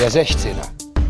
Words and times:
Der 0.00 0.10
16er, 0.10 0.66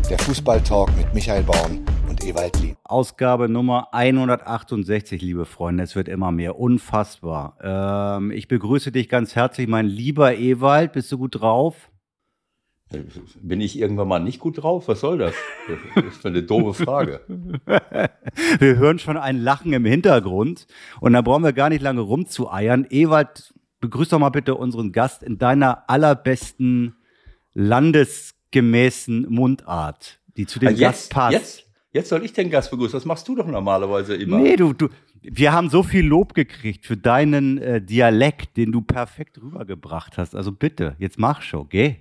der 0.09 0.19
Fußballtalk 0.19 0.89
mit 0.97 1.13
Michael 1.13 1.43
Baum 1.43 1.85
und 2.09 2.25
Ewald 2.25 2.59
Lien. 2.59 2.75
Ausgabe 2.83 3.47
Nummer 3.47 3.87
168, 3.93 5.21
liebe 5.21 5.45
Freunde. 5.45 5.83
Es 5.83 5.95
wird 5.95 6.09
immer 6.09 6.33
mehr. 6.33 6.59
Unfassbar. 6.59 7.57
Ähm, 7.63 8.31
ich 8.31 8.49
begrüße 8.49 8.91
dich 8.91 9.07
ganz 9.07 9.33
herzlich, 9.33 9.69
mein 9.69 9.85
lieber 9.85 10.35
Ewald. 10.35 10.91
Bist 10.91 11.09
du 11.09 11.17
gut 11.17 11.39
drauf? 11.39 11.89
Bin 13.41 13.61
ich 13.61 13.79
irgendwann 13.79 14.09
mal 14.09 14.19
nicht 14.19 14.41
gut 14.41 14.61
drauf? 14.61 14.89
Was 14.89 14.99
soll 14.99 15.19
das? 15.19 15.35
Das 15.95 16.03
ist 16.03 16.25
eine 16.25 16.43
doofe 16.43 16.83
Frage. 16.83 17.21
wir 18.59 18.75
hören 18.75 18.99
schon 18.99 19.15
ein 19.15 19.37
Lachen 19.37 19.71
im 19.71 19.85
Hintergrund 19.85 20.67
und 20.99 21.13
da 21.13 21.21
brauchen 21.21 21.45
wir 21.45 21.53
gar 21.53 21.69
nicht 21.69 21.81
lange 21.81 22.01
rumzueiern. 22.01 22.85
Ewald, 22.89 23.53
begrüß 23.79 24.09
doch 24.09 24.19
mal 24.19 24.31
bitte 24.31 24.55
unseren 24.55 24.91
Gast 24.91 25.23
in 25.23 25.37
deiner 25.37 25.89
allerbesten 25.89 26.97
landesgemäßen 28.51 29.27
Mundart, 29.29 30.19
die 30.37 30.45
zu 30.45 30.59
dem 30.59 30.69
jetzt, 30.69 30.79
Gast 30.79 31.11
passt. 31.11 31.33
Jetzt, 31.33 31.63
jetzt 31.91 32.09
soll 32.09 32.23
ich 32.23 32.33
den 32.33 32.49
Gast 32.49 32.71
begrüßen. 32.71 32.93
Das 32.93 33.05
machst 33.05 33.27
du 33.27 33.35
doch 33.35 33.47
normalerweise 33.47 34.15
immer. 34.15 34.39
Nee, 34.39 34.55
du, 34.55 34.73
du, 34.73 34.89
wir 35.21 35.53
haben 35.53 35.69
so 35.69 35.83
viel 35.83 36.05
Lob 36.05 36.33
gekriegt 36.33 36.85
für 36.85 36.97
deinen 36.97 37.57
äh, 37.57 37.81
Dialekt, 37.81 38.57
den 38.57 38.71
du 38.71 38.81
perfekt 38.81 39.41
rübergebracht 39.41 40.17
hast. 40.17 40.35
Also 40.35 40.51
bitte, 40.51 40.95
jetzt 40.99 41.17
mach 41.17 41.41
schon, 41.41 41.69
geh. 41.69 41.95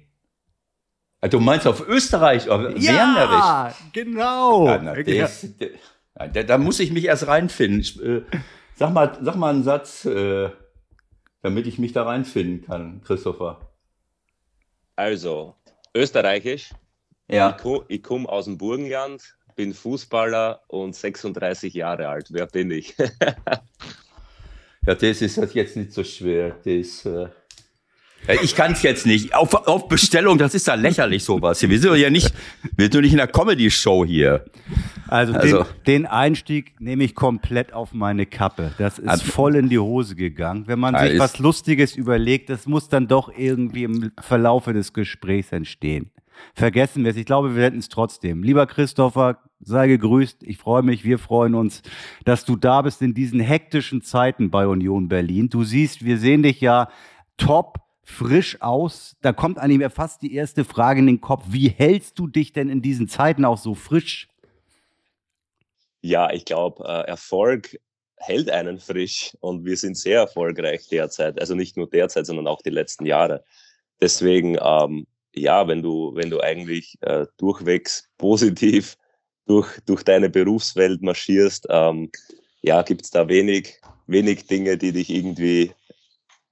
Also 1.22 1.38
du 1.38 1.44
meinst 1.44 1.66
auf 1.66 1.86
Österreich, 1.86 2.48
auf 2.48 2.78
ja, 2.78 3.74
genau. 3.92 4.66
Ja, 4.66 4.80
na, 4.82 5.02
das, 5.02 5.46
da, 6.14 6.42
da, 6.42 6.58
muss 6.58 6.80
ich 6.80 6.92
mich 6.92 7.04
erst 7.04 7.26
reinfinden. 7.26 7.82
Äh, 8.02 8.22
sag, 8.74 8.94
mal, 8.94 9.18
sag 9.20 9.36
mal 9.36 9.52
einen 9.52 9.62
Satz, 9.62 10.06
äh, 10.06 10.48
damit 11.42 11.66
ich 11.66 11.78
mich 11.78 11.92
da 11.92 12.04
reinfinden 12.04 12.64
kann, 12.64 13.02
Christopher. 13.02 13.70
Also, 14.96 15.56
österreichisch. 15.94 16.70
Ja. 17.28 17.56
Ich, 17.56 17.80
ich 17.88 18.02
komme 18.02 18.28
aus 18.28 18.46
dem 18.46 18.58
Burgenland, 18.58 19.36
bin 19.54 19.74
Fußballer 19.74 20.62
und 20.68 20.94
36 20.96 21.74
Jahre 21.74 22.08
alt. 22.08 22.28
Wer 22.30 22.46
bin 22.46 22.70
ich? 22.70 22.96
ja, 24.86 24.94
das 24.94 25.22
ist 25.22 25.54
jetzt 25.54 25.76
nicht 25.76 25.92
so 25.92 26.02
schwer. 26.02 26.56
Das, 26.64 27.04
äh 27.04 27.28
ich 28.42 28.54
kann 28.54 28.72
es 28.72 28.82
jetzt 28.82 29.06
nicht. 29.06 29.34
Auf, 29.34 29.54
auf 29.54 29.88
Bestellung, 29.88 30.38
das 30.38 30.54
ist 30.54 30.68
da 30.68 30.74
lächerlich 30.74 31.24
sowas 31.24 31.60
hier. 31.60 31.70
Wir 31.70 31.78
sind 31.78 31.96
ja 31.96 32.10
nicht, 32.10 32.32
wir 32.76 32.90
sind 32.90 33.02
nicht 33.02 33.12
in 33.12 33.20
einer 33.20 33.30
Comedy-Show 33.30 34.04
hier. 34.04 34.44
Also, 35.08 35.32
also 35.32 35.62
den, 35.62 35.66
den, 35.86 36.06
Einstieg 36.06 36.80
nehme 36.80 37.02
ich 37.02 37.14
komplett 37.14 37.72
auf 37.72 37.92
meine 37.92 38.26
Kappe. 38.26 38.72
Das 38.78 38.98
ist 38.98 39.08
also, 39.08 39.24
voll 39.24 39.56
in 39.56 39.68
die 39.68 39.78
Hose 39.78 40.14
gegangen. 40.14 40.64
Wenn 40.66 40.78
man 40.78 40.96
sich 40.96 41.18
was 41.18 41.38
Lustiges 41.38 41.96
überlegt, 41.96 42.48
das 42.48 42.66
muss 42.66 42.88
dann 42.88 43.08
doch 43.08 43.32
irgendwie 43.36 43.84
im 43.84 44.12
Verlaufe 44.20 44.72
des 44.72 44.92
Gesprächs 44.92 45.50
entstehen. 45.50 46.10
Vergessen 46.54 47.04
wir 47.04 47.10
es. 47.10 47.16
Ich 47.16 47.26
glaube, 47.26 47.56
wir 47.56 47.64
hätten 47.64 47.78
es 47.78 47.88
trotzdem. 47.88 48.42
Lieber 48.42 48.66
Christopher, 48.66 49.38
sei 49.60 49.88
gegrüßt. 49.88 50.42
Ich 50.44 50.58
freue 50.58 50.82
mich, 50.82 51.04
wir 51.04 51.18
freuen 51.18 51.54
uns, 51.54 51.82
dass 52.24 52.44
du 52.44 52.56
da 52.56 52.82
bist 52.82 53.02
in 53.02 53.12
diesen 53.12 53.40
hektischen 53.40 54.02
Zeiten 54.02 54.50
bei 54.50 54.66
Union 54.66 55.08
Berlin. 55.08 55.48
Du 55.48 55.64
siehst, 55.64 56.04
wir 56.04 56.18
sehen 56.18 56.42
dich 56.42 56.60
ja 56.60 56.88
top 57.36 57.78
frisch 58.02 58.60
aus. 58.60 59.16
Da 59.20 59.32
kommt 59.32 59.58
eigentlich 59.58 59.78
mir 59.78 59.90
fast 59.90 60.22
die 60.22 60.34
erste 60.34 60.64
Frage 60.64 61.00
in 61.00 61.06
den 61.06 61.20
Kopf. 61.20 61.44
Wie 61.48 61.68
hältst 61.68 62.18
du 62.18 62.26
dich 62.26 62.52
denn 62.52 62.68
in 62.68 62.82
diesen 62.82 63.08
Zeiten 63.08 63.44
auch 63.44 63.58
so 63.58 63.74
frisch? 63.74 64.28
Ja, 66.02 66.32
ich 66.32 66.44
glaube, 66.44 66.84
äh, 66.84 67.08
Erfolg 67.08 67.78
hält 68.16 68.50
einen 68.50 68.78
frisch 68.78 69.36
und 69.40 69.64
wir 69.64 69.76
sind 69.76 69.96
sehr 69.96 70.20
erfolgreich 70.20 70.88
derzeit. 70.88 71.40
Also 71.40 71.54
nicht 71.54 71.76
nur 71.76 71.88
derzeit, 71.88 72.26
sondern 72.26 72.46
auch 72.46 72.62
die 72.62 72.70
letzten 72.70 73.06
Jahre. 73.06 73.44
Deswegen, 74.00 74.56
ähm, 74.62 75.06
ja, 75.34 75.66
wenn 75.68 75.82
du, 75.82 76.12
wenn 76.14 76.30
du 76.30 76.40
eigentlich 76.40 76.98
äh, 77.02 77.26
durchwegs 77.38 78.08
positiv 78.18 78.96
durch, 79.46 79.78
durch 79.86 80.02
deine 80.02 80.28
Berufswelt 80.28 81.02
marschierst, 81.02 81.66
ähm, 81.70 82.10
ja, 82.62 82.82
gibt 82.82 83.02
es 83.02 83.10
da 83.10 83.28
wenig, 83.28 83.80
wenig 84.06 84.46
Dinge, 84.46 84.76
die 84.76 84.92
dich 84.92 85.10
irgendwie 85.10 85.72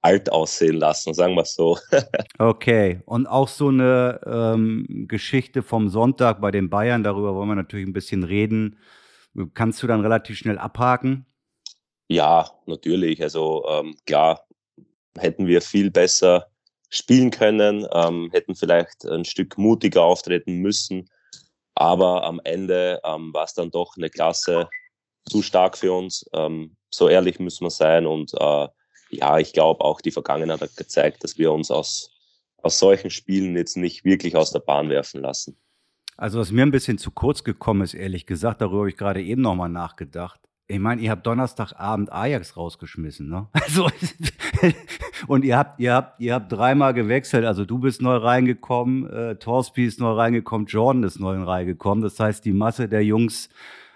alt 0.01 0.31
aussehen 0.31 0.75
lassen, 0.75 1.13
sagen 1.13 1.35
wir 1.35 1.41
es 1.41 1.55
so. 1.55 1.77
okay, 2.39 3.01
und 3.05 3.27
auch 3.27 3.47
so 3.47 3.67
eine 3.67 4.21
ähm, 4.25 5.05
Geschichte 5.07 5.61
vom 5.61 5.89
Sonntag 5.89 6.39
bei 6.41 6.51
den 6.51 6.69
Bayern, 6.69 7.03
darüber 7.03 7.35
wollen 7.35 7.49
wir 7.49 7.55
natürlich 7.55 7.87
ein 7.87 7.93
bisschen 7.93 8.23
reden. 8.23 8.77
Kannst 9.53 9.83
du 9.83 9.87
dann 9.87 10.01
relativ 10.01 10.37
schnell 10.37 10.57
abhaken? 10.57 11.25
Ja, 12.07 12.49
natürlich. 12.65 13.21
Also 13.21 13.65
ähm, 13.69 13.95
klar, 14.05 14.45
hätten 15.17 15.47
wir 15.47 15.61
viel 15.61 15.91
besser 15.91 16.47
spielen 16.89 17.29
können, 17.29 17.85
ähm, 17.93 18.29
hätten 18.31 18.55
vielleicht 18.55 19.05
ein 19.05 19.25
Stück 19.25 19.57
mutiger 19.57 20.03
auftreten 20.03 20.55
müssen. 20.55 21.09
Aber 21.75 22.23
am 22.23 22.41
Ende 22.43 22.99
ähm, 23.05 23.33
war 23.33 23.45
es 23.45 23.53
dann 23.53 23.69
doch 23.69 23.95
eine 23.95 24.09
Klasse 24.09 24.67
zu 25.29 25.41
stark 25.41 25.77
für 25.77 25.93
uns. 25.93 26.25
Ähm, 26.33 26.75
so 26.89 27.07
ehrlich 27.07 27.39
müssen 27.39 27.65
wir 27.65 27.69
sein 27.69 28.07
und 28.07 28.33
äh, 28.33 28.67
ja, 29.09 29.37
ich 29.39 29.53
glaube 29.53 29.83
auch 29.83 30.01
die 30.01 30.11
Vergangenheit 30.11 30.61
hat 30.61 30.75
gezeigt, 30.75 31.23
dass 31.23 31.37
wir 31.37 31.51
uns 31.51 31.71
aus, 31.71 32.11
aus 32.57 32.79
solchen 32.79 33.09
Spielen 33.09 33.55
jetzt 33.55 33.77
nicht 33.77 34.05
wirklich 34.05 34.35
aus 34.35 34.51
der 34.51 34.59
Bahn 34.59 34.89
werfen 34.89 35.21
lassen. 35.21 35.57
Also 36.17 36.39
was 36.39 36.51
mir 36.51 36.63
ein 36.63 36.71
bisschen 36.71 36.97
zu 36.97 37.11
kurz 37.11 37.43
gekommen 37.43 37.81
ist, 37.81 37.93
ehrlich 37.93 38.25
gesagt, 38.25 38.61
darüber 38.61 38.79
habe 38.79 38.89
ich 38.89 38.97
gerade 38.97 39.23
eben 39.23 39.41
nochmal 39.41 39.69
nachgedacht. 39.69 40.39
Ich 40.67 40.77
meine, 40.77 41.01
ihr 41.01 41.09
habt 41.09 41.25
Donnerstagabend 41.25 42.11
Ajax 42.11 42.55
rausgeschmissen, 42.55 43.27
ne? 43.27 43.47
Also 43.53 43.89
und 45.27 45.43
ihr 45.43 45.57
habt, 45.57 45.79
ihr 45.79 45.93
habt, 45.93 46.19
ihr 46.19 46.33
habt 46.35 46.51
dreimal 46.51 46.93
gewechselt. 46.93 47.45
Also 47.45 47.65
du 47.65 47.79
bist 47.79 48.01
neu 48.01 48.17
reingekommen, 48.17 49.09
äh, 49.09 49.35
Torsby 49.37 49.85
ist 49.85 49.99
neu 49.99 50.11
reingekommen, 50.11 50.67
Jordan 50.67 51.03
ist 51.03 51.19
neu 51.19 51.41
reingekommen. 51.41 52.03
Das 52.03 52.19
heißt, 52.19 52.45
die 52.45 52.53
Masse 52.53 52.87
der 52.87 53.03
Jungs 53.03 53.49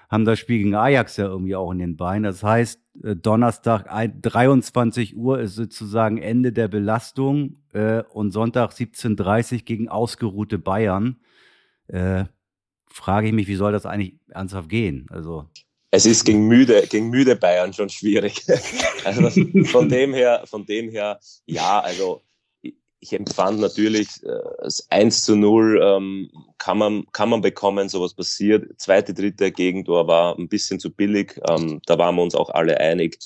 haben 0.10 0.26
das 0.26 0.40
Spiel 0.40 0.60
gegen 0.60 0.76
Ajax 0.76 1.18
ja 1.18 1.26
irgendwie 1.26 1.56
auch 1.56 1.72
in 1.72 1.80
den 1.80 1.98
Beinen. 1.98 2.24
Das 2.24 2.42
heißt, 2.42 2.80
Donnerstag 2.96 3.88
23 4.22 5.16
Uhr 5.18 5.40
ist 5.40 5.56
sozusagen 5.56 6.18
Ende 6.18 6.54
der 6.54 6.68
Belastung 6.68 7.58
äh, 7.74 8.04
und 8.10 8.32
Sonntag 8.32 8.72
17.30 8.72 9.64
gegen 9.64 9.90
ausgeruhte 9.90 10.60
Bayern. 10.60 11.20
Äh, 11.88 12.26
frage 12.88 13.28
ich 13.28 13.34
mich, 13.34 13.48
wie 13.48 13.56
soll 13.56 13.72
das 13.72 13.86
eigentlich 13.86 14.16
ernsthaft 14.30 14.70
gehen? 14.70 15.08
Also 15.10 15.48
es 15.90 16.06
ist 16.06 16.26
gegen 16.26 16.48
müde, 16.48 16.88
gegen 16.88 17.10
müde 17.10 17.36
Bayern 17.36 17.74
schon 17.74 17.90
schwierig. 17.90 18.46
also 19.04 19.30
von 19.66 19.90
dem 19.90 20.14
her, 20.14 20.44
von 20.46 20.66
dem 20.66 20.90
her, 20.90 21.20
ja, 21.46 21.80
also 21.80 22.22
ich 23.04 23.12
empfand 23.12 23.60
natürlich 23.60 24.08
äh, 24.24 24.40
das 24.62 24.88
1 24.90 25.26
zu 25.26 25.36
0 25.36 25.80
ähm, 25.84 26.32
kann, 26.58 26.78
man, 26.78 27.06
kann 27.12 27.30
man 27.30 27.42
bekommen, 27.42 27.90
sowas 27.90 28.14
passiert. 28.14 28.80
Zweite, 28.80 29.14
dritte 29.14 29.52
Gegentor 29.52 30.08
war 30.08 30.40
ein 30.40 30.48
bisschen 30.48 30.80
zu 30.80 30.90
billig. 30.90 31.40
Ähm, 31.50 31.82
da 31.86 31.98
waren 31.98 32.16
wir 32.16 32.24
uns 32.24 32.34
auch 32.34 32.50
alle 32.50 32.80
einig. 32.80 33.20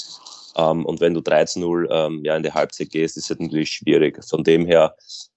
Ähm, 0.56 0.84
und 0.84 1.00
wenn 1.00 1.14
du 1.14 1.22
3 1.22 1.46
zu 1.46 1.60
0 1.60 1.88
ähm, 1.92 2.26
ja, 2.26 2.36
in 2.36 2.42
die 2.42 2.52
Halbzeit 2.52 2.90
gehst, 2.90 3.18
ist 3.18 3.30
es 3.30 3.40
natürlich 3.40 3.70
schwierig. 3.70 4.20
Von 4.26 4.44
dem 4.44 4.66
her 4.66 4.96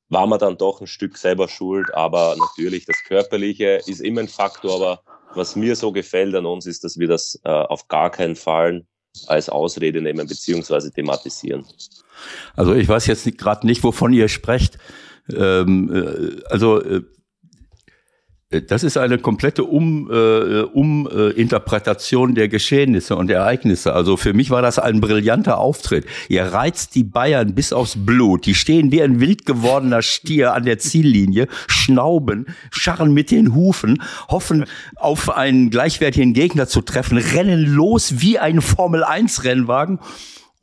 war 0.09 0.27
man 0.27 0.39
dann 0.39 0.57
doch 0.57 0.81
ein 0.81 0.87
Stück 0.87 1.19
selber 1.19 1.47
schuld. 1.47 1.93
Aber 1.95 2.35
natürlich, 2.39 2.87
das 2.87 2.97
Körperliche 3.07 3.83
ist 3.87 4.01
immer 4.01 4.23
ein 4.23 4.29
Faktor. 4.29 4.77
Aber 4.77 5.03
was 5.35 5.55
mir 5.55 5.77
so 5.77 5.93
gefällt 5.93 6.35
an 6.35 6.47
uns, 6.47 6.65
ist, 6.65 6.83
dass 6.83 6.99
wir 6.99 7.09
das 7.09 7.39
äh, 7.45 7.51
auf 7.51 7.89
gar 7.89 8.11
keinen 8.11 8.37
Fall 8.37 8.87
als 9.27 9.51
Ausrede 9.51 10.01
nehmen 10.01 10.27
beziehungsweise 10.27 10.91
thematisieren. 10.91 11.67
Also 12.57 12.75
ich 12.75 12.89
weiß 12.89 13.07
jetzt 13.07 13.39
gerade 13.39 13.67
nicht, 13.67 13.83
wovon 13.83 14.13
ihr 14.13 14.29
sprecht. 14.29 14.79
Ähm, 15.35 15.91
äh, 15.93 16.43
also 16.51 16.81
äh, 16.83 17.03
das 18.51 18.83
ist 18.83 18.97
eine 18.97 19.19
komplette 19.19 19.63
um, 19.63 20.11
äh, 20.11 20.63
Uminterpretation 20.63 22.35
der 22.35 22.49
Geschehnisse 22.49 23.15
und 23.15 23.31
Ereignisse. 23.31 23.93
Also 23.93 24.17
für 24.17 24.33
mich 24.33 24.51
war 24.51 24.61
das 24.61 24.81
ein 24.81 25.01
brillanter 25.01 25.59
Auftritt. 25.59 26.05
Ihr 26.29 26.43
reizt 26.47 26.97
die 26.97 27.05
Bayern 27.05 27.55
bis 27.55 27.73
aufs 27.73 27.95
Blut. 27.97 28.47
Die 28.47 28.57
stehen 28.57 28.91
wie 28.91 29.03
ein 29.03 29.21
wild 29.21 29.47
gewordener 29.47 30.03
Stier 30.03 30.53
an 30.53 30.65
der 30.65 30.81
Ziellinie, 30.81 31.47
schnauben, 31.69 32.47
scharren 32.73 33.15
mit 33.15 33.31
den 33.31 33.55
Hufen, 33.55 34.03
hoffen 34.29 34.65
auf 34.97 35.31
einen 35.31 35.71
gleichwertigen 35.71 36.33
Gegner 36.35 36.67
zu 36.67 36.81
treffen, 36.81 37.19
rennen 37.19 37.65
los 37.65 38.15
wie 38.17 38.41
ein 38.41 38.61
Formel-1-Rennwagen 38.61 40.01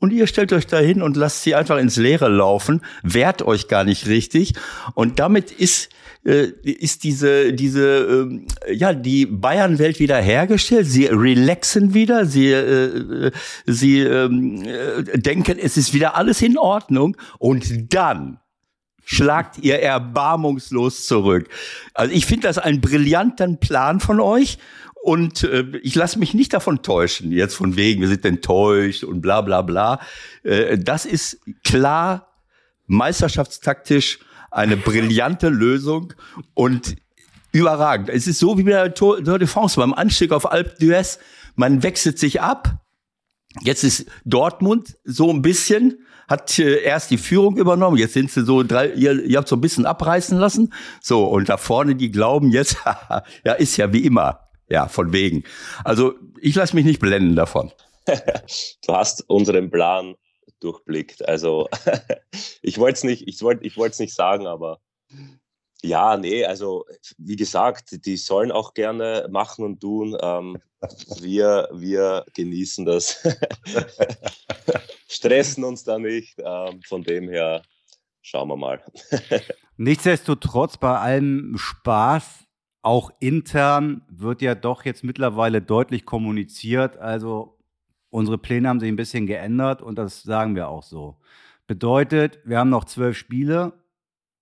und 0.00 0.12
ihr 0.12 0.26
stellt 0.26 0.52
euch 0.52 0.66
da 0.66 0.78
hin 0.78 1.02
und 1.02 1.16
lasst 1.16 1.42
sie 1.42 1.54
einfach 1.54 1.78
ins 1.78 1.96
Leere 1.96 2.28
laufen, 2.28 2.82
wehrt 3.02 3.42
euch 3.42 3.68
gar 3.68 3.84
nicht 3.84 4.06
richtig. 4.06 4.54
Und 4.94 5.18
damit 5.18 5.50
ist, 5.50 5.90
äh, 6.24 6.48
ist 6.62 7.04
diese, 7.04 7.52
diese, 7.52 8.28
äh, 8.66 8.72
ja, 8.72 8.92
die 8.92 9.26
Bayern-Welt 9.26 9.98
wieder 9.98 10.18
hergestellt. 10.18 10.86
Sie 10.86 11.06
relaxen 11.06 11.94
wieder, 11.94 12.26
sie, 12.26 12.52
äh, 12.52 13.32
sie 13.66 14.00
ähm, 14.00 14.62
äh, 14.64 15.18
denken, 15.18 15.58
es 15.58 15.76
ist 15.76 15.92
wieder 15.92 16.16
alles 16.16 16.42
in 16.42 16.58
Ordnung. 16.58 17.16
Und 17.38 17.92
dann 17.92 18.38
schlagt 19.04 19.58
ihr 19.58 19.80
erbarmungslos 19.80 21.06
zurück. 21.06 21.48
Also 21.94 22.12
ich 22.12 22.26
finde 22.26 22.46
das 22.46 22.58
einen 22.58 22.82
brillanten 22.82 23.58
Plan 23.58 24.00
von 24.00 24.20
euch 24.20 24.58
und 25.02 25.44
äh, 25.44 25.64
ich 25.82 25.94
lasse 25.94 26.18
mich 26.18 26.34
nicht 26.34 26.52
davon 26.52 26.82
täuschen, 26.82 27.32
jetzt 27.32 27.54
von 27.54 27.76
wegen, 27.76 28.00
wir 28.00 28.08
sind 28.08 28.24
enttäuscht 28.24 29.04
und 29.04 29.20
bla 29.20 29.40
bla 29.40 29.62
bla. 29.62 30.00
Äh, 30.42 30.78
das 30.78 31.06
ist 31.06 31.40
klar 31.64 32.28
meisterschaftstaktisch 32.86 34.18
eine 34.50 34.76
brillante 34.76 35.48
Lösung. 35.48 36.14
Und 36.54 36.96
überragend. 37.52 38.08
Es 38.08 38.26
ist 38.26 38.38
so 38.38 38.58
wie 38.58 38.62
bei 38.62 38.72
der 38.72 38.94
Tour 38.94 39.20
de 39.22 39.46
France 39.46 39.78
beim 39.80 39.94
Anstieg 39.94 40.32
auf 40.32 40.50
Alpe 40.50 40.76
d'Huez. 40.80 41.18
Man 41.56 41.82
wechselt 41.82 42.18
sich 42.18 42.40
ab. 42.40 42.78
Jetzt 43.62 43.84
ist 43.84 44.06
Dortmund 44.24 44.96
so 45.04 45.30
ein 45.30 45.42
bisschen, 45.42 46.06
hat 46.28 46.58
äh, 46.58 46.82
erst 46.82 47.10
die 47.10 47.18
Führung 47.18 47.56
übernommen. 47.56 47.96
Jetzt 47.96 48.12
sind 48.12 48.30
sie 48.30 48.44
so 48.44 48.62
drei, 48.62 48.92
ihr, 48.92 49.24
ihr 49.24 49.38
habt 49.38 49.48
so 49.48 49.56
ein 49.56 49.60
bisschen 49.60 49.86
abreißen 49.86 50.38
lassen. 50.38 50.72
So, 51.00 51.24
und 51.24 51.48
da 51.48 51.56
vorne, 51.56 51.96
die 51.96 52.10
glauben 52.10 52.52
jetzt, 52.52 52.76
ja, 53.44 53.52
ist 53.54 53.76
ja 53.76 53.92
wie 53.92 54.04
immer. 54.04 54.47
Ja, 54.68 54.88
von 54.88 55.12
wegen. 55.12 55.44
Also, 55.84 56.14
ich 56.40 56.54
lasse 56.54 56.76
mich 56.76 56.84
nicht 56.84 57.00
blenden 57.00 57.36
davon. 57.36 57.72
du 58.06 58.94
hast 58.94 59.28
unseren 59.28 59.70
Plan 59.70 60.14
durchblickt. 60.60 61.26
Also, 61.26 61.68
ich 62.62 62.78
wollte 62.78 62.96
es 62.96 63.04
nicht, 63.04 63.28
ich 63.28 63.40
wollte, 63.42 63.64
ich 63.64 63.76
wollte 63.76 63.92
es 63.92 63.98
nicht 63.98 64.14
sagen, 64.14 64.46
aber 64.46 64.80
ja, 65.82 66.16
nee, 66.16 66.44
also 66.44 66.84
wie 67.18 67.36
gesagt, 67.36 68.04
die 68.04 68.16
sollen 68.16 68.50
auch 68.50 68.74
gerne 68.74 69.28
machen 69.30 69.64
und 69.64 69.80
tun. 69.80 70.16
Ähm, 70.20 70.58
wir, 71.20 71.68
wir 71.72 72.24
genießen 72.34 72.84
das, 72.84 73.26
stressen 75.08 75.64
uns 75.64 75.84
da 75.84 75.98
nicht. 75.98 76.36
Ähm, 76.44 76.82
von 76.82 77.02
dem 77.02 77.28
her 77.28 77.62
schauen 78.22 78.48
wir 78.48 78.56
mal. 78.56 78.82
Nichtsdestotrotz, 79.76 80.76
bei 80.76 80.98
allem 80.98 81.54
Spaß, 81.56 82.47
auch 82.88 83.10
intern, 83.20 84.00
wird 84.08 84.40
ja 84.40 84.54
doch 84.54 84.86
jetzt 84.86 85.04
mittlerweile 85.04 85.60
deutlich 85.60 86.06
kommuniziert. 86.06 86.96
Also 86.96 87.58
unsere 88.08 88.38
Pläne 88.38 88.66
haben 88.66 88.80
sich 88.80 88.88
ein 88.88 88.96
bisschen 88.96 89.26
geändert 89.26 89.82
und 89.82 89.98
das 89.98 90.22
sagen 90.22 90.54
wir 90.54 90.68
auch 90.70 90.82
so. 90.82 91.18
Bedeutet, 91.66 92.40
wir 92.46 92.58
haben 92.58 92.70
noch 92.70 92.86
zwölf 92.86 93.18
Spiele 93.18 93.74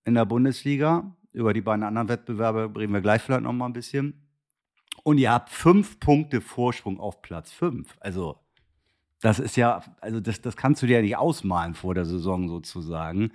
in 0.04 0.14
der 0.14 0.26
Bundesliga. 0.26 1.16
Über 1.32 1.52
die 1.54 1.60
beiden 1.60 1.82
anderen 1.82 2.08
Wettbewerbe 2.08 2.70
reden 2.78 2.92
wir 2.92 3.00
gleich 3.00 3.20
vielleicht 3.20 3.42
noch 3.42 3.52
mal 3.52 3.66
ein 3.66 3.72
bisschen. 3.72 4.28
Und 5.02 5.18
ihr 5.18 5.32
habt 5.32 5.50
fünf 5.50 5.98
Punkte 5.98 6.40
Vorsprung 6.40 7.00
auf 7.00 7.22
Platz 7.22 7.50
fünf. 7.50 7.96
Also, 7.98 8.38
das 9.22 9.40
ist 9.40 9.56
ja, 9.56 9.82
also 10.00 10.20
das, 10.20 10.40
das 10.40 10.56
kannst 10.56 10.82
du 10.82 10.86
dir 10.86 10.98
ja 10.98 11.02
nicht 11.02 11.16
ausmalen 11.16 11.74
vor 11.74 11.94
der 11.94 12.04
Saison 12.04 12.48
sozusagen. 12.48 13.32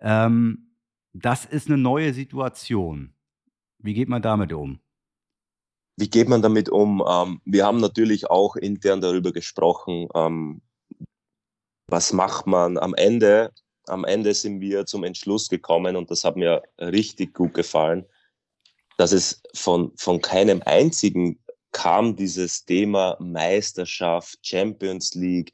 Ähm, 0.00 0.66
das 1.14 1.46
ist 1.46 1.68
eine 1.68 1.78
neue 1.78 2.12
Situation. 2.12 3.14
Wie 3.82 3.94
geht 3.94 4.08
man 4.08 4.22
damit 4.22 4.52
um? 4.52 4.80
Wie 5.96 6.08
geht 6.08 6.28
man 6.28 6.42
damit 6.42 6.68
um? 6.68 7.04
Ähm, 7.06 7.40
wir 7.44 7.66
haben 7.66 7.78
natürlich 7.78 8.30
auch 8.30 8.56
intern 8.56 9.00
darüber 9.00 9.32
gesprochen, 9.32 10.08
ähm, 10.14 10.62
was 11.86 12.12
macht 12.12 12.46
man 12.46 12.78
am 12.78 12.94
Ende 12.94 13.52
am 13.90 14.04
Ende 14.04 14.34
sind 14.34 14.60
wir 14.60 14.86
zum 14.86 15.04
Entschluss 15.04 15.48
gekommen 15.48 15.96
und 15.96 16.10
das 16.10 16.24
hat 16.24 16.36
mir 16.36 16.62
richtig 16.78 17.34
gut 17.34 17.54
gefallen, 17.54 18.06
dass 18.96 19.12
es 19.12 19.42
von, 19.54 19.92
von 19.96 20.20
keinem 20.20 20.62
einzigen 20.64 21.38
kam 21.72 22.16
dieses 22.16 22.64
Thema 22.64 23.16
Meisterschaft, 23.20 24.38
Champions 24.42 25.14
League. 25.14 25.52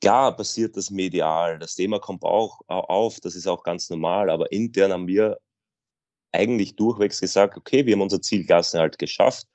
Klar 0.00 0.36
passiert 0.36 0.76
das 0.76 0.90
medial, 0.90 1.58
das 1.58 1.74
Thema 1.74 1.98
kommt 1.98 2.24
auch 2.24 2.60
auf, 2.66 3.20
das 3.20 3.34
ist 3.34 3.46
auch 3.46 3.62
ganz 3.62 3.88
normal, 3.90 4.30
aber 4.30 4.50
intern 4.52 4.92
haben 4.92 5.06
wir 5.06 5.38
eigentlich 6.34 6.76
durchwegs 6.76 7.20
gesagt, 7.20 7.56
okay, 7.56 7.86
wir 7.86 7.94
haben 7.94 8.02
unser 8.02 8.20
Ziel 8.20 8.44
Klassenhalt 8.44 8.98
geschafft. 8.98 9.46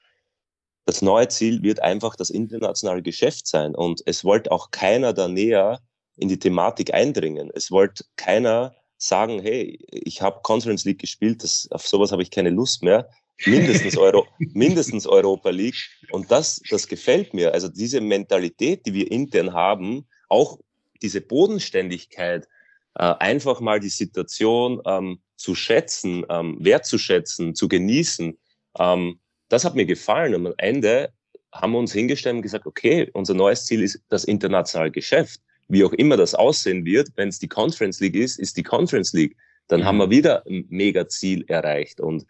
Das 0.85 1.01
neue 1.01 1.27
Ziel 1.27 1.61
wird 1.61 1.81
einfach 1.81 2.15
das 2.15 2.29
internationale 2.29 3.01
Geschäft 3.01 3.47
sein 3.47 3.75
und 3.75 4.01
es 4.05 4.23
wollte 4.23 4.51
auch 4.51 4.71
keiner 4.71 5.13
da 5.13 5.27
näher 5.27 5.79
in 6.17 6.29
die 6.29 6.39
Thematik 6.39 6.93
eindringen. 6.93 7.51
Es 7.53 7.69
wollte 7.69 8.05
keiner 8.15 8.73
sagen, 8.97 9.39
hey, 9.41 9.79
ich 9.91 10.21
habe 10.21 10.41
Conference 10.43 10.85
League 10.85 10.99
gespielt, 10.99 11.43
das, 11.43 11.67
auf 11.71 11.87
sowas 11.87 12.11
habe 12.11 12.21
ich 12.21 12.31
keine 12.31 12.49
Lust 12.49 12.83
mehr. 12.83 13.09
Mindestens, 13.45 13.97
Euro, 13.97 14.27
mindestens 14.37 15.07
Europa 15.07 15.49
League. 15.49 15.89
Und 16.11 16.29
das, 16.31 16.61
das 16.69 16.87
gefällt 16.87 17.33
mir. 17.33 17.53
Also 17.53 17.69
diese 17.69 18.01
Mentalität, 18.01 18.85
die 18.85 18.93
wir 18.93 19.11
intern 19.11 19.53
haben, 19.53 20.07
auch 20.27 20.59
diese 21.01 21.21
Bodenständigkeit, 21.21 22.47
äh, 22.95 23.03
einfach 23.19 23.61
mal 23.61 23.79
die 23.79 23.89
Situation 23.89 24.81
ähm, 24.85 25.21
zu 25.39 25.55
schätzen, 25.55 26.25
ähm, 26.29 26.57
wertzuschätzen, 26.59 27.55
zu 27.55 27.67
genießen, 27.67 28.37
ähm, 28.77 29.19
das 29.47 29.65
hat 29.65 29.75
mir 29.75 29.85
gefallen. 29.85 30.35
Und 30.35 30.47
am 30.47 30.53
Ende 30.57 31.11
haben 31.51 31.71
wir 31.71 31.79
uns 31.79 31.93
hingestellt 31.93 32.35
und 32.35 32.41
gesagt, 32.43 32.67
okay, 32.67 33.09
unser 33.13 33.33
neues 33.33 33.65
Ziel 33.65 33.81
ist 33.81 34.01
das 34.09 34.23
internationale 34.23 34.91
Geschäft 34.91 35.41
wie 35.69 35.83
auch 35.85 35.93
immer 35.93 36.17
das 36.17 36.35
aussehen 36.35 36.83
wird, 36.83 37.09
wenn 37.15 37.29
es 37.29 37.39
die 37.39 37.47
Conference 37.47 38.01
League 38.01 38.15
ist, 38.15 38.37
ist 38.39 38.57
die 38.57 38.63
Conference 38.63 39.13
League. 39.13 39.37
Dann 39.67 39.81
mhm. 39.81 39.85
haben 39.85 39.97
wir 39.97 40.09
wieder 40.09 40.45
ein 40.47 40.65
Mega-Ziel 40.67 41.45
erreicht 41.47 42.01
und, 42.01 42.25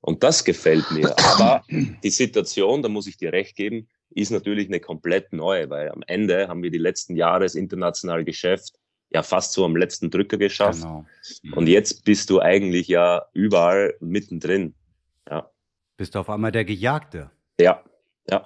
und 0.00 0.22
das 0.22 0.44
gefällt 0.44 0.90
mir. 0.92 1.12
Aber 1.18 1.64
die 1.68 2.10
Situation, 2.10 2.82
da 2.82 2.88
muss 2.88 3.08
ich 3.08 3.16
dir 3.16 3.32
recht 3.32 3.56
geben, 3.56 3.88
ist 4.10 4.30
natürlich 4.30 4.68
eine 4.68 4.78
komplett 4.78 5.32
neue, 5.32 5.68
weil 5.70 5.90
am 5.90 6.04
Ende 6.06 6.46
haben 6.46 6.62
wir 6.62 6.70
die 6.70 6.78
letzten 6.78 7.16
Jahre 7.16 7.42
das 7.42 7.56
internationale 7.56 8.24
Geschäft 8.24 8.74
ja 9.10 9.22
fast 9.22 9.52
so 9.52 9.64
am 9.64 9.76
letzten 9.76 10.10
Drücker 10.10 10.36
geschafft. 10.36 10.82
Genau. 10.82 11.06
Mhm. 11.42 11.52
Und 11.54 11.66
jetzt 11.68 12.04
bist 12.04 12.30
du 12.30 12.40
eigentlich 12.40 12.88
ja 12.88 13.22
überall 13.32 13.94
mittendrin. 14.00 14.74
Ja. 15.28 15.50
Bist 15.96 16.14
du 16.14 16.18
auf 16.18 16.30
einmal 16.30 16.52
der 16.52 16.64
Gejagte. 16.64 17.30
Ja, 17.58 17.82
ja. 18.28 18.42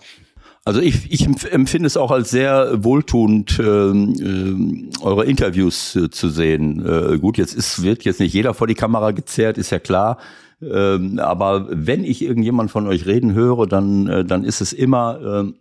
Also 0.65 0.81
ich, 0.81 1.11
ich 1.11 1.25
empfinde 1.51 1.87
es 1.87 1.97
auch 1.97 2.11
als 2.11 2.31
sehr 2.31 2.85
wohltuend, 2.85 3.59
äh, 3.59 3.63
äh, 3.63 4.91
eure 5.01 5.25
Interviews 5.25 5.97
äh, 5.97 6.11
zu 6.11 6.29
sehen. 6.29 6.85
Äh, 6.85 7.19
gut, 7.19 7.39
jetzt 7.39 7.55
ist, 7.55 7.83
wird 7.83 8.05
jetzt 8.05 8.21
nicht 8.21 8.35
jeder 8.35 8.53
vor 8.53 8.67
die 8.67 8.75
Kamera 8.75 9.13
gezerrt, 9.13 9.57
ist 9.57 9.71
ja 9.71 9.79
klar. 9.79 10.19
Ähm, 10.61 11.19
aber 11.21 11.69
wenn 11.71 12.05
ich 12.05 12.21
irgendjemand 12.21 12.71
von 12.71 12.87
euch 12.87 13.07
reden 13.07 13.33
höre, 13.33 13.67
dann, 13.67 14.09
äh, 14.09 14.25
dann 14.25 14.45
ist 14.45 14.61
es 14.61 14.73
immer 14.73 15.21
ähm, 15.23 15.55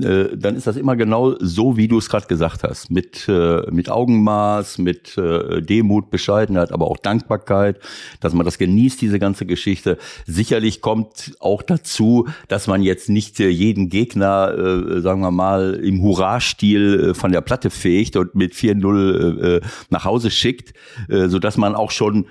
äh, 0.00 0.36
dann 0.36 0.56
ist 0.56 0.66
das 0.66 0.76
immer 0.76 0.96
genau 0.96 1.34
so, 1.38 1.76
wie 1.76 1.88
du 1.88 1.98
es 1.98 2.08
gerade 2.08 2.26
gesagt 2.26 2.62
hast. 2.62 2.90
Mit, 2.90 3.28
äh, 3.28 3.62
mit 3.70 3.90
Augenmaß, 3.90 4.78
mit 4.78 5.16
äh, 5.18 5.60
Demut, 5.60 6.10
Bescheidenheit, 6.10 6.72
aber 6.72 6.90
auch 6.90 6.96
Dankbarkeit, 6.96 7.78
dass 8.20 8.32
man 8.34 8.44
das 8.44 8.58
genießt, 8.58 9.00
diese 9.00 9.18
ganze 9.18 9.46
Geschichte. 9.46 9.98
Sicherlich 10.26 10.80
kommt 10.80 11.34
auch 11.40 11.62
dazu, 11.62 12.28
dass 12.48 12.66
man 12.66 12.82
jetzt 12.82 13.08
nicht 13.08 13.38
jeden 13.38 13.88
Gegner, 13.88 15.00
sagen 15.00 15.20
wir 15.20 15.30
mal, 15.30 15.74
im 15.74 16.02
Hurra-Stil 16.02 17.14
von 17.14 17.32
der 17.32 17.40
Platte 17.40 17.70
fegt 17.70 18.16
und 18.16 18.34
mit 18.34 18.54
4-0 18.54 19.40
äh, 19.40 19.60
nach 19.90 20.04
Hause 20.04 20.30
schickt, 20.30 20.74
äh, 21.08 21.28
dass 21.28 21.56
man 21.56 21.74
auch 21.74 21.90
schon 21.90 22.26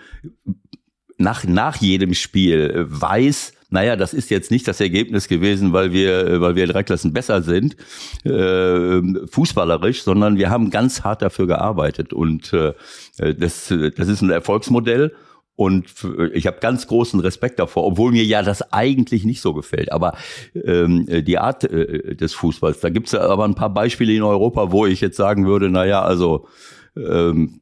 nach, 1.17 1.43
nach 1.43 1.77
jedem 1.77 2.13
Spiel 2.13 2.85
weiß, 2.87 3.53
naja, 3.69 3.95
das 3.95 4.13
ist 4.13 4.29
jetzt 4.29 4.51
nicht 4.51 4.67
das 4.67 4.79
Ergebnis 4.79 5.27
gewesen, 5.27 5.73
weil 5.73 5.91
wir, 5.91 6.41
weil 6.41 6.55
wir 6.55 6.67
drei 6.67 6.83
Klassen 6.83 7.13
besser 7.13 7.41
sind, 7.41 7.75
äh, 8.23 9.01
fußballerisch, 9.27 10.03
sondern 10.03 10.37
wir 10.37 10.49
haben 10.49 10.71
ganz 10.71 11.03
hart 11.03 11.21
dafür 11.21 11.47
gearbeitet. 11.47 12.11
Und 12.11 12.51
äh, 12.53 12.73
das, 13.17 13.73
das 13.95 14.07
ist 14.07 14.21
ein 14.21 14.31
Erfolgsmodell. 14.31 15.13
Und 15.55 15.87
ich 16.33 16.47
habe 16.47 16.59
ganz 16.61 16.87
großen 16.87 17.19
Respekt 17.19 17.59
davor, 17.59 17.83
obwohl 17.85 18.13
mir 18.13 18.23
ja 18.23 18.43
das 18.43 18.71
eigentlich 18.71 19.25
nicht 19.25 19.41
so 19.41 19.53
gefällt. 19.53 19.91
Aber 19.91 20.17
ähm, 20.55 21.05
die 21.05 21.37
Art 21.37 21.65
äh, 21.65 22.15
des 22.15 22.33
Fußballs, 22.33 22.79
da 22.79 22.89
gibt 22.89 23.07
es 23.07 23.15
aber 23.15 23.43
ein 23.43 23.55
paar 23.55 23.73
Beispiele 23.73 24.13
in 24.13 24.23
Europa, 24.23 24.71
wo 24.71 24.85
ich 24.85 25.01
jetzt 25.01 25.17
sagen 25.17 25.45
würde, 25.45 25.69
naja, 25.69 26.01
also 26.01 26.47
ähm, 26.95 27.59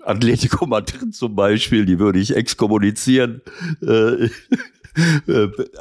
Atletico 0.00 0.66
Madrid 0.66 1.14
zum 1.14 1.36
Beispiel, 1.36 1.84
die 1.84 1.98
würde 1.98 2.18
ich 2.18 2.34
exkommunizieren. 2.34 3.42
Äh, 3.82 4.30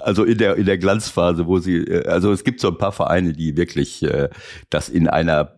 also 0.03 0.24
in 0.24 0.38
der, 0.38 0.55
in 0.55 0.65
der 0.65 0.77
Glanzphase, 0.77 1.48
wo 1.48 1.60
sie, 1.60 1.77
äh, 1.77 2.08
also 2.08 2.32
es 2.32 2.43
gibt 2.43 2.60
so 2.60 2.70
ein 2.70 2.77
paar 2.77 2.91
Vereine, 2.91 3.34
die 3.34 3.58
wirklich 3.58 4.03
äh, 4.03 4.29
das 4.70 4.89
in 4.89 5.08
einer 5.08 5.55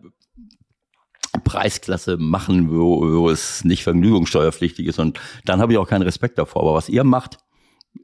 Preisklasse 1.44 2.16
machen, 2.16 2.70
wo, 2.70 3.00
wo 3.00 3.30
es 3.30 3.64
nicht 3.64 3.82
vergnügungssteuerpflichtig 3.84 4.86
ist. 4.86 4.98
Und 4.98 5.20
dann 5.44 5.60
habe 5.60 5.72
ich 5.72 5.78
auch 5.78 5.88
keinen 5.88 6.02
Respekt 6.02 6.38
davor. 6.38 6.62
Aber 6.62 6.74
was 6.74 6.88
ihr 6.88 7.04
macht, 7.04 7.38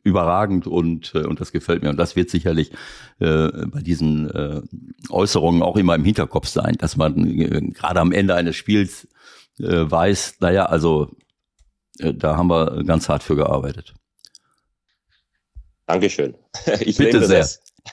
überragend 0.04 0.66
und, 0.66 1.14
und 1.14 1.40
das 1.40 1.52
gefällt 1.52 1.82
mir. 1.82 1.90
Und 1.90 1.98
das 1.98 2.16
wird 2.16 2.30
sicherlich 2.30 2.72
äh, 3.18 3.48
bei 3.66 3.80
diesen 3.80 4.30
äh, 4.30 4.62
Äußerungen 5.10 5.62
auch 5.62 5.76
immer 5.76 5.94
im 5.94 6.04
Hinterkopf 6.04 6.48
sein, 6.48 6.76
dass 6.78 6.96
man 6.96 7.26
äh, 7.26 7.60
gerade 7.72 8.00
am 8.00 8.12
Ende 8.12 8.34
eines 8.34 8.56
Spiels 8.56 9.08
äh, 9.58 9.90
weiß, 9.90 10.36
naja, 10.40 10.66
also 10.66 11.14
äh, 11.98 12.14
da 12.14 12.36
haben 12.36 12.48
wir 12.48 12.84
ganz 12.84 13.08
hart 13.08 13.22
für 13.22 13.36
gearbeitet. 13.36 13.94
Dankeschön. 15.86 16.36
Ich 16.80 16.96
Bitte 16.96 17.20
das 17.20 17.28
sehr. 17.28 17.38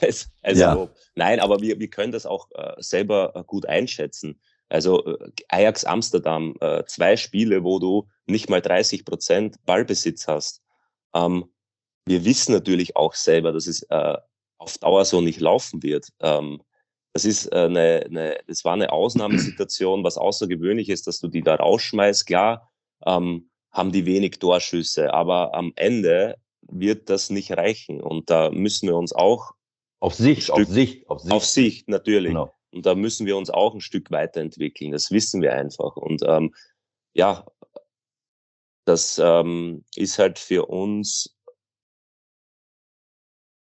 Als, 0.01 0.29
als, 0.43 0.59
ja. 0.59 0.87
Nein, 1.15 1.39
aber 1.39 1.61
wir, 1.61 1.79
wir 1.79 1.89
können 1.89 2.11
das 2.11 2.25
auch 2.25 2.47
äh, 2.53 2.73
selber 2.77 3.33
äh, 3.35 3.43
gut 3.43 3.65
einschätzen. 3.65 4.39
Also 4.69 5.03
äh, 5.05 5.31
Ajax 5.49 5.83
Amsterdam, 5.83 6.55
äh, 6.61 6.83
zwei 6.85 7.17
Spiele, 7.17 7.63
wo 7.63 7.79
du 7.79 8.07
nicht 8.27 8.49
mal 8.49 8.61
30 8.61 9.03
Prozent 9.03 9.55
Ballbesitz 9.65 10.27
hast. 10.27 10.61
Ähm, 11.15 11.51
wir 12.05 12.23
wissen 12.23 12.53
natürlich 12.53 12.95
auch 12.95 13.15
selber, 13.15 13.51
dass 13.51 13.65
es 13.67 13.81
äh, 13.89 14.17
auf 14.59 14.77
Dauer 14.77 15.05
so 15.05 15.21
nicht 15.21 15.39
laufen 15.39 15.81
wird. 15.81 16.09
Ähm, 16.19 16.61
das 17.13 17.25
ist 17.25 17.51
eine, 17.51 18.03
eine, 18.05 18.37
das 18.47 18.63
war 18.63 18.73
eine 18.73 18.91
Ausnahmesituation, 18.91 20.03
was 20.03 20.17
außergewöhnlich 20.17 20.89
ist, 20.89 21.07
dass 21.07 21.19
du 21.19 21.27
die 21.27 21.41
da 21.41 21.55
rausschmeißt. 21.55 22.27
Klar, 22.27 22.69
ähm, 23.05 23.49
haben 23.71 23.91
die 23.91 24.05
wenig 24.05 24.37
Torschüsse, 24.39 25.13
aber 25.13 25.53
am 25.55 25.73
Ende 25.75 26.35
wird 26.71 27.09
das 27.09 27.29
nicht 27.29 27.51
reichen. 27.51 28.01
Und 28.01 28.29
da 28.29 28.49
müssen 28.49 28.87
wir 28.87 28.95
uns 28.95 29.13
auch 29.13 29.53
auf 29.99 30.15
Sicht, 30.15 30.43
Stück, 30.43 30.55
auf 30.55 30.67
Sicht, 30.67 31.09
auf 31.09 31.21
Sicht, 31.21 31.33
auf 31.33 31.45
Sicht 31.45 31.89
natürlich. 31.89 32.31
Genau. 32.31 32.53
Und 32.71 32.85
da 32.85 32.95
müssen 32.95 33.25
wir 33.25 33.37
uns 33.37 33.49
auch 33.49 33.73
ein 33.73 33.81
Stück 33.81 34.11
weiterentwickeln. 34.11 34.91
Das 34.91 35.11
wissen 35.11 35.41
wir 35.41 35.53
einfach. 35.53 35.95
Und 35.95 36.21
ähm, 36.25 36.53
ja, 37.13 37.45
das 38.85 39.19
ähm, 39.19 39.83
ist 39.95 40.19
halt 40.19 40.39
für 40.39 40.65
uns. 40.67 41.35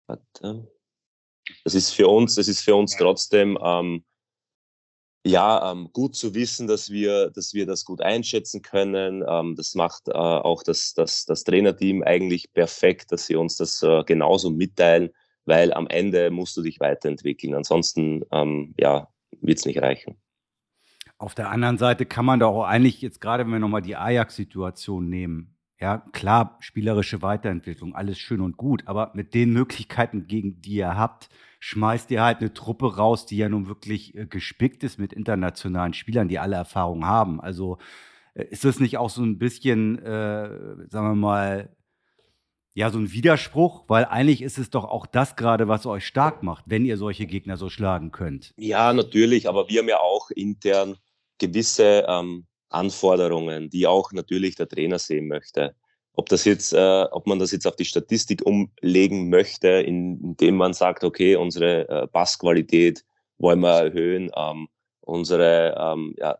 Warte. 0.07 0.71
Das 1.63 1.75
ist 1.75 1.91
für 1.91 2.07
uns, 2.07 2.35
das 2.35 2.47
ist 2.47 2.61
für 2.61 2.75
uns 2.75 2.95
trotzdem 2.97 3.57
ähm, 3.61 4.03
ja, 5.25 5.71
ähm, 5.71 5.89
gut 5.91 6.15
zu 6.15 6.35
wissen, 6.35 6.67
dass 6.67 6.91
wir, 6.91 7.31
dass 7.31 7.55
wir 7.55 7.65
das 7.65 7.83
gut 7.83 7.99
einschätzen 7.99 8.61
können. 8.61 9.23
Ähm, 9.27 9.55
das 9.55 9.73
macht 9.73 10.07
äh, 10.07 10.11
auch 10.11 10.61
das, 10.61 10.93
das, 10.93 11.25
das 11.25 11.43
Trainerteam 11.43 12.03
eigentlich 12.03 12.53
perfekt, 12.53 13.11
dass 13.11 13.25
sie 13.25 13.35
uns 13.35 13.57
das 13.57 13.81
äh, 13.81 14.03
genauso 14.03 14.51
mitteilen, 14.51 15.09
weil 15.45 15.73
am 15.73 15.87
Ende 15.87 16.29
musst 16.29 16.55
du 16.57 16.61
dich 16.61 16.79
weiterentwickeln. 16.79 17.55
Ansonsten, 17.55 18.23
ähm, 18.31 18.75
ja, 18.79 19.07
wird 19.41 19.57
es 19.57 19.65
nicht 19.65 19.81
reichen. 19.81 20.15
Auf 21.17 21.33
der 21.33 21.49
anderen 21.49 21.79
Seite 21.79 22.05
kann 22.05 22.25
man 22.25 22.39
doch 22.39 22.55
auch 22.55 22.65
eigentlich 22.65 23.01
jetzt 23.01 23.19
gerade, 23.19 23.45
wenn 23.45 23.51
wir 23.53 23.59
nochmal 23.59 23.81
die 23.81 23.95
Ajax-Situation 23.95 25.09
nehmen, 25.09 25.54
ja, 25.85 26.03
klar, 26.13 26.57
spielerische 26.61 27.21
Weiterentwicklung, 27.21 27.93
alles 27.93 28.17
schön 28.17 28.41
und 28.41 28.57
gut, 28.57 28.87
aber 28.87 29.11
mit 29.13 29.35
den 29.35 29.53
Möglichkeiten, 29.53 30.25
gegen 30.25 30.59
die 30.59 30.77
ihr 30.77 30.97
habt, 30.97 31.29
schmeißt 31.59 32.09
ihr 32.09 32.23
halt 32.23 32.39
eine 32.39 32.55
Truppe 32.55 32.95
raus, 32.95 33.27
die 33.27 33.37
ja 33.37 33.49
nun 33.49 33.67
wirklich 33.67 34.15
äh, 34.15 34.25
gespickt 34.25 34.83
ist 34.83 34.97
mit 34.97 35.13
internationalen 35.13 35.93
Spielern, 35.93 36.27
die 36.27 36.39
alle 36.39 36.55
Erfahrung 36.55 37.05
haben. 37.05 37.39
Also 37.39 37.77
äh, 38.33 38.45
ist 38.45 38.65
das 38.65 38.79
nicht 38.79 38.97
auch 38.97 39.11
so 39.11 39.21
ein 39.21 39.37
bisschen, 39.37 39.99
äh, 39.99 40.87
sagen 40.89 41.07
wir 41.07 41.13
mal, 41.13 41.69
ja, 42.73 42.89
so 42.89 42.97
ein 42.97 43.11
Widerspruch, 43.11 43.83
weil 43.87 44.05
eigentlich 44.05 44.41
ist 44.41 44.57
es 44.57 44.71
doch 44.71 44.85
auch 44.85 45.05
das 45.05 45.35
gerade, 45.35 45.67
was 45.67 45.85
euch 45.85 46.07
stark 46.07 46.41
macht, 46.41 46.63
wenn 46.65 46.83
ihr 46.83 46.97
solche 46.97 47.27
Gegner 47.27 47.57
so 47.57 47.69
schlagen 47.69 48.11
könnt. 48.11 48.55
Ja, 48.57 48.91
natürlich, 48.91 49.47
aber 49.47 49.69
wir 49.69 49.81
haben 49.81 49.89
ja 49.89 49.99
auch 49.99 50.31
intern 50.31 50.97
gewisse 51.37 52.05
ähm, 52.07 52.47
Anforderungen, 52.69 53.69
die 53.69 53.87
auch 53.87 54.11
natürlich 54.11 54.55
der 54.55 54.67
Trainer 54.67 54.99
sehen 54.99 55.27
möchte. 55.27 55.75
Ob 56.13 56.29
das 56.29 56.45
jetzt, 56.45 56.73
äh, 56.73 57.05
ob 57.11 57.27
man 57.27 57.39
das 57.39 57.51
jetzt 57.51 57.67
auf 57.67 57.75
die 57.75 57.85
Statistik 57.85 58.45
umlegen 58.45 59.29
möchte, 59.29 59.67
indem 59.67 60.55
man 60.55 60.73
sagt, 60.73 61.03
okay, 61.03 61.35
unsere 61.35 61.89
äh, 61.89 62.07
Passqualität 62.07 63.03
wollen 63.37 63.59
wir 63.59 63.83
erhöhen, 63.83 64.31
ähm, 64.35 64.67
unsere 65.01 65.75
ähm, 65.77 66.15
ja, 66.17 66.37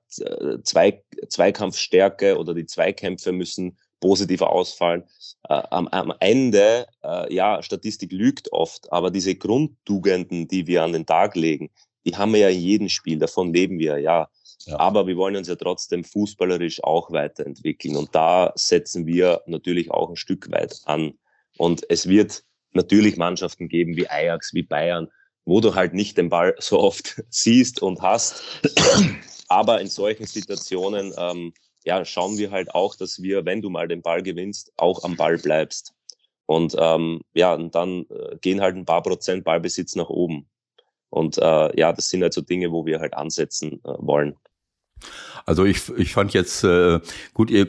Zwei 0.63 1.03
Zweikampfstärke 1.27 2.38
oder 2.38 2.53
die 2.53 2.65
Zweikämpfe 2.65 3.32
müssen 3.32 3.77
positiver 4.00 4.51
ausfallen. 4.51 5.03
Äh, 5.50 5.62
am, 5.72 5.88
am 5.89 6.13
Ende, 6.20 6.88
äh, 7.03 7.34
ja, 7.34 7.62
Statistik 7.62 8.12
lügt 8.12 8.51
oft, 8.53 8.91
aber 8.91 9.12
diese 9.12 9.36
Grundtugenden, 9.36 10.48
die 10.48 10.67
wir 10.67 10.84
an 10.84 10.94
den 10.94 11.05
Tag 11.05 11.36
legen, 11.36 11.70
die 12.05 12.15
haben 12.15 12.34
wir 12.34 12.39
ja 12.41 12.50
in 12.50 12.60
jedem 12.60 12.89
Spiel, 12.89 13.20
davon 13.20 13.53
leben 13.53 13.79
wir, 13.79 13.98
ja. 13.98 14.29
Ja. 14.66 14.80
Aber 14.80 15.08
wir 15.08 15.18
wollen 15.18 15.36
uns 15.36 15.48
ja 15.48 15.56
trotzdem 15.56 16.04
fußballerisch 16.04 16.84
auch 16.84 17.12
weiterentwickeln. 17.12 17.96
Und 17.96 18.14
da 18.16 18.52
setzen 18.56 19.06
wir 19.06 19.42
natürlich 19.46 19.92
auch 19.92 20.10
ein 20.10 20.16
Stück 20.16 20.52
weit 20.52 20.80
an. 20.86 21.14
Und 21.58 21.86
es 21.90 22.08
wird 22.08 22.44
natürlich 22.72 23.18
Mannschaften 23.18 23.70
geben 23.70 23.96
wie 23.96 24.10
Ajax, 24.10 24.54
wie 24.54 24.64
Bayern, 24.64 25.08
wo 25.46 25.62
du 25.62 25.76
halt 25.76 25.94
nicht 25.94 26.18
den 26.18 26.30
Ball 26.30 26.56
so 26.60 26.80
oft 26.80 27.24
siehst 27.30 27.82
und 27.82 28.02
hast. 28.02 28.44
Aber 29.48 29.80
in 29.80 29.88
solchen 29.88 30.26
Situationen 30.26 31.14
ähm, 31.18 31.54
ja, 31.86 32.04
schauen 32.04 32.38
wir 32.38 32.52
halt 32.52 32.74
auch, 32.74 32.96
dass 32.96 33.22
wir, 33.22 33.46
wenn 33.46 33.62
du 33.62 33.70
mal 33.70 33.88
den 33.88 34.02
Ball 34.02 34.24
gewinnst, 34.24 34.74
auch 34.76 35.04
am 35.04 35.16
Ball 35.16 35.38
bleibst. 35.38 35.94
Und 36.48 36.76
ähm, 36.78 37.22
ja, 37.34 37.54
und 37.54 37.74
dann 37.74 38.06
äh, 38.10 38.38
gehen 38.42 38.62
halt 38.62 38.76
ein 38.76 38.86
paar 38.86 39.04
Prozent 39.04 39.44
Ballbesitz 39.44 39.96
nach 39.96 40.10
oben. 40.10 40.48
Und 41.10 41.38
äh, 41.38 41.80
ja, 41.80 41.94
das 41.94 42.10
sind 42.10 42.22
halt 42.22 42.34
so 42.34 42.42
Dinge, 42.42 42.72
wo 42.72 42.86
wir 42.86 43.00
halt 43.00 43.14
ansetzen 43.14 43.82
äh, 43.84 43.94
wollen. 44.00 44.36
Also 45.46 45.66
ich, 45.66 45.90
ich 45.98 46.14
fand 46.14 46.34
jetzt, 46.34 46.64
äh, 46.64 47.00
gut, 47.34 47.52
ihr 47.52 47.68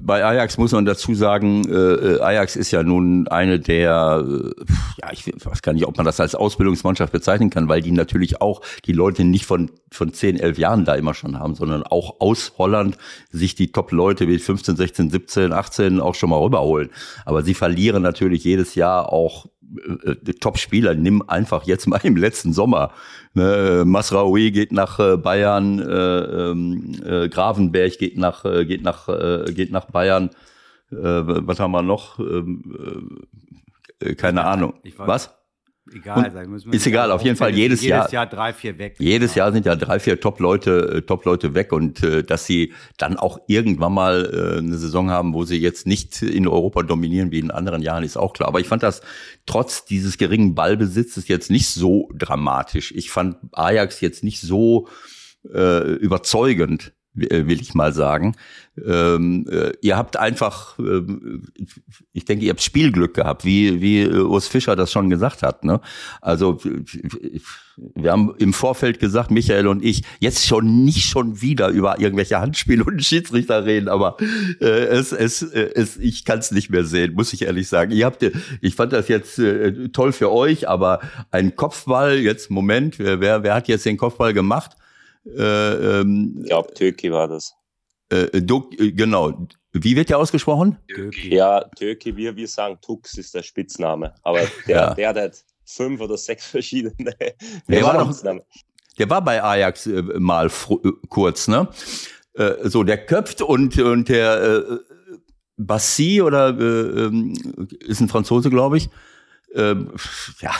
bei 0.00 0.24
Ajax 0.24 0.58
muss 0.58 0.72
man 0.72 0.84
dazu 0.84 1.14
sagen, 1.14 1.64
äh, 1.68 2.20
Ajax 2.20 2.56
ist 2.56 2.70
ja 2.70 2.82
nun 2.82 3.28
eine 3.28 3.60
der, 3.60 4.24
äh, 4.26 4.64
ja, 5.00 5.12
ich 5.12 5.26
weiß 5.26 5.62
gar 5.62 5.72
nicht, 5.72 5.86
ob 5.86 5.96
man 5.96 6.06
das 6.06 6.18
als 6.18 6.34
Ausbildungsmannschaft 6.34 7.12
bezeichnen 7.12 7.50
kann, 7.50 7.68
weil 7.68 7.80
die 7.80 7.92
natürlich 7.92 8.40
auch 8.40 8.60
die 8.84 8.92
Leute 8.92 9.24
nicht 9.24 9.46
von, 9.46 9.70
von 9.92 10.12
10, 10.12 10.38
11 10.38 10.58
Jahren 10.58 10.84
da 10.84 10.94
immer 10.94 11.14
schon 11.14 11.38
haben, 11.38 11.54
sondern 11.54 11.84
auch 11.84 12.20
aus 12.20 12.54
Holland 12.58 12.98
sich 13.30 13.54
die 13.54 13.70
Top-Leute 13.70 14.26
wie 14.26 14.38
15, 14.38 14.76
16, 14.76 15.10
17, 15.10 15.52
18 15.52 16.00
auch 16.00 16.14
schon 16.14 16.30
mal 16.30 16.40
rüberholen. 16.40 16.90
Aber 17.24 17.42
sie 17.42 17.54
verlieren 17.54 18.02
natürlich 18.02 18.44
jedes 18.44 18.74
Jahr 18.74 19.12
auch 19.12 19.46
Top-Spieler. 20.40 20.94
Nimm 20.94 21.22
einfach 21.28 21.64
jetzt 21.64 21.86
mal 21.86 22.00
im 22.02 22.16
letzten 22.16 22.52
Sommer. 22.52 22.92
Ne, 23.34 23.84
Masraoui 23.86 24.50
geht 24.50 24.72
nach 24.72 24.98
äh, 24.98 25.16
Bayern, 25.16 25.78
äh, 25.78 25.84
ähm, 26.52 26.94
äh, 27.04 27.28
Gravenberg 27.28 27.98
geht 27.98 28.16
nach, 28.16 28.44
äh, 28.44 28.64
geht 28.64 28.82
nach, 28.82 29.08
äh, 29.08 29.52
geht 29.52 29.70
nach 29.70 29.86
Bayern. 29.86 30.30
Äh, 30.90 30.96
was 30.96 31.60
haben 31.60 31.72
wir 31.72 31.82
noch? 31.82 32.18
Ähm, 32.18 33.26
äh, 34.00 34.14
keine 34.14 34.44
Ahnung. 34.44 34.74
Was? 34.98 35.37
Egal, 35.94 36.30
sagen 36.32 36.50
müssen 36.50 36.72
Ist 36.72 36.86
egal, 36.86 37.10
auf 37.10 37.22
jeden 37.22 37.36
Fall 37.36 37.54
jedes, 37.54 37.80
jedes 37.80 37.88
Jahr. 37.88 38.00
Jedes 38.00 38.12
Jahr 38.12 38.26
drei, 38.26 38.52
vier 38.52 38.78
weg. 38.78 38.96
Jedes 38.98 39.34
Jahr 39.34 39.52
sind 39.52 39.66
ja 39.66 39.76
drei, 39.76 39.98
vier 39.98 40.20
Top-Leute, 40.20 40.96
äh, 40.96 41.02
Top-Leute 41.02 41.54
weg 41.54 41.72
und 41.72 42.02
äh, 42.02 42.22
dass 42.22 42.46
sie 42.46 42.72
dann 42.96 43.16
auch 43.16 43.40
irgendwann 43.46 43.94
mal 43.94 44.30
äh, 44.32 44.58
eine 44.58 44.76
Saison 44.76 45.10
haben, 45.10 45.34
wo 45.34 45.44
sie 45.44 45.58
jetzt 45.58 45.86
nicht 45.86 46.22
in 46.22 46.46
Europa 46.46 46.82
dominieren 46.82 47.30
wie 47.30 47.38
in 47.38 47.50
anderen 47.50 47.82
Jahren, 47.82 48.04
ist 48.04 48.16
auch 48.16 48.32
klar. 48.32 48.48
Aber 48.48 48.60
ich 48.60 48.68
fand 48.68 48.82
das 48.82 49.02
trotz 49.46 49.84
dieses 49.84 50.18
geringen 50.18 50.54
Ballbesitzes 50.54 51.28
jetzt 51.28 51.50
nicht 51.50 51.68
so 51.68 52.08
dramatisch. 52.14 52.92
Ich 52.92 53.10
fand 53.10 53.36
Ajax 53.52 54.00
jetzt 54.00 54.24
nicht 54.24 54.40
so 54.40 54.88
äh, 55.52 55.92
überzeugend 55.94 56.92
will 57.18 57.60
ich 57.60 57.74
mal 57.74 57.92
sagen. 57.92 58.34
Ähm, 58.86 59.46
äh, 59.50 59.72
ihr 59.80 59.96
habt 59.96 60.16
einfach, 60.16 60.78
äh, 60.78 61.02
ich 62.12 62.24
denke, 62.24 62.44
ihr 62.44 62.50
habt 62.50 62.62
Spielglück 62.62 63.14
gehabt, 63.14 63.44
wie, 63.44 63.80
wie 63.80 64.02
äh, 64.02 64.20
Urs 64.20 64.48
Fischer 64.48 64.76
das 64.76 64.92
schon 64.92 65.10
gesagt 65.10 65.42
hat. 65.42 65.64
Ne? 65.64 65.80
Also 66.20 66.58
wir 67.76 68.12
haben 68.12 68.34
im 68.38 68.52
Vorfeld 68.52 69.00
gesagt, 69.00 69.30
Michael 69.30 69.66
und 69.66 69.84
ich, 69.84 70.02
jetzt 70.20 70.46
schon 70.46 70.84
nicht 70.84 71.04
schon 71.04 71.40
wieder 71.40 71.68
über 71.68 72.00
irgendwelche 72.00 72.40
Handspiele 72.40 72.84
und 72.84 73.04
Schiedsrichter 73.04 73.64
reden, 73.64 73.88
aber 73.88 74.16
äh, 74.60 74.64
es, 74.64 75.12
es, 75.12 75.42
äh, 75.42 75.70
es, 75.74 75.96
ich 75.96 76.24
kann 76.24 76.38
es 76.38 76.50
nicht 76.50 76.70
mehr 76.70 76.84
sehen, 76.84 77.14
muss 77.14 77.32
ich 77.32 77.42
ehrlich 77.42 77.68
sagen. 77.68 77.92
Ihr 77.92 78.06
habt, 78.06 78.24
ich 78.60 78.74
fand 78.74 78.92
das 78.92 79.08
jetzt 79.08 79.38
äh, 79.38 79.88
toll 79.88 80.12
für 80.12 80.32
euch, 80.32 80.68
aber 80.68 81.00
ein 81.30 81.56
Kopfball, 81.56 82.18
jetzt 82.18 82.50
Moment, 82.50 82.98
wer, 82.98 83.42
wer 83.42 83.54
hat 83.54 83.68
jetzt 83.68 83.86
den 83.86 83.96
Kopfball 83.96 84.32
gemacht? 84.32 84.72
Äh, 85.36 86.00
ähm, 86.00 86.36
ich 86.40 86.46
glaube, 86.46 86.72
Türki 86.74 87.10
war 87.12 87.28
das. 87.28 87.54
Äh, 88.10 88.40
du, 88.40 88.70
äh, 88.78 88.92
genau. 88.92 89.46
Wie 89.72 89.96
wird 89.96 90.08
der 90.08 90.18
ausgesprochen? 90.18 90.78
Türki. 90.88 91.34
Ja, 91.34 91.64
Türki, 91.76 92.16
wir, 92.16 92.34
wir 92.36 92.48
sagen 92.48 92.78
Tux 92.80 93.18
ist 93.18 93.34
der 93.34 93.42
Spitzname. 93.42 94.14
Aber 94.22 94.40
der, 94.66 94.76
ja. 94.76 94.94
der 94.94 95.08
hat 95.24 95.44
fünf 95.64 96.00
oder 96.00 96.16
sechs 96.16 96.46
verschiedene 96.46 96.94
der 97.68 97.82
war, 97.82 98.04
noch, 98.04 98.42
der 98.98 99.10
war 99.10 99.22
bei 99.22 99.42
Ajax 99.42 99.86
äh, 99.86 100.02
mal 100.18 100.46
äh, 100.46 100.90
kurz, 101.08 101.48
ne? 101.48 101.68
Äh, 102.34 102.68
so, 102.68 102.82
der 102.82 103.04
köpft 103.04 103.42
und, 103.42 103.78
und 103.78 104.08
der 104.08 104.42
äh, 104.42 104.78
Bassi 105.56 106.22
oder 106.22 106.58
äh, 106.58 107.06
ähm, 107.06 107.34
ist 107.80 108.00
ein 108.00 108.08
Franzose, 108.08 108.48
glaube 108.48 108.78
ich, 108.78 108.88
ähm, 109.58 109.90
ja, 110.40 110.52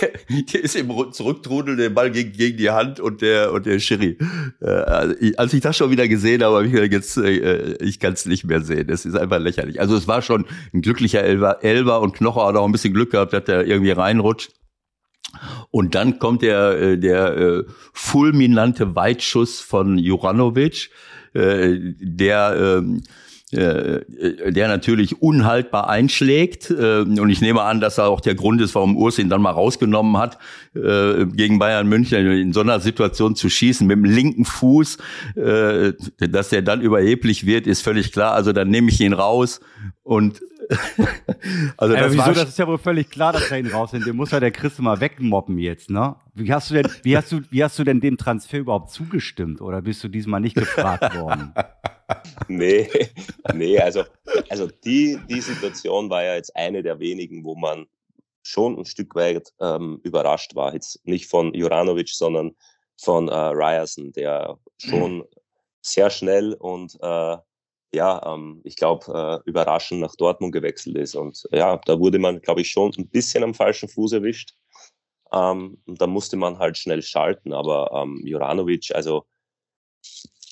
der, 0.00 0.10
der 0.52 0.62
ist 0.62 0.76
im 0.76 0.90
Zurücktrudel, 1.12 1.76
der 1.76 1.90
Ball 1.90 2.10
gegen, 2.10 2.32
gegen 2.32 2.58
die 2.58 2.70
Hand 2.70 3.00
und 3.00 3.22
der 3.22 3.52
und 3.52 3.66
der 3.66 3.78
Schiri. 3.78 4.18
Äh, 4.60 4.66
also 4.66 5.14
als 5.36 5.52
ich 5.54 5.60
das 5.60 5.76
schon 5.76 5.90
wieder 5.90 6.08
gesehen 6.08 6.42
habe, 6.42 6.56
habe 6.56 6.66
ich 6.66 6.72
gedacht, 6.72 6.92
jetzt, 6.92 7.16
äh, 7.16 7.76
ich 7.82 8.00
kann 8.00 8.12
es 8.12 8.26
nicht 8.26 8.44
mehr 8.44 8.60
sehen. 8.60 8.88
Es 8.88 9.04
ist 9.04 9.14
einfach 9.14 9.38
lächerlich. 9.38 9.80
Also 9.80 9.96
es 9.96 10.08
war 10.08 10.22
schon 10.22 10.44
ein 10.74 10.82
glücklicher 10.82 11.22
Elber, 11.22 11.62
Elber 11.62 12.00
und 12.00 12.14
Knocher 12.14 12.46
hat 12.46 12.56
auch 12.56 12.66
ein 12.66 12.72
bisschen 12.72 12.94
Glück 12.94 13.12
gehabt, 13.12 13.32
dass 13.32 13.44
der 13.44 13.66
irgendwie 13.66 13.92
reinrutscht. 13.92 14.52
Und 15.70 15.94
dann 15.94 16.18
kommt 16.18 16.42
der, 16.42 16.78
äh, 16.80 16.98
der 16.98 17.36
äh, 17.36 17.64
fulminante 17.92 18.94
Weitschuss 18.94 19.60
von 19.60 19.98
Juranovic, 19.98 20.90
äh, 21.34 21.78
der 21.98 22.54
äh, 22.56 22.78
äh, 22.78 23.00
der 23.52 24.68
natürlich 24.68 25.20
unhaltbar 25.20 25.88
einschlägt. 25.88 26.70
Äh, 26.70 27.00
und 27.00 27.28
ich 27.28 27.40
nehme 27.40 27.62
an, 27.62 27.80
dass 27.80 27.98
er 27.98 28.08
auch 28.08 28.20
der 28.20 28.34
Grund 28.34 28.60
ist, 28.60 28.74
warum 28.74 28.96
Urs 28.96 29.18
ihn 29.18 29.28
dann 29.28 29.42
mal 29.42 29.50
rausgenommen 29.50 30.16
hat, 30.16 30.38
äh, 30.74 31.26
gegen 31.26 31.58
Bayern 31.58 31.88
München 31.88 32.26
in 32.26 32.52
so 32.52 32.60
einer 32.60 32.80
Situation 32.80 33.36
zu 33.36 33.50
schießen 33.50 33.86
mit 33.86 33.96
dem 33.96 34.04
linken 34.04 34.44
Fuß. 34.44 34.98
Dass 35.34 36.52
er 36.52 36.62
dann 36.62 36.80
überheblich 36.80 37.46
wird, 37.46 37.66
ist 37.66 37.82
völlig 37.82 38.12
klar. 38.12 38.32
Also 38.32 38.52
dann 38.52 38.68
nehme 38.68 38.90
ich 38.90 39.00
ihn 39.00 39.12
raus 39.12 39.60
und 40.02 40.40
also 41.76 41.94
das, 41.94 42.12
wieso, 42.12 42.32
das 42.32 42.48
ist 42.48 42.58
ja 42.58 42.66
wohl 42.66 42.78
völlig 42.78 43.10
klar, 43.10 43.32
dass 43.32 43.50
er 43.50 43.58
ihn 43.58 43.66
raus 43.66 43.90
sind. 43.90 44.06
Den 44.06 44.16
muss 44.16 44.30
ja 44.30 44.40
der 44.40 44.50
Chris 44.50 44.78
mal 44.78 45.00
wegmobben 45.00 45.58
jetzt, 45.58 45.90
ne? 45.90 46.16
Wie 46.34 46.52
hast 46.52 46.70
du 46.70 46.74
denn, 46.74 46.88
wie 47.02 47.16
hast 47.16 47.32
du, 47.32 47.40
wie 47.50 47.62
hast 47.62 47.78
du 47.78 47.84
denn 47.84 48.00
dem 48.00 48.16
Transfer 48.16 48.58
überhaupt 48.58 48.90
zugestimmt? 48.90 49.60
Oder 49.60 49.82
bist 49.82 50.02
du 50.04 50.08
diesmal 50.08 50.40
nicht 50.40 50.56
gefragt 50.56 51.14
worden? 51.14 51.54
nee, 52.48 52.88
nee, 53.54 53.78
also, 53.78 54.04
also 54.48 54.68
die, 54.84 55.18
die 55.28 55.40
Situation 55.40 56.10
war 56.10 56.22
ja 56.22 56.34
jetzt 56.34 56.54
eine 56.56 56.82
der 56.82 56.98
wenigen, 57.00 57.44
wo 57.44 57.54
man 57.54 57.86
schon 58.42 58.78
ein 58.78 58.84
Stück 58.84 59.14
weit 59.14 59.52
ähm, 59.60 60.00
überrascht 60.02 60.54
war. 60.54 60.74
Jetzt 60.74 61.06
nicht 61.06 61.28
von 61.28 61.54
Juranovic, 61.54 62.08
sondern 62.10 62.54
von 62.96 63.28
äh, 63.28 63.34
Ryerson, 63.34 64.12
der 64.12 64.58
schon 64.78 65.18
mhm. 65.18 65.24
sehr 65.80 66.10
schnell 66.10 66.54
und 66.54 66.98
äh, 67.00 67.36
ja, 67.94 68.34
ähm, 68.34 68.60
ich 68.64 68.76
glaube, 68.76 69.42
äh, 69.44 69.48
überraschend 69.48 70.00
nach 70.00 70.16
Dortmund 70.16 70.52
gewechselt 70.52 70.96
ist. 70.96 71.14
Und 71.14 71.46
ja, 71.52 71.76
da 71.84 71.98
wurde 71.98 72.18
man, 72.18 72.40
glaube 72.40 72.62
ich, 72.62 72.70
schon 72.70 72.92
ein 72.96 73.08
bisschen 73.08 73.44
am 73.44 73.54
falschen 73.54 73.88
Fuß 73.88 74.12
erwischt. 74.12 74.54
Ähm, 75.32 75.78
und 75.86 76.00
da 76.00 76.06
musste 76.06 76.36
man 76.36 76.58
halt 76.58 76.78
schnell 76.78 77.02
schalten. 77.02 77.52
Aber 77.52 77.90
ähm, 77.92 78.20
Juranovic, 78.24 78.94
also 78.94 79.24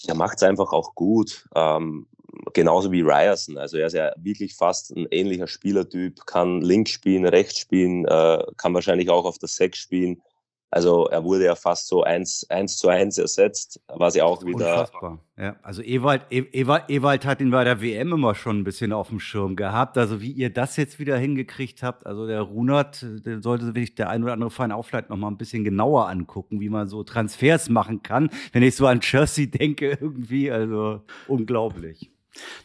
der 0.06 0.14
macht 0.14 0.36
es 0.36 0.42
einfach 0.42 0.72
auch 0.72 0.94
gut. 0.94 1.46
Ähm, 1.54 2.06
genauso 2.52 2.92
wie 2.92 3.02
Ryerson. 3.02 3.58
Also 3.58 3.78
er 3.78 3.86
ist 3.86 3.94
ja 3.94 4.12
wirklich 4.16 4.54
fast 4.54 4.90
ein 4.96 5.06
ähnlicher 5.10 5.46
Spielertyp, 5.46 6.26
kann 6.26 6.60
links 6.60 6.92
spielen, 6.92 7.26
rechts 7.26 7.58
spielen, 7.58 8.04
äh, 8.06 8.44
kann 8.56 8.74
wahrscheinlich 8.74 9.10
auch 9.10 9.24
auf 9.24 9.38
der 9.38 9.48
Sechs 9.48 9.78
spielen. 9.78 10.22
Also 10.72 11.06
er 11.06 11.24
wurde 11.24 11.46
ja 11.46 11.56
fast 11.56 11.88
so 11.88 12.04
eins, 12.04 12.46
eins 12.48 12.76
zu 12.76 12.88
eins 12.88 13.18
ersetzt, 13.18 13.80
was 13.88 14.14
ja 14.14 14.24
auch 14.24 14.44
wieder. 14.44 14.70
Unfassbar. 14.70 15.18
Ja, 15.36 15.56
also 15.62 15.82
Ewald, 15.82 16.22
e, 16.30 16.44
Ewald, 16.52 16.84
Ewald 16.88 17.24
hat 17.24 17.40
ihn 17.40 17.50
bei 17.50 17.64
der 17.64 17.82
WM 17.82 18.12
immer 18.12 18.36
schon 18.36 18.60
ein 18.60 18.64
bisschen 18.64 18.92
auf 18.92 19.08
dem 19.08 19.18
Schirm 19.18 19.56
gehabt. 19.56 19.98
Also 19.98 20.20
wie 20.20 20.30
ihr 20.30 20.50
das 20.50 20.76
jetzt 20.76 21.00
wieder 21.00 21.16
hingekriegt 21.18 21.82
habt, 21.82 22.06
also 22.06 22.26
der 22.26 22.42
Runert, 22.42 23.04
der 23.24 23.42
sollte 23.42 23.72
sich 23.72 23.96
der 23.96 24.10
ein 24.10 24.22
oder 24.22 24.32
andere 24.32 24.50
Verein 24.50 24.70
auch 24.70 24.84
vielleicht 24.84 25.10
noch 25.10 25.16
mal 25.16 25.28
ein 25.28 25.38
bisschen 25.38 25.64
genauer 25.64 26.08
angucken, 26.08 26.60
wie 26.60 26.68
man 26.68 26.88
so 26.88 27.02
Transfers 27.02 27.68
machen 27.68 28.04
kann. 28.04 28.30
Wenn 28.52 28.62
ich 28.62 28.76
so 28.76 28.86
an 28.86 29.00
Jersey 29.02 29.50
denke, 29.50 29.98
irgendwie, 30.00 30.52
also 30.52 31.00
unglaublich. 31.26 32.12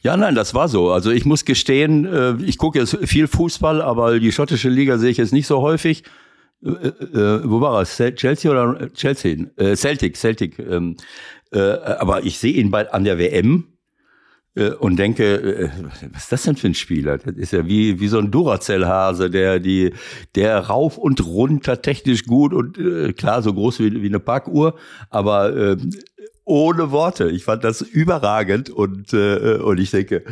Ja, 0.02 0.16
nein, 0.16 0.36
das 0.36 0.54
war 0.54 0.68
so. 0.68 0.92
Also 0.92 1.10
ich 1.10 1.26
muss 1.26 1.44
gestehen, 1.44 2.06
äh, 2.06 2.36
ich 2.44 2.60
gucke 2.60 2.78
jetzt 2.78 2.98
viel 3.08 3.28
Fußball, 3.28 3.82
aber 3.82 4.20
die 4.20 4.32
schottische 4.32 4.70
Liga 4.70 5.00
sehe 5.00 5.10
ich 5.10 5.18
jetzt 5.18 5.34
nicht 5.34 5.48
so 5.48 5.62
häufig. 5.62 6.04
Äh, 6.66 6.70
äh, 6.70 7.42
wo 7.44 7.62
war 7.62 7.80
er? 7.80 8.16
Chelsea 8.16 8.52
oder 8.52 8.92
Chelsea? 8.94 9.46
Äh, 9.58 9.76
Celtic, 9.76 10.18
Celtic. 10.18 10.60
Ähm, 10.60 10.98
äh, 11.52 11.60
aber 11.60 12.24
ich 12.24 12.40
sehe 12.40 12.54
ihn 12.54 12.72
bei, 12.72 12.92
an 12.92 13.04
der 13.04 13.18
WM 13.18 13.76
äh, 14.56 14.70
und 14.72 14.98
denke, 14.98 15.36
äh, 15.36 15.70
was 16.12 16.24
ist 16.24 16.32
das 16.32 16.44
denn 16.44 16.56
für 16.56 16.68
ein 16.68 16.74
Spieler? 16.74 17.18
Das 17.18 17.36
ist 17.36 17.54
ja 17.54 17.68
wie, 17.68 18.00
wie 18.00 18.08
so 18.08 18.18
ein 18.18 18.32
Duracell-Hase, 18.32 19.30
der 19.30 19.60
die, 19.60 19.94
der 20.34 20.58
rauf 20.60 20.98
und 20.98 21.24
runter 21.26 21.82
technisch 21.82 22.26
gut 22.26 22.54
und 22.54 22.78
äh, 22.78 23.14
klar 23.14 23.42
so 23.42 23.54
groß 23.54 23.80
wie, 23.80 24.02
wie 24.02 24.08
eine 24.08 24.20
Parkuhr, 24.20 24.76
aber 25.10 25.56
äh, 25.56 25.78
ohne 26.46 26.92
Worte. 26.92 27.30
Ich 27.30 27.44
fand 27.44 27.64
das 27.64 27.82
überragend 27.82 28.70
und 28.70 29.14
äh, 29.14 29.58
und 29.58 29.80
ich 29.80 29.92
denke, 29.92 30.24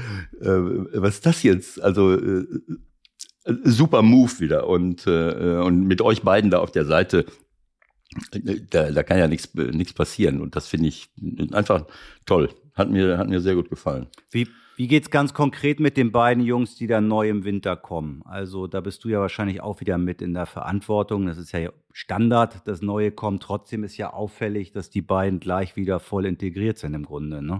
äh, 0.41 0.47
was 0.47 1.15
ist 1.15 1.25
das 1.25 1.43
jetzt? 1.43 1.81
Also 1.81 2.13
äh, 2.13 2.45
super 3.45 4.01
Move 4.01 4.39
wieder 4.39 4.67
und, 4.67 5.05
äh, 5.07 5.59
und 5.59 5.85
mit 5.85 6.01
euch 6.01 6.21
beiden 6.21 6.50
da 6.50 6.59
auf 6.59 6.71
der 6.71 6.85
Seite, 6.85 7.25
äh, 8.31 8.62
da, 8.69 8.91
da 8.91 9.03
kann 9.03 9.17
ja 9.17 9.27
nichts 9.27 9.53
nichts 9.53 9.93
passieren 9.93 10.41
und 10.41 10.55
das 10.55 10.67
finde 10.67 10.88
ich 10.88 11.09
einfach 11.51 11.85
toll. 12.25 12.50
Hat 12.73 12.89
mir, 12.89 13.17
hat 13.17 13.29
mir 13.29 13.39
sehr 13.39 13.55
gut 13.55 13.69
gefallen. 13.69 14.07
Wie, 14.31 14.47
wie 14.75 14.88
geht's 14.88 15.12
ganz 15.12 15.35
konkret 15.35 15.79
mit 15.79 15.97
den 15.97 16.12
beiden 16.12 16.43
Jungs, 16.43 16.75
die 16.75 16.88
dann 16.88 17.07
neu 17.07 17.29
im 17.29 17.43
Winter 17.43 17.75
kommen? 17.75 18.23
Also 18.25 18.65
da 18.65 18.81
bist 18.81 19.03
du 19.03 19.09
ja 19.09 19.19
wahrscheinlich 19.19 19.62
auch 19.62 19.79
wieder 19.79 20.00
mit 20.00 20.21
in 20.23 20.33
der 20.33 20.47
Verantwortung. 20.47 21.27
Das 21.27 21.38
ist 21.38 21.51
ja 21.51 21.71
Standard, 21.91 22.67
das 22.67 22.81
Neue 22.81 23.12
kommt. 23.12 23.43
Trotzdem 23.43 23.83
ist 23.83 23.97
ja 23.97 24.12
auffällig, 24.12 24.71
dass 24.71 24.89
die 24.89 25.03
beiden 25.03 25.39
gleich 25.39 25.75
wieder 25.75 26.00
voll 26.00 26.25
integriert 26.25 26.79
sind 26.79 26.95
im 26.95 27.05
Grunde. 27.05 27.43
Ne? 27.43 27.59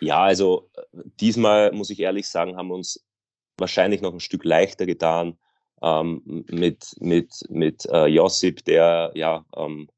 Ja, 0.00 0.22
also 0.22 0.70
äh, 0.76 1.00
diesmal 1.20 1.72
muss 1.72 1.90
ich 1.90 1.98
ehrlich 1.98 2.28
sagen, 2.28 2.56
haben 2.56 2.70
uns 2.70 3.05
wahrscheinlich 3.58 4.00
noch 4.00 4.12
ein 4.12 4.20
Stück 4.20 4.44
leichter 4.44 4.86
getan 4.86 5.36
ähm, 5.82 6.44
mit, 6.50 6.94
mit, 7.00 7.32
mit 7.48 7.86
äh, 7.86 8.06
Josip, 8.06 8.64
der 8.64 9.12
ja 9.14 9.44
ähm, 9.56 9.88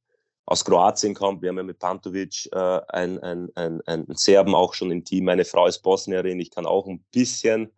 aus 0.46 0.64
Kroatien 0.64 1.14
kommt. 1.14 1.42
Wir 1.42 1.50
haben 1.50 1.58
ja 1.58 1.62
mit 1.62 1.78
Pantovic 1.78 2.48
äh, 2.52 2.80
einen, 2.88 3.18
einen, 3.54 3.82
einen 3.86 4.06
Serben 4.14 4.54
auch 4.54 4.72
schon 4.74 4.90
im 4.90 5.04
Team. 5.04 5.24
Meine 5.24 5.44
Frau 5.44 5.66
ist 5.66 5.80
Bosnierin, 5.80 6.40
ich 6.40 6.50
kann 6.50 6.66
auch 6.66 6.86
ein 6.86 7.04
bisschen 7.12 7.70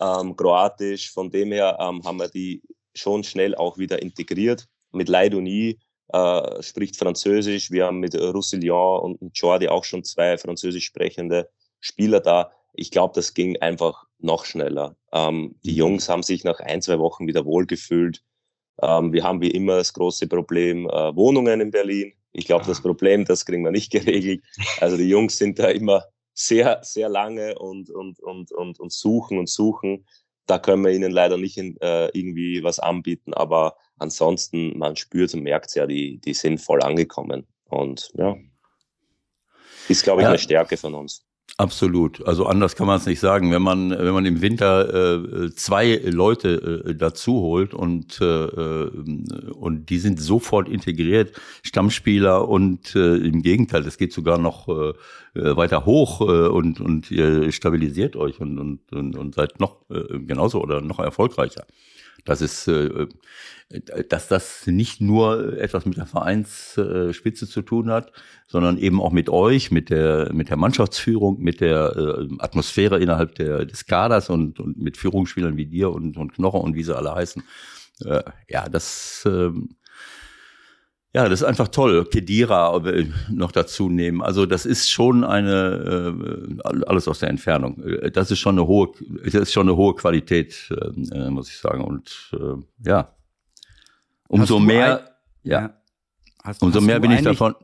ähm, 0.00 0.36
Kroatisch. 0.36 1.10
Von 1.10 1.30
dem 1.30 1.50
her 1.50 1.76
ähm, 1.80 2.04
haben 2.04 2.18
wir 2.18 2.28
die 2.28 2.62
schon 2.94 3.24
schnell 3.24 3.54
auch 3.56 3.78
wieder 3.78 4.00
integriert. 4.00 4.68
Mit 4.92 5.08
Leidoni 5.08 5.80
äh, 6.12 6.62
spricht 6.62 6.96
Französisch. 6.96 7.72
Wir 7.72 7.86
haben 7.86 7.98
mit 7.98 8.14
Roussillon 8.14 9.16
und 9.16 9.36
Jordi 9.36 9.68
auch 9.68 9.82
schon 9.82 10.04
zwei 10.04 10.38
französisch 10.38 10.84
sprechende 10.84 11.50
Spieler 11.80 12.20
da 12.20 12.52
ich 12.74 12.90
glaube, 12.90 13.14
das 13.14 13.34
ging 13.34 13.56
einfach 13.60 14.04
noch 14.18 14.44
schneller. 14.44 14.96
Ähm, 15.12 15.56
die 15.64 15.72
mhm. 15.72 15.78
Jungs 15.78 16.08
haben 16.08 16.22
sich 16.22 16.44
nach 16.44 16.60
ein, 16.60 16.82
zwei 16.82 16.98
Wochen 16.98 17.26
wieder 17.26 17.44
wohlgefühlt. 17.44 18.22
Ähm, 18.82 19.12
wir 19.12 19.22
haben 19.22 19.40
wie 19.40 19.50
immer 19.50 19.76
das 19.76 19.92
große 19.92 20.26
Problem 20.26 20.88
äh, 20.88 21.14
Wohnungen 21.14 21.60
in 21.60 21.70
Berlin. 21.70 22.12
Ich 22.32 22.46
glaube, 22.46 22.64
das 22.66 22.80
ah. 22.80 22.82
Problem, 22.82 23.24
das 23.24 23.46
kriegen 23.46 23.64
wir 23.64 23.70
nicht 23.70 23.92
geregelt. 23.92 24.42
Also 24.80 24.96
die 24.96 25.08
Jungs 25.08 25.38
sind 25.38 25.58
da 25.58 25.68
immer 25.68 26.04
sehr, 26.34 26.80
sehr 26.82 27.08
lange 27.08 27.56
und, 27.58 27.90
und, 27.90 28.18
und, 28.20 28.50
und, 28.52 28.80
und 28.80 28.92
suchen 28.92 29.38
und 29.38 29.48
suchen. 29.48 30.06
Da 30.46 30.58
können 30.58 30.84
wir 30.84 30.92
ihnen 30.92 31.12
leider 31.12 31.36
nicht 31.36 31.56
in, 31.56 31.80
äh, 31.80 32.08
irgendwie 32.12 32.62
was 32.62 32.78
anbieten, 32.78 33.32
aber 33.32 33.76
ansonsten, 33.98 34.76
man 34.76 34.96
spürt 34.96 35.32
und 35.32 35.42
merkt 35.42 35.74
ja, 35.74 35.86
die, 35.86 36.18
die 36.18 36.34
sind 36.34 36.60
voll 36.60 36.82
angekommen. 36.82 37.46
Und 37.66 38.10
ja, 38.14 38.36
ist, 39.88 40.02
glaube 40.02 40.20
ich, 40.20 40.24
ja. 40.24 40.30
eine 40.30 40.38
Stärke 40.38 40.76
von 40.76 40.94
uns. 40.94 41.24
Absolut. 41.56 42.26
Also 42.26 42.46
anders 42.46 42.74
kann 42.74 42.88
man 42.88 42.96
es 42.96 43.06
nicht 43.06 43.20
sagen. 43.20 43.52
Wenn 43.52 43.62
man, 43.62 43.90
wenn 43.90 44.12
man 44.12 44.26
im 44.26 44.42
Winter 44.42 45.14
äh, 45.14 45.54
zwei 45.54 46.00
Leute 46.04 46.84
äh, 46.84 46.94
dazu 46.96 47.40
holt 47.42 47.74
und, 47.74 48.20
äh, 48.20 48.24
äh, 48.24 48.90
und 49.52 49.88
die 49.88 49.98
sind 49.98 50.20
sofort 50.20 50.68
integriert, 50.68 51.40
Stammspieler 51.62 52.48
und 52.48 52.96
äh, 52.96 53.18
im 53.18 53.42
Gegenteil, 53.42 53.84
das 53.84 53.98
geht 53.98 54.12
sogar 54.12 54.38
noch 54.38 54.68
äh, 54.68 54.94
weiter 55.34 55.86
hoch 55.86 56.22
äh, 56.22 56.48
und, 56.48 56.80
und 56.80 57.12
ihr 57.12 57.52
stabilisiert 57.52 58.16
euch 58.16 58.40
und, 58.40 58.58
und, 58.58 58.92
und, 58.92 59.16
und 59.16 59.36
seid 59.36 59.60
noch 59.60 59.76
äh, 59.90 60.18
genauso 60.18 60.60
oder 60.60 60.80
noch 60.80 60.98
erfolgreicher. 60.98 61.66
Das 62.24 62.40
ist, 62.40 62.68
äh, 62.68 63.06
dass 64.08 64.28
das 64.28 64.66
nicht 64.66 65.00
nur 65.00 65.58
etwas 65.58 65.86
mit 65.86 65.96
der 65.96 66.06
Vereinsspitze 66.06 67.48
zu 67.48 67.62
tun 67.62 67.90
hat, 67.90 68.12
sondern 68.46 68.78
eben 68.78 69.00
auch 69.00 69.12
mit 69.12 69.28
euch, 69.28 69.70
mit 69.70 69.90
der, 69.90 70.32
mit 70.32 70.50
der 70.50 70.56
Mannschaftsführung, 70.56 71.40
mit 71.40 71.60
der 71.60 71.94
äh, 71.96 72.28
Atmosphäre 72.38 73.00
innerhalb 73.00 73.34
der, 73.34 73.64
des 73.64 73.86
Kaders 73.86 74.30
und, 74.30 74.60
und 74.60 74.78
mit 74.78 74.96
Führungsspielern 74.96 75.56
wie 75.56 75.66
dir 75.66 75.90
und, 75.90 76.16
und 76.16 76.34
Knocher 76.34 76.60
und 76.60 76.74
wie 76.74 76.84
sie 76.84 76.96
alle 76.96 77.14
heißen. 77.14 77.42
Äh, 78.04 78.22
ja, 78.48 78.68
das, 78.68 79.24
äh, 79.26 79.50
ja, 81.14 81.28
das 81.28 81.42
ist 81.42 81.44
einfach 81.44 81.68
toll. 81.68 82.04
Kedira 82.06 82.82
noch 83.30 83.52
dazu 83.52 83.88
nehmen. 83.88 84.20
Also 84.20 84.46
das 84.46 84.66
ist 84.66 84.90
schon 84.90 85.22
eine 85.22 86.12
äh, 86.60 86.82
alles 86.86 87.06
aus 87.06 87.20
der 87.20 87.30
Entfernung. 87.30 87.80
Das 88.12 88.32
ist 88.32 88.40
schon 88.40 88.58
eine 88.58 88.66
hohe, 88.66 88.90
das 89.24 89.34
ist 89.34 89.52
schon 89.52 89.68
eine 89.68 89.76
hohe 89.76 89.94
Qualität, 89.94 90.68
äh, 90.70 91.30
muss 91.30 91.48
ich 91.48 91.58
sagen. 91.58 91.84
Und 91.84 92.32
äh, 92.32 92.88
ja, 92.88 93.14
umso 94.26 94.58
mehr, 94.58 94.98
ein, 94.98 95.08
ja, 95.44 95.60
ja. 95.60 95.74
Hast, 96.42 96.62
umso 96.62 96.80
hast 96.80 96.86
mehr 96.86 96.98
bin 96.98 97.12
ich 97.12 97.22
davon. 97.22 97.54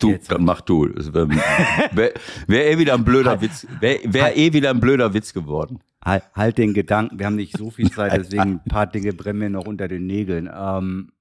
Du, 0.00 0.10
Jetzt. 0.10 0.36
mach 0.38 0.62
du. 0.62 0.88
Wäre 0.88 1.28
wär 2.48 2.70
eh 2.72 2.76
wieder 2.76 2.94
ein 2.94 3.04
blöder 3.04 3.30
halt, 3.30 3.42
Witz. 3.42 3.68
Wäre 3.78 4.00
wär 4.04 4.24
halt, 4.24 4.36
eh 4.36 4.52
wieder 4.52 4.70
ein 4.70 4.80
blöder 4.80 5.14
Witz 5.14 5.32
geworden. 5.32 5.78
Halt, 6.04 6.24
halt, 6.34 6.58
den 6.58 6.74
Gedanken, 6.74 7.20
wir 7.20 7.26
haben 7.26 7.36
nicht 7.36 7.56
so 7.56 7.70
viel 7.70 7.90
Zeit, 7.92 8.12
deswegen 8.16 8.60
ein 8.64 8.64
paar 8.68 8.88
Dinge 8.88 9.12
brennen 9.12 9.38
mir 9.38 9.50
noch 9.50 9.66
unter 9.66 9.86
den 9.86 10.06
Nägeln. 10.06 10.50
Ähm, 10.52 11.12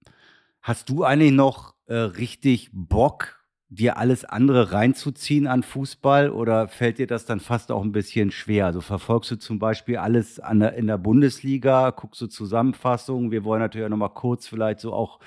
hast 0.63 0.89
du 0.89 1.03
eigentlich 1.03 1.33
noch 1.33 1.75
äh, 1.85 1.93
richtig 1.93 2.69
Bock, 2.71 3.43
dir 3.69 3.97
alles 3.97 4.23
andere 4.23 4.71
reinzuziehen 4.71 5.47
an 5.47 5.63
Fußball 5.63 6.29
oder 6.29 6.67
fällt 6.67 6.99
dir 6.99 7.07
das 7.07 7.25
dann 7.25 7.39
fast 7.39 7.71
auch 7.71 7.83
ein 7.83 7.91
bisschen 7.91 8.31
schwer? 8.31 8.67
Also 8.67 8.81
verfolgst 8.81 9.31
du 9.31 9.35
zum 9.35 9.59
Beispiel 9.59 9.97
alles 9.97 10.39
der, 10.59 10.73
in 10.73 10.87
der 10.87 10.97
Bundesliga, 10.97 11.89
guckst 11.89 12.21
du 12.21 12.27
Zusammenfassungen? 12.27 13.31
Wir 13.31 13.43
wollen 13.43 13.61
natürlich 13.61 13.85
auch 13.85 13.89
noch 13.89 13.97
mal 13.97 14.09
kurz 14.09 14.47
vielleicht 14.47 14.79
so 14.79 14.93
auch 14.93 15.19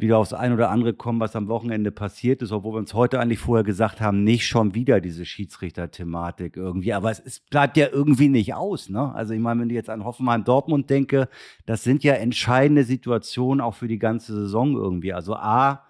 wieder 0.00 0.18
aufs 0.18 0.32
ein 0.32 0.52
oder 0.52 0.70
andere 0.70 0.94
kommen, 0.94 1.20
was 1.20 1.36
am 1.36 1.48
Wochenende 1.48 1.90
passiert 1.90 2.42
ist, 2.42 2.52
obwohl 2.52 2.74
wir 2.74 2.78
uns 2.78 2.94
heute 2.94 3.20
eigentlich 3.20 3.38
vorher 3.38 3.64
gesagt 3.64 4.00
haben, 4.00 4.24
nicht 4.24 4.46
schon 4.46 4.74
wieder 4.74 5.00
diese 5.00 5.24
Schiedsrichter-Thematik 5.24 6.56
irgendwie. 6.56 6.92
Aber 6.92 7.10
es, 7.10 7.20
es, 7.20 7.40
bleibt 7.40 7.76
ja 7.76 7.88
irgendwie 7.90 8.28
nicht 8.28 8.54
aus. 8.54 8.88
Ne? 8.88 9.14
Also 9.14 9.34
ich 9.34 9.40
meine, 9.40 9.60
wenn 9.60 9.70
ich 9.70 9.74
jetzt 9.74 9.90
an 9.90 10.04
Hoffenheim-Dortmund 10.04 10.88
denke, 10.90 11.28
das 11.66 11.84
sind 11.84 12.04
ja 12.04 12.14
entscheidende 12.14 12.84
Situationen 12.84 13.60
auch 13.60 13.74
für 13.74 13.88
die 13.88 13.98
ganze 13.98 14.34
Saison 14.34 14.74
irgendwie. 14.74 15.12
Also 15.12 15.34
A, 15.34 15.84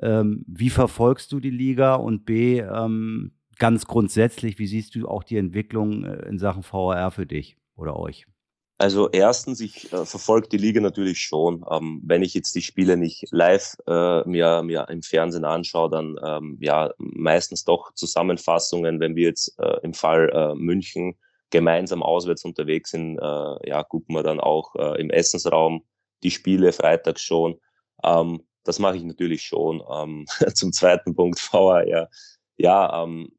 ähm, 0.00 0.44
wie 0.46 0.70
verfolgst 0.70 1.32
du 1.32 1.40
die 1.40 1.50
Liga 1.50 1.94
und 1.94 2.24
B, 2.24 2.60
ähm, 2.60 3.32
ganz 3.58 3.86
grundsätzlich, 3.86 4.58
wie 4.58 4.66
siehst 4.66 4.94
du 4.94 5.08
auch 5.08 5.22
die 5.22 5.36
Entwicklung 5.36 6.04
äh, 6.04 6.28
in 6.28 6.38
Sachen 6.38 6.62
VAR 6.62 7.10
für 7.10 7.26
dich? 7.26 7.56
oder 7.76 7.98
euch? 7.98 8.26
Also 8.84 9.08
erstens, 9.08 9.60
ich 9.60 9.90
äh, 9.94 10.04
verfolge 10.04 10.48
die 10.48 10.58
Liga 10.58 10.78
natürlich 10.78 11.18
schon. 11.18 11.64
Ähm, 11.70 12.02
wenn 12.04 12.20
ich 12.22 12.34
jetzt 12.34 12.54
die 12.54 12.60
Spiele 12.60 12.98
nicht 12.98 13.24
live 13.30 13.78
äh, 13.86 14.28
mir, 14.28 14.62
mir 14.62 14.86
im 14.90 15.00
Fernsehen 15.00 15.46
anschaue, 15.46 15.88
dann 15.88 16.18
ähm, 16.22 16.58
ja 16.60 16.92
meistens 16.98 17.64
doch 17.64 17.94
Zusammenfassungen. 17.94 19.00
Wenn 19.00 19.16
wir 19.16 19.28
jetzt 19.28 19.58
äh, 19.58 19.78
im 19.82 19.94
Fall 19.94 20.28
äh, 20.34 20.54
München 20.54 21.16
gemeinsam 21.48 22.02
auswärts 22.02 22.44
unterwegs 22.44 22.90
sind, 22.90 23.16
äh, 23.18 23.68
ja 23.70 23.82
gucken 23.84 24.14
wir 24.14 24.22
dann 24.22 24.38
auch 24.38 24.74
äh, 24.74 25.00
im 25.00 25.08
Essensraum 25.08 25.86
die 26.22 26.30
Spiele 26.30 26.70
freitags 26.74 27.22
schon. 27.22 27.58
Ähm, 28.04 28.42
das 28.64 28.80
mache 28.80 28.98
ich 28.98 29.02
natürlich 29.02 29.44
schon. 29.44 29.82
Ähm, 29.90 30.26
zum 30.54 30.74
zweiten 30.74 31.14
Punkt 31.16 31.40
VR. 31.40 32.10
Ja, 32.58 33.02
ähm, 33.02 33.32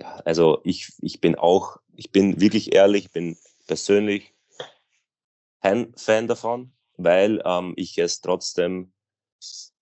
ja, 0.00 0.16
also 0.24 0.58
ich, 0.64 0.90
ich 1.02 1.20
bin 1.20 1.36
auch, 1.36 1.76
ich 1.94 2.10
bin 2.10 2.40
wirklich 2.40 2.74
ehrlich, 2.74 3.12
bin 3.12 3.36
persönlich 3.68 4.34
kein 5.62 5.94
Fan 5.96 6.26
davon, 6.26 6.72
weil 6.96 7.40
ähm, 7.44 7.74
ich 7.76 7.96
es 7.98 8.20
trotzdem, 8.20 8.92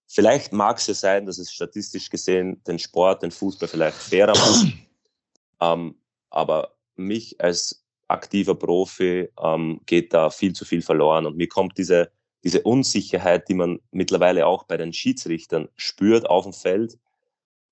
vielleicht 0.07 0.53
mag 0.53 0.79
es 0.79 0.87
ja 0.89 0.95
sein, 0.95 1.25
dass 1.25 1.39
es 1.39 1.53
statistisch 1.53 2.11
gesehen 2.11 2.63
den 2.65 2.79
Sport, 2.79 3.23
den 3.23 3.31
Fußball 3.31 3.69
vielleicht 3.69 3.97
fairer 3.97 4.37
macht, 4.37 4.73
ähm, 5.61 5.95
aber 6.29 6.77
mich 6.97 7.41
als 7.41 7.85
aktiver 8.09 8.55
Profi 8.55 9.29
ähm, 9.43 9.81
geht 9.87 10.13
da 10.13 10.31
viel 10.31 10.53
zu 10.53 10.65
viel 10.65 10.83
verloren 10.83 11.27
und 11.27 11.37
mir 11.37 11.49
kommt 11.49 11.79
diese, 11.79 12.11
diese 12.45 12.63
Unsicherheit, 12.63 13.49
die 13.49 13.55
man 13.55 13.81
mittlerweile 13.91 14.47
auch 14.47 14.65
bei 14.65 14.77
den 14.77 14.93
Schiedsrichtern 14.93 15.69
spürt 15.77 16.29
auf 16.29 16.45
dem 16.45 16.53
Feld, 16.53 16.99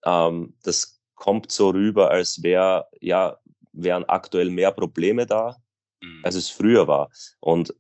ähm, 0.05 0.55
das 0.62 1.00
kommt 1.14 1.53
so 1.53 1.70
rüber, 1.70 2.11
als 2.11 2.42
wäre, 2.42 2.87
ja, 3.00 3.38
wären 3.72 4.05
aktuell 4.05 4.50
mehr 4.50 4.72
Probleme 4.72 5.27
da, 5.27 5.57
Mhm. 6.04 6.20
als 6.24 6.34
es 6.34 6.50
früher 6.50 6.86
war. 6.86 7.10
Und 7.40 7.74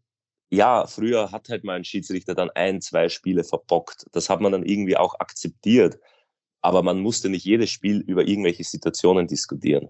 ja, 0.50 0.86
früher 0.86 1.32
hat 1.32 1.48
halt 1.48 1.64
mal 1.64 1.74
ein 1.74 1.84
Schiedsrichter 1.84 2.34
dann 2.34 2.50
ein, 2.50 2.80
zwei 2.80 3.08
Spiele 3.08 3.44
verbockt. 3.44 4.06
Das 4.12 4.30
hat 4.30 4.40
man 4.40 4.52
dann 4.52 4.64
irgendwie 4.64 4.96
auch 4.96 5.18
akzeptiert. 5.18 5.98
Aber 6.60 6.82
man 6.82 7.00
musste 7.00 7.28
nicht 7.28 7.44
jedes 7.44 7.70
Spiel 7.70 8.00
über 8.00 8.26
irgendwelche 8.26 8.64
Situationen 8.64 9.26
diskutieren. 9.26 9.88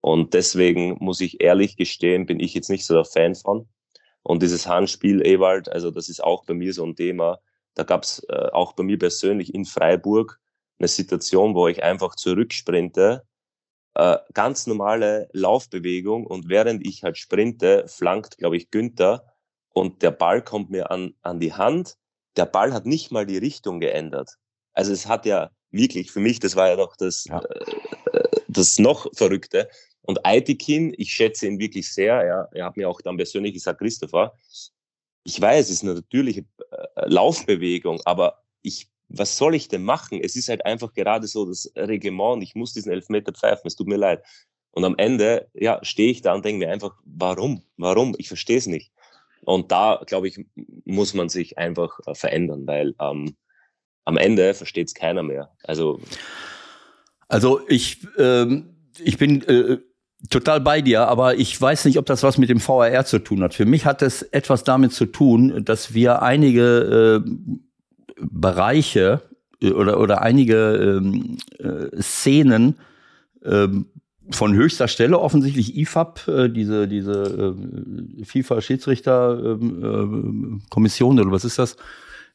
Und 0.00 0.34
deswegen 0.34 0.96
muss 1.00 1.20
ich 1.20 1.42
ehrlich 1.42 1.76
gestehen, 1.76 2.26
bin 2.26 2.40
ich 2.40 2.54
jetzt 2.54 2.70
nicht 2.70 2.86
so 2.86 2.94
der 2.94 3.04
Fan 3.04 3.34
von. 3.34 3.68
Und 4.22 4.42
dieses 4.42 4.66
Handspiel, 4.66 5.26
Ewald, 5.26 5.68
also 5.68 5.90
das 5.90 6.08
ist 6.08 6.22
auch 6.22 6.44
bei 6.44 6.54
mir 6.54 6.72
so 6.72 6.84
ein 6.84 6.96
Thema. 6.96 7.40
Da 7.74 7.82
gab 7.82 8.04
es 8.04 8.24
äh, 8.28 8.48
auch 8.52 8.74
bei 8.74 8.84
mir 8.84 8.98
persönlich 8.98 9.54
in 9.54 9.64
Freiburg 9.64 10.40
eine 10.78 10.88
Situation, 10.88 11.54
wo 11.54 11.68
ich 11.68 11.82
einfach 11.82 12.14
zurücksprinte 12.14 13.24
äh, 13.94 14.16
ganz 14.34 14.66
normale 14.66 15.28
Laufbewegung 15.32 16.26
und 16.26 16.48
während 16.48 16.86
ich 16.86 17.02
halt 17.02 17.18
sprinte, 17.18 17.86
flankt, 17.88 18.38
glaube 18.38 18.56
ich, 18.56 18.70
Günther 18.70 19.24
und 19.70 20.02
der 20.02 20.10
Ball 20.10 20.42
kommt 20.42 20.70
mir 20.70 20.90
an, 20.90 21.14
an 21.22 21.40
die 21.40 21.52
Hand. 21.52 21.96
Der 22.36 22.46
Ball 22.46 22.72
hat 22.72 22.86
nicht 22.86 23.10
mal 23.10 23.26
die 23.26 23.38
Richtung 23.38 23.80
geändert. 23.80 24.36
Also 24.72 24.92
es 24.92 25.06
hat 25.06 25.26
ja 25.26 25.50
wirklich, 25.70 26.10
für 26.10 26.20
mich, 26.20 26.38
das 26.38 26.56
war 26.56 26.68
ja 26.68 26.76
doch 26.76 26.96
das, 26.96 27.24
ja. 27.24 27.40
Äh, 27.40 28.22
das 28.48 28.78
noch 28.78 29.06
Verrückte. 29.14 29.68
Und 30.02 30.24
Aitikin, 30.24 30.94
ich 30.96 31.12
schätze 31.12 31.46
ihn 31.46 31.58
wirklich 31.58 31.92
sehr. 31.92 32.24
Ja, 32.26 32.48
er 32.52 32.64
hat 32.64 32.76
mir 32.76 32.88
auch 32.88 33.00
dann 33.00 33.16
persönlich 33.16 33.52
gesagt, 33.52 33.80
Christopher, 33.80 34.32
ich 35.24 35.40
weiß, 35.40 35.66
es 35.66 35.70
ist 35.70 35.82
eine 35.82 35.94
natürliche 35.94 36.44
äh, 36.70 37.08
Laufbewegung, 37.08 38.00
aber 38.04 38.42
ich 38.62 38.88
was 39.08 39.36
soll 39.36 39.54
ich 39.54 39.68
denn 39.68 39.84
machen? 39.84 40.20
Es 40.22 40.36
ist 40.36 40.48
halt 40.48 40.64
einfach 40.66 40.92
gerade 40.92 41.26
so 41.26 41.46
das 41.46 41.70
Reglement 41.76 42.42
ich 42.42 42.54
muss 42.54 42.72
diesen 42.72 42.92
Elfmeter 42.92 43.32
pfeifen, 43.32 43.66
es 43.66 43.76
tut 43.76 43.88
mir 43.88 43.96
leid. 43.96 44.22
Und 44.70 44.84
am 44.84 44.96
Ende, 44.96 45.48
ja, 45.54 45.80
stehe 45.82 46.10
ich 46.10 46.22
da 46.22 46.34
und 46.34 46.44
denke 46.44 46.64
mir 46.64 46.72
einfach, 46.72 46.94
warum? 47.04 47.62
Warum? 47.76 48.14
Ich 48.18 48.28
verstehe 48.28 48.58
es 48.58 48.66
nicht. 48.66 48.92
Und 49.42 49.72
da, 49.72 50.00
glaube 50.06 50.28
ich, 50.28 50.44
muss 50.84 51.14
man 51.14 51.28
sich 51.28 51.58
einfach 51.58 51.98
äh, 52.06 52.14
verändern, 52.14 52.66
weil 52.66 52.94
ähm, 53.00 53.36
am 54.04 54.16
Ende 54.16 54.54
versteht 54.54 54.88
es 54.88 54.94
keiner 54.94 55.22
mehr. 55.22 55.50
Also, 55.64 56.00
also 57.28 57.60
ich, 57.68 58.06
ähm, 58.18 58.76
ich 58.98 59.18
bin 59.18 59.42
äh, 59.42 59.78
total 60.30 60.60
bei 60.60 60.80
dir, 60.80 61.08
aber 61.08 61.36
ich 61.36 61.60
weiß 61.60 61.84
nicht, 61.84 61.98
ob 61.98 62.06
das 62.06 62.22
was 62.22 62.38
mit 62.38 62.48
dem 62.48 62.60
VRR 62.60 63.04
zu 63.04 63.18
tun 63.18 63.42
hat. 63.42 63.54
Für 63.54 63.66
mich 63.66 63.84
hat 63.84 64.02
es 64.02 64.22
etwas 64.22 64.64
damit 64.64 64.92
zu 64.92 65.06
tun, 65.06 65.64
dass 65.64 65.94
wir 65.94 66.22
einige 66.22 67.24
äh, 67.24 67.30
Bereiche 68.20 69.22
äh, 69.62 69.70
oder, 69.72 70.00
oder 70.00 70.22
einige 70.22 71.00
ähm, 71.02 71.36
äh, 71.58 72.00
Szenen 72.00 72.78
ähm, 73.44 73.86
von 74.30 74.54
höchster 74.54 74.88
Stelle, 74.88 75.18
offensichtlich 75.18 75.76
IFAB, 75.76 76.28
äh, 76.28 76.48
diese, 76.48 76.86
diese 76.86 77.56
äh, 78.20 78.24
FIFA-Schiedsrichter-Kommission 78.24 81.12
ähm, 81.12 81.18
äh, 81.18 81.22
oder 81.22 81.32
was 81.32 81.44
ist 81.44 81.58
das? 81.58 81.76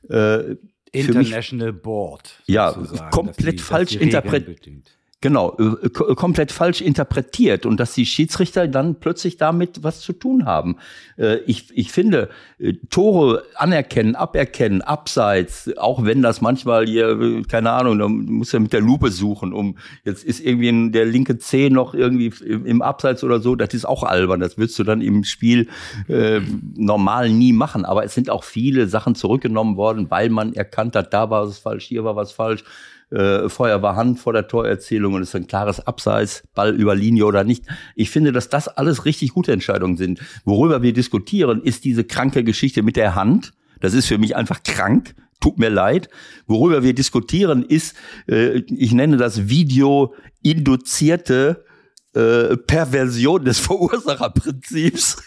Äh, 0.09 0.57
International 0.91 1.71
mich, 1.71 1.81
Board. 1.81 2.41
Ja, 2.45 2.73
komplett 3.11 3.59
die, 3.59 3.63
falsch 3.63 3.95
interpretiert 3.95 4.91
Genau, 5.23 5.55
äh, 5.57 5.89
komplett 5.89 6.51
falsch 6.51 6.81
interpretiert 6.81 7.65
und 7.65 7.79
dass 7.79 7.93
die 7.93 8.05
Schiedsrichter 8.05 8.67
dann 8.67 8.95
plötzlich 8.95 9.37
damit 9.37 9.81
was 9.81 10.01
zu 10.01 10.11
tun 10.11 10.43
haben. 10.43 10.75
Äh, 11.17 11.37
ich, 11.45 11.69
ich 11.73 11.93
finde, 11.93 12.27
äh, 12.59 12.73
Tore 12.89 13.43
anerkennen, 13.55 14.17
aberkennen, 14.17 14.81
abseits, 14.81 15.71
auch 15.77 16.03
wenn 16.03 16.21
das 16.21 16.41
manchmal 16.41 16.87
hier, 16.87 17.41
keine 17.47 17.71
Ahnung, 17.71 17.99
da 17.99 18.09
muss 18.09 18.51
ja 18.51 18.59
mit 18.59 18.73
der 18.73 18.81
Lupe 18.81 19.11
suchen, 19.11 19.53
um 19.53 19.77
jetzt 20.03 20.25
ist 20.25 20.41
irgendwie 20.41 20.91
der 20.91 21.05
linke 21.05 21.37
Zeh 21.37 21.69
noch 21.69 21.93
irgendwie 21.93 22.33
im 22.45 22.81
Abseits 22.81 23.23
oder 23.23 23.39
so, 23.39 23.55
das 23.55 23.73
ist 23.73 23.85
auch 23.85 24.03
albern. 24.03 24.41
Das 24.41 24.57
willst 24.57 24.77
du 24.77 24.83
dann 24.83 24.99
im 24.99 25.23
Spiel 25.23 25.69
äh, 26.09 26.41
normal 26.75 27.29
nie 27.29 27.53
machen. 27.53 27.85
Aber 27.85 28.03
es 28.03 28.13
sind 28.13 28.29
auch 28.29 28.43
viele 28.43 28.89
Sachen 28.89 29.15
zurückgenommen 29.15 29.77
worden, 29.77 30.11
weil 30.11 30.27
man 30.27 30.51
erkannt 30.51 30.97
hat, 30.97 31.13
da 31.13 31.29
war 31.29 31.45
es 31.45 31.59
falsch, 31.59 31.85
hier 31.85 32.03
war 32.03 32.17
was 32.17 32.33
falsch 32.33 32.65
äh, 33.13 33.47
Feuer 33.49 33.81
war 33.81 33.95
Hand 33.95 34.19
vor 34.19 34.33
der 34.33 34.47
Torerzählung 34.47 35.13
und 35.13 35.21
es 35.21 35.29
ist 35.29 35.35
ein 35.35 35.47
klares 35.47 35.85
Abseits, 35.85 36.43
Ball 36.55 36.73
über 36.75 36.95
Linie 36.95 37.25
oder 37.25 37.43
nicht. 37.43 37.65
Ich 37.95 38.09
finde, 38.09 38.31
dass 38.31 38.49
das 38.49 38.67
alles 38.67 39.05
richtig 39.05 39.33
gute 39.33 39.51
Entscheidungen 39.51 39.97
sind. 39.97 40.19
Worüber 40.45 40.81
wir 40.81 40.93
diskutieren, 40.93 41.61
ist 41.61 41.85
diese 41.85 42.03
kranke 42.03 42.43
Geschichte 42.43 42.81
mit 42.81 42.95
der 42.95 43.15
Hand. 43.15 43.51
Das 43.79 43.93
ist 43.93 44.07
für 44.07 44.17
mich 44.17 44.35
einfach 44.35 44.63
krank. 44.63 45.13
Tut 45.39 45.59
mir 45.59 45.69
leid. 45.69 46.09
Worüber 46.47 46.83
wir 46.83 46.95
diskutieren, 46.95 47.63
ist, 47.63 47.95
äh, 48.27 48.61
ich 48.67 48.93
nenne 48.93 49.17
das 49.17 49.49
Video 49.49 50.15
induzierte 50.41 51.65
äh, 52.13 52.57
Perversion 52.57 53.43
des 53.45 53.59
Verursacherprinzips. 53.65 55.17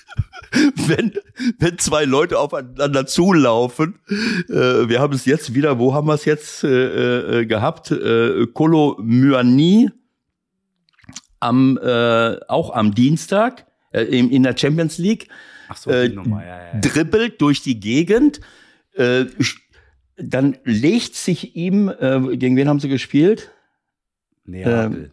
wenn, 0.86 1.12
wenn 1.58 1.78
zwei 1.78 2.04
Leute 2.04 2.38
aufeinander 2.38 3.06
zulaufen. 3.06 3.98
Äh, 4.48 4.88
wir 4.88 5.00
haben 5.00 5.14
es 5.14 5.24
jetzt 5.24 5.54
wieder, 5.54 5.78
wo 5.78 5.94
haben 5.94 6.06
wir 6.06 6.14
es 6.14 6.24
jetzt 6.24 6.64
äh, 6.64 7.40
äh, 7.40 7.46
gehabt? 7.46 7.90
Äh, 7.90 8.46
Kolo 8.52 8.96
Myani 9.00 9.90
am, 11.40 11.78
äh, 11.82 12.36
auch 12.48 12.70
am 12.70 12.94
Dienstag 12.94 13.66
äh, 13.92 14.02
in, 14.02 14.30
in 14.30 14.42
der 14.42 14.56
Champions 14.56 14.98
League. 14.98 15.28
Ach 15.68 15.76
so, 15.76 15.90
äh, 15.90 16.08
Nummer, 16.08 16.42
ja, 16.42 16.58
ja, 16.58 16.74
ja. 16.74 16.80
dribbelt 16.80 17.40
durch 17.40 17.62
die 17.62 17.80
Gegend. 17.80 18.40
Äh, 18.94 19.26
dann 20.16 20.56
legt 20.64 21.14
sich 21.14 21.56
ihm, 21.56 21.88
äh, 21.88 22.36
gegen 22.36 22.56
wen 22.56 22.68
haben 22.68 22.80
sie 22.80 22.88
gespielt? 22.88 23.50
Neapel. 24.44 25.12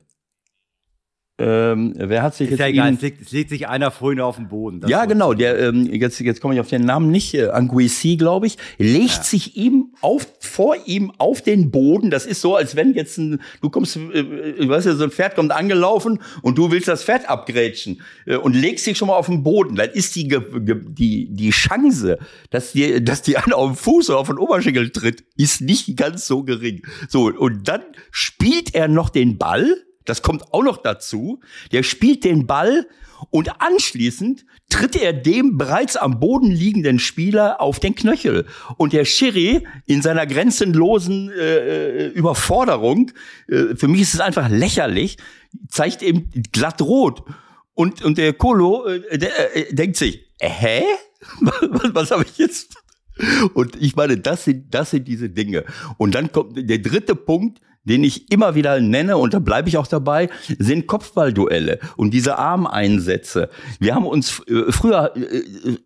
Ähm, 1.39 1.93
wer 1.97 2.21
hat 2.21 2.35
sich 2.35 2.45
ist 2.45 2.51
jetzt 2.51 2.59
ja 2.59 2.67
egal, 2.67 2.93
es 2.93 3.01
legt, 3.01 3.21
es 3.23 3.31
legt, 3.31 3.49
sich 3.49 3.67
einer 3.67 3.89
vorhin 3.89 4.21
auf 4.21 4.35
den 4.35 4.49
Boden. 4.49 4.81
Ja, 4.87 5.05
genau. 5.05 5.33
Der, 5.33 5.57
ähm, 5.57 5.87
jetzt, 5.91 6.19
jetzt 6.19 6.41
komme 6.41 6.53
ich 6.53 6.59
auf 6.59 6.69
den 6.69 6.85
Namen 6.85 7.09
nicht. 7.09 7.33
Äh, 7.33 7.47
Anguissi, 7.47 8.17
glaube 8.17 8.45
ich, 8.45 8.57
legt 8.77 9.17
ja. 9.17 9.23
sich 9.23 9.57
ihm 9.57 9.95
auf, 10.01 10.27
vor 10.39 10.75
ihm 10.85 11.11
auf 11.17 11.41
den 11.41 11.71
Boden. 11.71 12.11
Das 12.11 12.27
ist 12.27 12.39
so, 12.39 12.55
als 12.55 12.75
wenn 12.75 12.93
jetzt 12.93 13.17
ein, 13.17 13.41
du 13.61 13.71
kommst, 13.71 13.97
äh, 13.97 14.19
äh 14.19 14.69
weißt 14.69 14.85
ja, 14.85 14.93
so 14.93 15.05
ein 15.05 15.09
Pferd 15.09 15.33
kommt 15.33 15.51
angelaufen 15.51 16.21
und 16.43 16.59
du 16.59 16.69
willst 16.69 16.87
das 16.87 17.03
Pferd 17.03 17.27
abgrätschen 17.27 18.01
äh, 18.27 18.35
und 18.35 18.53
legst 18.53 18.85
dich 18.85 18.95
schon 18.95 19.07
mal 19.07 19.15
auf 19.15 19.25
den 19.25 19.41
Boden. 19.41 19.75
Dann 19.75 19.89
ist 19.89 20.15
die, 20.15 20.27
die, 20.27 21.33
die 21.33 21.49
Chance, 21.49 22.19
dass 22.51 22.73
die, 22.73 23.03
dass 23.03 23.23
die 23.23 23.37
einer 23.37 23.57
auf 23.57 23.71
den 23.71 23.77
Fuß 23.77 24.11
oder 24.11 24.19
auf 24.19 24.27
den 24.27 24.37
Oberschenkel 24.37 24.91
tritt, 24.91 25.23
ist 25.35 25.61
nicht 25.61 25.97
ganz 25.97 26.27
so 26.27 26.43
gering. 26.43 26.85
So, 27.09 27.31
und 27.31 27.67
dann 27.67 27.81
spielt 28.11 28.75
er 28.75 28.87
noch 28.87 29.09
den 29.09 29.39
Ball 29.39 29.77
das 30.05 30.21
kommt 30.21 30.53
auch 30.53 30.63
noch 30.63 30.77
dazu. 30.77 31.39
Der 31.71 31.83
spielt 31.83 32.23
den 32.23 32.47
Ball 32.47 32.87
und 33.29 33.61
anschließend 33.61 34.45
tritt 34.69 34.95
er 34.95 35.13
dem 35.13 35.57
bereits 35.57 35.95
am 35.95 36.19
Boden 36.19 36.51
liegenden 36.51 36.99
Spieler 36.99 37.61
auf 37.61 37.79
den 37.79 37.95
Knöchel. 37.95 38.45
Und 38.77 38.93
der 38.93 39.05
Schiri 39.05 39.65
in 39.85 40.01
seiner 40.01 40.25
grenzenlosen 40.25 41.29
äh, 41.29 42.07
Überforderung, 42.07 43.11
äh, 43.47 43.75
für 43.75 43.87
mich 43.87 44.01
ist 44.01 44.13
es 44.13 44.19
einfach 44.19 44.49
lächerlich, 44.49 45.17
zeigt 45.69 46.01
ihm 46.01 46.29
glatt 46.51 46.81
rot. 46.81 47.23
Und, 47.75 48.03
und 48.03 48.17
der 48.17 48.33
Kolo 48.33 48.85
äh, 48.85 49.17
der, 49.17 49.55
äh, 49.55 49.73
denkt 49.73 49.97
sich, 49.97 50.25
äh, 50.39 50.49
hä? 50.49 50.83
was, 51.39 51.93
was 51.93 52.11
habe 52.11 52.25
ich 52.25 52.37
jetzt? 52.37 52.75
Und 53.53 53.79
ich 53.81 53.95
meine, 53.95 54.17
das 54.17 54.45
sind, 54.45 54.73
das 54.73 54.91
sind 54.91 55.07
diese 55.07 55.29
Dinge. 55.29 55.65
Und 55.97 56.15
dann 56.15 56.31
kommt 56.31 56.57
der 56.57 56.79
dritte 56.79 57.15
Punkt, 57.15 57.61
den 57.83 58.03
ich 58.03 58.31
immer 58.31 58.55
wieder 58.55 58.79
nenne, 58.79 59.17
und 59.17 59.33
da 59.33 59.39
bleibe 59.39 59.69
ich 59.69 59.77
auch 59.77 59.87
dabei, 59.87 60.29
sind 60.59 60.87
Kopfballduelle 60.87 61.79
und 61.97 62.11
diese 62.11 62.37
Armeinsätze. 62.37 63.49
Wir 63.79 63.95
haben 63.95 64.05
uns 64.05 64.41
äh, 64.47 64.71
früher, 64.71 65.15
äh, 65.15 65.19
äh, 65.19 65.77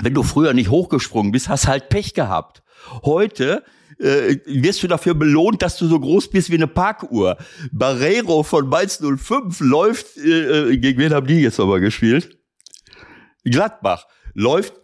wenn 0.00 0.14
du 0.14 0.22
früher 0.22 0.52
nicht 0.52 0.70
hochgesprungen 0.70 1.32
bist, 1.32 1.48
hast 1.48 1.68
halt 1.68 1.88
Pech 1.88 2.14
gehabt. 2.14 2.62
Heute 3.04 3.62
äh, 3.98 4.36
wirst 4.46 4.82
du 4.82 4.88
dafür 4.88 5.14
belohnt, 5.14 5.62
dass 5.62 5.76
du 5.76 5.86
so 5.86 6.00
groß 6.00 6.30
bist 6.30 6.50
wie 6.50 6.56
eine 6.56 6.66
Parkuhr. 6.66 7.36
Barrero 7.70 8.42
von 8.42 8.68
Mainz 8.68 9.00
05 9.00 9.60
läuft, 9.60 10.16
äh, 10.16 10.76
gegen 10.76 10.98
wen 10.98 11.14
haben 11.14 11.26
die 11.26 11.40
jetzt 11.40 11.58
nochmal 11.58 11.80
gespielt? 11.80 12.38
Gladbach 13.44 14.06
läuft 14.34 14.81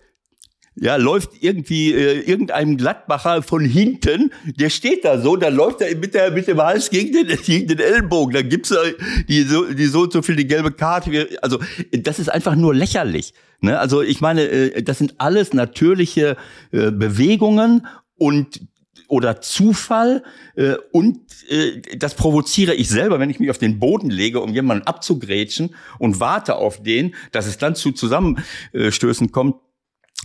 ja, 0.80 0.96
läuft 0.96 1.30
irgendwie 1.40 1.92
äh, 1.92 2.20
irgendeinem 2.20 2.76
Gladbacher 2.76 3.42
von 3.42 3.64
hinten, 3.64 4.30
der 4.44 4.70
steht 4.70 5.04
da 5.04 5.20
so, 5.20 5.36
dann 5.36 5.54
läuft 5.54 5.80
er 5.80 5.96
mit, 5.96 6.14
der, 6.14 6.30
mit 6.30 6.46
dem 6.46 6.58
Hals 6.58 6.90
gegen 6.90 7.12
den, 7.12 7.38
gegen 7.44 7.68
den 7.68 7.78
Ellenbogen, 7.78 8.34
dann 8.34 8.48
gibt's 8.48 8.70
äh, 8.70 8.94
die, 9.28 9.42
so, 9.42 9.64
die 9.64 9.86
so 9.86 10.02
und 10.02 10.12
so 10.12 10.22
viel 10.22 10.36
die 10.36 10.46
gelbe 10.46 10.70
Karte. 10.70 11.28
Also 11.42 11.58
das 11.92 12.18
ist 12.18 12.28
einfach 12.28 12.54
nur 12.54 12.74
lächerlich. 12.74 13.34
Ne? 13.60 13.78
Also 13.78 14.02
ich 14.02 14.20
meine, 14.20 14.42
äh, 14.42 14.82
das 14.82 14.98
sind 14.98 15.14
alles 15.18 15.52
natürliche 15.52 16.36
äh, 16.70 16.90
Bewegungen 16.90 17.86
und 18.16 18.60
oder 19.08 19.40
Zufall 19.40 20.22
äh, 20.54 20.74
und 20.92 21.18
äh, 21.48 21.80
das 21.96 22.14
provoziere 22.14 22.74
ich 22.74 22.88
selber, 22.90 23.18
wenn 23.18 23.30
ich 23.30 23.40
mich 23.40 23.50
auf 23.50 23.58
den 23.58 23.78
Boden 23.78 24.10
lege, 24.10 24.40
um 24.40 24.52
jemanden 24.52 24.86
abzugrätschen 24.86 25.74
und 25.98 26.20
warte 26.20 26.56
auf 26.56 26.82
den, 26.82 27.14
dass 27.32 27.46
es 27.46 27.56
dann 27.56 27.74
zu 27.74 27.92
Zusammenstößen 27.92 29.32
kommt. 29.32 29.56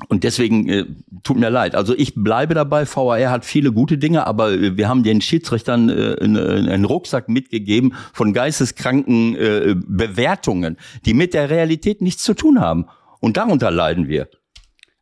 Und 0.08 0.24
deswegen 0.24 0.68
äh, 0.70 0.86
tut 1.24 1.38
mir 1.38 1.50
leid. 1.50 1.76
Also 1.76 1.96
ich 1.96 2.16
bleibe 2.16 2.56
dabei. 2.56 2.86
VAR 2.86 3.30
hat 3.30 3.46
viele 3.46 3.72
gute 3.72 3.98
Dinge, 3.98 4.26
aber 4.26 4.52
äh, 4.52 4.76
wir 4.76 4.90
haben 4.90 5.04
den 5.04 5.22
Schiedsrichtern 5.22 5.90
äh, 5.90 6.16
einen 6.20 6.86
Rucksack 6.86 7.30
mitgegeben 7.30 7.94
von 8.12 8.34
geisteskranken 8.34 9.36
äh, 9.36 9.76
Bewertungen, 9.76 10.78
die 11.06 11.14
mit 11.14 11.34
der 11.34 11.50
Realität 11.50 12.02
nichts 12.02 12.24
zu 12.24 12.34
tun 12.34 12.60
haben. 12.60 12.88
Und 13.20 13.38
darunter 13.38 13.72
leiden 13.72 14.08
wir. 14.08 14.30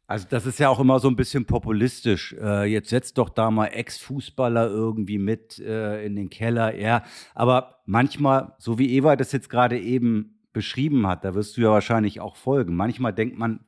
Also 0.08 0.28
das 0.30 0.46
ist 0.46 0.60
ja 0.60 0.68
auch 0.68 0.82
immer 0.82 1.00
so 1.00 1.08
ein 1.08 1.16
bisschen 1.16 1.46
populistisch. 1.46 2.36
Äh, 2.38 2.66
jetzt 2.66 2.90
setzt 2.90 3.18
doch 3.18 3.30
da 3.30 3.50
mal 3.50 3.68
Ex-Fußballer 3.68 4.68
irgendwie 4.68 5.20
mit 5.20 5.58
äh, 5.60 6.06
in 6.06 6.18
den 6.18 6.30
Keller. 6.30 6.78
Ja, 6.78 7.04
aber 7.34 7.78
manchmal, 7.86 8.52
so 8.58 8.78
wie 8.78 8.94
Eva 8.94 9.16
das 9.16 9.32
jetzt 9.32 9.50
gerade 9.50 9.80
eben 9.80 10.42
beschrieben 10.52 11.08
hat, 11.08 11.24
da 11.24 11.34
wirst 11.34 11.56
du 11.56 11.62
ja 11.62 11.70
wahrscheinlich 11.70 12.20
auch 12.20 12.36
folgen. 12.36 12.76
Manchmal 12.76 13.14
denkt 13.14 13.38
man, 13.38 13.62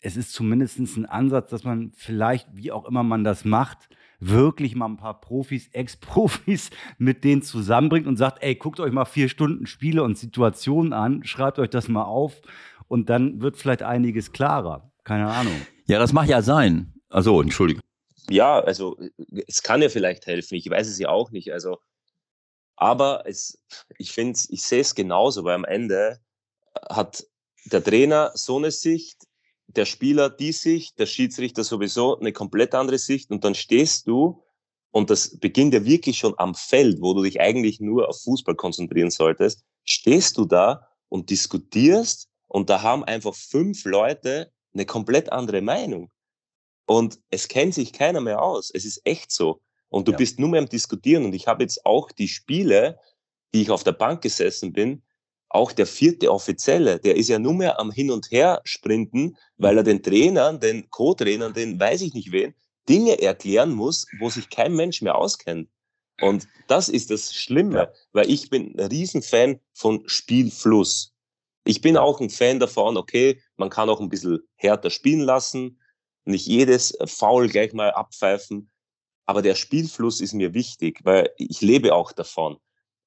es 0.00 0.16
ist 0.16 0.32
zumindest 0.32 0.78
ein 0.78 1.06
Ansatz, 1.06 1.50
dass 1.50 1.64
man 1.64 1.92
vielleicht, 1.96 2.48
wie 2.52 2.72
auch 2.72 2.84
immer 2.84 3.02
man 3.02 3.24
das 3.24 3.44
macht, 3.44 3.88
wirklich 4.20 4.74
mal 4.74 4.86
ein 4.86 4.96
paar 4.96 5.20
Profis, 5.20 5.68
Ex-Profis 5.72 6.70
mit 6.98 7.24
denen 7.24 7.42
zusammenbringt 7.42 8.06
und 8.06 8.16
sagt, 8.16 8.42
ey, 8.42 8.54
guckt 8.54 8.80
euch 8.80 8.92
mal 8.92 9.04
vier 9.04 9.28
Stunden 9.28 9.66
Spiele 9.66 10.02
und 10.02 10.18
Situationen 10.18 10.92
an, 10.92 11.24
schreibt 11.24 11.58
euch 11.58 11.70
das 11.70 11.88
mal 11.88 12.04
auf 12.04 12.40
und 12.88 13.10
dann 13.10 13.40
wird 13.40 13.56
vielleicht 13.56 13.82
einiges 13.82 14.32
klarer. 14.32 14.90
Keine 15.04 15.28
Ahnung. 15.28 15.54
Ja, 15.86 15.98
das 15.98 16.12
mag 16.12 16.28
ja 16.28 16.42
sein. 16.42 16.94
Also, 17.08 17.40
Entschuldigung. 17.40 17.82
Ja, 18.28 18.58
also 18.58 18.98
es 19.46 19.62
kann 19.62 19.82
ja 19.82 19.88
vielleicht 19.88 20.26
helfen. 20.26 20.56
Ich 20.56 20.68
weiß 20.68 20.88
es 20.88 20.98
ja 20.98 21.10
auch 21.10 21.30
nicht. 21.30 21.52
Also, 21.52 21.78
aber 22.74 23.22
es, 23.26 23.62
ich 23.98 24.10
finde, 24.12 24.38
ich 24.48 24.62
sehe 24.62 24.80
es 24.80 24.96
genauso, 24.96 25.44
weil 25.44 25.54
am 25.54 25.64
Ende 25.64 26.18
hat 26.90 27.24
der 27.66 27.82
Trainer 27.82 28.32
so 28.34 28.56
eine 28.56 28.72
Sicht, 28.72 29.25
der 29.68 29.84
Spieler 29.84 30.30
die 30.30 30.52
Sicht, 30.52 30.98
der 30.98 31.06
Schiedsrichter 31.06 31.64
sowieso 31.64 32.18
eine 32.18 32.32
komplett 32.32 32.74
andere 32.74 32.98
Sicht 32.98 33.30
und 33.30 33.44
dann 33.44 33.54
stehst 33.54 34.06
du 34.06 34.42
und 34.90 35.10
das 35.10 35.38
beginnt 35.38 35.74
ja 35.74 35.84
wirklich 35.84 36.18
schon 36.18 36.34
am 36.38 36.54
Feld, 36.54 37.00
wo 37.00 37.12
du 37.14 37.22
dich 37.22 37.40
eigentlich 37.40 37.80
nur 37.80 38.08
auf 38.08 38.22
Fußball 38.22 38.54
konzentrieren 38.54 39.10
solltest, 39.10 39.62
stehst 39.84 40.38
du 40.38 40.44
da 40.46 40.88
und 41.08 41.30
diskutierst 41.30 42.28
und 42.46 42.70
da 42.70 42.82
haben 42.82 43.04
einfach 43.04 43.34
fünf 43.34 43.84
Leute 43.84 44.50
eine 44.72 44.86
komplett 44.86 45.32
andere 45.32 45.60
Meinung. 45.60 46.10
Und 46.86 47.18
es 47.30 47.48
kennt 47.48 47.74
sich 47.74 47.92
keiner 47.92 48.20
mehr 48.20 48.40
aus. 48.40 48.70
Es 48.72 48.84
ist 48.84 49.00
echt 49.04 49.32
so. 49.32 49.60
Und 49.88 50.08
du 50.08 50.12
ja. 50.12 50.18
bist 50.18 50.38
nur 50.38 50.48
mehr 50.48 50.60
am 50.60 50.68
Diskutieren. 50.68 51.24
Und 51.24 51.34
ich 51.34 51.46
habe 51.46 51.62
jetzt 51.62 51.84
auch 51.84 52.12
die 52.12 52.28
Spiele, 52.28 52.98
die 53.52 53.62
ich 53.62 53.70
auf 53.70 53.84
der 53.84 53.92
Bank 53.92 54.22
gesessen 54.22 54.72
bin, 54.72 55.02
auch 55.48 55.72
der 55.72 55.86
vierte 55.86 56.30
Offizielle, 56.30 56.98
der 56.98 57.16
ist 57.16 57.28
ja 57.28 57.38
nur 57.38 57.54
mehr 57.54 57.78
am 57.80 57.90
Hin 57.90 58.10
und 58.10 58.30
Her 58.30 58.60
sprinten, 58.64 59.36
weil 59.56 59.76
er 59.78 59.84
den 59.84 60.02
Trainern, 60.02 60.60
den 60.60 60.90
Co-Trainern, 60.90 61.54
den 61.54 61.78
weiß 61.78 62.02
ich 62.02 62.14
nicht 62.14 62.32
wen, 62.32 62.54
Dinge 62.88 63.20
erklären 63.20 63.72
muss, 63.72 64.06
wo 64.18 64.30
sich 64.30 64.50
kein 64.50 64.74
Mensch 64.74 65.02
mehr 65.02 65.16
auskennt. 65.16 65.68
Und 66.20 66.48
das 66.66 66.88
ist 66.88 67.10
das 67.10 67.34
Schlimme, 67.34 67.92
weil 68.12 68.30
ich 68.30 68.48
bin 68.48 68.78
ein 68.78 68.86
Riesenfan 68.86 69.60
von 69.74 70.02
Spielfluss. 70.06 71.12
Ich 71.64 71.80
bin 71.80 71.96
auch 71.96 72.20
ein 72.20 72.30
Fan 72.30 72.58
davon, 72.58 72.96
okay, 72.96 73.40
man 73.56 73.70
kann 73.70 73.90
auch 73.90 74.00
ein 74.00 74.08
bisschen 74.08 74.38
härter 74.54 74.90
spielen 74.90 75.20
lassen, 75.20 75.80
nicht 76.24 76.46
jedes 76.46 76.96
Foul 77.04 77.48
gleich 77.48 77.72
mal 77.72 77.90
abpfeifen, 77.90 78.70
aber 79.26 79.42
der 79.42 79.56
Spielfluss 79.56 80.20
ist 80.20 80.32
mir 80.32 80.54
wichtig, 80.54 81.00
weil 81.04 81.30
ich 81.36 81.60
lebe 81.60 81.94
auch 81.94 82.12
davon. 82.12 82.58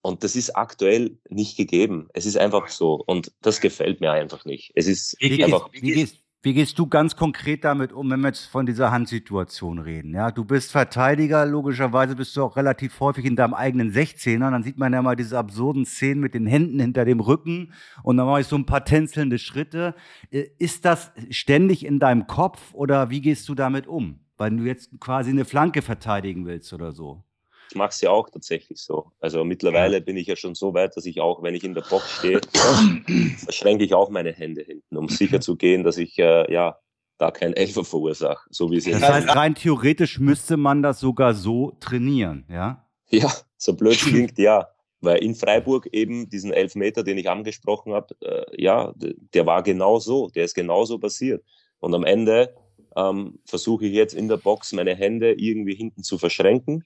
Und 0.02 0.24
das 0.24 0.36
ist 0.36 0.56
aktuell 0.56 1.18
nicht 1.30 1.58
gegeben. 1.58 2.08
Es 2.14 2.26
ist 2.26 2.38
einfach 2.38 2.70
so. 2.70 2.94
Und 3.06 3.32
das 3.42 3.60
gefällt 3.60 4.00
mir 4.00 4.12
einfach 4.12 4.46
nicht. 4.46 4.72
Es 4.76 4.88
ist 4.88 5.16
wie 5.20 5.44
einfach. 5.44 5.72
Gehst, 5.72 5.84
wie, 5.84 5.92
gehst, 5.92 6.24
wie 6.42 6.54
gehst 6.54 6.80
du 6.80 6.88
ganz 6.88 7.18
konkret 7.18 7.66
damit 7.66 7.92
um, 7.92 8.10
wenn 8.10 8.22
wir 8.22 8.30
jetzt 8.30 8.46
von 8.46 8.66
dieser 8.66 8.92
Handsituation 8.92 9.78
reden? 9.78 10.14
Ja, 10.14 10.32
du 10.32 10.46
bist 10.46 10.72
Verteidiger, 10.72 11.46
logischerweise 11.46 12.16
bist 12.16 12.34
du 12.38 12.44
auch 12.44 12.56
relativ 12.56 12.98
häufig 13.02 13.26
in 13.26 13.36
deinem 13.36 13.54
eigenen 13.54 13.92
16er. 13.92 14.50
Dann 14.50 14.64
sieht 14.64 14.78
man 14.78 14.94
ja 14.94 15.02
mal 15.02 15.18
diese 15.18 15.38
absurden 15.38 15.86
Szenen 15.86 16.22
mit 16.22 16.34
den 16.34 16.48
Händen 16.48 16.80
hinter 16.80 17.04
dem 17.04 17.20
Rücken 17.20 17.74
und 18.02 18.16
dann 18.16 18.26
mache 18.26 18.40
ich 18.40 18.48
so 18.48 18.56
ein 18.56 18.66
paar 18.66 18.86
tänzelnde 18.86 19.38
Schritte. 19.38 19.96
Äh, 20.32 20.46
ist 20.60 20.86
das 20.86 21.12
ständig 21.30 21.86
in 21.86 22.00
deinem 22.00 22.26
Kopf 22.26 22.74
oder 22.74 23.10
wie 23.10 23.20
gehst 23.20 23.50
du 23.50 23.56
damit 23.56 23.86
um? 23.86 24.22
Weil 24.38 24.52
du 24.56 24.64
jetzt 24.64 24.98
quasi 25.02 25.32
eine 25.32 25.44
Flanke 25.44 25.82
verteidigen 25.82 26.46
willst 26.46 26.72
oder 26.72 26.94
so? 26.94 27.26
Ich 27.70 27.76
mache 27.76 27.90
es 27.90 28.02
ja 28.02 28.10
auch 28.10 28.30
tatsächlich 28.30 28.82
so. 28.82 29.12
Also 29.20 29.44
mittlerweile 29.44 30.02
bin 30.02 30.18
ich 30.18 30.28
ja 30.28 30.36
schon 30.36 30.56
so 30.56 30.74
weit, 30.74 30.98
dass 30.98 31.06
ich 31.06 31.22
auch, 31.22 31.44
wenn 31.44 31.54
ich 31.54 31.64
in 31.64 31.76
der 31.76 31.84
Box 31.88 32.12
stehe, 32.18 32.42
verschränke 33.44 33.84
ich 33.84 33.94
auch 33.94 34.10
meine 34.10 34.32
Hände 34.32 34.64
hinten, 34.64 34.98
um 34.98 35.08
sicher 35.08 35.40
zu 35.40 35.56
gehen, 35.56 35.84
dass 35.84 35.98
ich 35.98 36.18
äh, 36.18 36.52
ja 36.52 36.80
da 37.20 37.32
kein 37.32 37.54
Elfer 37.54 37.84
verursache, 37.84 38.48
so 38.50 38.72
wie 38.72 38.78
es 38.78 38.86
jetzt. 38.86 39.02
Das 39.02 39.10
heißt, 39.10 39.36
rein 39.36 39.54
theoretisch 39.54 40.20
müsste 40.20 40.58
man 40.58 40.82
das 40.82 41.00
sogar 41.00 41.34
so 41.34 41.74
trainieren, 41.80 42.46
ja? 42.50 42.88
Ja, 43.10 43.32
so 43.58 43.74
blöd 43.74 43.98
klingt, 43.98 44.38
ja. 44.40 44.70
Weil 45.02 45.24
in 45.24 45.36
Freiburg 45.36 45.88
eben 45.92 46.30
diesen 46.30 46.52
Elfmeter, 46.52 47.04
den 47.04 47.18
ich 47.18 47.30
angesprochen 47.30 47.94
habe, 47.94 48.16
äh, 48.22 48.62
ja, 48.62 48.94
der 48.96 49.46
war 49.46 49.64
genau 49.64 50.00
so, 50.00 50.30
der 50.30 50.46
ist 50.46 50.56
genauso 50.56 50.98
passiert. 50.98 51.44
Und 51.80 51.94
am 51.94 52.04
Ende 52.04 52.56
ähm, 52.96 53.40
versuche 53.46 53.86
ich 53.86 53.94
jetzt 53.94 54.14
in 54.14 54.28
der 54.28 54.38
Box 54.38 54.74
meine 54.74 54.96
Hände 54.96 55.34
irgendwie 55.34 55.76
hinten 55.76 56.04
zu 56.04 56.18
verschränken 56.18 56.84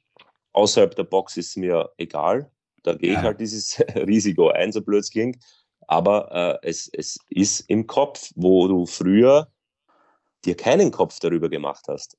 Außerhalb 0.53 0.95
der 0.95 1.03
Box 1.03 1.37
ist 1.37 1.57
mir 1.57 1.91
egal. 1.97 2.49
Da 2.83 2.93
gehe 2.93 3.13
ich 3.13 3.17
halt 3.17 3.39
dieses 3.39 3.79
Risiko 3.95 4.49
ein, 4.49 4.71
so 4.71 4.81
blöd 4.81 5.01
es 5.01 5.09
klingt. 5.09 5.43
Aber 5.87 6.61
äh, 6.63 6.67
es, 6.67 6.89
es 6.93 7.17
ist 7.29 7.61
im 7.61 7.87
Kopf, 7.87 8.31
wo 8.35 8.67
du 8.67 8.85
früher 8.85 9.51
dir 10.45 10.55
keinen 10.55 10.91
Kopf 10.91 11.19
darüber 11.19 11.49
gemacht 11.49 11.85
hast. 11.87 12.17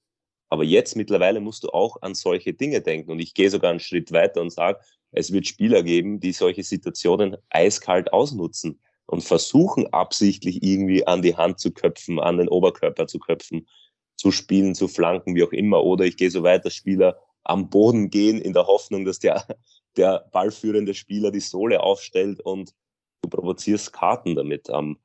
Aber 0.49 0.64
jetzt 0.64 0.97
mittlerweile 0.97 1.40
musst 1.40 1.64
du 1.64 1.70
auch 1.70 2.01
an 2.03 2.14
solche 2.14 2.53
Dinge 2.53 2.81
denken. 2.81 3.11
Und 3.11 3.18
ich 3.18 3.35
gehe 3.35 3.51
sogar 3.51 3.70
einen 3.70 3.81
Schritt 3.81 4.12
weiter 4.12 4.40
und 4.40 4.51
sage, 4.51 4.81
es 5.12 5.33
wird 5.33 5.47
Spieler 5.47 5.83
geben, 5.83 6.20
die 6.20 6.33
solche 6.33 6.62
Situationen 6.62 7.37
eiskalt 7.51 8.12
ausnutzen 8.12 8.81
und 9.07 9.23
versuchen 9.23 9.92
absichtlich 9.92 10.62
irgendwie 10.62 11.07
an 11.07 11.23
die 11.23 11.37
Hand 11.37 11.61
zu 11.61 11.73
köpfen, 11.73 12.18
an 12.18 12.38
den 12.38 12.49
Oberkörper 12.49 13.07
zu 13.07 13.18
köpfen, 13.18 13.68
zu 14.16 14.31
spielen, 14.31 14.75
zu 14.75 14.88
flanken, 14.88 15.35
wie 15.35 15.44
auch 15.44 15.53
immer. 15.53 15.85
Oder 15.85 16.05
ich 16.05 16.16
gehe 16.16 16.31
so 16.31 16.42
weiter, 16.42 16.70
Spieler 16.70 17.18
am 17.45 17.71
Boden 17.71 18.11
gehen 18.11 18.41
in 18.41 18.53
der 18.53 18.67
Hoffnung, 18.67 19.05
dass 19.05 19.19
der, 19.19 19.47
der 19.97 20.29
ballführende 20.33 20.95
Spieler 20.95 21.31
die 21.31 21.41
Sohle 21.41 21.83
aufstellt 21.83 22.41
und 22.41 22.75
du 23.23 23.29
provozierst 23.29 23.93
Karten 23.93 24.35
damit. 24.35 24.69
Ähm, 24.71 24.99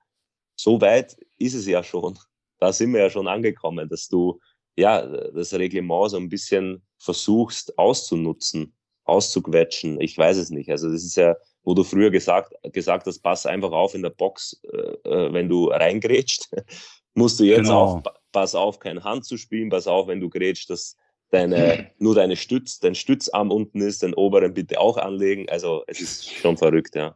so 0.56 0.82
weit 0.82 1.17
ist 1.38 1.54
es 1.54 1.67
ja 1.67 1.84
schon. 1.84 2.17
Da 2.60 2.73
sind 2.73 2.93
wir 2.93 3.02
ja 3.02 3.10
schon 3.10 3.28
angekommen, 3.28 3.88
dass 3.88 4.08
du 4.08 4.39
ja 4.75 5.06
das 5.06 5.54
Reglement 5.54 6.12
so 6.12 6.17
ein 6.17 6.30
bisschen 6.30 6.86
versuchst 6.97 7.78
auszunutzen, 7.78 8.75
auszuquetschen. 9.06 9.99
Ich 10.02 10.17
weiß 10.17 10.38
es 10.38 10.49
nicht. 10.49 10.69
Also 10.69 10.91
das 10.91 11.04
ist 11.04 11.15
ja, 11.15 11.36
wo 11.63 11.73
du 11.73 11.84
früher 11.84 12.10
gesagt, 12.10 12.54
gesagt 12.73 13.08
hast, 13.08 13.19
pass 13.19 13.45
einfach 13.45 13.71
auf 13.71 13.95
in 13.95 14.02
der 14.02 14.10
Box, 14.10 14.62
äh, 14.71 15.10
äh 15.10 15.34
wenn 15.34 15.49
du 15.49 15.67
reingrätscht, 15.67 16.49
musst 17.13 17.39
du 17.39 17.45
jetzt 17.45 17.63
genau. 17.63 17.84
auch, 17.84 18.04
pass 18.32 18.56
auf, 18.56 18.80
keine 18.80 19.04
Hand 19.04 19.25
zu 19.25 19.38
spielen, 19.38 19.69
pass 19.69 19.88
auf, 19.88 20.08
wenn 20.08 20.19
du 20.19 20.30
grätscht, 20.30 20.69
dass 20.69 20.95
deine, 21.31 21.91
nur 21.97 22.15
deine 22.15 22.35
Stütz, 22.35 22.79
dein 22.79 22.95
Stützarm 22.95 23.51
unten 23.51 23.81
ist, 23.81 24.03
den 24.03 24.13
oberen 24.13 24.53
bitte 24.53 24.79
auch 24.79 24.97
anlegen. 24.97 25.47
Also 25.49 25.83
es 25.87 26.01
ist 26.01 26.29
schon 26.31 26.57
verrückt, 26.57 26.95
ja. 26.95 27.15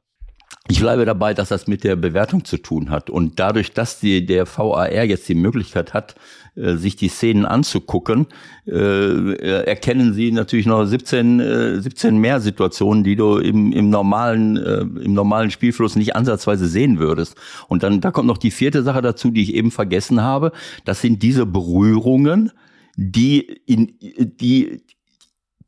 Ich 0.70 0.80
bleibe 0.80 1.04
dabei, 1.04 1.34
dass 1.34 1.50
das 1.50 1.68
mit 1.68 1.84
der 1.84 1.98
Bewertung 1.98 2.46
zu 2.46 2.58
tun 2.58 2.90
hat. 2.90 3.10
Und 3.10 3.38
dadurch, 3.38 3.74
dass 3.74 4.00
die, 4.00 4.26
der 4.26 4.48
VAR 4.48 5.04
jetzt 5.04 5.28
die 5.28 5.36
Möglichkeit 5.36 5.94
hat, 5.94 6.16
äh, 6.56 6.76
sich 6.76 6.96
die 6.96 7.10
Szenen 7.10 7.46
anzugucken, 7.46 8.28
äh, 8.66 9.64
erkennen 9.66 10.14
sie 10.14 10.32
natürlich 10.32 10.66
noch 10.66 10.86
17, 10.86 11.40
äh, 11.42 11.82
17 11.82 12.18
mehr 12.18 12.40
Situationen, 12.40 13.04
die 13.04 13.18
du 13.18 13.40
im, 13.40 13.74
im, 13.74 13.90
normalen, 13.90 14.56
äh, 14.56 14.82
im 15.04 15.14
normalen 15.14 15.52
Spielfluss 15.52 15.98
nicht 15.98 16.16
ansatzweise 16.16 16.68
sehen 16.68 16.98
würdest. 16.98 17.36
Und 17.68 17.84
dann 17.84 18.00
da 18.00 18.12
kommt 18.12 18.28
noch 18.28 18.38
die 18.38 18.52
vierte 18.52 18.84
Sache 18.84 19.02
dazu, 19.02 19.32
die 19.32 19.44
ich 19.44 19.56
eben 19.56 19.72
vergessen 19.72 20.22
habe. 20.22 20.54
Das 20.86 21.02
sind 21.02 21.24
diese 21.24 21.46
Berührungen, 21.46 22.52
die 22.96 23.42
in, 23.66 23.98
die 24.00 24.84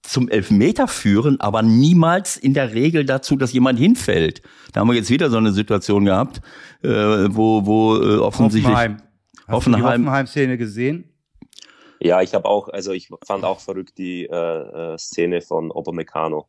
zum 0.02 0.30
Elfmeter 0.30 0.88
führen, 0.88 1.40
aber 1.40 1.62
niemals 1.62 2.38
in 2.38 2.54
der 2.54 2.74
Regel 2.74 3.06
dazu, 3.06 3.36
dass 3.36 3.54
jemand 3.54 3.80
hinfällt. 3.80 4.42
Da 4.72 4.82
haben 4.82 4.88
wir 4.88 4.96
jetzt 4.96 5.10
wieder 5.10 5.30
so 5.30 5.38
eine 5.38 5.52
Situation 5.52 6.06
gehabt, 6.06 6.42
äh, 6.84 6.90
wo, 6.90 7.66
wo 7.66 7.98
äh, 7.98 8.18
offensichtlich 8.18 8.66
Hoffenheim. 8.66 8.98
Hast 9.48 9.54
Hoffenheim. 9.54 9.82
du 9.82 9.88
die 9.88 9.92
Hoffenheim-Szene 9.92 10.58
gesehen? 10.58 11.12
Ja, 12.00 12.22
ich 12.22 12.34
habe 12.34 12.48
auch, 12.48 12.70
also 12.70 12.92
ich 12.92 13.10
fand 13.26 13.44
auch 13.44 13.60
verrückt 13.60 13.98
die 13.98 14.26
äh, 14.26 14.94
äh, 14.94 14.98
Szene 14.98 15.42
von 15.42 15.72
Obermecano, 15.72 16.48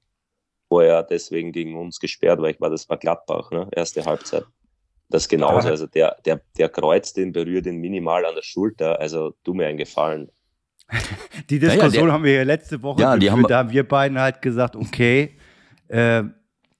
wo 0.68 0.80
er 0.80 1.02
deswegen 1.02 1.52
gegen 1.52 1.76
uns 1.76 1.98
gesperrt 1.98 2.40
war. 2.40 2.50
Ich 2.50 2.60
war, 2.60 2.70
das 2.70 2.88
war 2.88 2.96
Gladbach, 2.96 3.50
ne? 3.50 3.68
erste 3.72 4.04
Halbzeit. 4.04 4.44
Das 5.08 5.28
genauso. 5.28 5.68
Also 5.68 5.86
der, 5.86 6.16
der, 6.24 6.40
der 6.58 6.68
kreuzt 6.68 7.16
den, 7.16 7.32
berührt 7.32 7.66
ihn 7.66 7.76
minimal 7.76 8.24
an 8.26 8.34
der 8.34 8.42
Schulter. 8.42 8.98
Also 8.98 9.34
tu 9.44 9.54
mir 9.54 9.66
einen 9.68 9.78
Gefallen. 9.78 10.30
die 11.50 11.58
Diskussion 11.58 11.92
ja, 11.92 11.98
ja, 11.98 12.02
der, 12.02 12.12
haben 12.12 12.24
wir 12.24 12.32
ja 12.34 12.42
letzte 12.42 12.82
Woche 12.82 13.00
ja, 13.00 13.14
geführt. 13.14 13.32
Haben, 13.32 13.42
da 13.48 13.58
haben 13.58 13.70
wir 13.70 13.86
beiden 13.86 14.18
halt 14.18 14.42
gesagt, 14.42 14.76
okay, 14.76 15.36
äh, 15.88 16.22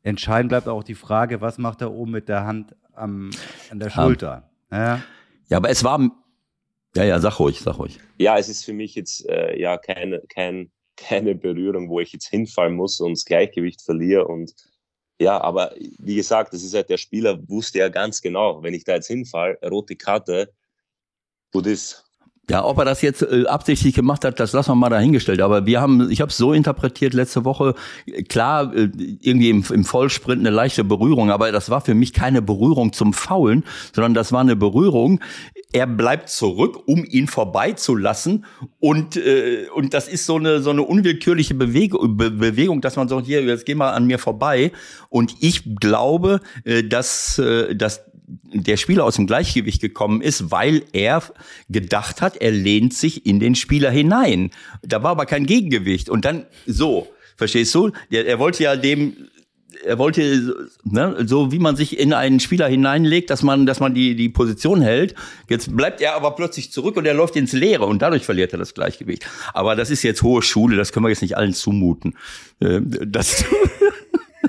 entscheidend 0.03 0.51
bleibt 0.51 0.69
auch 0.69 0.85
die 0.85 0.95
Frage, 0.95 1.41
was 1.41 1.59
macht 1.59 1.81
er 1.81 1.93
oben 1.93 2.13
mit 2.13 2.29
der 2.29 2.45
Hand 2.45 2.75
am, 2.93 3.31
an 3.71 3.79
der 3.81 3.91
Schulter. 3.91 4.49
Ja. 4.71 5.03
ja, 5.49 5.57
aber 5.57 5.71
es 5.71 5.83
war, 5.85 6.01
ja, 6.95 7.05
ja, 7.05 7.19
sag 7.19 7.39
ruhig, 7.39 7.61
sag 7.61 7.79
ruhig. 7.79 7.99
Ja, 8.19 8.39
es 8.39 8.49
ist 8.49 8.65
für 8.65 8.73
mich 8.73 8.95
jetzt 8.95 9.29
äh, 9.29 9.59
ja 9.59 9.77
keine, 9.77 10.23
kein, 10.29 10.71
keine 10.97 11.35
Berührung, 11.35 11.89
wo 11.89 12.01
ich 12.01 12.13
jetzt 12.13 12.29
hinfallen 12.29 12.75
muss 12.75 13.01
und 13.01 13.13
das 13.13 13.25
Gleichgewicht 13.25 13.83
verliere 13.83 14.27
und 14.27 14.55
ja, 15.19 15.41
aber 15.41 15.75
wie 15.99 16.17
gesagt, 16.17 16.53
das 16.53 16.63
ist 16.63 16.75
halt 16.75 16.91
der 16.91 16.99
Spieler 16.99 17.39
wusste 17.49 17.79
ja 17.79 17.89
ganz 17.89 18.21
genau, 18.21 18.63
wenn 18.63 18.75
ich 18.75 18.85
da 18.85 18.97
jetzt 18.97 19.07
hinfall, 19.07 19.59
rote 19.65 19.97
Karte, 19.97 20.53
gut 21.53 21.67
ist, 21.67 22.06
ja, 22.49 22.65
ob 22.65 22.79
er 22.79 22.85
das 22.85 23.03
jetzt 23.03 23.23
äh, 23.23 23.45
absichtlich 23.47 23.95
gemacht 23.95 24.25
hat, 24.25 24.39
das 24.39 24.53
lassen 24.53 24.71
wir 24.71 24.75
mal 24.77 24.89
dahingestellt. 24.89 25.41
Aber 25.41 25.67
wir 25.67 25.81
haben, 25.81 26.11
ich 26.11 26.21
habe 26.21 26.31
es 26.31 26.37
so 26.37 26.53
interpretiert 26.53 27.13
letzte 27.13 27.45
Woche, 27.45 27.75
klar, 28.29 28.73
äh, 28.73 28.89
irgendwie 29.21 29.51
im, 29.51 29.65
im 29.69 29.85
Vollsprint 29.85 30.41
eine 30.41 30.51
leichte 30.51 30.85
Berührung, 30.85 31.33
aber 31.33 31.51
das 31.51 31.71
war 31.71 31.81
für 31.81 31.95
mich 31.95 32.13
keine 32.13 32.43
Berührung 32.43 32.93
zum 32.93 33.13
Faulen, 33.13 33.65
sondern 33.93 34.15
das 34.15 34.31
war 34.31 34.43
eine 34.43 34.55
Berührung. 34.55 35.21
Er 35.73 35.89
bleibt 35.89 36.29
zurück, 36.29 36.87
um 36.87 37.05
ihn 37.05 37.27
vorbeizulassen 37.27 38.45
und 38.79 39.17
äh, 39.17 39.67
und 39.75 39.93
das 39.93 40.07
ist 40.07 40.25
so 40.25 40.37
eine 40.37 40.61
so 40.61 40.71
eine 40.71 40.83
unwillkürliche 40.83 41.55
Bewegung, 41.55 42.17
Be 42.17 42.31
Bewegung, 42.31 42.81
dass 42.81 42.95
man 42.95 43.09
sagt, 43.09 43.27
hier 43.27 43.43
jetzt 43.43 43.67
geh 43.67 43.75
mal 43.75 43.91
an 43.91 44.07
mir 44.07 44.21
vorbei. 44.21 44.71
Und 45.09 45.35
ich 45.41 45.77
glaube, 45.81 46.41
äh, 46.65 46.85
dass 46.85 47.39
äh, 47.39 47.75
dass 47.75 48.03
der 48.27 48.77
Spieler 48.77 49.05
aus 49.05 49.17
dem 49.17 49.27
Gleichgewicht 49.27 49.81
gekommen 49.81 50.21
ist, 50.21 50.51
weil 50.51 50.85
er 50.93 51.23
gedacht 51.69 52.23
hat, 52.23 52.37
er 52.37 52.51
lehnt 52.51 52.95
sich 52.95 53.27
in 53.27 53.41
den 53.41 53.55
Spieler 53.55 53.91
hinein. 53.91 54.51
Da 54.83 55.03
war 55.03 55.13
aber 55.13 55.27
kein 55.27 55.47
Gegengewicht. 55.47 56.11
Und 56.11 56.25
dann 56.25 56.47
so, 56.67 57.09
verstehst 57.37 57.75
du? 57.75 57.93
Er, 58.11 58.27
er 58.27 58.39
wollte 58.39 58.65
ja 58.65 58.77
dem 58.77 59.17
er 59.85 59.99
wollte, 59.99 60.69
ne, 60.85 61.17
so 61.27 61.53
wie 61.53 61.59
man 61.59 61.77
sich 61.77 61.99
in 61.99 62.13
einen 62.13 62.41
Spieler 62.41 62.67
hineinlegt, 62.67 63.31
dass 63.31 63.43
man, 63.43 63.67
dass 63.67 63.79
man 63.79 63.95
die, 63.95 64.15
die 64.17 64.29
Position 64.29 64.81
hält. 64.81 65.15
Jetzt 65.49 65.77
bleibt 65.77 66.01
er 66.01 66.15
aber 66.15 66.33
plötzlich 66.33 66.73
zurück 66.73 66.97
und 66.97 67.05
er 67.05 67.15
läuft 67.15 67.37
ins 67.37 67.53
Leere 67.53 67.85
und 67.85 68.01
dadurch 68.03 68.25
verliert 68.25 68.53
er 68.53 68.59
das 68.59 68.75
Gleichgewicht. 68.75 69.27
Aber 69.53 69.77
das 69.77 69.91
ist 69.91 70.03
jetzt 70.03 70.23
hohe 70.23 70.43
Schule, 70.43 70.77
das 70.77 70.93
können 70.93 71.05
wir 71.05 71.11
jetzt 71.11 71.23
nicht 71.23 71.37
allen 71.37 71.53
zumuten, 71.53 72.17
äh, 72.61 72.81
das, 72.83 73.45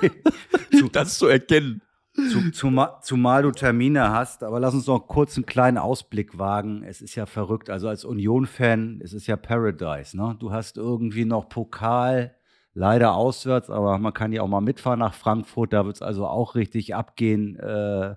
das 0.92 1.18
zu 1.18 1.26
erkennen. 1.26 1.82
Zu, 2.30 2.50
zumal, 2.50 2.96
zumal 3.02 3.42
du 3.42 3.52
Termine 3.52 4.10
hast, 4.10 4.42
aber 4.42 4.58
lass 4.58 4.74
uns 4.74 4.86
noch 4.86 5.06
kurz 5.06 5.36
einen 5.36 5.46
kleinen 5.46 5.78
Ausblick 5.78 6.38
wagen. 6.38 6.82
Es 6.82 7.00
ist 7.00 7.14
ja 7.14 7.26
verrückt. 7.26 7.70
Also 7.70 7.88
als 7.88 8.04
Union-Fan, 8.04 9.00
es 9.02 9.12
ist 9.12 9.26
ja 9.28 9.36
Paradise. 9.36 10.16
Ne? 10.16 10.36
Du 10.38 10.50
hast 10.50 10.76
irgendwie 10.76 11.24
noch 11.24 11.48
Pokal, 11.48 12.34
leider 12.74 13.14
auswärts, 13.14 13.70
aber 13.70 13.98
man 13.98 14.12
kann 14.12 14.32
ja 14.32 14.42
auch 14.42 14.48
mal 14.48 14.60
mitfahren 14.60 14.98
nach 14.98 15.14
Frankfurt. 15.14 15.72
Da 15.72 15.86
wird 15.86 15.96
es 15.96 16.02
also 16.02 16.26
auch 16.26 16.54
richtig 16.54 16.94
abgehen. 16.94 17.56
Äh, 17.56 18.16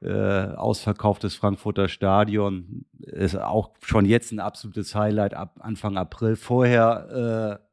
äh, 0.00 0.54
ausverkauftes 0.54 1.34
Frankfurter 1.34 1.88
Stadion 1.88 2.84
ist 3.00 3.36
auch 3.36 3.70
schon 3.82 4.04
jetzt 4.04 4.30
ein 4.30 4.38
absolutes 4.38 4.94
Highlight 4.94 5.34
ab 5.34 5.56
Anfang 5.60 5.96
April. 5.96 6.36
Vorher 6.36 7.58
äh, 7.60 7.68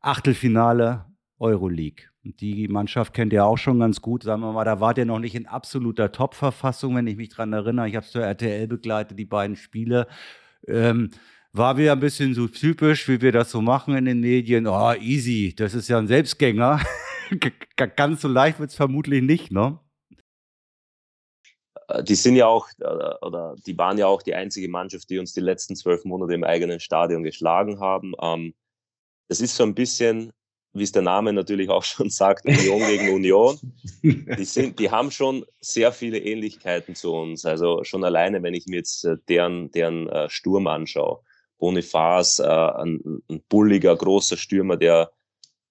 Achtelfinale 0.00 1.04
Euroleague. 1.38 2.04
Die 2.40 2.66
Mannschaft 2.66 3.14
kennt 3.14 3.32
ihr 3.32 3.44
auch 3.44 3.56
schon 3.56 3.78
ganz 3.78 4.00
gut. 4.00 4.24
Sagen 4.24 4.42
wir 4.42 4.52
mal, 4.52 4.64
da 4.64 4.80
wart 4.80 4.98
ihr 4.98 5.04
noch 5.04 5.20
nicht 5.20 5.34
in 5.34 5.46
absoluter 5.46 6.10
Top-Verfassung, 6.10 6.96
wenn 6.96 7.06
ich 7.06 7.16
mich 7.16 7.28
dran 7.28 7.52
erinnere. 7.52 7.88
Ich 7.88 7.94
habe 7.94 8.04
es 8.04 8.12
zur 8.12 8.22
RTL 8.22 8.66
begleitet, 8.66 9.18
die 9.18 9.24
beiden 9.24 9.54
Spiele. 9.54 10.08
Ähm, 10.66 11.10
war 11.52 11.76
wieder 11.76 11.92
ein 11.92 12.00
bisschen 12.00 12.34
so 12.34 12.48
typisch, 12.48 13.08
wie 13.08 13.20
wir 13.20 13.32
das 13.32 13.50
so 13.50 13.62
machen 13.62 13.96
in 13.96 14.04
den 14.04 14.20
Medien. 14.20 14.66
Oh, 14.66 14.92
easy, 14.94 15.54
das 15.56 15.74
ist 15.74 15.88
ja 15.88 15.98
ein 15.98 16.08
Selbstgänger. 16.08 16.80
Ganz 17.96 18.20
so 18.20 18.28
leicht 18.28 18.58
wird 18.58 18.70
es 18.70 18.76
vermutlich 18.76 19.22
nicht, 19.22 19.52
ne? 19.52 19.78
Äh, 21.88 22.02
die 22.02 22.14
sind 22.14 22.36
ja 22.36 22.46
auch, 22.46 22.68
äh, 22.80 23.24
oder 23.24 23.54
die 23.66 23.78
waren 23.78 23.98
ja 23.98 24.06
auch 24.06 24.22
die 24.22 24.34
einzige 24.34 24.68
Mannschaft, 24.68 25.08
die 25.10 25.18
uns 25.18 25.32
die 25.32 25.40
letzten 25.40 25.76
zwölf 25.76 26.04
Monate 26.04 26.34
im 26.34 26.44
eigenen 26.44 26.80
Stadion 26.80 27.22
geschlagen 27.22 27.80
haben. 27.80 28.14
Ähm, 28.20 28.54
das 29.28 29.40
ist 29.40 29.56
so 29.56 29.64
ein 29.64 29.74
bisschen 29.74 30.32
wie 30.78 30.82
es 30.82 30.92
der 30.92 31.02
Name 31.02 31.32
natürlich 31.32 31.68
auch 31.68 31.84
schon 31.84 32.10
sagt, 32.10 32.44
Union 32.46 32.80
gegen 32.86 33.14
Union. 33.14 33.58
Die, 34.02 34.44
sind, 34.44 34.78
die 34.78 34.90
haben 34.90 35.10
schon 35.10 35.44
sehr 35.60 35.92
viele 35.92 36.18
Ähnlichkeiten 36.18 36.94
zu 36.94 37.12
uns. 37.12 37.44
Also 37.44 37.84
schon 37.84 38.04
alleine, 38.04 38.42
wenn 38.42 38.54
ich 38.54 38.66
mir 38.66 38.76
jetzt 38.76 39.04
äh, 39.04 39.16
deren, 39.28 39.70
deren 39.70 40.08
äh, 40.08 40.28
Sturm 40.28 40.66
anschaue. 40.66 41.20
Bonifaz, 41.58 42.38
äh, 42.38 42.44
ein, 42.44 43.22
ein 43.30 43.42
bulliger, 43.48 43.96
großer 43.96 44.36
Stürmer, 44.36 44.76
der 44.76 45.10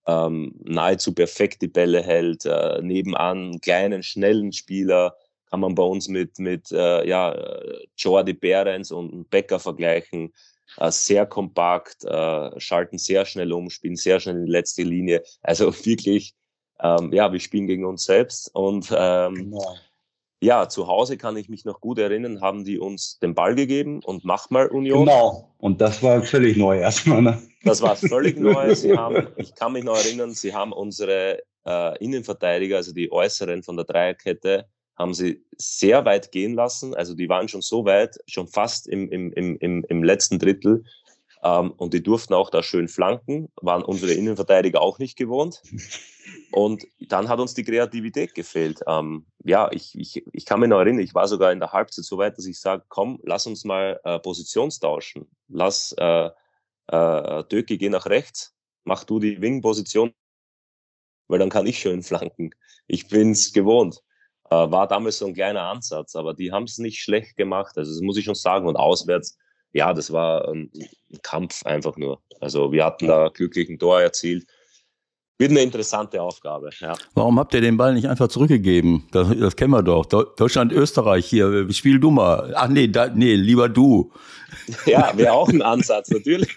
ähm, 0.08 0.56
nahezu 0.64 1.14
perfekt 1.14 1.62
die 1.62 1.68
Bälle 1.68 2.02
hält. 2.02 2.46
Äh, 2.46 2.82
nebenan 2.82 3.38
einen 3.38 3.62
kleinen, 3.62 4.04
schnellen 4.04 4.52
Spieler 4.52 5.16
kann 5.50 5.60
man 5.60 5.76
bei 5.76 5.84
uns 5.84 6.08
mit, 6.08 6.40
mit 6.40 6.72
äh, 6.72 7.08
ja, 7.08 7.36
Jordi 7.98 8.34
Behrens 8.34 8.92
und 8.92 9.30
Becker 9.30 9.60
vergleichen 9.60 10.34
sehr 10.90 11.26
kompakt, 11.26 12.04
äh, 12.04 12.60
schalten 12.60 12.98
sehr 12.98 13.26
schnell 13.26 13.54
um, 13.54 13.70
spielen 13.70 13.96
sehr 13.96 14.20
schnell 14.20 14.38
in 14.38 14.46
die 14.46 14.52
letzte 14.52 14.84
Linie. 14.84 15.24
Also 15.42 15.74
wirklich, 15.86 16.36
ähm, 16.80 17.14
ja, 17.14 17.32
wir 17.32 17.40
spielen 17.40 17.68
gegen 17.68 17.86
uns 17.86 18.06
selbst. 18.06 18.54
Und 18.54 18.94
ähm, 18.96 19.36
genau. 19.36 19.76
ja, 20.42 20.68
zu 20.68 20.88
Hause 20.88 21.18
kann 21.18 21.38
ich 21.38 21.50
mich 21.50 21.66
noch 21.66 21.82
gut 21.82 22.00
erinnern, 22.00 22.42
haben 22.42 22.66
die 22.66 22.80
uns 22.80 23.20
den 23.20 23.36
Ball 23.36 23.56
gegeben 23.56 24.02
und 24.04 24.26
mach 24.26 24.50
mal 24.50 24.68
Union. 24.68 25.06
Genau, 25.06 25.54
und 25.58 25.82
das 25.82 26.04
war 26.04 26.22
völlig 26.24 26.58
neu 26.58 26.80
erstmal. 26.80 27.22
Ne? 27.22 27.42
Das 27.64 27.82
war 27.82 27.96
völlig 27.96 28.38
neu. 28.38 28.76
Sie 28.76 28.96
haben, 28.96 29.28
ich 29.38 29.56
kann 29.56 29.74
mich 29.74 29.84
noch 29.84 29.98
erinnern, 29.98 30.34
sie 30.34 30.54
haben 30.54 30.72
unsere 30.72 31.42
äh, 31.66 31.98
Innenverteidiger, 32.04 32.78
also 32.78 32.94
die 32.94 33.12
Äußeren 33.12 33.64
von 33.64 33.76
der 33.76 33.86
Dreierkette, 33.86 34.68
haben 34.98 35.14
sie 35.14 35.44
sehr 35.58 36.06
weit 36.06 36.32
gehen 36.32 36.54
lassen. 36.54 36.96
Also 36.96 37.16
die 37.16 37.30
waren 37.30 37.48
schon 37.48 37.62
so 37.62 37.86
weit, 37.86 38.18
schon 38.28 38.48
fast 38.48 38.88
im, 38.88 39.10
im, 39.10 39.32
im, 39.34 39.86
im 39.88 40.04
letzten 40.04 40.40
Drittel. 40.40 40.84
Ähm, 41.44 41.72
und 41.78 41.94
die 41.94 42.02
durften 42.02 42.34
auch 42.34 42.50
da 42.50 42.64
schön 42.64 42.88
flanken, 42.88 43.50
waren 43.62 43.84
unsere 43.84 44.14
Innenverteidiger 44.14 44.82
auch 44.82 45.00
nicht 45.00 45.18
gewohnt. 45.18 45.62
Und 46.52 46.88
dann 47.00 47.30
hat 47.30 47.40
uns 47.40 47.54
die 47.54 47.64
Kreativität 47.64 48.34
gefehlt. 48.34 48.80
Ähm, 48.88 49.26
ja, 49.44 49.70
ich, 49.72 49.94
ich, 49.98 50.26
ich 50.32 50.46
kann 50.46 50.60
mich 50.60 50.70
noch 50.70 50.80
erinnern, 50.80 51.04
ich 51.04 51.14
war 51.14 51.28
sogar 51.28 51.52
in 51.52 51.60
der 51.60 51.72
Halbzeit 51.72 52.06
so 52.06 52.18
weit, 52.18 52.38
dass 52.38 52.46
ich 52.46 52.60
sage, 52.60 52.84
komm, 52.88 53.20
lass 53.24 53.46
uns 53.46 53.64
mal 53.64 54.00
äh, 54.04 54.18
Positionstauschen. 54.20 55.28
Lass 55.48 55.94
äh, 56.00 56.30
äh, 56.88 57.44
Döki 57.44 57.78
geh 57.78 57.90
nach 57.90 58.08
rechts, 58.08 58.56
mach 58.84 59.04
du 59.04 59.20
die 59.20 59.42
Wing-Position, 59.42 60.14
weil 61.28 61.40
dann 61.40 61.50
kann 61.50 61.68
ich 61.68 61.80
schön 61.80 62.02
flanken. 62.02 62.52
Ich 62.88 63.08
bin's 63.08 63.54
gewohnt. 63.54 64.02
Äh, 64.50 64.56
war 64.56 64.88
damals 64.88 65.18
so 65.18 65.26
ein 65.26 65.34
kleiner 65.34 65.64
Ansatz, 65.64 66.16
aber 66.16 66.34
die 66.34 66.52
haben 66.52 66.66
es 66.66 66.78
nicht 66.78 67.02
schlecht 67.02 67.36
gemacht. 67.36 67.78
Also 67.78 67.92
das 67.92 68.02
muss 68.02 68.18
ich 68.18 68.26
schon 68.26 68.36
sagen. 68.36 68.68
Und 68.68 68.76
auswärts, 68.76 69.38
ja, 69.74 69.94
das 69.94 70.12
war 70.12 70.48
ein, 70.48 70.72
ein 70.74 71.20
Kampf 71.24 71.66
einfach 71.66 71.98
nur. 71.98 72.22
Also 72.40 72.72
wir 72.72 72.86
hatten 72.86 73.08
da 73.08 73.30
glücklich 73.30 73.70
ein 73.70 73.80
Tor 73.80 74.02
erzielt. 74.02 74.46
Wird 75.38 75.52
eine 75.52 75.64
interessante 75.64 76.22
Aufgabe. 76.22 76.70
Ja. 76.80 76.96
Warum 77.14 77.40
habt 77.40 77.54
ihr 77.54 77.60
den 77.60 77.76
Ball 77.76 77.94
nicht 77.94 78.08
einfach 78.08 78.30
zurückgegeben? 78.30 79.06
Das, 79.12 79.28
das 79.38 79.56
kennen 79.58 79.72
wir 79.72 79.84
doch. 79.84 80.06
Deutschland, 80.06 80.72
Österreich 80.72 81.26
hier. 81.26 81.70
Spiel 81.74 82.00
du 82.00 82.10
mal. 82.10 82.54
Ach 82.56 82.70
nee, 82.70 82.88
da, 82.88 83.10
nee, 83.10 83.36
lieber 83.36 83.68
du. 83.68 84.12
Ja, 84.86 85.12
wäre 85.18 85.34
auch 85.34 85.50
ein 85.50 85.62
Ansatz, 85.62 86.10
natürlich. 86.10 86.50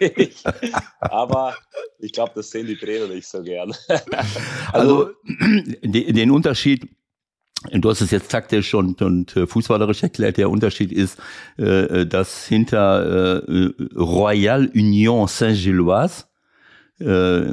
Aber 1.01 1.57
ich 1.99 2.13
glaube, 2.13 2.31
das 2.37 2.51
sehen 2.51 2.69
die 2.69 2.77
Trainer 2.77 3.09
nicht 3.09 3.27
so 3.27 3.43
gern. 3.43 3.75
also, 4.73 5.07
also 5.07 5.11
den 5.83 6.31
Unterschied 6.31 6.89
Du 7.73 7.91
hast 7.91 8.01
es 8.01 8.13
jetzt 8.13 8.31
taktisch 8.31 8.73
und, 8.75 9.03
und 9.03 9.37
äh, 9.37 9.47
fußballerisch 9.47 10.05
erklärt. 10.05 10.37
Der 10.37 10.49
Unterschied 10.49 10.93
ist, 10.93 11.19
äh, 11.57 12.07
dass 12.07 12.47
hinter 12.47 13.49
äh, 13.49 13.73
Royal 13.97 14.71
Union 14.75 15.27
Saint-Gilloise, 15.27 16.27
äh, 17.01 17.51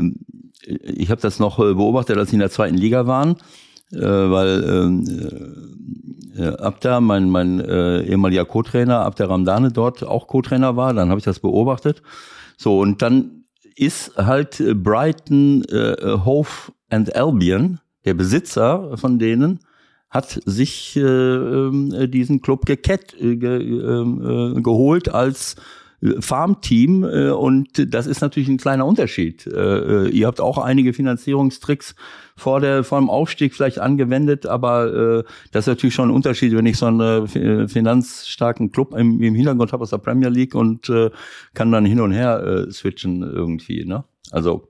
ich 0.62 1.10
habe 1.10 1.22
das 1.22 1.39
noch 1.39 1.58
beobachtet, 1.58 2.18
als 2.18 2.30
sie 2.30 2.36
in 2.36 2.39
der 2.39 2.51
zweiten 2.51 2.78
Liga 2.78 3.08
waren, 3.08 3.38
äh, 3.91 3.99
weil 3.99 5.03
äh, 6.36 6.41
äh, 6.43 6.58
Abda, 6.58 7.01
mein, 7.01 7.30
mein 7.30 7.60
äh, 7.60 8.03
ehemaliger 8.03 8.45
Co-Trainer, 8.45 8.99
Abda 8.99 9.26
Ramdane 9.26 9.72
dort 9.72 10.03
auch 10.03 10.28
Co-Trainer 10.28 10.76
war, 10.76 10.93
dann 10.93 11.10
habe 11.10 11.20
ich 11.20 11.26
das 11.26 11.39
beobachtet. 11.39 12.03
So, 12.58 12.80
und 12.80 13.01
dann 13.01 13.45
ist 13.76 14.16
halt 14.18 14.64
Brighton, 14.84 15.64
äh, 15.66 16.18
Hove 16.24 16.72
and 16.89 17.16
Albion, 17.16 17.80
der 18.06 18.14
Besitzer 18.14 18.97
von 18.97 19.20
denen, 19.20 19.60
hat 20.16 20.41
sich 20.45 20.95
äh, 20.95 21.01
äh, 21.01 22.07
diesen 22.07 22.41
Club 22.41 22.66
gekett, 22.66 23.13
äh, 23.20 23.36
ge, 23.36 23.59
äh, 23.59 24.61
geholt 24.61 25.09
als 25.09 25.57
äh, 26.01 26.22
Farmteam 26.22 27.03
äh, 27.03 27.32
und 27.32 27.93
das 27.93 28.07
ist 28.07 28.22
natürlich 28.22 28.47
ein 28.47 28.57
kleiner 28.57 28.86
Unterschied. 28.86 29.45
Äh, 29.45 30.07
ihr 30.07 30.28
habt 30.28 30.39
auch 30.39 30.57
einige 30.57 30.93
Finanzierungstricks 30.93 31.95
vor 32.38 32.61
der 32.61 32.86
vor 32.86 32.99
dem 32.99 33.09
Aufstieg 33.09 33.53
vielleicht 33.53 33.80
angewendet, 33.80 34.45
aber 34.45 34.93
äh, 34.93 35.24
das 35.51 35.66
ist 35.66 35.68
natürlich 35.68 35.95
schon 35.95 36.09
ein 36.09 36.16
Unterschied, 36.16 36.55
wenn 36.55 36.66
ich 36.66 36.78
so 36.78 36.86
einen 36.86 37.28
äh, 37.28 37.68
finanzstarken 37.68 38.72
Club 38.72 38.95
im, 38.97 39.22
im 39.22 39.36
Hintergrund 39.36 39.74
habe 39.74 39.84
aus 39.84 39.89
der 39.89 39.97
Premier 39.97 40.30
League 40.30 40.55
und 40.55 40.89
äh, 40.89 41.11
kann 41.53 41.74
dann 41.74 41.84
hin 41.84 41.99
und 41.99 42.13
her 42.13 42.41
äh, 42.41 42.72
switchen 42.72 43.22
irgendwie. 43.22 43.84
Ne? 43.84 44.05
Also 44.32 44.70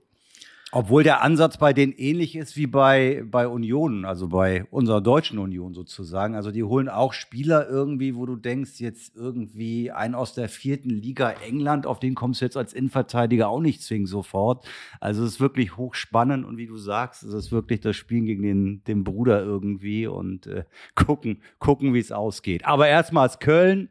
obwohl 0.76 1.04
der 1.04 1.22
Ansatz 1.22 1.58
bei 1.58 1.72
denen 1.72 1.94
ähnlich 1.94 2.36
ist 2.36 2.58
wie 2.58 2.68
bei, 2.68 3.24
bei 3.32 3.48
Union, 3.48 4.04
also 4.04 4.28
bei 4.28 4.66
unserer 4.72 5.00
deutschen 5.00 5.40
Union 5.40 5.74
sozusagen. 5.74 6.36
Also 6.36 6.52
die 6.52 6.66
holen 6.66 6.90
auch 6.90 7.14
Spieler 7.14 7.70
irgendwie, 7.70 8.14
wo 8.14 8.26
du 8.26 8.36
denkst, 8.36 8.82
jetzt 8.82 9.16
irgendwie 9.16 9.92
ein 9.92 10.14
aus 10.14 10.34
der 10.34 10.50
vierten 10.50 10.90
Liga 10.90 11.30
England, 11.48 11.88
auf 11.88 12.02
den 12.02 12.14
kommst 12.14 12.42
du 12.42 12.46
jetzt 12.46 12.58
als 12.58 12.74
Innenverteidiger 12.74 13.48
auch 13.48 13.62
nicht 13.62 13.84
zwingend 13.84 14.10
sofort. 14.10 14.68
Also 15.00 15.24
es 15.24 15.36
ist 15.36 15.40
wirklich 15.40 15.78
hochspannend 15.78 16.44
und 16.44 16.58
wie 16.58 16.68
du 16.68 16.76
sagst, 16.76 17.24
es 17.24 17.34
ist 17.34 17.54
wirklich 17.54 17.80
das 17.80 17.96
Spielen 17.96 18.26
gegen 18.26 18.44
den, 18.44 18.84
den 18.84 19.06
Bruder 19.06 19.42
irgendwie 19.42 20.08
und 20.08 20.46
äh, 20.46 20.66
gucken, 20.94 21.42
gucken, 21.58 21.94
wie 21.94 22.00
es 22.00 22.12
ausgeht. 22.12 22.66
Aber 22.66 22.90
erstmals 22.90 23.40
Köln 23.40 23.88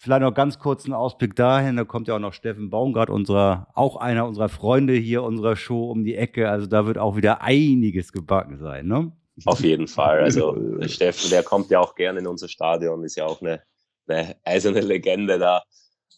Vielleicht 0.00 0.22
noch 0.22 0.32
ganz 0.32 0.60
kurz 0.60 0.84
einen 0.84 0.94
Ausblick 0.94 1.34
dahin. 1.34 1.76
Da 1.76 1.84
kommt 1.84 2.06
ja 2.06 2.14
auch 2.14 2.20
noch 2.20 2.32
Steffen 2.32 2.70
Baumgart, 2.70 3.10
unserer, 3.10 3.66
auch 3.74 3.96
einer 3.96 4.26
unserer 4.26 4.48
Freunde 4.48 4.92
hier 4.92 5.24
unserer 5.24 5.56
Show 5.56 5.90
um 5.90 6.04
die 6.04 6.14
Ecke. 6.14 6.48
Also 6.48 6.66
da 6.66 6.86
wird 6.86 6.98
auch 6.98 7.16
wieder 7.16 7.42
einiges 7.42 8.12
gebacken 8.12 8.58
sein, 8.58 8.86
ne? 8.86 9.10
Auf 9.44 9.60
jeden 9.60 9.88
Fall. 9.88 10.20
Also 10.20 10.56
Steffen, 10.86 11.30
der 11.30 11.42
kommt 11.42 11.70
ja 11.70 11.80
auch 11.80 11.96
gerne 11.96 12.20
in 12.20 12.28
unser 12.28 12.48
Stadion, 12.48 13.02
ist 13.02 13.16
ja 13.16 13.26
auch 13.26 13.40
eine, 13.40 13.62
eine 14.06 14.36
eiserne 14.44 14.80
Legende 14.80 15.38
da. 15.38 15.62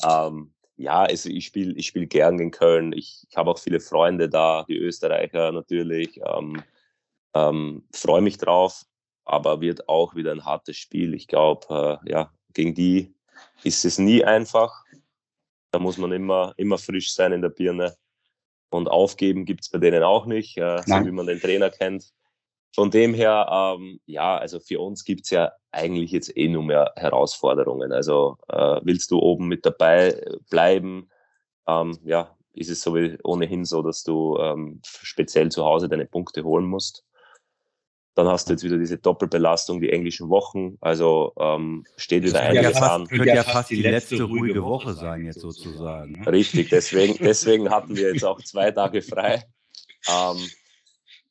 Ähm, 0.06 0.52
ja, 0.76 1.02
also 1.02 1.30
ich 1.30 1.46
spiele 1.46 1.74
ich 1.74 1.86
spiel 1.86 2.06
gern 2.06 2.38
in 2.38 2.50
Köln. 2.50 2.92
Ich, 2.92 3.26
ich 3.30 3.36
habe 3.36 3.50
auch 3.50 3.58
viele 3.58 3.80
Freunde 3.80 4.28
da, 4.28 4.64
die 4.68 4.76
Österreicher 4.76 5.52
natürlich. 5.52 6.20
Ähm, 6.22 6.62
ähm, 7.34 7.84
Freue 7.94 8.20
mich 8.20 8.36
drauf, 8.36 8.84
aber 9.24 9.62
wird 9.62 9.88
auch 9.88 10.14
wieder 10.14 10.32
ein 10.32 10.44
hartes 10.44 10.76
Spiel. 10.76 11.14
Ich 11.14 11.28
glaube, 11.28 12.00
äh, 12.04 12.10
ja, 12.10 12.32
gegen 12.52 12.74
die 12.74 13.14
ist 13.62 13.84
es 13.84 13.98
nie 13.98 14.24
einfach. 14.24 14.84
Da 15.70 15.78
muss 15.78 15.98
man 15.98 16.12
immer, 16.12 16.54
immer 16.56 16.78
frisch 16.78 17.12
sein 17.14 17.32
in 17.32 17.42
der 17.42 17.50
Birne. 17.50 17.94
Und 18.70 18.88
aufgeben 18.88 19.44
gibt 19.44 19.62
es 19.62 19.68
bei 19.68 19.78
denen 19.78 20.02
auch 20.02 20.26
nicht, 20.26 20.56
äh, 20.56 20.82
so 20.86 21.04
wie 21.04 21.10
man 21.10 21.26
den 21.26 21.40
Trainer 21.40 21.70
kennt. 21.70 22.12
Von 22.72 22.90
dem 22.90 23.14
her, 23.14 23.48
ähm, 23.50 24.00
ja, 24.06 24.36
also 24.38 24.60
für 24.60 24.78
uns 24.80 25.04
gibt 25.04 25.24
es 25.24 25.30
ja 25.30 25.52
eigentlich 25.72 26.12
jetzt 26.12 26.36
eh 26.36 26.48
nur 26.48 26.62
mehr 26.62 26.92
Herausforderungen. 26.96 27.92
Also 27.92 28.38
äh, 28.48 28.80
willst 28.84 29.10
du 29.10 29.18
oben 29.18 29.48
mit 29.48 29.66
dabei 29.66 30.22
bleiben, 30.50 31.10
ähm, 31.66 31.98
ja, 32.04 32.36
ist 32.52 32.70
es 32.70 32.82
so 32.82 32.94
wie 32.94 33.18
ohnehin 33.24 33.64
so, 33.64 33.82
dass 33.82 34.04
du 34.04 34.36
ähm, 34.38 34.80
speziell 34.84 35.50
zu 35.50 35.64
Hause 35.64 35.88
deine 35.88 36.06
Punkte 36.06 36.44
holen 36.44 36.66
musst. 36.66 37.04
Dann 38.14 38.26
hast 38.26 38.48
du 38.48 38.52
jetzt 38.52 38.64
wieder 38.64 38.76
diese 38.76 38.98
Doppelbelastung, 38.98 39.80
die 39.80 39.90
englischen 39.90 40.28
Wochen. 40.28 40.76
Also 40.80 41.32
ähm, 41.38 41.84
steht 41.96 42.24
wieder 42.24 42.40
einiges 42.40 42.78
ja 42.78 42.94
an. 42.94 43.06
Könnte 43.06 43.28
ja 43.28 43.44
fast 43.44 43.70
die 43.70 43.82
letzte 43.82 44.22
ruhige 44.24 44.62
Woche 44.64 44.94
sein, 44.94 45.24
jetzt 45.24 45.40
sozusagen. 45.40 46.20
Ne? 46.20 46.26
Richtig, 46.26 46.70
deswegen, 46.70 47.16
deswegen 47.20 47.70
hatten 47.70 47.96
wir 47.96 48.12
jetzt 48.12 48.24
auch 48.24 48.40
zwei 48.42 48.72
Tage 48.72 49.02
frei. 49.02 49.44
Ähm, 50.08 50.38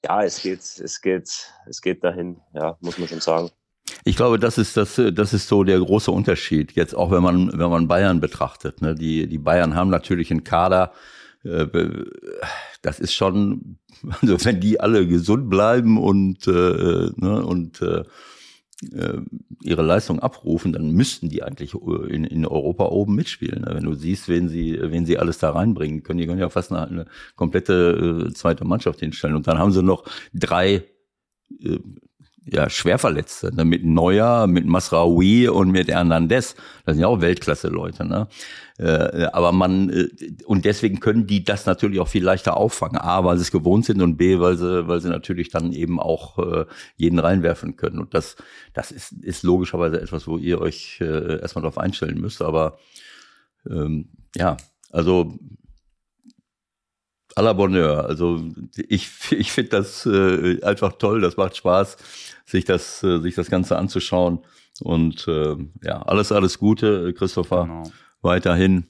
ja, 0.03 0.23
es 0.23 0.41
geht, 0.41 0.59
es 0.59 1.01
geht, 1.01 1.29
es 1.67 1.81
geht 1.81 2.03
dahin, 2.03 2.39
ja, 2.53 2.77
muss 2.79 2.97
man 2.97 3.09
schon 3.09 3.19
sagen. 3.19 3.49
Ich 4.05 4.15
glaube, 4.15 4.39
das 4.39 4.57
ist 4.57 4.77
das, 4.77 5.01
das 5.13 5.33
ist 5.33 5.47
so 5.47 5.63
der 5.63 5.79
große 5.79 6.11
Unterschied. 6.11 6.73
Jetzt 6.73 6.95
auch 6.95 7.11
wenn 7.11 7.23
man 7.23 7.51
wenn 7.57 7.69
man 7.69 7.87
Bayern 7.87 8.21
betrachtet. 8.21 8.81
Ne? 8.81 8.95
Die 8.95 9.27
die 9.27 9.37
Bayern 9.39 9.75
haben 9.75 9.89
natürlich 9.89 10.31
einen 10.31 10.43
Kader, 10.43 10.93
äh, 10.93 11.18
das 11.43 12.99
ist 12.99 13.13
schon, 13.13 13.77
also 14.21 14.43
wenn 14.45 14.59
die 14.59 14.79
alle 14.79 15.07
gesund 15.07 15.49
bleiben 15.49 15.97
und, 15.97 16.47
äh, 16.47 17.11
ne, 17.15 17.45
und 17.45 17.81
äh, 17.81 18.03
äh, 18.93 19.21
ihre 19.63 19.81
Leistung 19.81 20.19
abrufen, 20.19 20.73
dann 20.73 20.91
müssten 20.91 21.29
die 21.29 21.43
eigentlich 21.43 21.73
äh, 21.73 22.13
in, 22.13 22.23
in 22.23 22.45
Europa 22.45 22.85
oben 22.85 23.15
mitspielen. 23.15 23.65
Wenn 23.67 23.83
du 23.83 23.93
siehst, 23.93 24.29
wen 24.29 24.47
sie, 24.47 24.79
wen 24.81 25.05
sie 25.05 25.17
alles 25.17 25.37
da 25.37 25.51
reinbringen 25.51 26.03
können, 26.03 26.19
die 26.19 26.27
können 26.27 26.39
ja 26.39 26.49
fast 26.49 26.71
eine, 26.71 26.87
eine 26.87 27.05
komplette 27.35 28.27
äh, 28.29 28.33
zweite 28.33 28.65
Mannschaft 28.65 28.99
hinstellen. 28.99 29.35
Und 29.35 29.47
dann 29.47 29.57
haben 29.57 29.71
sie 29.71 29.83
noch 29.83 30.05
drei 30.33 30.85
äh, 31.61 31.79
ja, 32.51 32.69
Schwerverletzte, 32.69 33.53
ne? 33.55 33.65
mit 33.65 33.83
Neuer, 33.83 34.47
mit 34.47 34.65
Masraoui 34.65 35.47
und 35.47 35.71
mit 35.71 35.89
Hernandez. 35.89 36.55
Das 36.85 36.95
sind 36.95 37.01
ja 37.01 37.07
auch 37.07 37.21
Weltklasse-Leute. 37.21 38.05
Ne? 38.05 38.27
Äh, 38.77 39.25
aber 39.33 39.51
man, 39.51 39.89
äh, 39.89 40.07
und 40.45 40.65
deswegen 40.65 40.99
können 40.99 41.27
die 41.27 41.43
das 41.43 41.65
natürlich 41.65 41.99
auch 41.99 42.07
viel 42.07 42.23
leichter 42.23 42.57
auffangen. 42.57 42.97
A, 42.97 43.23
weil 43.23 43.37
sie 43.37 43.43
es 43.43 43.51
gewohnt 43.51 43.85
sind 43.85 44.01
und 44.01 44.17
B, 44.17 44.39
weil 44.39 44.57
sie, 44.57 44.87
weil 44.87 45.01
sie 45.01 45.09
natürlich 45.09 45.49
dann 45.49 45.73
eben 45.73 45.99
auch 45.99 46.37
äh, 46.39 46.65
jeden 46.95 47.19
reinwerfen 47.19 47.75
können. 47.75 47.99
Und 47.99 48.13
das, 48.13 48.35
das 48.73 48.91
ist, 48.91 49.11
ist 49.11 49.43
logischerweise 49.43 50.01
etwas, 50.01 50.27
wo 50.27 50.37
ihr 50.37 50.61
euch 50.61 50.99
äh, 51.01 51.39
erstmal 51.41 51.63
darauf 51.63 51.77
einstellen 51.77 52.19
müsst. 52.19 52.41
Aber 52.41 52.77
ähm, 53.69 54.09
ja, 54.35 54.57
also 54.91 55.37
à 57.39 57.41
la 57.41 57.53
Bonheur. 57.53 58.05
Also 58.05 58.43
ich, 58.75 59.09
ich 59.31 59.51
finde 59.51 59.69
das 59.71 60.05
äh, 60.05 60.61
einfach 60.63 60.93
toll, 60.93 61.21
das 61.21 61.37
macht 61.37 61.55
Spaß, 61.55 61.97
sich 62.45 62.65
das, 62.65 63.01
äh, 63.03 63.19
sich 63.19 63.35
das 63.35 63.49
Ganze 63.49 63.77
anzuschauen. 63.77 64.39
Und 64.81 65.27
äh, 65.27 65.55
ja, 65.83 66.01
alles, 66.03 66.31
alles 66.31 66.59
Gute, 66.59 67.13
Christopher. 67.13 67.63
Genau. 67.63 67.83
Weiterhin. 68.21 68.85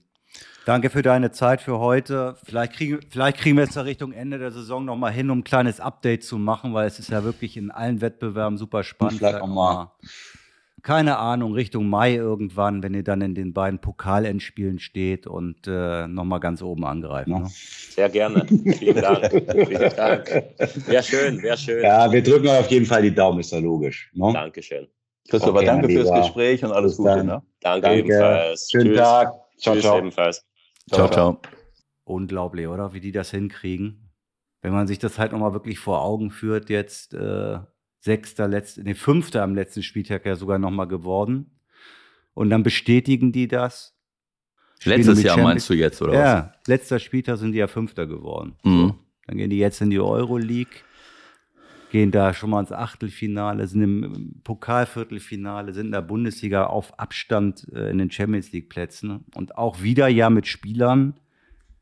Danke 0.66 0.90
für 0.90 1.02
deine 1.02 1.32
Zeit 1.32 1.62
für 1.62 1.80
heute. 1.80 2.36
Vielleicht 2.44 2.74
kriegen, 2.74 3.00
vielleicht 3.10 3.38
kriegen 3.38 3.58
wir 3.58 3.64
es 3.64 3.74
da 3.74 3.82
Richtung 3.82 4.12
Ende 4.12 4.38
der 4.38 4.52
Saison 4.52 4.86
nochmal 4.86 5.12
hin, 5.12 5.30
um 5.30 5.40
ein 5.40 5.44
kleines 5.44 5.80
Update 5.80 6.24
zu 6.24 6.38
machen, 6.38 6.74
weil 6.74 6.88
es 6.88 7.00
ist 7.00 7.10
ja 7.10 7.24
wirklich 7.24 7.58
in 7.58 7.72
allen 7.72 8.02
Wettbewerben 8.02 8.58
super 8.58 8.84
spannend. 8.84 9.20
Vielleicht 9.20 9.42
auch 9.42 9.48
mal 9.48 9.92
keine 10.84 11.18
Ahnung, 11.18 11.54
Richtung 11.54 11.90
Mai 11.90 12.16
irgendwann, 12.16 12.84
wenn 12.84 12.94
ihr 12.94 13.04
dann 13.04 13.22
in 13.22 13.36
den 13.36 13.54
beiden 13.54 13.80
Pokalendspielen 13.80 14.80
steht 14.80 15.28
und 15.28 15.68
äh, 15.68 16.08
nochmal 16.08 16.40
ganz 16.40 16.62
oben 16.62 16.86
angreift. 16.86 17.28
Ne? 17.28 17.48
Sehr 17.50 18.10
gerne. 18.10 18.46
Vielen 18.48 19.02
Dank. 19.02 19.30
Vielen 19.32 19.96
Dank. 19.96 20.30
Wäre 20.88 21.04
schön, 21.04 21.42
wäre 21.42 21.58
schön. 21.58 21.84
Ja, 21.84 22.12
wir 22.12 22.24
drücken 22.24 22.48
auf 22.48 22.70
jeden 22.70 22.86
Fall 22.86 23.02
die 23.02 23.14
Daumen, 23.14 23.40
ist 23.40 23.52
ja 23.52 23.60
logisch. 23.60 24.12
Ne? 24.14 24.32
Dankeschön. 24.34 24.88
Christopher, 25.30 25.58
okay, 25.58 25.66
danke 25.66 25.90
fürs 25.90 26.12
Gespräch 26.12 26.64
und 26.64 26.72
alles 26.72 26.98
Gute. 26.98 27.24
Ne? 27.24 27.42
Danke, 27.62 27.82
danke, 27.82 28.00
ebenfalls. 28.00 28.70
Schönen 28.72 28.88
Tschüss. 28.88 28.98
Tag. 28.98 29.34
Ciao, 29.58 29.76
Tschüss 29.76 29.84
ciao. 29.84 29.98
ebenfalls. 29.98 30.46
Ciao, 30.92 31.10
ciao. 31.10 31.42
Unglaublich, 32.04 32.68
oder? 32.68 32.94
Wie 32.94 33.00
die 33.00 33.12
das 33.12 33.30
hinkriegen. 33.32 34.10
Wenn 34.62 34.74
man 34.74 34.88
sich 34.88 35.00
das 35.00 35.20
halt 35.20 35.32
nochmal 35.32 35.54
wirklich 35.54 35.80
vor 35.80 36.02
Augen 36.02 36.32
führt, 36.32 36.70
jetzt 36.70 37.14
äh, 37.14 37.60
Sechster, 38.00 38.48
letzte, 38.48 38.84
nee, 38.84 38.94
Fünfter 38.94 39.44
am 39.44 39.56
letzten 39.56 39.84
Spieltag 39.84 40.26
ja 40.26 40.36
sogar 40.36 40.58
nochmal 40.58 40.88
geworden. 40.88 41.52
Und 42.34 42.50
dann 42.50 42.64
bestätigen 42.64 43.32
die 43.32 43.48
das. 43.48 43.96
Letztes 44.86 45.22
Jahr 45.24 45.36
Champions 45.36 45.44
meinst 45.44 45.70
du 45.70 45.74
jetzt, 45.74 46.02
oder 46.02 46.14
ja, 46.14 46.20
was? 46.20 46.28
Ja, 46.28 46.54
letzter 46.68 47.00
Spieltag 47.00 47.38
sind 47.38 47.52
die 47.52 47.58
ja 47.58 47.68
Fünfter 47.68 48.08
geworden. 48.08 48.56
Mhm. 48.64 48.80
So. 48.80 48.96
Dann 49.28 49.38
gehen 49.38 49.50
die 49.50 49.58
jetzt 49.58 49.82
in 49.82 49.90
die 49.90 50.00
Euroleague, 50.00 50.72
gehen 51.92 52.12
da 52.12 52.34
schon 52.34 52.50
mal 52.50 52.62
ins 52.62 52.72
Achtelfinale, 52.72 53.68
sind 53.68 53.84
im 53.84 54.42
Pokalviertelfinale, 54.44 55.74
sind 55.74 55.88
in 55.88 55.92
der 55.92 56.02
Bundesliga 56.02 56.66
auf 56.66 56.98
Abstand 56.98 57.68
äh, 57.74 57.92
in 57.92 57.98
den 57.98 58.10
Champions 58.10 58.52
League 58.54 58.70
Plätzen 58.70 59.26
und 59.36 59.58
auch 59.58 59.82
wieder 59.82 60.08
ja 60.08 60.30
mit 60.30 60.48
Spielern, 60.48 61.20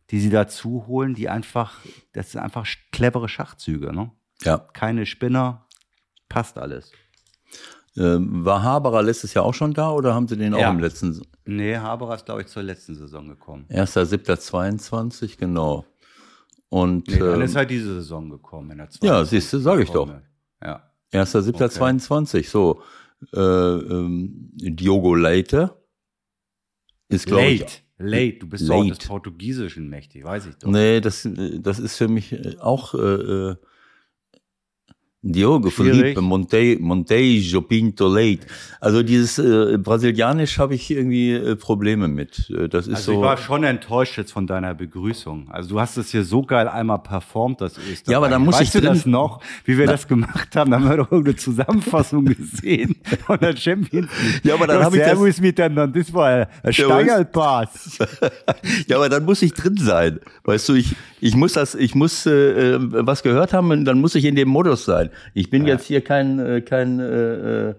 die 0.10 0.20
sie 0.20 0.30
dazu 0.30 0.88
holen, 0.88 1.14
die 1.14 1.30
einfach, 1.30 1.80
das 2.14 2.32
sind 2.32 2.42
einfach 2.42 2.66
clevere 2.92 3.30
Schachzüge, 3.30 3.94
ne? 3.94 4.12
Ja. 4.44 4.58
Keine 4.58 5.06
Spinner, 5.06 5.67
passt 6.30 6.58
alles. 6.58 6.92
Ähm, 7.96 8.46
war 8.46 8.62
Haberer 8.62 9.02
letztes 9.02 9.34
Jahr 9.34 9.44
auch 9.46 9.54
schon 9.56 9.74
da 9.74 9.90
oder 9.92 10.14
haben 10.14 10.28
Sie 10.28 10.38
den 10.38 10.54
auch 10.54 10.60
Ja. 10.60 10.70
im 10.70 10.80
letzten? 10.80 11.20
Nee, 11.46 11.78
Haberer 11.78 12.16
ist, 12.16 12.26
glaube 12.26 12.42
ich, 12.42 12.48
zur 12.48 12.62
letzten 12.62 12.94
Saison 12.96 13.28
gekommen. 13.28 13.66
1.7.22, 13.70 15.38
genau. 15.38 15.86
Und 16.70 17.08
Nee, 17.08 17.18
dann 17.20 17.36
ähm, 17.36 17.42
ist 17.42 17.56
halt 17.56 17.72
diese 17.72 17.96
Saison 17.96 18.30
gekommen. 18.30 18.72
In 18.72 18.78
der 18.78 18.90
ja, 19.02 19.26
siehst 19.26 19.52
du, 19.54 19.60
sag 19.60 19.80
ich 19.80 19.90
doch. 19.90 20.10
Ja. 20.62 20.92
1.7.22, 21.14 22.50
so. 22.50 22.82
Äh, 23.34 23.40
ähm, 23.40 24.52
Diogo 24.54 25.16
Leite 25.16 25.74
ist, 27.10 27.26
glaube 27.26 27.46
ich. 27.46 27.62
Late. 27.62 27.74
Late. 28.00 28.38
Du 28.40 28.48
bist 28.48 28.70
doch 28.70 28.88
des 28.88 29.00
Portugiesischen 29.00 29.90
mächtig, 29.90 30.24
weiß 30.24 30.46
ich 30.48 30.56
doch. 30.58 30.70
Nee, 30.70 31.02
das, 31.02 31.28
das 31.60 31.80
ist 31.80 31.96
für 31.98 32.08
mich 32.08 32.60
auch 32.62 32.94
äh, 32.94 32.98
äh, 33.00 33.56
Diogo. 35.24 35.72
Felipe 35.72 36.22
Monte, 36.22 36.78
Montejo 36.80 37.62
Pinto 37.62 38.08
Leite. 38.08 38.46
Also 38.80 39.02
dieses 39.02 39.40
äh, 39.40 39.78
Brasilianisch 39.80 40.60
habe 40.60 40.76
ich 40.76 40.92
irgendwie 40.92 41.34
äh, 41.34 41.56
Probleme 41.56 42.08
mit. 42.08 42.50
Äh, 42.52 42.70
Das 42.70 42.86
ist 42.88 42.96
Also 42.98 43.12
ich 43.14 43.18
so. 43.18 43.22
war 43.24 43.36
schon 43.38 43.64
enttäuscht 43.64 44.18
jetzt 44.18 44.32
von 44.32 44.46
deiner 44.46 44.76
Begrüßung. 44.76 45.50
Also 45.50 45.70
du 45.70 45.80
hast 45.82 45.98
es 45.98 46.12
hier 46.12 46.24
so 46.24 46.44
geil 46.44 46.68
einmal 46.68 47.00
performt, 47.00 47.62
das 47.62 47.78
Österreich. 47.80 48.04
Ja, 48.12 48.18
aber 48.18 48.30
da 48.30 48.38
muss 48.38 48.60
weißt 48.60 48.76
ich 48.76 48.82
du 48.82 48.88
das 48.88 49.04
drin- 49.04 49.12
noch, 49.12 49.42
wie 49.66 49.78
wir 49.80 49.88
das 49.88 50.08
gemacht 50.08 50.56
haben? 50.56 50.70
Da 50.70 50.78
haben 50.80 50.88
wir 50.90 50.98
doch 50.98 51.12
irgendeine 51.12 51.36
Zusammenfassung 51.38 52.26
gesehen 52.26 52.96
von 53.26 53.40
der 53.40 53.56
Champions 53.58 54.10
League. 54.24 54.46
Ja, 54.46 54.54
aber 54.54 54.68
dann 54.68 54.80
Ja, 54.80 54.86
hab 54.86 54.94
ich 54.94 55.02
das- 55.02 55.42
miteinander, 55.42 55.88
das 55.88 56.14
war 56.14 56.28
ein- 56.28 56.48
ein 56.64 56.74
Steigerpass. 56.74 57.98
Ja, 58.88 58.98
aber 58.98 59.10
dann 59.10 59.26
muss 59.26 59.42
ich 59.42 59.54
drin 59.54 59.78
sein. 59.78 60.20
Weißt 60.44 60.70
du, 60.70 60.74
ich, 60.76 60.96
ich 61.20 61.36
muss 61.36 61.54
das, 61.54 61.74
ich 61.76 61.96
muss 61.96 62.26
äh, 62.26 62.76
äh, 62.76 62.78
was 62.80 63.24
gehört 63.24 63.52
haben 63.54 63.72
und 63.72 63.86
dann 63.86 64.00
muss 64.00 64.14
ich 64.16 64.26
in 64.26 64.36
dem 64.36 64.48
Modus 64.50 64.86
sein. 64.86 65.07
Ich 65.34 65.50
bin 65.50 65.66
jetzt 65.66 65.86
hier 65.86 66.04
kein, 66.04 66.40
äh, 66.40 66.62
kein 66.62 67.00
äh, 67.00 67.74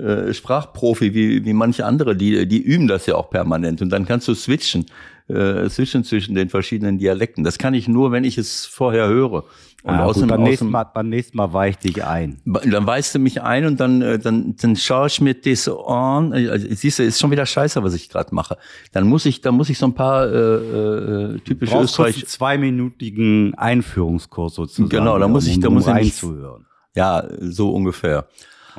äh, 0.00 0.28
äh, 0.30 0.34
Sprachprofi 0.34 1.14
wie, 1.14 1.44
wie 1.44 1.52
manche 1.52 1.84
andere, 1.86 2.16
die, 2.16 2.46
die 2.48 2.60
üben 2.62 2.88
das 2.88 3.06
ja 3.06 3.14
auch 3.16 3.30
permanent. 3.30 3.82
Und 3.82 3.90
dann 3.90 4.06
kannst 4.06 4.26
du 4.28 4.34
switchen, 4.34 4.86
äh, 5.28 5.68
switchen 5.68 6.04
zwischen 6.04 6.34
den 6.34 6.48
verschiedenen 6.48 6.98
Dialekten. 6.98 7.44
Das 7.44 7.58
kann 7.58 7.74
ich 7.74 7.86
nur, 7.88 8.10
wenn 8.12 8.24
ich 8.24 8.38
es 8.38 8.66
vorher 8.66 9.08
höre. 9.08 9.44
Und 9.82 9.94
Ah, 9.94 10.04
aus 10.04 10.16
gut, 10.20 10.28
beim, 10.28 10.42
nächsten 10.42 10.68
Mal, 10.70 10.84
beim 10.84 11.08
nächsten 11.08 11.38
Mal 11.38 11.54
weich 11.54 11.78
dich 11.78 12.04
ein. 12.04 12.38
dann 12.44 12.86
weist 12.86 13.14
du 13.14 13.18
mich 13.18 13.40
ein 13.40 13.64
und 13.64 13.80
dann, 13.80 14.02
äh, 14.02 14.18
dann, 14.18 14.54
dann 14.60 14.76
schaue 14.76 15.06
ich 15.06 15.22
mir 15.22 15.32
das 15.32 15.68
an. 15.70 16.34
Also, 16.34 16.66
siehst 16.68 16.98
du, 16.98 17.02
ist 17.02 17.18
schon 17.18 17.30
wieder 17.30 17.46
scheiße, 17.46 17.82
was 17.82 17.94
ich 17.94 18.10
gerade 18.10 18.34
mache. 18.34 18.58
Dann 18.92 19.06
muss 19.06 19.24
ich, 19.24 19.40
dann 19.40 19.54
muss 19.54 19.70
ich 19.70 19.78
so 19.78 19.86
ein 19.86 19.94
paar 19.94 20.26
äh, 20.30 20.36
äh, 20.36 21.38
typische 21.38 21.78
Österreich. 21.80 22.16
einen 22.16 22.26
zweiminütigen 22.26 23.54
Einführungskurs 23.54 24.54
sozusagen. 24.54 24.90
Genau, 24.90 25.18
da 25.18 25.28
muss 25.28 25.46
ich- 25.46 25.56
um, 25.56 25.62
da 25.62 25.68
um 25.68 25.74
muss 25.74 25.86
ich 25.86 25.94
nicht- 25.94 26.22
reinzuhören. 26.22 26.66
Ja, 26.94 27.24
so 27.40 27.70
ungefähr. 27.72 28.26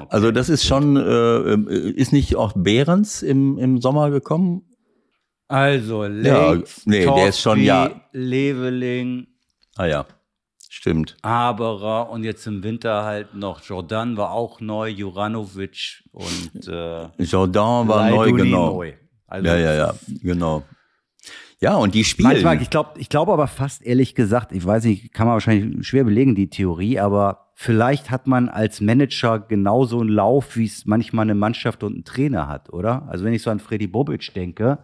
Also 0.09 0.31
das 0.31 0.49
ist 0.49 0.65
schon, 0.65 0.97
äh, 0.97 1.01
äh, 1.01 1.91
ist 1.91 2.13
nicht 2.13 2.35
auch 2.35 2.53
Behrens 2.55 3.21
im, 3.21 3.57
im 3.57 3.81
Sommer 3.81 4.09
gekommen? 4.09 4.63
Also, 5.47 6.05
Ja, 6.05 6.57
nee, 6.85 7.05
der 7.05 7.27
ist 7.27 7.41
schon, 7.41 7.59
ja. 7.61 7.89
Leveling, 8.13 9.27
Ah 9.75 9.85
ja, 9.85 10.05
stimmt. 10.69 11.17
Haberer 11.23 12.09
und 12.09 12.23
jetzt 12.23 12.45
im 12.45 12.63
Winter 12.63 13.03
halt 13.03 13.33
noch 13.33 13.61
Jordan 13.63 14.17
war 14.17 14.31
auch 14.31 14.59
neu, 14.59 14.89
Juranovic 14.89 16.03
und 16.11 16.67
äh, 16.67 17.07
Jordan 17.17 17.87
war 17.87 18.09
neu, 18.09 18.25
Laiduni 18.25 18.43
genau. 18.43 18.73
neu. 18.75 18.93
Also, 19.27 19.47
Ja, 19.47 19.55
ja, 19.57 19.73
ja, 19.73 19.95
genau. 20.21 20.63
Ja, 21.63 21.75
und 21.75 21.93
die 21.93 22.03
spielen. 22.03 22.29
Manchmal, 22.29 22.61
ich 22.61 22.69
glaube 22.71 22.99
ich 22.99 23.07
glaube 23.07 23.31
aber 23.31 23.47
fast 23.47 23.83
ehrlich 23.85 24.15
gesagt, 24.15 24.51
ich 24.51 24.65
weiß 24.65 24.85
nicht, 24.85 25.13
kann 25.13 25.27
man 25.27 25.33
wahrscheinlich 25.33 25.85
schwer 25.87 26.03
belegen, 26.03 26.33
die 26.33 26.49
Theorie, 26.49 26.99
aber 26.99 27.51
vielleicht 27.53 28.09
hat 28.09 28.25
man 28.25 28.49
als 28.49 28.81
Manager 28.81 29.39
genauso 29.39 29.99
einen 29.99 30.09
Lauf, 30.09 30.57
wie 30.57 30.65
es 30.65 30.85
manchmal 30.87 31.23
eine 31.23 31.35
Mannschaft 31.35 31.83
und 31.83 31.97
ein 31.99 32.03
Trainer 32.03 32.47
hat, 32.47 32.73
oder? 32.73 33.07
Also 33.09 33.25
wenn 33.25 33.33
ich 33.33 33.43
so 33.43 33.51
an 33.51 33.59
Freddy 33.59 33.85
Bobic 33.87 34.33
denke, 34.33 34.79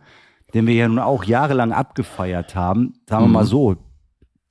den 0.54 0.68
wir 0.68 0.76
ja 0.76 0.88
nun 0.88 1.00
auch 1.00 1.24
jahrelang 1.24 1.72
abgefeiert 1.74 2.56
haben, 2.56 2.94
sagen 3.10 3.24
wir 3.26 3.30
mal 3.30 3.44
Mhm. 3.44 3.48
so, 3.48 3.78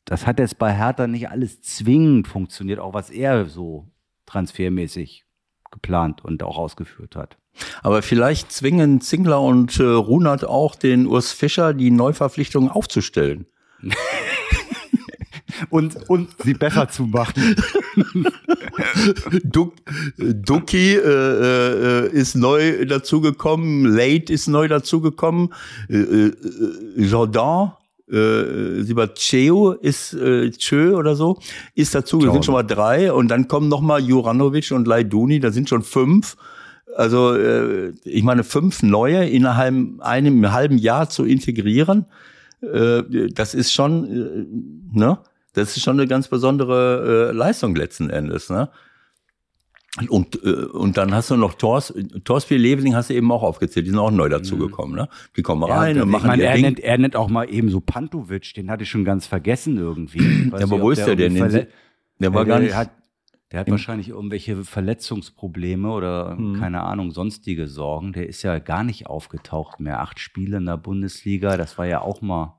das 0.05 0.27
hat 0.27 0.41
jetzt 0.41 0.59
bei 0.59 0.73
Hertha 0.75 1.07
nicht 1.07 1.31
alles 1.31 1.63
zwingend 1.63 2.27
funktioniert, 2.27 2.81
auch 2.81 2.93
was 2.93 3.11
er 3.11 3.47
so 3.47 3.87
transfermäßig 4.27 5.26
geplant 5.71 6.25
und 6.25 6.43
auch 6.43 6.59
ausgeführt 6.59 7.17
hat. 7.17 7.37
Aber 7.83 8.03
vielleicht 8.03 8.53
zwingen 8.53 9.01
Zingler 9.01 9.41
und 9.41 9.79
äh, 9.81 9.85
Runert 9.85 10.45
auch 10.45 10.75
den 10.75 11.07
Urs 11.07 11.33
Fischer, 11.33 11.75
die 11.75 11.91
Neuverpflichtungen 11.91 12.71
aufzustellen. 12.71 13.47
Und, 15.71 15.97
und 16.11 16.29
sie 16.45 16.55
besser 16.55 16.89
zu 16.89 17.05
machen. 17.05 17.57
Duck, 19.45 19.75
Ducky 20.19 20.95
äh, 20.95 20.99
äh, 20.99 22.09
ist 22.11 22.35
neu 22.35 22.85
dazugekommen, 22.85 23.87
Late 23.87 24.33
ist 24.33 24.49
neu 24.49 24.69
dazugekommen, 24.69 25.55
äh, 25.89 25.97
äh, 25.97 26.33
Jordan, 26.97 27.73
äh, 28.11 28.83
Sibaceo 28.83 29.73
ist 29.73 30.15
äh, 30.15 30.51
Tschö 30.51 30.95
oder 30.95 31.17
so, 31.17 31.39
ist 31.75 31.95
dazu, 31.95 32.19
das 32.19 32.33
sind 32.33 32.45
schon 32.45 32.55
mal 32.55 32.63
drei 32.63 33.13
und 33.13 33.29
dann 33.29 33.49
kommen 33.49 33.69
noch 33.69 33.81
mal 33.81 34.01
Juranovic 34.01 34.71
und 34.73 34.87
Laiduni, 34.87 35.41
da 35.41 35.51
sind 35.51 35.69
schon 35.69 35.83
fünf. 35.83 36.37
Also 36.97 37.35
äh, 37.35 37.93
ich 38.05 38.23
meine, 38.23 38.45
fünf 38.45 38.83
neue 38.83 39.29
innerhalb 39.29 39.75
einem 40.01 40.53
halben 40.53 40.79
Jahr 40.79 41.11
zu 41.11 41.25
integrieren, 41.25 42.07
äh, 42.63 43.03
das 43.33 43.55
ist 43.55 43.73
schon, 43.73 44.05
äh, 44.93 44.99
ne? 44.99 45.19
Das 45.53 45.75
ist 45.75 45.83
schon 45.83 45.99
eine 45.99 46.07
ganz 46.07 46.29
besondere 46.29 47.31
äh, 47.31 47.33
Leistung 47.33 47.75
letzten 47.75 48.11
Endes, 48.11 48.51
ne? 48.51 48.69
Und, 50.11 50.43
äh, 50.45 50.49
und 50.67 50.97
dann 50.99 51.15
hast 51.15 51.31
du 51.31 51.37
noch 51.37 51.55
Tors, 51.55 51.95
Torspiel 52.25 52.59
Leveling 52.59 52.95
hast 52.95 53.09
du 53.11 53.15
eben 53.15 53.31
auch 53.33 53.43
aufgezählt, 53.43 53.87
die 53.87 53.91
sind 53.91 53.99
auch 53.99 54.11
neu 54.11 54.29
dazugekommen, 54.29 54.95
ne? 54.95 55.09
Die 55.37 55.43
kommen 55.43 55.63
rein 55.65 55.97
Ja, 55.97 56.03
und 56.03 56.09
ich 56.09 56.13
machen 56.13 56.27
meine, 56.27 56.43
ihr 56.43 56.49
er 56.49 56.55
Ding. 56.55 56.65
nennt, 56.65 56.81
er 56.81 56.99
nennt 56.99 57.17
auch 57.17 57.29
mal 57.29 57.45
eben 57.51 57.71
so 57.71 57.81
Pantovic, 57.81 58.53
den 58.55 58.71
hatte 58.71 58.83
ich 58.83 58.91
schon 58.91 59.05
ganz 59.05 59.27
vergessen 59.27 59.79
irgendwie. 59.79 60.19
Ja, 60.59 60.65
aber 60.65 60.81
wo 60.83 60.91
ist 60.91 61.07
der 61.07 61.17
denn? 61.17 61.35
irgendwie 61.37 61.59
Den 61.59 61.67
verle- 61.67 61.69
Der 62.21 62.35
war 62.35 62.45
der, 62.45 62.55
gar 62.55 62.61
nicht. 62.61 62.75
Hat, 62.75 62.91
der 63.53 63.61
hat 63.61 63.71
wahrscheinlich 63.71 64.09
irgendwelche 64.11 64.65
Verletzungsprobleme 64.65 65.91
oder 65.91 66.37
Hm. 66.37 66.59
keine 66.61 66.83
Ahnung, 66.83 67.11
sonstige 67.13 67.69
Sorgen. 67.69 68.13
Der 68.13 68.29
ist 68.29 68.43
ja 68.43 68.59
gar 68.59 68.85
nicht 68.85 69.07
aufgetaucht 69.07 69.81
mehr. 69.81 70.01
Acht 70.01 70.19
Spiele 70.21 70.59
in 70.59 70.67
der 70.67 70.77
Bundesliga, 70.77 71.57
das 71.57 71.79
war 71.79 71.87
ja 71.87 72.01
auch 72.01 72.21
mal, 72.23 72.57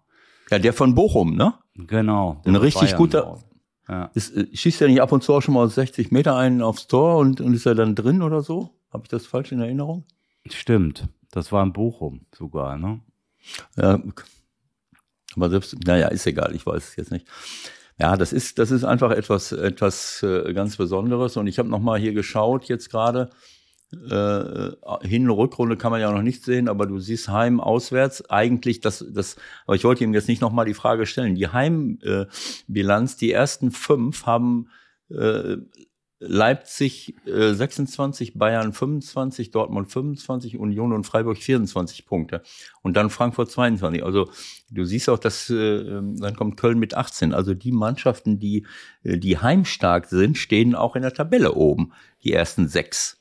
Ja, 0.50 0.60
der 0.60 0.74
von 0.74 0.96
Bochum, 0.96 1.36
ne? 1.36 1.54
genau. 1.76 2.42
der 2.46 2.54
Ein 2.54 2.56
richtig 2.56 2.82
Bayern 2.82 2.98
guter- 2.98 3.28
auch. 3.28 3.44
Ja. 3.88 4.12
Ist, 4.14 4.36
äh, 4.36 4.48
schießt 4.54 4.82
er 4.82 4.88
nicht 4.88 5.02
ab 5.02 5.12
und 5.12 5.24
zu 5.24 5.34
auch 5.34 5.42
schon 5.42 5.54
mal 5.54 5.66
aus 5.66 5.76
60 5.76 6.12
Meter 6.12 6.36
einen 6.36 6.62
aufs 6.62 6.88
Tor 6.88 7.18
und, 7.18 7.42
und 7.42 7.54
ist 7.54 7.66
er 7.66 7.76
dann 7.76 7.96
drin 7.96 8.22
oder 8.22 8.42
so? 8.42 8.72
Habe 8.92 9.04
ich 9.04 9.10
das 9.10 9.26
falsch 9.26 9.52
in 9.52 9.60
Erinnerung? 9.60 10.06
Stimmt, 10.50 11.08
das 11.32 11.52
war 11.52 11.64
in 11.64 11.74
Bochum 11.74 12.26
sogar, 12.36 12.78
ne? 12.78 13.02
Ja. 13.76 14.02
Aber 15.36 15.50
selbst, 15.50 15.78
naja, 15.86 16.08
ist 16.08 16.26
egal, 16.26 16.56
ich 16.56 16.66
weiß 16.66 16.90
es 16.90 16.96
jetzt 16.96 17.12
nicht. 17.12 17.28
Ja, 18.00 18.16
das 18.16 18.32
ist, 18.32 18.60
das 18.60 18.72
ist 18.72 18.84
einfach 18.84 19.12
etwas, 19.12 19.52
etwas 19.52 20.22
äh, 20.22 20.54
ganz 20.54 20.78
Besonderes. 20.78 21.36
Und 21.36 21.48
ich 21.48 21.58
habe 21.58 21.70
nochmal 21.70 22.00
hier 22.00 22.14
geschaut, 22.14 22.66
jetzt 22.66 22.90
gerade. 22.90 23.30
Äh, 23.94 24.72
Hin- 25.08 25.30
und 25.30 25.38
Rückrunde 25.38 25.78
kann 25.78 25.92
man 25.92 26.02
ja 26.02 26.12
noch 26.12 26.22
nicht 26.22 26.44
sehen, 26.44 26.68
aber 26.68 26.86
du 26.86 27.00
siehst 27.00 27.30
Heim 27.30 27.60
auswärts. 27.60 28.30
Eigentlich 28.30 28.82
das, 28.82 29.06
das, 29.10 29.38
aber 29.66 29.76
ich 29.76 29.84
wollte 29.84 30.04
ihm 30.04 30.14
jetzt 30.14 30.28
nicht 30.28 30.42
nochmal 30.42 30.66
die 30.66 30.74
Frage 30.74 31.06
stellen. 31.06 31.36
Die 31.36 31.48
Heimbilanz, 31.48 33.14
äh, 33.14 33.18
die 33.20 33.32
ersten 33.32 33.72
fünf 33.72 34.26
haben 34.26 34.70
äh, 35.10 35.58
Leipzig 36.20 37.16
äh, 37.28 37.54
26, 37.54 38.34
Bayern 38.34 38.74
25, 38.74 39.52
Dortmund 39.52 39.92
25, 39.92 40.58
Union 40.58 40.92
und 40.92 41.04
Freiburg 41.04 41.38
24 41.38 42.08
Punkte. 42.08 42.42
Und 42.82 42.98
dann 42.98 43.12
Frankfurt 43.12 43.52
22. 43.52 44.04
Also 44.04 44.30
du 44.72 44.84
siehst 44.84 45.10
auch, 45.10 45.20
dass 45.20 45.50
äh, 45.50 45.56
ähm, 45.56 46.20
dann 46.20 46.36
kommt 46.36 46.58
Köln 46.58 46.80
mit 46.80 46.96
18. 46.96 47.34
Also 47.34 47.54
die 47.54 47.72
Mannschaften, 47.72 48.40
die, 48.40 48.66
äh, 49.04 49.18
die 49.20 49.38
heimstark 49.38 50.08
sind, 50.08 50.38
stehen 50.38 50.74
auch 50.74 50.96
in 50.96 51.04
der 51.04 51.14
Tabelle 51.14 51.54
oben, 51.54 51.94
die 52.24 52.34
ersten 52.34 52.68
sechs. 52.68 53.20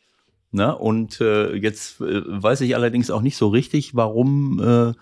Ne? 0.53 0.77
Und 0.77 1.21
äh, 1.21 1.55
jetzt 1.55 2.01
äh, 2.01 2.23
weiß 2.25 2.61
ich 2.63 2.75
allerdings 2.75 3.11
auch 3.11 3.23
nicht 3.23 3.37
so 3.37 3.49
richtig, 3.49 3.95
warum, 3.95 4.61
äh, 4.61 4.93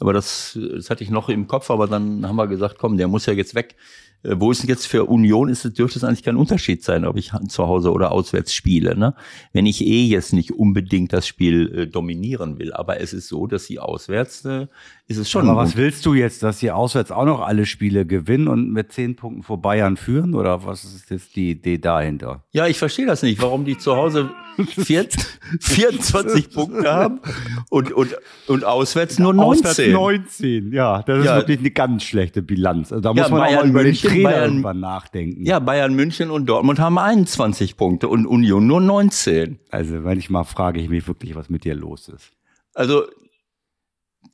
aber 0.00 0.12
das, 0.12 0.58
das 0.74 0.90
hatte 0.90 1.04
ich 1.04 1.10
noch 1.10 1.28
im 1.28 1.46
Kopf, 1.46 1.70
aber 1.70 1.86
dann 1.86 2.26
haben 2.26 2.36
wir 2.36 2.46
gesagt, 2.46 2.78
komm, 2.78 2.96
der 2.96 3.08
muss 3.08 3.26
ja 3.26 3.32
jetzt 3.32 3.54
weg. 3.54 3.76
Äh, 4.22 4.36
wo 4.38 4.50
ist 4.50 4.62
denn 4.62 4.68
jetzt 4.68 4.86
für 4.86 5.04
Union, 5.04 5.48
ist, 5.48 5.64
dürfte 5.78 5.98
es 5.98 6.04
eigentlich 6.04 6.22
kein 6.22 6.36
Unterschied 6.36 6.82
sein, 6.82 7.04
ob 7.04 7.16
ich 7.16 7.32
zu 7.48 7.66
Hause 7.66 7.92
oder 7.92 8.12
auswärts 8.12 8.54
spiele. 8.54 8.96
Ne? 8.96 9.14
Wenn 9.52 9.66
ich 9.66 9.84
eh 9.84 10.04
jetzt 10.04 10.32
nicht 10.32 10.52
unbedingt 10.52 11.12
das 11.12 11.26
Spiel 11.26 11.72
äh, 11.74 11.86
dominieren 11.86 12.58
will, 12.58 12.72
aber 12.72 13.00
es 13.00 13.12
ist 13.12 13.28
so, 13.28 13.46
dass 13.46 13.64
sie 13.64 13.78
auswärts, 13.78 14.44
äh, 14.44 14.66
ist 15.08 15.18
es 15.18 15.28
schon 15.28 15.48
Aber 15.48 15.60
was 15.60 15.76
willst 15.76 16.06
du 16.06 16.14
jetzt, 16.14 16.42
dass 16.42 16.60
sie 16.60 16.70
auswärts 16.70 17.10
auch 17.10 17.24
noch 17.26 17.40
alle 17.40 17.66
Spiele 17.66 18.06
gewinnen 18.06 18.48
und 18.48 18.70
mit 18.72 18.92
zehn 18.92 19.14
Punkten 19.16 19.42
vor 19.42 19.60
Bayern 19.60 19.96
führen? 19.96 20.34
Oder 20.34 20.64
was 20.64 20.84
ist 20.84 21.10
jetzt 21.10 21.36
die 21.36 21.50
Idee 21.50 21.76
dahinter? 21.78 22.44
Ja, 22.52 22.66
ich 22.66 22.78
verstehe 22.78 23.04
das 23.04 23.22
nicht, 23.22 23.42
warum 23.42 23.64
die 23.64 23.76
zu 23.76 23.94
Hause 23.96 24.30
vier, 24.68 25.06
24 25.60 26.50
Punkte 26.50 26.90
haben 26.92 27.20
und, 27.68 27.92
und, 27.92 28.14
und 28.48 28.64
auswärts 28.64 29.18
nur 29.18 29.34
19. 29.34 29.66
Auswärts 29.66 29.92
19, 29.92 30.72
ja. 30.72 31.02
Das 31.02 31.18
ist 31.18 31.24
Ja. 31.26 31.36
wirklich 31.36 31.58
eine 31.58 31.70
ganz 31.70 32.04
schlechte 32.04 32.42
Bilanz. 32.42 32.92
Also 32.92 33.02
da 33.02 33.10
Ja, 33.12 33.22
muss 33.22 33.30
man 33.30 33.40
auch 33.40 33.44
Bayern 33.46 33.60
mal 33.64 33.68
über 33.70 33.82
München, 33.82 34.08
den 34.10 34.10
Trainer 34.22 34.28
Bayern- 34.30 34.44
irgendwann 34.50 34.80
nachdenken. 34.80 35.44
Ja, 35.44 35.58
Bayern 35.58 35.94
München 35.94 36.30
und 36.30 36.46
Dortmund 36.46 36.78
haben 36.78 36.98
21 36.98 37.76
Punkte 37.76 38.08
und 38.08 38.26
Union 38.26 38.66
nur 38.66 38.80
19. 38.80 39.58
Also 39.70 39.96
manchmal 39.96 40.44
frage 40.44 40.80
ich 40.80 40.88
mich 40.88 41.06
wirklich, 41.06 41.34
was 41.34 41.50
mit 41.50 41.64
dir 41.64 41.74
los 41.74 42.08
ist. 42.08 42.32
Also, 42.74 43.02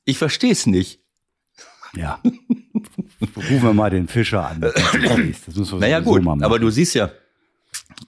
ich 0.09 0.19
verstehe 0.19 0.53
es 0.53 0.67
nicht. 0.67 1.01
Ja. 1.95 2.21
Rufen 3.37 3.63
wir 3.63 3.73
mal 3.75 3.91
den 3.91 4.09
Fischer 4.09 4.49
an. 4.49 4.61
Das 4.61 4.75
müssen 5.57 5.73
wir 5.73 5.79
Naja, 5.81 6.01
gut, 6.01 6.23
machen. 6.23 6.43
aber 6.45 6.59
du 6.59 6.71
siehst 6.71 6.95
ja, 6.95 7.11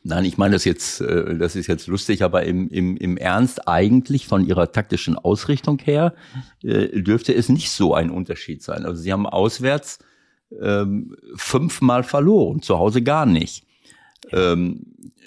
Nein, 0.02 0.24
ich 0.24 0.38
meine 0.38 0.54
das 0.54 0.64
jetzt, 0.64 1.00
äh, 1.00 1.36
das 1.36 1.56
ist 1.56 1.66
jetzt 1.66 1.86
lustig, 1.86 2.22
aber 2.22 2.44
im, 2.44 2.68
im, 2.68 2.96
im 2.96 3.16
Ernst 3.16 3.68
eigentlich 3.68 4.26
von 4.26 4.46
ihrer 4.46 4.72
taktischen 4.72 5.16
Ausrichtung 5.16 5.78
her 5.80 6.14
äh, 6.62 7.02
dürfte 7.02 7.34
es 7.34 7.48
nicht 7.48 7.70
so 7.70 7.94
ein 7.94 8.10
Unterschied 8.10 8.62
sein. 8.62 8.86
Also 8.86 9.02
sie 9.02 9.12
haben 9.12 9.26
auswärts 9.26 9.98
ähm, 10.60 11.16
fünfmal 11.34 12.02
verloren, 12.02 12.62
zu 12.62 12.78
Hause 12.78 13.02
gar 13.02 13.26
nicht. 13.26 13.66
Ähm, 14.32 14.86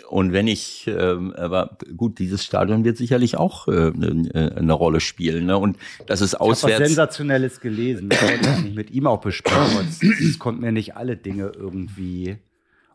und 0.10 0.32
wenn 0.32 0.48
ich, 0.48 0.88
ähm, 0.88 1.34
aber 1.34 1.78
gut, 1.98 2.20
dieses 2.20 2.44
Stadion 2.44 2.84
wird 2.84 2.98
sicherlich 2.98 3.38
auch 3.38 3.68
äh, 3.68 3.92
eine, 3.94 4.54
eine 4.56 4.74
Rolle 4.74 5.00
spielen. 5.00 5.46
Ne? 5.46 5.58
Und 5.58 5.78
das 6.06 6.22
ist 6.22 6.34
Ich 6.34 6.40
habe 6.40 6.52
was 6.52 6.64
auswärts. 6.64 6.88
Sensationelles 6.88 7.60
gelesen. 7.60 8.10
Ich 8.12 8.22
wollte 8.22 8.42
das 8.44 8.62
nicht 8.62 8.76
mit 8.76 8.92
ihm 8.92 9.08
auch 9.08 9.22
besprechen. 9.22 9.88
es 9.88 10.40
konnte 10.40 10.62
mir 10.62 10.72
nicht 10.72 10.96
alle 10.96 11.18
Dinge 11.18 11.52
irgendwie 11.56 12.38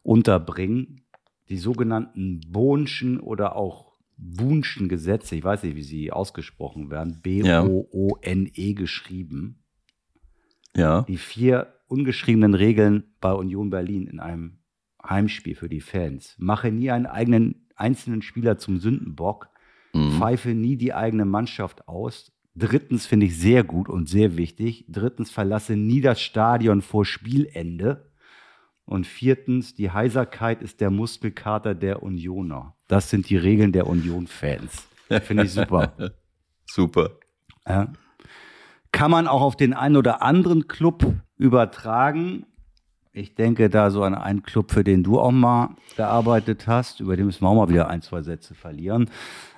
unterbringen. 0.02 1.02
Die 1.48 1.58
sogenannten 1.58 2.40
Bohnschen 2.48 3.20
oder 3.20 3.56
auch 3.56 3.88
Bohnschen 4.16 4.88
Gesetze, 4.88 5.36
ich 5.36 5.44
weiß 5.44 5.62
nicht, 5.62 5.76
wie 5.76 5.82
sie 5.82 6.10
ausgesprochen 6.12 6.90
werden, 6.90 7.20
B-O-O-N-E 7.22 8.74
geschrieben. 8.74 9.62
Ja, 10.76 11.02
Die 11.02 11.16
vier 11.16 11.72
ungeschriebenen 11.86 12.54
Regeln 12.54 13.04
bei 13.20 13.32
Union 13.32 13.70
Berlin 13.70 14.06
in 14.06 14.20
einem 14.20 14.57
Heimspiel 15.08 15.54
für 15.54 15.68
die 15.68 15.80
Fans. 15.80 16.34
Mache 16.38 16.70
nie 16.70 16.90
einen 16.90 17.06
eigenen 17.06 17.66
einzelnen 17.76 18.22
Spieler 18.22 18.58
zum 18.58 18.78
Sündenbock. 18.78 19.48
Mhm. 19.92 20.18
Pfeife 20.18 20.50
nie 20.50 20.76
die 20.76 20.94
eigene 20.94 21.24
Mannschaft 21.24 21.88
aus. 21.88 22.32
Drittens 22.54 23.06
finde 23.06 23.26
ich 23.26 23.38
sehr 23.38 23.62
gut 23.62 23.88
und 23.88 24.08
sehr 24.08 24.36
wichtig. 24.36 24.84
Drittens 24.88 25.30
verlasse 25.30 25.76
nie 25.76 26.00
das 26.00 26.20
Stadion 26.20 26.82
vor 26.82 27.04
Spielende. 27.04 28.10
Und 28.84 29.06
viertens, 29.06 29.74
die 29.74 29.90
Heiserkeit 29.90 30.62
ist 30.62 30.80
der 30.80 30.90
Muskelkater 30.90 31.74
der 31.74 32.02
Unioner. 32.02 32.74
Das 32.88 33.10
sind 33.10 33.28
die 33.28 33.36
Regeln 33.36 33.70
der 33.70 33.86
Union-Fans. 33.86 34.88
Finde 35.22 35.44
ich 35.44 35.52
super. 35.52 35.92
super. 36.66 37.10
Ja. 37.66 37.92
Kann 38.90 39.10
man 39.10 39.28
auch 39.28 39.42
auf 39.42 39.56
den 39.56 39.74
einen 39.74 39.96
oder 39.96 40.22
anderen 40.22 40.68
Club 40.68 41.04
übertragen. 41.36 42.46
Ich 43.18 43.34
denke 43.34 43.68
da 43.68 43.90
so 43.90 44.04
an 44.04 44.14
einen 44.14 44.44
Club, 44.44 44.70
für 44.70 44.84
den 44.84 45.02
du 45.02 45.18
auch 45.18 45.32
mal 45.32 45.70
gearbeitet 45.96 46.68
hast, 46.68 47.00
über 47.00 47.16
den 47.16 47.26
müssen 47.26 47.42
wir 47.42 47.48
auch 47.48 47.54
mal 47.56 47.68
wieder 47.68 47.88
ein, 47.88 48.00
zwei 48.00 48.22
Sätze 48.22 48.54
verlieren. 48.54 49.10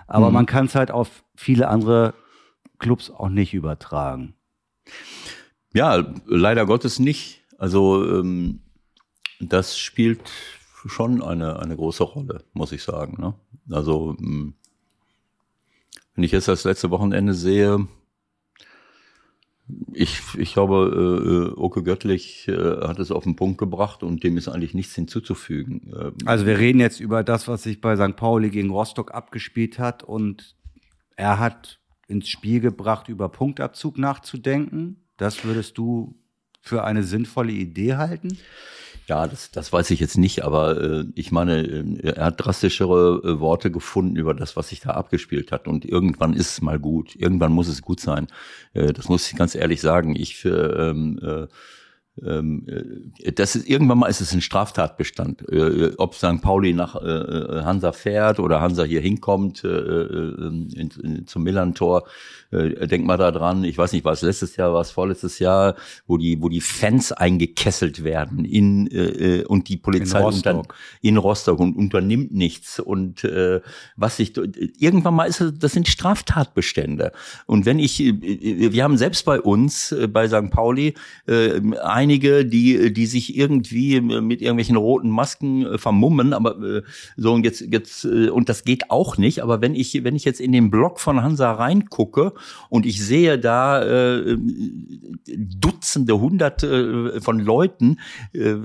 Aber 0.06 0.28
Mhm. 0.28 0.34
man 0.34 0.46
kann 0.46 0.64
es 0.64 0.74
halt 0.74 0.90
auf 0.90 1.24
viele 1.36 1.68
andere 1.68 2.14
Clubs 2.78 3.11
auch 3.11 3.28
nicht 3.28 3.52
übertragen. 3.52 4.34
Ja, 5.74 6.02
leider 6.24 6.64
Gottes 6.64 6.98
nicht. 6.98 7.42
Also 7.58 8.02
ähm, 8.20 8.61
das 9.40 9.78
spielt 9.78 10.30
schon 10.86 11.22
eine, 11.22 11.58
eine 11.61 11.76
große 11.76 12.02
Rolle, 12.02 12.44
muss 12.54 12.72
ich 12.72 12.82
sagen. 12.82 13.20
Ne? 13.20 13.34
Also 13.70 14.16
ähm, 14.18 14.54
wenn 16.14 16.24
ich 16.24 16.32
jetzt 16.32 16.48
das 16.48 16.64
letzte 16.64 16.90
Wochenende 16.90 17.34
sehe, 17.34 17.86
ich, 19.93 20.21
ich 20.39 20.53
glaube, 20.53 21.53
äh, 21.57 21.61
Oke 21.61 21.83
Göttlich 21.83 22.49
äh, 22.49 22.53
hat 22.53 22.99
es 22.99 23.11
auf 23.11 23.25
den 23.25 23.37
Punkt 23.37 23.59
gebracht 23.59 24.03
und 24.03 24.23
dem 24.25 24.37
ist 24.37 24.49
eigentlich 24.49 24.75
nichts 24.75 24.95
hinzuzufügen. 24.95 25.93
Ähm, 25.99 26.12
Also 26.25 26.47
wir 26.47 26.59
reden 26.59 26.81
jetzt 26.81 27.01
über 27.01 27.23
das, 27.23 27.49
was 27.49 27.62
sich 27.62 27.81
bei 27.81 27.97
St. 27.97 28.16
Pauli 28.16 28.51
gegen 28.51 28.71
Rostock 28.71 29.12
abgespielt 29.14 29.79
hat 29.79 30.03
und 30.03 30.57
er 31.16 31.39
hat 31.39 31.81
ins 32.09 32.29
Spiel 32.29 32.61
gebracht, 32.61 33.09
über 33.09 33.29
Punktabzug 33.29 33.99
nachzudenken. 33.99 35.05
Das 35.16 35.45
würdest 35.45 35.79
du 35.79 36.16
für 36.61 36.85
eine 36.85 37.03
sinnvolle 37.03 37.53
Idee 37.53 37.95
halten? 37.97 38.39
Ja, 39.11 39.26
das, 39.26 39.50
das 39.50 39.72
weiß 39.72 39.90
ich 39.90 39.98
jetzt 39.98 40.18
nicht, 40.18 40.44
aber 40.44 40.80
äh, 40.80 41.04
ich 41.16 41.32
meine, 41.32 41.62
äh, 41.66 42.12
er 42.14 42.26
hat 42.26 42.36
drastischere 42.38 43.20
äh, 43.24 43.40
Worte 43.40 43.72
gefunden 43.72 44.14
über 44.14 44.34
das, 44.34 44.54
was 44.54 44.68
sich 44.68 44.78
da 44.78 44.90
abgespielt 44.90 45.50
hat. 45.50 45.66
Und 45.66 45.84
irgendwann 45.84 46.32
ist 46.32 46.52
es 46.52 46.61
mal 46.62 46.78
gut. 46.78 47.16
Irgendwann 47.16 47.50
muss 47.50 47.66
es 47.66 47.82
gut 47.82 47.98
sein. 47.98 48.28
Äh, 48.72 48.92
das 48.92 49.08
muss 49.08 49.28
ich 49.28 49.36
ganz 49.36 49.56
ehrlich 49.56 49.80
sagen. 49.80 50.14
Ich 50.14 50.36
für 50.36 50.78
äh, 50.78 50.90
ähm, 50.90 51.18
äh, 51.24 51.48
das 52.16 53.56
ist 53.56 53.68
irgendwann 53.68 53.98
mal 53.98 54.08
ist 54.08 54.20
es 54.20 54.32
ein 54.32 54.40
Straftatbestand. 54.40 55.48
Äh, 55.48 55.92
ob 55.96 56.14
St. 56.14 56.42
Pauli 56.42 56.72
nach 56.74 56.96
äh, 56.96 57.06
äh, 57.08 57.62
Hansa 57.62 57.92
fährt 57.92 58.40
oder 58.40 58.61
Hansa 58.61 58.84
hier 58.84 59.00
hinkommt 59.00 59.64
äh, 59.64 59.68
äh, 59.68 60.46
in, 60.46 60.90
in, 61.02 61.26
zum 61.26 61.44
Millantor, 61.44 62.04
äh, 62.50 62.86
denk 62.86 63.06
mal 63.06 63.16
da 63.16 63.30
dran. 63.30 63.64
Ich 63.64 63.78
weiß 63.78 63.92
nicht, 63.92 64.04
war 64.04 64.12
es 64.12 64.22
letztes 64.22 64.56
Jahr, 64.56 64.74
war 64.74 64.80
es 64.82 64.90
vorletztes 64.90 65.38
Jahr, 65.38 65.76
wo 66.06 66.18
die 66.18 66.42
wo 66.42 66.48
die 66.48 66.61
Fans 66.61 67.12
eingekesselt 67.12 68.04
werden 68.04 68.44
in 68.44 68.86
äh, 68.88 69.38
äh, 69.40 69.44
und 69.44 69.68
die 69.68 69.76
Polizei 69.76 70.18
In 70.18 70.24
unter- 70.26 70.52
Rostock. 70.54 70.74
in 71.00 71.16
Rostock 71.16 71.61
und 71.61 71.76
unternimmt 71.76 72.32
nichts 72.32 72.80
und 72.80 73.24
äh, 73.24 73.61
was 73.96 74.16
sich 74.16 74.36
irgendwann 74.36 75.14
mal 75.14 75.24
ist 75.26 75.40
es- 75.40 75.58
das 75.58 75.72
sind 75.72 75.88
Straftatbestände 75.88 77.12
und 77.46 77.66
wenn 77.66 77.78
ich 77.78 78.00
äh, 78.00 78.72
wir 78.72 78.84
haben 78.84 78.96
selbst 78.98 79.24
bei 79.24 79.40
uns 79.40 79.92
äh, 79.92 80.06
bei 80.08 80.28
St. 80.28 80.50
Pauli 80.50 80.94
äh, 81.26 81.61
einige 82.01 82.44
die 82.44 82.92
die 82.92 83.07
sich 83.07 83.36
irgendwie 83.36 83.96
äh, 83.96 84.01
mit 84.01 84.40
irgendwelchen 84.42 84.76
roten 84.76 85.11
Masken 85.11 85.66
äh, 85.66 85.78
vermummen 85.78 86.32
aber 86.32 86.53
äh, 86.62 86.82
so 87.16 87.32
und 87.32 87.44
jetzt 87.44 87.61
jetzt 87.61 88.05
äh, 88.05 88.30
und 88.30 88.48
das 88.48 88.64
geht 88.64 88.90
auch 88.90 89.18
nicht 89.18 89.42
aber 89.42 89.61
wenn 89.61 89.74
ich 89.74 90.03
wenn 90.05 90.16
ich 90.16 90.24
jetzt 90.24 90.40
in 90.40 90.53
den 90.53 90.70
Blog 90.70 91.01
von 91.01 91.22
Hansa 91.22 91.53
reingucke 91.53 92.32
und 92.68 92.86
ich 92.86 93.05
sehe 93.05 93.38
da 93.38 93.82
äh, 93.82 94.36
Dutzende 95.26 96.20
hunderte 96.20 97.20
von 97.20 97.38
Leuten 97.38 97.98
äh, 98.32 98.57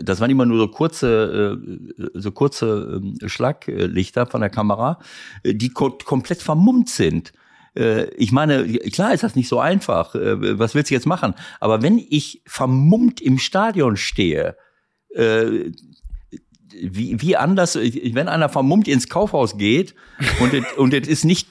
das 0.00 0.20
waren 0.20 0.30
immer 0.30 0.46
nur 0.46 0.58
so 0.58 0.68
kurze, 0.68 1.58
äh, 1.98 2.08
so 2.14 2.30
kurze 2.30 3.00
ähm, 3.02 3.16
Schlaglichter 3.28 4.26
von 4.26 4.40
der 4.40 4.50
Kamera, 4.50 4.98
äh, 5.42 5.54
die 5.54 5.70
ko 5.70 5.90
komplett 6.04 6.42
vermummt 6.42 6.88
sind. 6.88 7.32
Äh, 7.76 8.06
Ich 8.16 8.32
meine, 8.32 8.66
klar 8.90 9.12
ist 9.14 9.22
das 9.22 9.36
nicht 9.36 9.48
so 9.48 9.60
einfach. 9.60 10.14
Äh, 10.14 10.58
Was 10.58 10.74
willst 10.74 10.90
du 10.90 10.94
jetzt 10.94 11.06
machen? 11.06 11.34
Aber 11.60 11.82
wenn 11.82 11.98
ich 11.98 12.42
vermummt 12.46 13.20
im 13.20 13.38
Stadion 13.38 13.96
stehe, 13.96 14.56
äh, 15.14 15.70
wie, 16.82 17.20
wie 17.22 17.36
anders, 17.36 17.76
wenn 17.76 18.28
einer 18.28 18.48
vermummt 18.48 18.88
ins 18.88 19.08
Kaufhaus 19.08 19.56
geht 19.56 19.94
und 20.40 20.52
es, 20.52 20.64
und 20.76 20.92
es 20.92 21.08
ist 21.08 21.24
nicht 21.24 21.48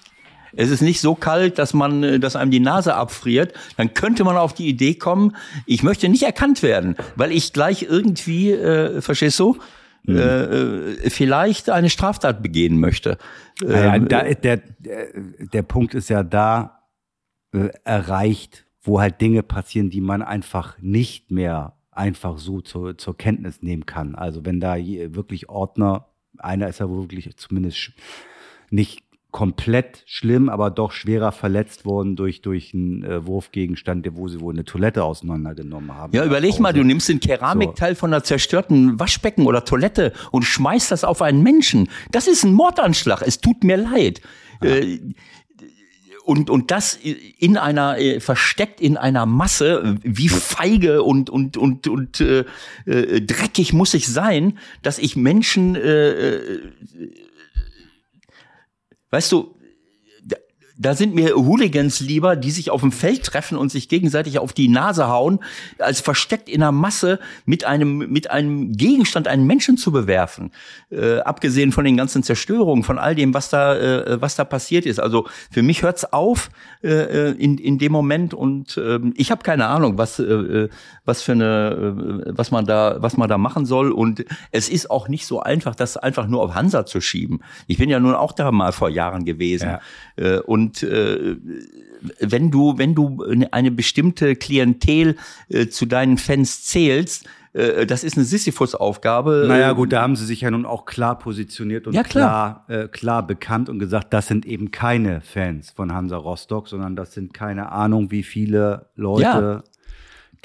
es 0.58 0.70
ist 0.70 0.82
nicht 0.82 1.02
so 1.02 1.16
kalt, 1.16 1.60
dass 1.60 1.74
man, 1.74 2.22
dass 2.22 2.38
einem 2.38 2.50
die 2.50 2.62
Nase 2.62 2.96
abfriert, 2.96 3.54
dann 3.76 3.94
könnte 3.94 4.24
man 4.24 4.38
auf 4.38 4.54
die 4.54 4.68
Idee 4.68 4.94
kommen, 4.96 5.36
ich 5.66 5.84
möchte 5.84 6.08
nicht 6.08 6.24
erkannt 6.24 6.64
werden, 6.64 6.96
weil 7.18 7.34
ich 7.34 7.52
gleich 7.52 7.84
irgendwie, 7.84 8.52
äh, 8.52 9.02
verstehst 9.02 9.38
du, 9.40 9.58
äh, 10.08 10.14
äh, 10.14 11.10
vielleicht 11.10 11.70
eine 11.70 11.90
Straftat 11.90 12.42
begehen 12.42 12.80
möchte. 12.80 13.18
Naja, 13.62 13.96
Ähm, 13.96 14.08
da, 14.08 14.24
der, 14.24 14.62
der, 14.80 15.64
Punkt 15.64 15.94
ist 15.94 16.10
ja 16.10 16.24
da 16.24 16.84
äh, 17.54 17.70
erreicht, 17.84 18.66
wo 18.84 19.00
halt 19.00 19.22
Dinge 19.22 19.44
passieren, 19.44 19.90
die 19.90 20.02
man 20.02 20.22
einfach 20.22 20.78
nicht 20.80 21.32
mehr 21.32 21.74
einfach 21.92 22.38
so 22.38 22.62
zur, 22.62 22.98
zur 22.98 23.18
Kenntnis 23.18 23.62
nehmen 23.62 23.86
kann. 23.86 24.16
Also 24.16 24.46
wenn 24.46 24.60
da 24.60 24.76
wirklich 24.78 25.50
Ordner, 25.50 26.08
einer 26.38 26.68
ist 26.68 26.80
ja 26.80 26.90
wirklich 26.90 27.36
zumindest 27.38 27.94
nicht 28.70 29.05
komplett 29.36 30.02
schlimm, 30.06 30.48
aber 30.48 30.72
doch 30.72 30.94
schwerer 30.94 31.34
verletzt 31.34 31.84
worden 31.84 32.16
durch, 32.16 32.42
durch 32.42 32.74
einen 32.74 33.04
äh, 33.04 33.28
Wurfgegenstand, 33.28 34.08
wo 34.14 34.30
sie 34.30 34.40
wohl 34.40 34.54
eine 34.54 34.64
Toilette 34.64 35.04
auseinandergenommen 35.04 35.94
haben. 35.94 36.16
Ja, 36.16 36.24
überleg 36.24 36.58
mal, 36.62 36.72
du 36.72 36.86
nimmst 36.86 37.10
den 37.10 37.20
Keramikteil 37.20 37.96
von 37.96 38.14
einer 38.14 38.24
zerstörten 38.24 38.98
Waschbecken 38.98 39.46
oder 39.46 39.66
Toilette 39.66 40.14
und 40.32 40.44
schmeißt 40.44 40.90
das 40.90 41.04
auf 41.04 41.22
einen 41.22 41.44
Menschen. 41.44 41.90
Das 42.12 42.28
ist 42.28 42.46
ein 42.46 42.54
Mordanschlag. 42.54 43.24
Es 43.24 43.42
tut 43.42 43.66
mir 43.66 43.76
leid. 43.76 44.22
Äh, 44.62 45.00
Und, 46.24 46.50
und 46.50 46.72
das 46.72 46.98
in 47.38 47.56
einer, 47.56 48.00
äh, 48.00 48.20
versteckt 48.20 48.82
in 48.82 48.98
einer 48.98 49.28
Masse, 49.28 49.98
wie 50.02 50.28
feige 50.30 51.04
und, 51.04 51.30
und, 51.30 51.56
und, 51.56 51.88
und 51.88 52.20
äh, 52.20 52.46
äh, 52.88 53.22
dreckig 53.22 53.74
muss 53.74 53.94
ich 53.94 54.08
sein, 54.08 54.58
dass 54.82 54.98
ich 54.98 55.16
Menschen, 55.16 55.76
äh, 55.76 56.40
äh, 59.16 59.18
weißt 59.18 59.32
du, 59.32 59.55
da- 60.78 60.96
sind 60.96 61.14
mir 61.16 61.36
Hooligans 61.36 62.00
lieber, 62.00 62.36
die 62.36 62.52
sich 62.52 62.72
auf 62.72 62.82
dem 62.82 62.92
Feld 62.92 63.24
treffen 63.24 63.58
und 63.58 63.72
sich 63.72 63.90
gegenseitig 63.90 64.40
auf 64.40 64.54
die 64.54 64.68
Nase 64.68 65.08
hauen, 65.08 65.40
als 65.80 66.00
versteckt 66.02 66.50
in 66.50 66.62
einer 66.64 66.72
Masse 66.72 67.20
mit 67.46 67.64
einem, 67.66 67.98
mit 67.98 68.32
einem 68.32 68.72
Gegenstand 68.74 69.28
einen 69.28 69.46
Menschen 69.46 69.78
zu 69.78 69.92
bewerfen. 69.92 70.52
Äh, 70.90 71.20
abgesehen 71.20 71.72
von 71.72 71.86
den 71.86 71.98
ganzen 71.98 72.24
Zerstörungen, 72.24 72.84
von 72.84 72.98
all 72.98 73.16
dem, 73.16 73.34
was 73.34 73.50
da, 73.50 73.76
äh, 73.76 74.22
was 74.22 74.36
da 74.36 74.44
passiert 74.46 74.86
ist. 74.86 75.00
Also 75.00 75.28
für 75.52 75.64
mich 75.64 75.82
hört's 75.84 76.06
auf 76.14 76.50
äh, 76.84 77.32
in, 77.32 77.58
in 77.58 77.78
dem 77.78 77.92
Moment 77.92 78.34
und 78.34 78.78
ähm, 78.78 79.14
ich 79.18 79.32
habe 79.32 79.44
keine 79.44 79.68
Ahnung, 79.68 79.98
was, 79.98 80.20
äh, 80.20 80.70
was 81.04 81.22
für 81.22 81.34
eine, 81.34 82.26
äh, 82.28 82.32
was 82.38 82.52
man 82.52 82.66
da, 82.66 82.98
was 83.00 83.18
man 83.18 83.30
da 83.30 83.38
machen 83.38 83.66
soll. 83.66 83.92
Und 83.92 84.26
es 84.52 84.70
ist 84.70 84.90
auch 84.90 85.08
nicht 85.08 85.26
so 85.26 85.42
einfach, 85.42 85.76
das 85.76 85.98
einfach 85.98 86.28
nur 86.28 86.42
auf 86.42 86.56
Hansa 86.56 86.86
zu 86.86 87.02
schieben. 87.02 87.42
Ich 87.68 87.78
bin 87.78 87.90
ja 87.90 88.00
nun 88.00 88.16
auch 88.16 88.32
da 88.32 88.52
mal 88.52 88.72
vor 88.72 88.90
Jahren 88.90 89.26
gewesen. 89.26 89.70
Ja. 89.70 89.80
Äh, 90.16 90.40
und 90.40 90.65
äh, 90.84 91.38
wenn 92.20 92.52
du, 92.52 92.78
wenn 92.78 92.96
du 92.96 93.24
eine 93.52 93.72
bestimmte 93.72 94.36
Klientel 94.36 95.16
äh, 95.50 95.68
zu 95.68 95.86
deinen 95.86 96.18
Fans 96.18 96.64
zählst, 96.64 97.26
äh, 97.54 97.86
das 97.86 98.04
ist 98.04 98.18
eine 98.18 98.26
Sisyphus-Aufgabe. 98.26 99.46
Naja, 99.48 99.72
gut, 99.72 99.94
da 99.94 100.02
haben 100.02 100.16
sie 100.16 100.26
sich 100.26 100.42
ja 100.42 100.52
nun 100.52 100.66
auch 100.66 100.86
klar 100.86 101.18
positioniert 101.18 101.88
und 101.88 101.94
Ja, 101.94 102.04
klar. 102.04 102.66
klar, 102.68 102.84
äh, 102.84 102.88
klar 102.88 103.26
bekannt 103.26 103.70
und 103.70 103.80
gesagt, 103.80 104.14
das 104.14 104.28
sind 104.28 104.46
eben 104.46 104.72
keine 104.72 105.22
Fans 105.22 105.72
von 105.72 105.94
Hansa 105.94 106.18
Rostock, 106.18 106.68
sondern 106.68 106.96
das 106.96 107.14
sind 107.14 107.34
keine 107.34 107.72
Ahnung, 107.72 108.12
wie 108.12 108.24
viele 108.24 108.88
Leute, 108.96 109.22
Ja. 109.24 109.64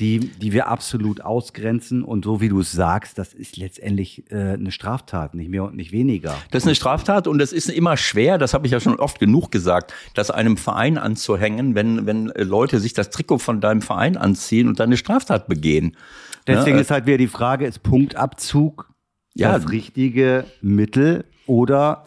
Die, 0.01 0.19
die 0.19 0.53
wir 0.53 0.69
absolut 0.69 1.21
ausgrenzen. 1.21 2.03
Und 2.03 2.25
so 2.25 2.41
wie 2.41 2.49
du 2.49 2.61
es 2.61 2.73
sagst, 2.73 3.19
das 3.19 3.35
ist 3.35 3.57
letztendlich 3.57 4.25
äh, 4.33 4.55
eine 4.55 4.73
Straftat, 4.73 5.35
nicht 5.35 5.51
mehr 5.51 5.65
und 5.65 5.77
nicht 5.77 5.93
weniger. 5.93 6.35
Das 6.51 6.63
ist 6.63 6.67
eine 6.67 6.75
Straftat 6.75 7.27
und 7.29 7.41
es 7.41 7.53
ist 7.53 7.69
immer 7.69 7.97
schwer, 7.97 8.39
das 8.39 8.55
habe 8.55 8.67
ich 8.67 8.73
ja 8.73 8.81
schon 8.81 8.97
oft 8.99 9.19
genug 9.21 9.51
gesagt, 9.51 9.93
das 10.15 10.31
einem 10.31 10.57
Verein 10.57 10.99
anzuhängen, 10.99 11.75
wenn, 11.75 12.07
wenn 12.07 12.31
äh, 12.31 12.43
Leute 12.43 12.81
sich 12.81 12.95
das 12.95 13.11
Trikot 13.11 13.39
von 13.39 13.61
deinem 13.61 13.83
Verein 13.83 14.17
anziehen 14.17 14.67
und 14.67 14.81
dann 14.81 14.89
eine 14.89 14.97
Straftat 14.97 15.47
begehen. 15.47 15.97
Deswegen 16.47 16.77
Ja, 16.77 16.79
äh, 16.79 16.83
ist 16.83 16.91
halt 16.91 17.07
wieder 17.07 17.19
die 17.19 17.29
Frage, 17.29 17.67
ist 17.67 17.83
Punktabzug 17.83 18.91
Ja. 19.35 19.53
das 19.53 19.71
richtige 19.71 20.45
Mittel 20.63 21.25
oder 21.47 22.05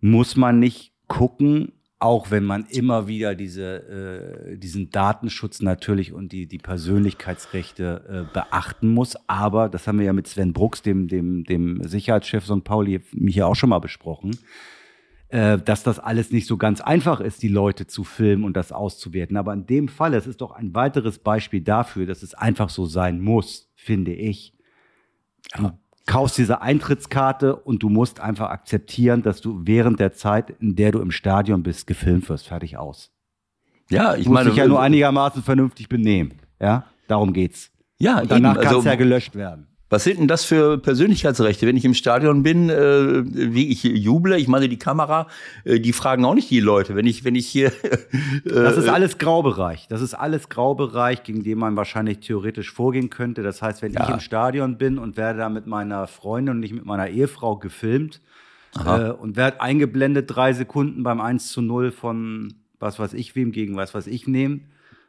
muss 0.00 0.36
man 0.36 0.58
nicht 0.58 0.92
gucken, 1.06 1.72
auch 2.00 2.30
wenn 2.30 2.44
man 2.44 2.64
immer 2.66 3.08
wieder 3.08 3.34
diese, 3.34 4.52
äh, 4.52 4.56
diesen 4.56 4.90
Datenschutz 4.90 5.60
natürlich 5.60 6.12
und 6.12 6.30
die, 6.30 6.46
die 6.46 6.58
Persönlichkeitsrechte 6.58 8.26
äh, 8.28 8.32
beachten 8.32 8.88
muss. 8.88 9.16
Aber 9.26 9.68
das 9.68 9.86
haben 9.86 9.98
wir 9.98 10.06
ja 10.06 10.12
mit 10.12 10.28
Sven 10.28 10.52
Brooks, 10.52 10.82
dem, 10.82 11.08
dem, 11.08 11.44
dem 11.44 11.82
Sicherheitschef 11.82 12.44
St. 12.44 12.62
Pauli, 12.62 13.00
mich 13.12 13.34
ja 13.34 13.46
auch 13.46 13.56
schon 13.56 13.70
mal 13.70 13.80
besprochen, 13.80 14.38
äh, 15.28 15.58
dass 15.58 15.82
das 15.82 15.98
alles 15.98 16.30
nicht 16.30 16.46
so 16.46 16.56
ganz 16.56 16.80
einfach 16.80 17.20
ist, 17.20 17.42
die 17.42 17.48
Leute 17.48 17.88
zu 17.88 18.04
filmen 18.04 18.44
und 18.44 18.56
das 18.56 18.70
auszuwerten. 18.70 19.36
Aber 19.36 19.52
in 19.52 19.66
dem 19.66 19.88
Fall, 19.88 20.14
es 20.14 20.28
ist 20.28 20.40
doch 20.40 20.52
ein 20.52 20.76
weiteres 20.76 21.18
Beispiel 21.18 21.62
dafür, 21.62 22.06
dass 22.06 22.22
es 22.22 22.32
einfach 22.32 22.68
so 22.68 22.86
sein 22.86 23.20
muss, 23.20 23.72
finde 23.74 24.12
ich. 24.12 24.54
Du 25.56 25.72
kaufst 26.08 26.38
diese 26.38 26.62
Eintrittskarte 26.62 27.54
und 27.54 27.82
du 27.82 27.90
musst 27.90 28.18
einfach 28.18 28.48
akzeptieren, 28.48 29.22
dass 29.22 29.40
du 29.40 29.60
während 29.64 30.00
der 30.00 30.14
Zeit, 30.14 30.50
in 30.58 30.74
der 30.74 30.90
du 30.90 31.00
im 31.00 31.10
Stadion 31.10 31.62
bist, 31.62 31.86
gefilmt 31.86 32.28
wirst. 32.28 32.48
Fertig 32.48 32.78
aus. 32.78 33.12
Ja, 33.90 34.14
ich 34.14 34.24
Du 34.24 34.30
musst 34.30 34.34
meine, 34.34 34.50
dich 34.50 34.58
ja 34.58 34.66
nur 34.66 34.80
einigermaßen 34.80 35.42
vernünftig 35.42 35.88
benehmen. 35.88 36.40
Ja, 36.60 36.86
darum 37.06 37.32
geht's. 37.32 37.70
ja, 37.98 38.20
Und 38.20 38.30
danach 38.30 38.54
eben, 38.54 38.62
kann 38.62 38.70
es 38.72 38.76
also, 38.78 38.88
ja 38.88 38.94
gelöscht 38.96 39.34
werden. 39.36 39.68
Was 39.90 40.04
sind 40.04 40.18
denn 40.20 40.28
das 40.28 40.44
für 40.44 40.76
Persönlichkeitsrechte? 40.78 41.66
Wenn 41.66 41.76
ich 41.76 41.84
im 41.84 41.94
Stadion 41.94 42.42
bin, 42.42 42.68
äh, 42.68 43.24
wie 43.24 43.68
ich 43.70 43.82
juble, 43.84 44.36
ich 44.38 44.46
meine, 44.46 44.68
die 44.68 44.76
Kamera, 44.78 45.28
äh, 45.64 45.80
die 45.80 45.94
fragen 45.94 46.24
auch 46.26 46.34
nicht 46.34 46.50
die 46.50 46.60
Leute. 46.60 46.94
Wenn 46.94 47.06
ich, 47.06 47.24
wenn 47.24 47.34
ich 47.34 47.46
hier, 47.46 47.72
Das 48.44 48.76
äh, 48.76 48.80
ist 48.80 48.88
alles 48.88 49.16
Graubereich. 49.18 49.86
Das 49.88 50.02
ist 50.02 50.12
alles 50.14 50.50
Graubereich, 50.50 51.22
gegen 51.22 51.42
den 51.42 51.58
man 51.58 51.76
wahrscheinlich 51.76 52.20
theoretisch 52.20 52.70
vorgehen 52.70 53.08
könnte. 53.08 53.42
Das 53.42 53.62
heißt, 53.62 53.80
wenn 53.80 53.92
ich 53.92 53.98
Ja. 53.98 54.12
im 54.12 54.20
Stadion 54.20 54.76
bin 54.76 54.98
und 54.98 55.16
werde 55.16 55.38
da 55.38 55.48
mit 55.48 55.66
meiner 55.66 56.06
Freundin 56.06 56.56
und 56.56 56.60
nicht 56.60 56.74
mit 56.74 56.84
meiner 56.84 57.08
Ehefrau 57.08 57.56
gefilmt 57.56 58.20
äh, 58.84 59.10
und 59.10 59.36
werde 59.36 59.62
eingeblendet 59.62 60.26
drei 60.28 60.52
Sekunden 60.52 61.02
beim 61.02 61.20
1 61.22 61.48
zu 61.48 61.62
0 61.62 61.92
von 61.92 62.54
was 62.78 62.98
weiß 62.98 63.14
ich 63.14 63.34
wem 63.34 63.52
gegen 63.52 63.74
was 63.76 63.94
weiß 63.94 64.06
ich 64.06 64.26
nehmen, 64.28 64.66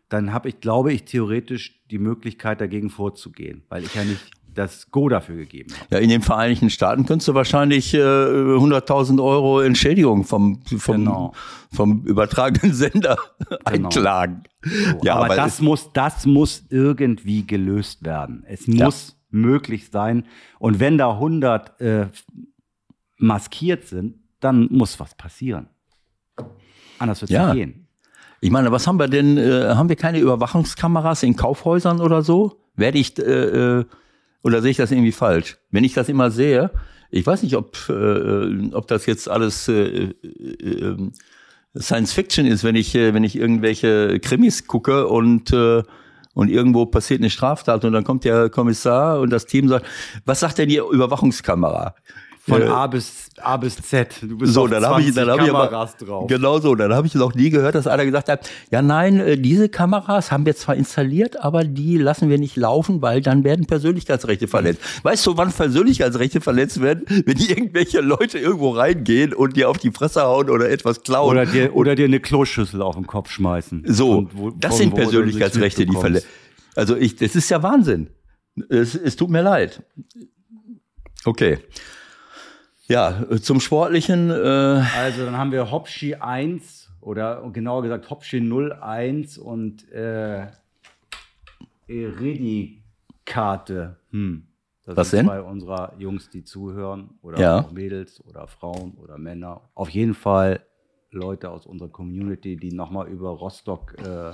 dann 0.08 0.34
habe 0.34 0.50
ich, 0.50 0.60
glaube 0.60 0.92
ich, 0.92 1.04
theoretisch 1.04 1.80
die 1.92 2.00
Möglichkeit, 2.00 2.62
dagegen 2.62 2.90
vorzugehen, 2.90 3.62
weil 3.70 3.84
ich 3.84 3.94
ja 3.94 4.04
nicht 4.04 4.32
das 4.60 4.91
Go 4.91 5.10
dafür 5.10 5.36
gegeben 5.38 5.74
habe. 5.74 5.95
ja, 5.95 5.97
in 5.99 6.10
den 6.10 6.22
Vereinigten 6.22 6.70
Staaten 6.70 7.05
könntest 7.05 7.28
du 7.28 7.34
wahrscheinlich 7.34 7.93
äh, 7.93 7.97
100.000 7.97 9.24
Euro 9.24 9.62
Entschädigung 9.62 10.24
vom, 10.26 10.62
vom, 10.78 10.95
Genau. 11.05 11.34
vom 11.72 12.03
übertragenen 12.05 12.74
Sender 12.74 13.18
einklagen. 13.66 14.43
So, 14.64 14.99
Ja, 15.03 15.16
aber, 15.16 15.26
aber 15.26 15.36
das 15.36 15.62
muss, 15.62 15.89
das 15.93 16.26
muss 16.26 16.64
irgendwie 16.70 17.47
gelöst 17.47 18.03
werden. 18.05 18.43
Es 18.47 18.68
muss 18.68 19.16
möglich 19.32 19.89
sein. 19.91 20.26
Und 20.60 20.80
wenn 20.80 20.97
da 20.97 21.12
100 21.14 21.80
äh, 21.82 22.07
maskiert 23.18 23.86
sind, 23.88 24.16
dann 24.39 24.68
muss 24.72 24.99
was 24.99 25.16
passieren. 25.16 25.68
Anders 26.97 27.22
wird 27.22 27.32
es 27.32 27.34
Ja. 27.36 27.53
nicht 27.53 27.55
gehen. 27.66 27.86
Ich 28.41 28.51
meine, 28.51 28.72
was 28.72 28.88
haben 28.88 28.97
wir 28.97 29.07
denn? 29.10 29.38
Äh, 29.38 29.74
haben 29.76 29.89
wir 29.89 29.97
keine 29.97 30.20
Überwachungskameras 30.20 31.24
in 31.24 31.36
Kaufhäusern 31.36 31.99
oder 31.99 32.22
so? 32.22 32.62
Werde 32.78 32.97
ich 32.97 33.18
äh, 33.20 33.22
äh, 33.80 33.86
oder 34.44 34.62
sehe 34.62 34.72
ich 34.72 34.78
das 34.78 34.92
irgendwie 34.92 35.12
falsch? 35.12 35.58
Wenn 35.72 35.84
ich 35.84 35.94
das 35.94 36.10
immer 36.10 36.32
sehe, 36.32 36.72
ich 37.12 37.26
weiß 37.26 37.44
nicht, 37.44 37.56
ob 37.56 37.76
äh, 37.90 38.72
ob 38.74 38.88
das 38.88 39.06
jetzt 39.06 39.30
alles 39.30 39.68
äh, 39.68 39.74
äh, 39.74 40.14
äh, 40.62 41.12
Science 41.78 42.14
Fiction 42.14 42.46
ist, 42.46 42.64
wenn 42.64 42.76
ich 42.76 42.96
äh, 42.96 43.14
wenn 43.14 43.24
ich 43.24 43.36
irgendwelche 43.36 44.20
Krimis 44.20 44.68
gucke 44.68 45.08
und 45.08 45.52
äh, 45.52 45.84
und 46.36 46.50
irgendwo 46.50 46.86
passiert 46.86 47.22
eine 47.22 47.30
Straftat 47.30 47.84
und 47.84 47.94
dann 47.94 48.04
kommt 48.04 48.24
der 48.24 48.50
Kommissar 48.50 49.20
und 49.20 49.30
das 49.32 49.46
Team 49.46 49.68
sagt, 49.68 49.86
was 50.26 50.40
sagt 50.40 50.60
denn 50.60 50.70
die 50.70 50.78
Überwachungskamera? 50.78 51.96
Von 52.50 52.62
Äh, 52.62 52.66
A 52.66 52.88
bis 52.88 53.30
A 53.41 53.56
bis 53.58 53.78
Z. 53.78 54.10
Du 54.22 54.38
bist 54.38 54.54
so, 54.54 54.68
dann 54.68 54.84
habe 54.86 55.02
ich, 55.02 55.14
20 55.14 55.16
dann 55.16 55.39
ich 55.45 55.50
aber, 55.50 55.68
Kameras 55.68 55.95
drauf. 55.95 56.28
genau 56.28 56.60
so, 56.60 56.76
dann 56.76 56.93
habe 56.93 57.08
ich 57.08 57.16
noch 57.16 57.34
nie 57.34 57.50
gehört, 57.50 57.76
dass 57.76 57.88
einer 57.88 58.04
gesagt 58.06 58.28
hat, 58.28 58.50
ja 58.72 58.82
nein, 58.82 59.20
äh, 59.20 59.38
diese 59.38 59.70
Kameras 59.70 60.32
haben 60.32 60.45
wir 60.45 60.56
zwar 60.56 60.76
installiert, 60.76 61.39
aber 61.39 61.64
die 61.64 61.97
lassen 61.97 62.30
wir 62.30 62.38
nicht 62.38 62.58
laufen, 62.58 63.02
weil 63.02 63.22
dann 63.22 63.43
werden 63.45 63.66
Persönlichkeitsrechte 63.66 64.47
verletzt. 64.50 64.82
Weißt 65.04 65.26
du, 65.26 65.38
wann 65.38 65.52
Persönlichkeitsrechte 65.54 66.41
verletzt 66.41 66.82
werden? 66.82 67.06
Wenn 67.26 67.38
irgendwelche 67.38 68.02
Leute 68.02 68.39
irgendwo 68.39 68.72
reingehen 68.72 69.34
und 69.34 69.56
dir 69.56 69.70
auf 69.70 69.78
die 69.78 69.91
Fresse 69.91 70.24
hauen 70.24 70.50
oder 70.50 70.70
etwas 70.70 71.04
klauen. 71.04 71.30
Oder 71.32 71.45
dir, 71.45 71.76
oder 71.76 71.95
dir 71.95 72.06
eine 72.06 72.20
Kloschüssel 72.20 72.82
auf 72.82 72.95
den 72.95 73.08
Kopf 73.08 73.30
schmeißen. 73.32 73.84
so, 73.88 74.28
wo- 74.34 74.50
das 74.52 74.78
sind 74.78 74.93
Persönlichkeitsrechte, 74.95 75.86
die 75.86 75.95
verletzt. 75.95 76.28
Also 76.76 76.95
ich, 76.95 77.16
das 77.16 77.36
ist 77.36 77.50
ja 77.50 77.62
Wahnsinn. 77.64 78.10
Es, 78.70 78.95
es 78.95 79.16
tut 79.16 79.30
mir 79.30 79.41
leid. 79.41 79.82
Okay. 81.26 81.60
Ja, 82.90 83.22
äh, 83.30 83.40
zum 83.40 83.60
Sportlichen. 83.60 84.30
Äh, 84.32 84.34
Also 84.98 85.26
dann 85.26 85.38
haben 85.38 85.52
wir 85.52 85.70
Hopschi 85.72 86.16
1 86.16 86.92
oder 87.02 87.48
genauer 87.54 87.84
gesagt 87.84 88.10
Hopschi 88.10 88.42
01 88.42 89.38
und 89.38 89.90
äh, 89.92 90.48
Eridikate. 91.88 93.98
Hm. 94.12 94.46
Das 94.86 94.98
Was 94.98 95.10
sind 95.12 95.18
denn? 95.20 95.26
zwei 95.28 95.42
unserer 95.42 95.94
Jungs, 96.00 96.32
die 96.32 96.44
zuhören 96.44 97.12
oder 97.22 97.40
Ja. 97.40 97.60
auch 97.60 97.72
Mädels 97.72 98.26
oder 98.26 98.48
Frauen 98.48 98.94
oder 98.96 99.20
Männer. 99.20 99.70
Auf 99.76 99.90
jeden 99.90 100.16
Fall 100.16 100.66
Leute 101.12 101.52
aus 101.52 101.68
unserer 101.68 101.90
Community, 101.90 102.58
die 102.58 102.72
nochmal 102.74 103.08
über 103.08 103.30
Rostock 103.30 103.94
äh, 104.00 104.32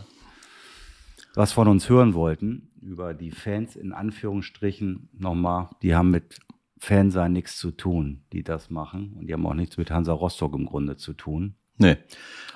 was 1.33 1.51
von 1.51 1.67
uns 1.67 1.89
hören 1.89 2.13
wollten, 2.13 2.71
über 2.81 3.13
die 3.13 3.31
Fans 3.31 3.75
in 3.75 3.91
Anführungsstrichen 3.91 5.09
nochmal, 5.11 5.67
die 5.81 5.93
haben 5.93 6.09
mit 6.11 6.39
Fansein 6.77 7.33
nichts 7.33 7.57
zu 7.57 7.71
tun, 7.71 8.23
die 8.33 8.43
das 8.43 8.69
machen. 8.69 9.13
Und 9.17 9.27
die 9.27 9.33
haben 9.33 9.45
auch 9.45 9.53
nichts 9.53 9.77
mit 9.77 9.91
Hansa 9.91 10.13
Rostock 10.13 10.53
im 10.53 10.65
Grunde 10.65 10.97
zu 10.97 11.13
tun. 11.13 11.55
Nee. 11.77 11.97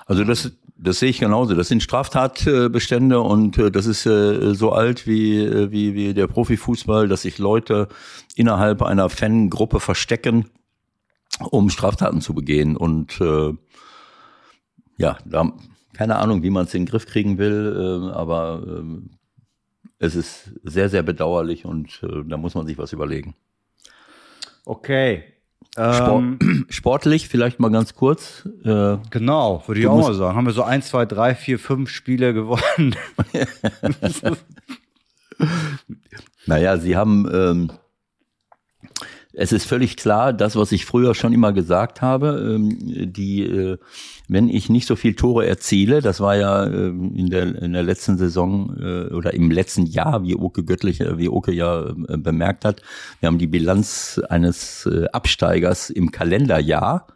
Also 0.06 0.24
das, 0.24 0.52
das 0.76 0.98
sehe 0.98 1.10
ich 1.10 1.20
genauso. 1.20 1.54
Das 1.54 1.68
sind 1.68 1.82
Straftatbestände 1.82 3.20
und 3.20 3.58
äh, 3.58 3.70
das 3.70 3.86
ist 3.86 4.06
äh, 4.06 4.54
so 4.54 4.72
alt 4.72 5.06
wie, 5.06 5.38
äh, 5.38 5.70
wie, 5.70 5.94
wie 5.94 6.14
der 6.14 6.26
Profifußball, 6.26 7.08
dass 7.08 7.22
sich 7.22 7.38
Leute 7.38 7.88
innerhalb 8.34 8.82
einer 8.82 9.08
Fangruppe 9.08 9.80
verstecken, 9.80 10.46
um 11.50 11.70
Straftaten 11.70 12.20
zu 12.20 12.34
begehen. 12.34 12.76
Und 12.76 13.20
äh, 13.20 13.52
ja, 14.96 15.18
da, 15.24 15.52
keine 15.92 16.16
Ahnung, 16.16 16.42
wie 16.42 16.50
man 16.50 16.64
es 16.64 16.74
in 16.74 16.82
den 16.82 16.90
Griff 16.90 17.06
kriegen 17.06 17.38
will, 17.38 18.10
äh, 18.10 18.12
aber 18.14 18.62
äh, 18.66 19.00
es 19.98 20.14
ist 20.14 20.52
sehr, 20.62 20.88
sehr 20.88 21.02
bedauerlich 21.02 21.66
und 21.66 22.02
äh, 22.02 22.24
da 22.26 22.36
muss 22.38 22.54
man 22.54 22.66
sich 22.66 22.78
was 22.78 22.92
überlegen. 22.92 23.34
Okay. 24.64 25.24
Sport, 25.74 26.22
Ähm, 26.22 26.66
sportlich, 26.68 27.28
vielleicht 27.28 27.60
mal 27.60 27.70
ganz 27.70 27.94
kurz. 27.94 28.48
Äh, 28.64 28.96
genau, 29.10 29.62
würde 29.66 29.80
ich 29.80 29.86
auch 29.86 30.00
mal 30.00 30.14
sagen. 30.14 30.36
Haben 30.36 30.46
wir 30.46 30.52
so 30.52 30.62
ein, 30.62 30.82
zwei, 30.82 31.06
drei, 31.06 31.34
vier, 31.34 31.58
fünf 31.58 31.90
Spiele 31.90 32.34
gewonnen. 32.34 32.96
Naja, 36.46 36.78
sie 36.78 36.96
haben, 36.96 37.28
ähm, 37.32 37.72
es 39.32 39.52
ist 39.52 39.64
völlig 39.64 39.96
klar, 39.96 40.32
das, 40.32 40.56
was 40.56 40.72
ich 40.72 40.84
früher 40.84 41.14
schon 41.14 41.32
immer 41.32 41.52
gesagt 41.52 42.02
habe, 42.02 42.54
ähm, 42.54 42.78
die, 43.12 43.42
äh, 43.42 43.78
wenn 44.28 44.48
ich 44.48 44.68
nicht 44.68 44.86
so 44.86 44.96
viel 44.96 45.14
Tore 45.14 45.46
erziele, 45.46 46.00
das 46.00 46.20
war 46.20 46.36
ja 46.36 46.66
ähm, 46.66 47.14
in, 47.14 47.30
der, 47.30 47.62
in 47.62 47.72
der 47.72 47.82
letzten 47.82 48.18
Saison 48.18 48.76
äh, 48.80 49.14
oder 49.14 49.34
im 49.34 49.50
letzten 49.50 49.86
Jahr, 49.86 50.24
wie 50.24 50.34
Oke 50.34 50.64
Göttlich, 50.64 51.00
äh, 51.00 51.18
wie 51.18 51.28
Oke 51.28 51.52
ja 51.52 51.92
bemerkt 51.94 52.64
hat, 52.64 52.82
wir 53.20 53.28
haben 53.28 53.38
die 53.38 53.46
Bilanz 53.46 54.20
eines 54.28 54.88
Absteigers 55.12 55.90
im 55.90 56.10
Kalenderjahr. 56.10 57.06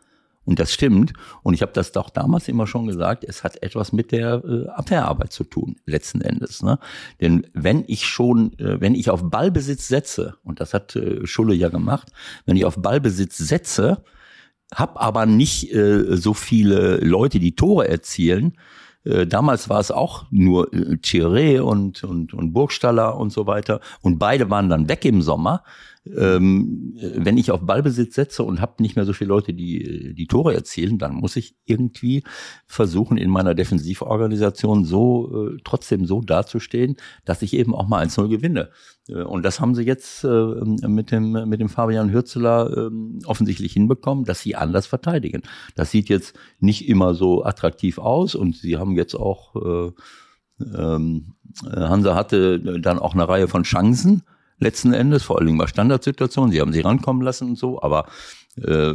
Und 0.45 0.59
das 0.59 0.73
stimmt. 0.73 1.13
Und 1.43 1.55
ich 1.55 1.63
habe 1.63 1.73
das 1.73 1.93
doch 1.93 2.11
damals 2.11 2.49
immer 2.49 2.67
schon 2.67 2.87
gesagt, 2.87 3.25
es 3.25 3.45
hat 3.45 3.63
etwas 3.63 3.93
mit 3.93 4.13
der 4.13 4.43
äh, 4.45 4.69
Abwehrarbeit 4.69 5.33
zu 5.33 5.45
tun, 5.45 5.77
letzten 5.87 6.21
Endes. 6.21 6.63
Ne? 6.63 6.79
Denn 7.21 7.47
wenn 7.55 7.85
ich 7.87 8.07
schon, 8.07 8.53
äh, 8.59 8.81
wenn 8.81 8.95
ich 8.95 9.11
auf 9.11 9.31
Ballbesitz 9.31 9.89
setze, 9.89 10.37
und 10.43 10.61
das 10.61 10.75
hat 10.75 10.97
äh, 10.97 11.27
Schulle 11.27 11.55
ja 11.55 11.71
gemacht, 11.71 12.13
wenn 12.47 12.57
ich 12.57 12.65
auf 12.65 12.77
Ballbesitz 12.77 13.39
setze, 13.39 14.05
hab 14.75 15.01
aber 15.01 15.27
nicht 15.27 15.73
äh, 15.73 16.17
so 16.17 16.35
viele 16.35 16.97
Leute, 16.99 17.39
die 17.39 17.55
Tore 17.57 17.89
erzielen, 17.89 18.57
Äh, 19.05 19.27
damals 19.27 19.69
war 19.69 19.81
es 19.81 19.91
auch 19.91 20.25
nur 20.31 20.73
äh, 20.73 20.97
Thierry 20.97 21.59
und, 21.61 22.05
und, 22.05 22.33
und 22.33 22.53
Burgstaller 22.53 23.17
und 23.19 23.31
so 23.31 23.47
weiter. 23.47 23.81
Und 24.01 24.19
beide 24.19 24.49
waren 24.49 24.71
dann 24.71 24.89
weg 24.89 25.05
im 25.05 25.21
Sommer. 25.21 25.63
Ähm, 26.07 26.93
wenn 26.97 27.39
ich 27.39 27.51
auf 27.51 27.63
Ballbesitz 27.63 28.15
setze 28.15 28.43
und 28.43 28.61
habe 28.61 28.83
nicht 28.83 28.95
mehr 28.95 29.07
so 29.07 29.15
viele 29.15 29.29
Leute, 29.29 29.55
die 29.55 30.15
die 30.15 30.27
Tore 30.27 30.53
erzielen, 30.53 30.99
dann 30.99 31.15
muss 31.15 31.37
ich 31.37 31.57
irgendwie 31.65 32.23
versuchen, 32.67 33.17
in 33.17 33.31
meiner 33.31 33.55
Defensivorganisation 33.55 34.85
so 34.85 35.49
äh, 35.49 35.57
trotzdem 35.65 36.05
so 36.05 36.21
dazustehen, 36.21 36.97
dass 37.25 37.41
ich 37.41 37.55
eben 37.55 37.75
auch 37.75 37.89
mal 37.89 38.05
1-0 38.05 38.29
gewinne. 38.29 38.71
Äh, 39.09 39.23
und 39.23 39.45
das 39.45 39.61
haben 39.61 39.75
sie 39.75 39.85
jetzt 39.85 40.25
äh, 40.25 40.29
mit 40.29 41.11
dem 41.11 41.49
mit 41.49 41.61
dem 41.61 41.71
Fabian 41.71 42.13
Hürzeler 42.13 42.91
äh, 42.91 43.27
offensichtlich 43.27 43.73
hinbekommen, 43.73 44.25
dass 44.25 44.41
sie 44.41 44.57
anders 44.57 44.87
verteidigen. 44.87 45.43
Das 45.75 45.91
sieht 45.91 46.11
jetzt 46.11 46.37
nicht 46.61 46.87
immer 46.87 47.15
so 47.15 47.45
attraktiv 47.45 47.97
aus 47.99 48.35
und 48.35 48.57
sie 48.57 48.77
haben 48.77 48.95
jetzt 48.95 49.15
auch 49.15 49.57
äh, 49.57 49.93
ähm, 50.77 51.35
Hansa 51.65 52.15
hatte 52.15 52.61
dann 52.81 52.99
auch 52.99 53.15
eine 53.15 53.29
Reihe 53.29 53.49
von 53.49 53.63
Chancen 53.63 54.23
letzten 54.59 54.93
Endes, 54.93 55.23
vor 55.23 55.39
allen 55.39 55.47
Dingen 55.47 55.59
bei 55.59 55.67
Standardsituationen. 55.67 56.53
Sie 56.53 56.61
haben 56.61 56.73
sie 56.73 56.81
rankommen 56.81 57.23
lassen 57.23 57.51
und 57.51 57.59
so, 57.59 57.83
aber 57.83 58.07
äh, 58.57 58.95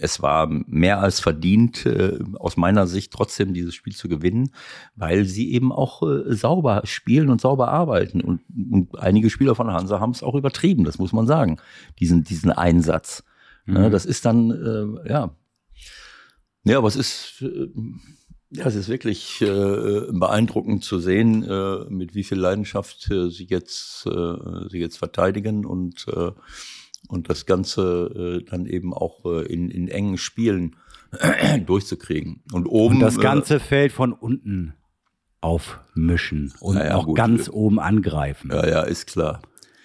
es 0.00 0.20
war 0.20 0.48
mehr 0.48 1.00
als 1.00 1.20
verdient, 1.20 1.86
äh, 1.86 2.18
aus 2.38 2.56
meiner 2.56 2.86
Sicht 2.86 3.12
trotzdem 3.12 3.54
dieses 3.54 3.74
Spiel 3.74 3.94
zu 3.94 4.08
gewinnen, 4.08 4.50
weil 4.96 5.24
sie 5.24 5.52
eben 5.52 5.72
auch 5.72 6.02
äh, 6.02 6.34
sauber 6.34 6.82
spielen 6.84 7.30
und 7.30 7.40
sauber 7.40 7.68
arbeiten. 7.68 8.20
Und, 8.20 8.42
und 8.70 8.98
einige 8.98 9.30
Spieler 9.30 9.54
von 9.54 9.72
Hansa 9.72 10.00
haben 10.00 10.12
es 10.12 10.22
auch 10.22 10.34
übertrieben, 10.34 10.84
das 10.84 10.98
muss 10.98 11.12
man 11.12 11.26
sagen, 11.26 11.58
diesen, 11.98 12.24
diesen 12.24 12.52
Einsatz. 12.52 13.24
Mhm. 13.64 13.76
Ja, 13.76 13.90
das 13.90 14.04
ist 14.04 14.24
dann, 14.24 14.50
äh, 14.50 15.10
ja. 15.10 15.30
Ja, 16.64 16.78
aber 16.78 16.88
es 16.88 16.96
ist, 16.96 17.42
äh, 17.42 17.68
ja, 18.50 18.66
es 18.66 18.74
ist 18.74 18.88
wirklich 18.88 19.42
äh, 19.42 20.06
beeindruckend 20.10 20.82
zu 20.82 20.98
sehen, 20.98 21.42
äh, 21.42 21.84
mit 21.90 22.14
wie 22.14 22.24
viel 22.24 22.38
Leidenschaft 22.38 23.10
äh, 23.10 23.30
sie 23.30 23.44
jetzt 23.44 24.06
äh, 24.06 24.68
sie 24.70 24.78
jetzt 24.78 24.96
verteidigen 24.96 25.66
und 25.66 26.06
äh, 26.08 26.30
und 27.08 27.28
das 27.28 27.46
Ganze 27.46 28.40
äh, 28.40 28.44
dann 28.44 28.66
eben 28.66 28.94
auch 28.94 29.24
äh, 29.24 29.46
in, 29.46 29.70
in 29.70 29.88
engen 29.88 30.18
Spielen 30.18 30.76
durchzukriegen. 31.66 32.42
Und 32.52 32.66
oben 32.66 32.96
und 32.96 33.00
das 33.00 33.18
ganze 33.18 33.56
äh, 33.56 33.60
Feld 33.60 33.92
von 33.92 34.12
unten 34.12 34.74
aufmischen 35.40 36.52
und 36.60 36.76
ja, 36.76 36.96
auch 36.96 37.06
gut. 37.06 37.16
ganz 37.16 37.48
oben 37.48 37.78
angreifen. 37.78 38.50
Ja, 38.50 38.66
ja, 38.66 38.82
ist 38.82 39.06
klar. 39.06 39.40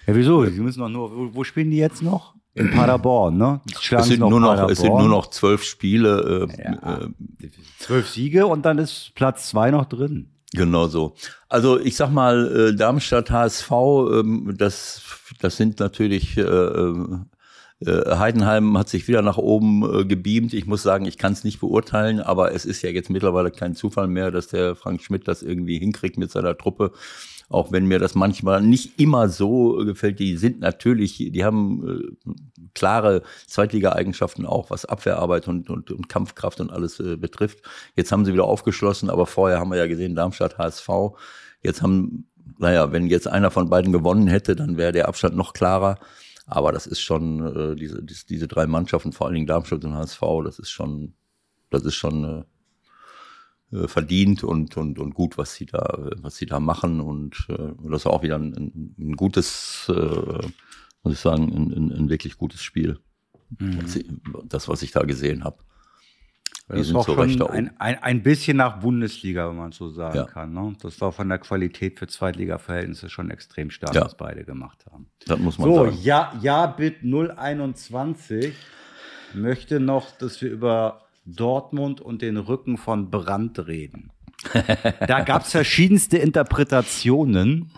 Ja, 0.06 0.14
wieso? 0.16 0.44
Sie 0.46 0.60
müssen 0.60 0.80
doch 0.80 0.88
nur. 0.88 1.16
Wo, 1.16 1.34
wo 1.34 1.44
spielen 1.44 1.70
die 1.70 1.76
jetzt 1.76 2.02
noch? 2.02 2.33
In 2.56 2.70
Paderborn, 2.70 3.36
ne? 3.36 3.60
Es 3.66 4.06
sind, 4.06 4.20
nur 4.20 4.38
noch, 4.38 4.70
es 4.70 4.78
sind 4.78 4.92
nur 4.92 5.08
noch 5.08 5.26
zwölf 5.28 5.64
Spiele. 5.64 6.48
Äh, 6.48 6.62
ja, 6.62 7.00
äh, 7.00 7.50
zwölf 7.80 8.08
Siege 8.08 8.46
und 8.46 8.64
dann 8.64 8.78
ist 8.78 9.12
Platz 9.14 9.48
zwei 9.48 9.72
noch 9.72 9.86
drin. 9.86 10.30
Genau 10.54 10.86
so. 10.86 11.14
Also 11.48 11.80
ich 11.80 11.96
sag 11.96 12.10
mal, 12.10 12.70
äh, 12.70 12.76
Darmstadt 12.76 13.30
HSV, 13.30 13.70
ähm, 13.70 14.54
das, 14.56 15.02
das 15.40 15.56
sind 15.56 15.80
natürlich, 15.80 16.36
äh, 16.36 16.42
äh, 16.42 16.94
äh, 17.80 18.16
Heidenheim 18.16 18.78
hat 18.78 18.88
sich 18.88 19.08
wieder 19.08 19.20
nach 19.20 19.36
oben 19.36 19.82
äh, 19.82 20.04
gebeamt. 20.04 20.54
Ich 20.54 20.66
muss 20.66 20.84
sagen, 20.84 21.06
ich 21.06 21.18
kann 21.18 21.32
es 21.32 21.42
nicht 21.42 21.58
beurteilen, 21.58 22.20
aber 22.20 22.52
es 22.52 22.64
ist 22.64 22.82
ja 22.82 22.90
jetzt 22.90 23.10
mittlerweile 23.10 23.50
kein 23.50 23.74
Zufall 23.74 24.06
mehr, 24.06 24.30
dass 24.30 24.46
der 24.46 24.76
Frank 24.76 25.02
Schmidt 25.02 25.26
das 25.26 25.42
irgendwie 25.42 25.78
hinkriegt 25.78 26.18
mit 26.18 26.30
seiner 26.30 26.56
Truppe 26.56 26.92
auch 27.48 27.72
wenn 27.72 27.86
mir 27.86 27.98
das 27.98 28.14
manchmal 28.14 28.62
nicht 28.62 28.98
immer 28.98 29.28
so 29.28 29.76
gefällt. 29.84 30.18
Die 30.18 30.36
sind 30.36 30.60
natürlich, 30.60 31.16
die 31.16 31.44
haben 31.44 32.14
äh, 32.26 32.30
klare 32.74 33.22
Zweitliga-Eigenschaften 33.46 34.46
auch, 34.46 34.70
was 34.70 34.84
Abwehrarbeit 34.84 35.48
und, 35.48 35.70
und, 35.70 35.90
und 35.90 36.08
Kampfkraft 36.08 36.60
und 36.60 36.70
alles 36.70 37.00
äh, 37.00 37.16
betrifft. 37.16 37.60
Jetzt 37.96 38.12
haben 38.12 38.24
sie 38.24 38.32
wieder 38.32 38.44
aufgeschlossen, 38.44 39.10
aber 39.10 39.26
vorher 39.26 39.60
haben 39.60 39.70
wir 39.70 39.78
ja 39.78 39.86
gesehen, 39.86 40.14
Darmstadt, 40.14 40.58
HSV. 40.58 40.88
Jetzt 41.62 41.82
haben, 41.82 42.26
naja, 42.58 42.92
wenn 42.92 43.06
jetzt 43.06 43.28
einer 43.28 43.50
von 43.50 43.70
beiden 43.70 43.92
gewonnen 43.92 44.26
hätte, 44.26 44.56
dann 44.56 44.76
wäre 44.76 44.92
der 44.92 45.08
Abstand 45.08 45.36
noch 45.36 45.52
klarer. 45.52 45.98
Aber 46.46 46.72
das 46.72 46.86
ist 46.86 47.00
schon, 47.00 47.72
äh, 47.72 47.76
diese, 47.76 48.02
diese 48.02 48.48
drei 48.48 48.66
Mannschaften, 48.66 49.12
vor 49.12 49.26
allen 49.26 49.34
Dingen 49.34 49.46
Darmstadt 49.46 49.84
und 49.84 49.94
HSV, 49.94 50.20
das 50.44 50.58
ist 50.58 50.70
schon, 50.70 51.14
das 51.70 51.84
ist 51.84 51.94
schon 51.94 52.24
äh, 52.24 52.44
äh, 52.44 52.44
verdient 53.86 54.44
und, 54.44 54.76
und, 54.76 54.98
und 54.98 55.14
gut, 55.14 55.36
was 55.38 55.54
sie 55.54 55.66
da, 55.66 56.10
was 56.18 56.36
sie 56.36 56.46
da 56.46 56.60
machen. 56.60 57.00
Und 57.00 57.46
äh, 57.48 57.72
das 57.90 58.04
war 58.04 58.12
auch 58.12 58.22
wieder 58.22 58.36
ein, 58.36 58.94
ein 58.98 59.16
gutes, 59.16 59.86
äh, 59.88 60.46
muss 61.02 61.14
ich 61.14 61.18
sagen, 61.18 61.52
ein, 61.52 61.90
ein, 61.92 62.08
wirklich 62.08 62.38
gutes 62.38 62.62
Spiel. 62.62 62.98
Mhm. 63.58 64.20
Das, 64.48 64.68
was 64.68 64.82
ich 64.82 64.92
da 64.92 65.02
gesehen 65.02 65.44
habe. 65.44 65.58
Das 66.68 66.80
ist 66.80 66.94
auch 66.94 67.04
so 67.04 67.14
schon 67.14 67.42
ein, 67.42 67.78
ein, 67.78 67.98
ein 68.02 68.22
bisschen 68.22 68.56
nach 68.56 68.80
Bundesliga, 68.80 69.50
wenn 69.50 69.56
man 69.56 69.72
so 69.72 69.90
sagen 69.90 70.16
ja. 70.16 70.24
kann. 70.24 70.54
Ne? 70.54 70.74
Das 70.80 70.98
war 71.00 71.12
von 71.12 71.28
der 71.28 71.38
Qualität 71.38 71.98
für 71.98 72.06
Zweitliga-Verhältnisse 72.06 73.10
schon 73.10 73.30
extrem 73.30 73.70
stark, 73.70 73.94
ja. 73.94 74.02
was 74.02 74.16
beide 74.16 74.44
gemacht 74.44 74.86
haben. 74.90 75.10
Das 75.26 75.38
muss 75.38 75.58
man 75.58 75.68
so, 75.68 75.84
sagen. 75.84 75.98
Ja, 76.02 76.32
ja, 76.40 76.66
Bit 76.66 77.02
021 77.02 78.54
möchte 79.34 79.78
noch, 79.78 80.12
dass 80.12 80.40
wir 80.40 80.50
über 80.50 81.03
Dortmund 81.24 82.00
und 82.00 82.22
den 82.22 82.36
Rücken 82.36 82.76
von 82.76 83.10
Brandt 83.10 83.66
reden. 83.66 84.10
da 85.06 85.20
gab 85.20 85.42
es 85.42 85.50
verschiedenste 85.52 86.18
Interpretationen. 86.18 87.72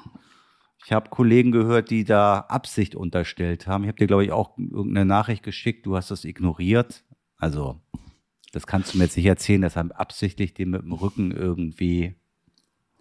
Ich 0.84 0.92
habe 0.92 1.10
Kollegen 1.10 1.52
gehört, 1.52 1.90
die 1.90 2.04
da 2.04 2.40
Absicht 2.40 2.94
unterstellt 2.94 3.66
haben. 3.66 3.84
Ich 3.84 3.88
habe 3.88 3.98
dir, 3.98 4.06
glaube 4.06 4.24
ich, 4.24 4.32
auch 4.32 4.56
irgendeine 4.56 5.04
Nachricht 5.04 5.42
geschickt. 5.42 5.86
Du 5.86 5.96
hast 5.96 6.10
das 6.10 6.24
ignoriert. 6.24 7.04
Also, 7.38 7.80
das 8.52 8.66
kannst 8.66 8.94
du 8.94 8.98
mir 8.98 9.04
jetzt 9.04 9.16
nicht 9.16 9.26
erzählen, 9.26 9.62
dass 9.62 9.76
er 9.76 9.88
absichtlich 9.98 10.54
den 10.54 10.70
mit 10.70 10.82
dem 10.82 10.92
Rücken 10.92 11.32
irgendwie 11.32 12.14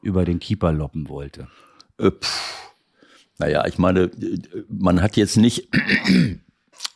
über 0.01 0.25
den 0.25 0.39
Keeper 0.39 0.71
loppen 0.71 1.09
wollte. 1.09 1.47
Äh, 1.97 2.11
naja, 3.37 3.65
ich 3.65 3.77
meine, 3.77 4.11
man 4.69 5.01
hat 5.01 5.17
jetzt 5.17 5.37
nicht 5.37 5.69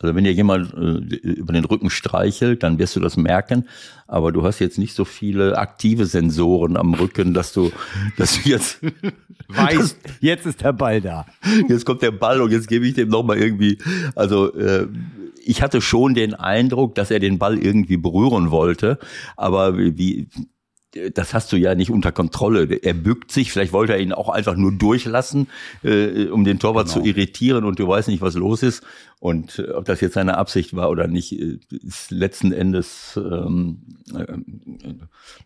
also 0.02 0.16
wenn 0.16 0.24
dir 0.24 0.32
jemand 0.32 0.74
äh, 0.74 1.16
über 1.16 1.52
den 1.52 1.66
Rücken 1.66 1.90
streichelt, 1.90 2.64
dann 2.64 2.80
wirst 2.80 2.96
du 2.96 3.02
das 3.02 3.18
merken. 3.18 3.68
Aber 4.08 4.32
du 4.32 4.44
hast 4.44 4.60
jetzt 4.60 4.78
nicht 4.78 4.96
so 4.96 5.04
viele 5.04 5.58
aktive 5.58 6.06
Sensoren 6.06 6.78
am 6.78 6.94
Rücken, 6.94 7.34
dass 7.34 7.52
du, 7.52 7.72
dass 8.18 8.42
du 8.42 8.50
jetzt 8.50 8.80
weißt, 9.50 9.98
jetzt 10.22 10.46
ist 10.46 10.62
der 10.62 10.72
Ball 10.74 11.02
da. 11.02 11.26
Jetzt 11.68 11.86
kommt 11.86 12.02
der 12.02 12.12
Ball 12.12 12.40
und 12.42 12.52
jetzt 12.52 12.70
gebe 12.70 12.88
ich 12.88 12.94
dem 12.94 13.10
nochmal 13.10 13.40
irgendwie. 13.40 13.78
Also 14.16 14.54
äh, 14.56 14.88
ich 15.44 15.62
hatte 15.62 15.82
schon 15.82 16.14
den 16.14 16.34
Eindruck, 16.34 16.96
dass 16.96 17.12
er 17.12 17.20
den 17.20 17.38
Ball 17.38 17.58
irgendwie 17.58 17.98
berühren 17.98 18.52
wollte. 18.52 19.00
Aber 19.36 19.78
wie 19.78 20.28
das 21.14 21.34
hast 21.34 21.52
du 21.52 21.58
ja 21.58 21.76
nicht 21.76 21.92
unter 21.92 22.12
Kontrolle. 22.12 22.66
Er 22.82 22.94
bückt 22.94 23.32
sich, 23.32 23.52
vielleicht 23.52 23.74
wollte 23.74 23.94
er 23.94 24.00
ihn 24.00 24.12
auch 24.12 24.30
einfach 24.30 24.56
nur 24.56 24.72
durchlassen, 24.72 25.48
äh, 25.84 26.26
um 26.28 26.44
den 26.44 26.58
Torwart 26.58 26.88
genau. 26.88 27.02
zu 27.02 27.06
irritieren 27.08 27.64
und 27.64 27.78
du 27.78 27.88
weißt 27.88 28.08
nicht, 28.08 28.22
was 28.22 28.34
los 28.34 28.64
ist. 28.64 28.84
Und 29.20 29.60
äh, 29.60 29.72
ob 29.72 29.86
das 29.86 30.02
jetzt 30.02 30.16
seine 30.16 30.38
Absicht 30.38 30.76
war 30.76 30.90
oder 30.90 31.08
nicht, 31.08 31.40
äh, 31.40 31.60
ist 31.70 32.10
letzten 32.10 32.52
Endes 32.52 33.18
ähm, 33.18 33.82
äh, 34.16 34.26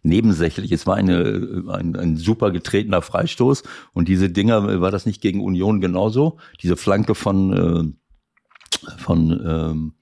nebensächlich. 0.01 0.71
Es 0.71 0.87
war 0.87 0.95
eine, 0.95 1.63
ein, 1.67 1.95
ein 1.95 2.15
super 2.17 2.51
getretener 2.51 3.01
Freistoß 3.01 3.63
und 3.93 4.07
diese 4.07 4.29
Dinger, 4.29 4.79
war 4.79 4.91
das 4.91 5.05
nicht 5.05 5.21
gegen 5.21 5.41
Union 5.41 5.81
genauso? 5.81 6.37
Diese 6.61 6.77
Flanke 6.77 7.15
von, 7.15 7.95
äh, 8.79 8.91
von 8.97 9.41
ähm, 9.45 9.93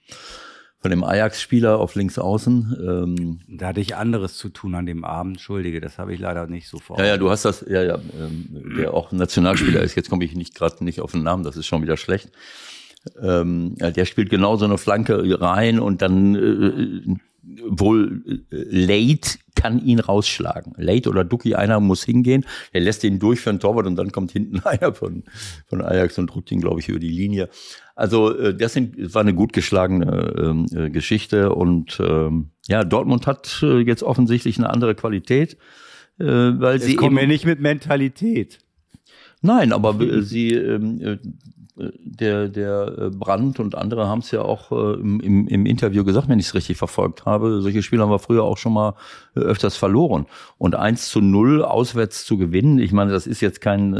von 0.81 0.89
dem 0.89 1.03
Ajax-Spieler 1.03 1.79
auf 1.79 1.93
links 1.93 2.17
außen. 2.17 2.77
Ähm, 2.81 3.39
da 3.47 3.67
hatte 3.67 3.79
ich 3.79 3.95
anderes 3.95 4.37
zu 4.37 4.49
tun 4.49 4.73
an 4.73 4.87
dem 4.87 5.05
Abend, 5.05 5.35
entschuldige, 5.35 5.79
das 5.79 5.99
habe 5.99 6.13
ich 6.13 6.19
leider 6.19 6.47
nicht 6.47 6.67
so 6.67 6.79
vor. 6.79 6.97
Ja, 6.97 7.05
ja, 7.05 7.17
du 7.17 7.29
hast 7.29 7.45
das, 7.45 7.63
ja, 7.69 7.83
ja, 7.83 7.99
ähm, 8.19 8.73
der 8.77 8.93
auch 8.93 9.11
Nationalspieler 9.11 9.81
ist, 9.81 9.95
jetzt 9.95 10.09
komme 10.09 10.25
ich 10.25 10.35
nicht 10.35 10.55
gerade 10.55 10.83
nicht 10.83 10.99
auf 10.99 11.11
den 11.11 11.21
Namen, 11.21 11.43
das 11.43 11.55
ist 11.55 11.67
schon 11.67 11.83
wieder 11.83 11.97
schlecht. 11.97 12.31
Ähm, 13.21 13.75
ja, 13.79 13.91
der 13.91 14.05
spielt 14.05 14.29
genau 14.29 14.57
so 14.57 14.65
eine 14.65 14.77
Flanke 14.79 15.39
rein 15.39 15.79
und 15.79 16.01
dann 16.01 16.35
äh, 16.35 17.15
wohl 17.43 18.23
äh, 18.51 18.55
Late 18.69 19.39
kann 19.55 19.83
ihn 19.83 19.99
rausschlagen. 19.99 20.73
Late 20.77 21.09
oder 21.09 21.23
Ducky, 21.23 21.55
einer 21.55 21.79
muss 21.79 22.03
hingehen. 22.03 22.45
Er 22.71 22.81
lässt 22.81 23.03
ihn 23.03 23.19
durch 23.19 23.39
für 23.41 23.49
einen 23.49 23.59
Torwart 23.59 23.87
und 23.87 23.95
dann 23.95 24.11
kommt 24.11 24.31
hinten 24.31 24.59
einer 24.63 24.93
von, 24.93 25.23
von 25.67 25.81
Ajax 25.81 26.17
und 26.17 26.27
drückt 26.27 26.51
ihn, 26.51 26.61
glaube 26.61 26.79
ich, 26.79 26.89
über 26.89 26.99
die 26.99 27.09
Linie. 27.09 27.49
Also 27.95 28.35
äh, 28.37 28.55
das 28.55 28.73
sind, 28.73 29.13
war 29.13 29.21
eine 29.21 29.33
gut 29.33 29.53
geschlagene 29.53 30.33
ähm, 30.37 30.65
äh, 30.73 30.89
Geschichte 30.89 31.53
und 31.53 31.99
ähm, 31.99 32.51
ja, 32.67 32.83
Dortmund 32.83 33.27
hat 33.27 33.59
äh, 33.63 33.79
jetzt 33.79 34.03
offensichtlich 34.03 34.57
eine 34.57 34.69
andere 34.69 34.95
Qualität, 34.95 35.57
äh, 36.19 36.25
weil 36.25 36.75
Jetzt 36.75 36.85
sie 36.85 36.95
kommen 36.95 37.17
eben, 37.17 37.23
ja 37.23 37.27
nicht 37.27 37.45
mit 37.45 37.59
Mentalität. 37.59 38.59
Nein, 39.41 39.73
aber 39.73 39.99
äh, 39.99 40.21
sie 40.21 40.53
ähm, 40.53 41.01
äh, 41.01 41.17
der, 41.99 42.47
der 42.49 42.95
äh, 42.97 43.09
Brandt 43.09 43.59
und 43.59 43.75
andere 43.75 44.07
haben 44.07 44.19
es 44.19 44.31
ja 44.31 44.41
auch 44.41 44.71
äh, 44.71 44.99
im, 44.99 45.47
im 45.47 45.65
Interview 45.65 46.03
gesagt, 46.03 46.29
wenn 46.29 46.39
ich 46.39 46.47
es 46.47 46.55
richtig 46.55 46.77
verfolgt 46.77 47.25
habe. 47.25 47.61
Solche 47.61 47.83
Spiele 47.83 48.03
haben 48.03 48.11
wir 48.11 48.19
früher 48.19 48.43
auch 48.43 48.57
schon 48.57 48.73
mal 48.73 48.95
äh, 49.35 49.39
öfters 49.39 49.77
verloren. 49.77 50.25
Und 50.57 50.75
eins 50.75 51.09
zu 51.09 51.21
null 51.21 51.63
auswärts 51.63 52.25
zu 52.25 52.37
gewinnen, 52.37 52.79
ich 52.79 52.91
meine, 52.91 53.11
das 53.11 53.27
ist 53.27 53.41
jetzt 53.41 53.61
kein, 53.61 53.93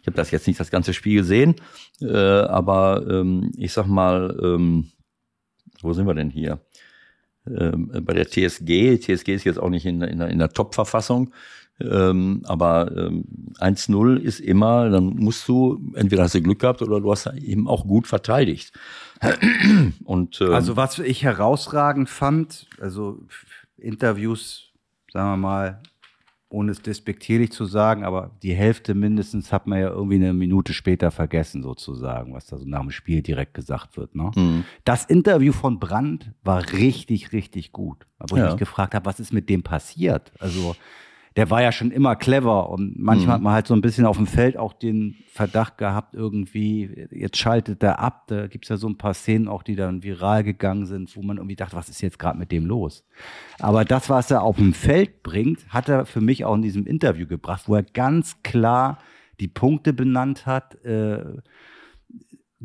ich 0.00 0.06
habe 0.06 0.16
das 0.16 0.30
jetzt 0.30 0.46
nicht 0.46 0.58
das 0.58 0.70
ganze 0.70 0.92
Spiel 0.92 1.20
gesehen, 1.20 1.56
aber 2.00 3.04
ähm, 3.08 3.52
ich 3.56 3.72
sag 3.72 3.86
mal, 3.86 4.36
ähm, 4.42 4.90
wo 5.82 5.92
sind 5.92 6.06
wir 6.06 6.14
denn 6.14 6.30
hier? 6.30 6.60
ähm, 7.46 7.90
bei 8.02 8.14
der 8.14 8.26
TSG. 8.26 8.98
TSG 8.98 9.28
ist 9.28 9.44
jetzt 9.44 9.58
auch 9.58 9.70
nicht 9.70 9.86
in, 9.86 10.02
in, 10.02 10.20
in 10.20 10.38
der 10.38 10.50
Top-Verfassung. 10.50 11.32
Ähm, 11.80 12.42
aber 12.44 12.94
ähm, 12.96 13.24
1-0 13.58 14.16
ist 14.18 14.40
immer, 14.40 14.90
dann 14.90 15.16
musst 15.16 15.46
du, 15.48 15.80
entweder 15.94 16.24
hast 16.24 16.34
du 16.34 16.42
Glück 16.42 16.58
gehabt 16.60 16.82
oder 16.82 17.00
du 17.00 17.10
hast 17.10 17.26
eben 17.26 17.68
auch 17.68 17.86
gut 17.86 18.06
verteidigt. 18.06 18.72
Und, 20.04 20.40
ähm, 20.40 20.52
Also 20.52 20.76
was 20.76 20.98
ich 20.98 21.22
herausragend 21.22 22.08
fand, 22.08 22.66
also 22.80 23.20
Interviews, 23.76 24.70
sagen 25.12 25.30
wir 25.30 25.36
mal, 25.36 25.82
ohne 26.52 26.72
es 26.72 26.82
despektierlich 26.82 27.52
zu 27.52 27.64
sagen, 27.64 28.02
aber 28.04 28.32
die 28.42 28.54
Hälfte 28.54 28.94
mindestens 28.96 29.52
hat 29.52 29.68
man 29.68 29.78
ja 29.78 29.88
irgendwie 29.90 30.16
eine 30.16 30.32
Minute 30.32 30.72
später 30.72 31.12
vergessen, 31.12 31.62
sozusagen, 31.62 32.34
was 32.34 32.46
da 32.46 32.58
so 32.58 32.66
nach 32.66 32.80
dem 32.80 32.90
Spiel 32.90 33.22
direkt 33.22 33.54
gesagt 33.54 33.96
wird. 33.96 34.16
Ne? 34.16 34.32
Mhm. 34.34 34.64
Das 34.84 35.04
Interview 35.04 35.52
von 35.52 35.78
Brandt 35.78 36.32
war 36.42 36.72
richtig, 36.72 37.32
richtig 37.32 37.70
gut. 37.70 38.04
Wo 38.18 38.34
ich 38.34 38.40
Ja. 38.42 38.48
mich 38.48 38.56
gefragt 38.58 38.94
habe, 38.94 39.06
was 39.06 39.20
ist 39.20 39.32
mit 39.32 39.48
dem 39.48 39.62
passiert? 39.62 40.32
Also 40.40 40.74
der 41.40 41.48
war 41.48 41.62
ja 41.62 41.72
schon 41.72 41.90
immer 41.90 42.16
clever 42.16 42.68
und 42.68 42.98
manchmal 42.98 43.28
Mhm. 43.28 43.32
hat 43.32 43.40
man 43.40 43.52
halt 43.54 43.66
so 43.66 43.72
ein 43.72 43.80
bisschen 43.80 44.04
auf 44.04 44.18
dem 44.18 44.26
Feld 44.26 44.58
auch 44.58 44.74
den 44.74 45.14
Verdacht 45.32 45.78
gehabt, 45.78 46.12
irgendwie, 46.12 47.06
jetzt 47.10 47.38
schaltet 47.38 47.82
er 47.82 47.98
ab. 47.98 48.24
Da 48.26 48.46
gibt's 48.46 48.68
ja 48.68 48.76
so 48.76 48.86
ein 48.86 48.98
paar 48.98 49.14
Szenen 49.14 49.48
auch, 49.48 49.62
die 49.62 49.74
dann 49.74 50.02
viral 50.02 50.44
gegangen 50.44 50.84
sind, 50.84 51.16
wo 51.16 51.22
man 51.22 51.38
irgendwie 51.38 51.56
dachte, 51.56 51.76
was 51.76 51.88
ist 51.88 52.02
jetzt 52.02 52.18
gerade 52.18 52.38
mit 52.38 52.52
dem 52.52 52.66
los? 52.66 53.06
Aber 53.58 53.86
das, 53.86 54.10
was 54.10 54.30
er 54.30 54.42
auf 54.42 54.56
dem 54.56 54.74
Feld 54.74 55.22
bringt, 55.22 55.66
hat 55.70 55.88
er 55.88 56.04
für 56.04 56.20
mich 56.20 56.44
auch 56.44 56.56
in 56.56 56.60
diesem 56.60 56.84
Interview 56.86 57.26
gebracht, 57.26 57.62
wo 57.68 57.74
er 57.74 57.84
ganz 57.84 58.42
klar 58.42 58.98
die 59.40 59.48
Punkte 59.48 59.94
benannt 59.94 60.44
hat, 60.44 60.74
äh, 60.84 61.24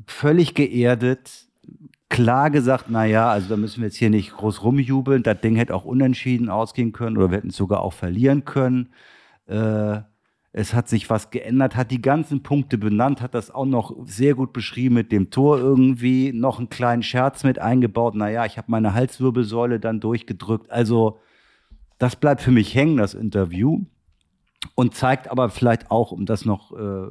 völlig 0.05 0.53
geerdet, 0.53 1.44
klar 2.09 2.49
gesagt, 2.49 2.85
na 2.89 3.05
ja, 3.05 3.29
also 3.29 3.49
da 3.49 3.57
müssen 3.57 3.81
wir 3.81 3.87
jetzt 3.87 3.97
hier 3.97 4.09
nicht 4.09 4.35
groß 4.35 4.63
rumjubeln. 4.63 5.23
Das 5.23 5.41
Ding 5.41 5.55
hätte 5.55 5.75
auch 5.75 5.85
unentschieden 5.85 6.49
ausgehen 6.49 6.91
können 6.91 7.17
oder 7.17 7.31
wir 7.31 7.37
hätten 7.37 7.49
es 7.49 7.57
sogar 7.57 7.81
auch 7.81 7.93
verlieren 7.93 8.45
können. 8.45 8.89
Äh, 9.47 10.01
es 10.57 10.73
hat 10.73 10.87
sich 10.87 11.09
was 11.09 11.31
geändert, 11.31 11.75
hat 11.75 11.91
die 11.91 12.01
ganzen 12.01 12.41
Punkte 12.41 12.77
benannt, 12.77 13.21
hat 13.21 13.35
das 13.35 13.51
auch 13.51 13.65
noch 13.65 13.93
sehr 14.05 14.35
gut 14.35 14.53
beschrieben 14.53 14.95
mit 14.95 15.11
dem 15.11 15.29
Tor 15.29 15.57
irgendwie, 15.57 16.31
noch 16.31 16.59
einen 16.59 16.69
kleinen 16.69 17.03
Scherz 17.03 17.43
mit 17.43 17.59
eingebaut. 17.59 18.15
Naja, 18.15 18.45
ich 18.45 18.57
habe 18.57 18.71
meine 18.71 18.93
Halswirbelsäule 18.93 19.81
dann 19.81 19.99
durchgedrückt. 19.99 20.71
Also 20.71 21.19
das 21.97 22.15
bleibt 22.15 22.41
für 22.41 22.51
mich 22.51 22.73
hängen, 22.73 22.95
das 22.97 23.13
Interview. 23.13 23.81
Und 24.75 24.95
zeigt 24.95 25.29
aber 25.29 25.49
vielleicht 25.49 25.91
auch, 25.91 26.11
um 26.11 26.25
das 26.25 26.45
noch 26.45 26.71
äh, 26.71 27.07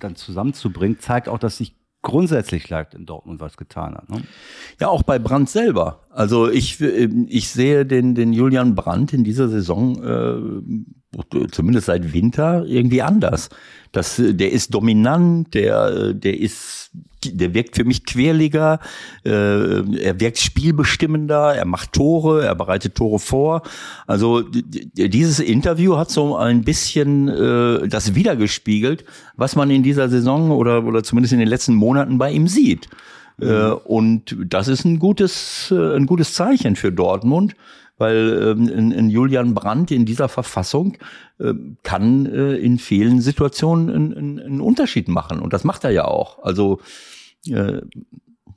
dann 0.00 0.16
zusammenzubringen, 0.16 0.98
zeigt 0.98 1.28
auch, 1.28 1.38
dass 1.38 1.58
sich 1.58 1.76
grundsätzlich 2.02 2.62
vielleicht 2.62 2.94
in 2.94 3.06
Dortmund 3.06 3.40
was 3.40 3.56
getan 3.56 3.94
hat. 3.94 4.08
Ne? 4.08 4.22
Ja, 4.80 4.88
auch 4.88 5.02
bei 5.02 5.18
Brandt 5.18 5.50
selber. 5.50 6.06
Also 6.10 6.48
ich, 6.48 6.80
äh, 6.80 7.08
ich 7.28 7.50
sehe 7.50 7.84
den, 7.84 8.14
den 8.14 8.32
Julian 8.32 8.74
Brandt 8.74 9.12
in 9.12 9.24
dieser 9.24 9.48
Saison, 9.48 10.02
äh, 10.02 10.62
zumindest 11.52 11.86
seit 11.86 12.12
Winter, 12.12 12.64
irgendwie 12.66 13.02
anders. 13.02 13.48
Das, 13.92 14.18
äh, 14.18 14.34
der 14.34 14.52
ist 14.52 14.74
dominant, 14.74 15.54
der, 15.54 15.86
äh, 15.88 16.14
der 16.14 16.38
ist, 16.38 16.90
der 17.24 17.54
wirkt 17.54 17.76
für 17.76 17.84
mich 17.84 18.04
querliger, 18.04 18.78
äh, 19.24 19.30
er 19.30 20.20
wirkt 20.20 20.38
spielbestimmender, 20.38 21.54
er 21.54 21.64
macht 21.64 21.94
Tore, 21.94 22.44
er 22.44 22.54
bereitet 22.54 22.94
Tore 22.94 23.18
vor. 23.18 23.62
Also 24.06 24.42
dieses 24.42 25.40
Interview 25.40 25.96
hat 25.96 26.10
so 26.10 26.36
ein 26.36 26.62
bisschen 26.62 27.28
äh, 27.28 27.88
das 27.88 28.14
wiedergespiegelt, 28.14 29.04
was 29.36 29.56
man 29.56 29.70
in 29.70 29.82
dieser 29.82 30.08
Saison 30.08 30.50
oder, 30.50 30.84
oder 30.84 31.02
zumindest 31.02 31.32
in 31.32 31.38
den 31.40 31.48
letzten 31.48 31.74
Monaten 31.74 32.18
bei 32.18 32.30
ihm 32.30 32.46
sieht. 32.48 32.88
Äh, 33.40 33.70
und 33.70 34.36
das 34.44 34.68
ist 34.68 34.84
ein 34.84 34.98
gutes, 34.98 35.70
äh, 35.70 35.96
ein 35.96 36.06
gutes 36.06 36.34
Zeichen 36.34 36.76
für 36.76 36.92
Dortmund, 36.92 37.54
weil 37.98 38.56
ähm, 38.58 38.92
ein, 38.96 39.10
Julian 39.10 39.54
Brandt 39.54 39.90
in 39.90 40.06
dieser 40.06 40.28
Verfassung 40.28 40.96
äh, 41.38 41.52
kann 41.82 42.26
äh, 42.26 42.54
in 42.54 42.78
vielen 42.78 43.20
Situationen 43.20 43.90
einen, 43.90 44.14
einen, 44.14 44.38
einen 44.40 44.60
Unterschied 44.60 45.08
machen. 45.08 45.40
Und 45.40 45.52
das 45.52 45.64
macht 45.64 45.84
er 45.84 45.90
ja 45.90 46.04
auch. 46.04 46.42
Also 46.42 46.80
äh, 47.46 47.82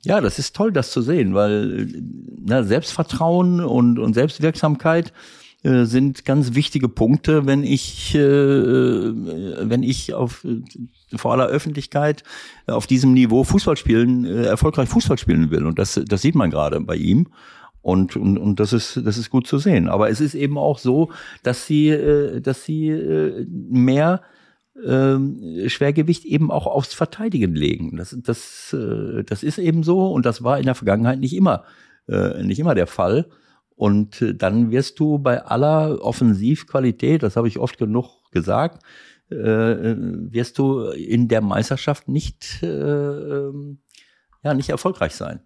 ja, 0.04 0.20
das 0.20 0.38
ist 0.38 0.56
toll, 0.56 0.72
das 0.72 0.90
zu 0.90 1.02
sehen, 1.02 1.34
weil 1.34 1.80
äh, 1.80 2.02
na, 2.44 2.62
Selbstvertrauen 2.62 3.60
und, 3.60 3.98
und 3.98 4.14
Selbstwirksamkeit 4.14 5.12
äh, 5.62 5.84
sind 5.84 6.24
ganz 6.24 6.54
wichtige 6.54 6.88
Punkte, 6.88 7.46
wenn 7.46 7.62
ich, 7.62 8.14
äh, 8.14 8.18
äh, 8.18 9.14
wenn 9.14 9.82
ich 9.84 10.12
auf 10.12 10.44
äh, 10.44 10.62
vor 11.16 11.32
aller 11.32 11.46
Öffentlichkeit 11.46 12.24
auf 12.66 12.86
diesem 12.86 13.12
Niveau 13.12 13.44
Fußball 13.44 13.76
spielen, 13.76 14.24
äh, 14.24 14.44
erfolgreich 14.44 14.88
Fußball 14.88 15.18
spielen 15.18 15.50
will. 15.50 15.64
Und 15.66 15.78
das, 15.78 16.00
das 16.04 16.22
sieht 16.22 16.34
man 16.34 16.50
gerade 16.50 16.80
bei 16.80 16.96
ihm. 16.96 17.28
Und, 17.82 18.16
und, 18.16 18.38
und 18.38 18.60
das 18.60 18.72
ist, 18.72 19.00
das 19.04 19.18
ist 19.18 19.30
gut 19.30 19.46
zu 19.46 19.58
sehen. 19.58 19.88
Aber 19.88 20.08
es 20.08 20.20
ist 20.20 20.34
eben 20.34 20.56
auch 20.56 20.78
so, 20.78 21.10
dass 21.42 21.66
sie, 21.66 21.88
äh, 21.88 22.40
dass 22.40 22.64
sie 22.64 22.88
äh, 22.88 23.46
mehr 23.48 24.22
ähm, 24.86 25.64
Schwergewicht 25.66 26.24
eben 26.24 26.50
auch 26.50 26.66
aufs 26.66 26.94
Verteidigen 26.94 27.54
legen. 27.54 27.96
Das, 27.96 28.16
das, 28.22 28.72
äh, 28.72 29.24
das 29.24 29.42
ist 29.42 29.58
eben 29.58 29.82
so 29.82 30.12
und 30.12 30.24
das 30.24 30.42
war 30.42 30.58
in 30.58 30.64
der 30.64 30.74
Vergangenheit 30.74 31.18
nicht 31.18 31.34
immer, 31.34 31.64
äh, 32.08 32.42
nicht 32.42 32.58
immer 32.58 32.74
der 32.74 32.86
Fall. 32.86 33.26
Und 33.74 34.22
äh, 34.22 34.34
dann 34.34 34.70
wirst 34.70 35.00
du 35.00 35.18
bei 35.18 35.44
aller 35.44 36.00
Offensivqualität, 36.02 37.22
das 37.22 37.36
habe 37.36 37.48
ich 37.48 37.58
oft 37.58 37.78
genug 37.78 38.30
gesagt, 38.30 38.82
äh, 39.30 39.34
wirst 39.34 40.58
du 40.58 40.84
in 40.90 41.28
der 41.28 41.40
Meisterschaft 41.40 42.08
nicht, 42.08 42.62
äh, 42.62 42.66
ähm, 42.66 43.78
ja, 44.44 44.54
nicht 44.54 44.68
erfolgreich 44.68 45.14
sein. 45.14 45.40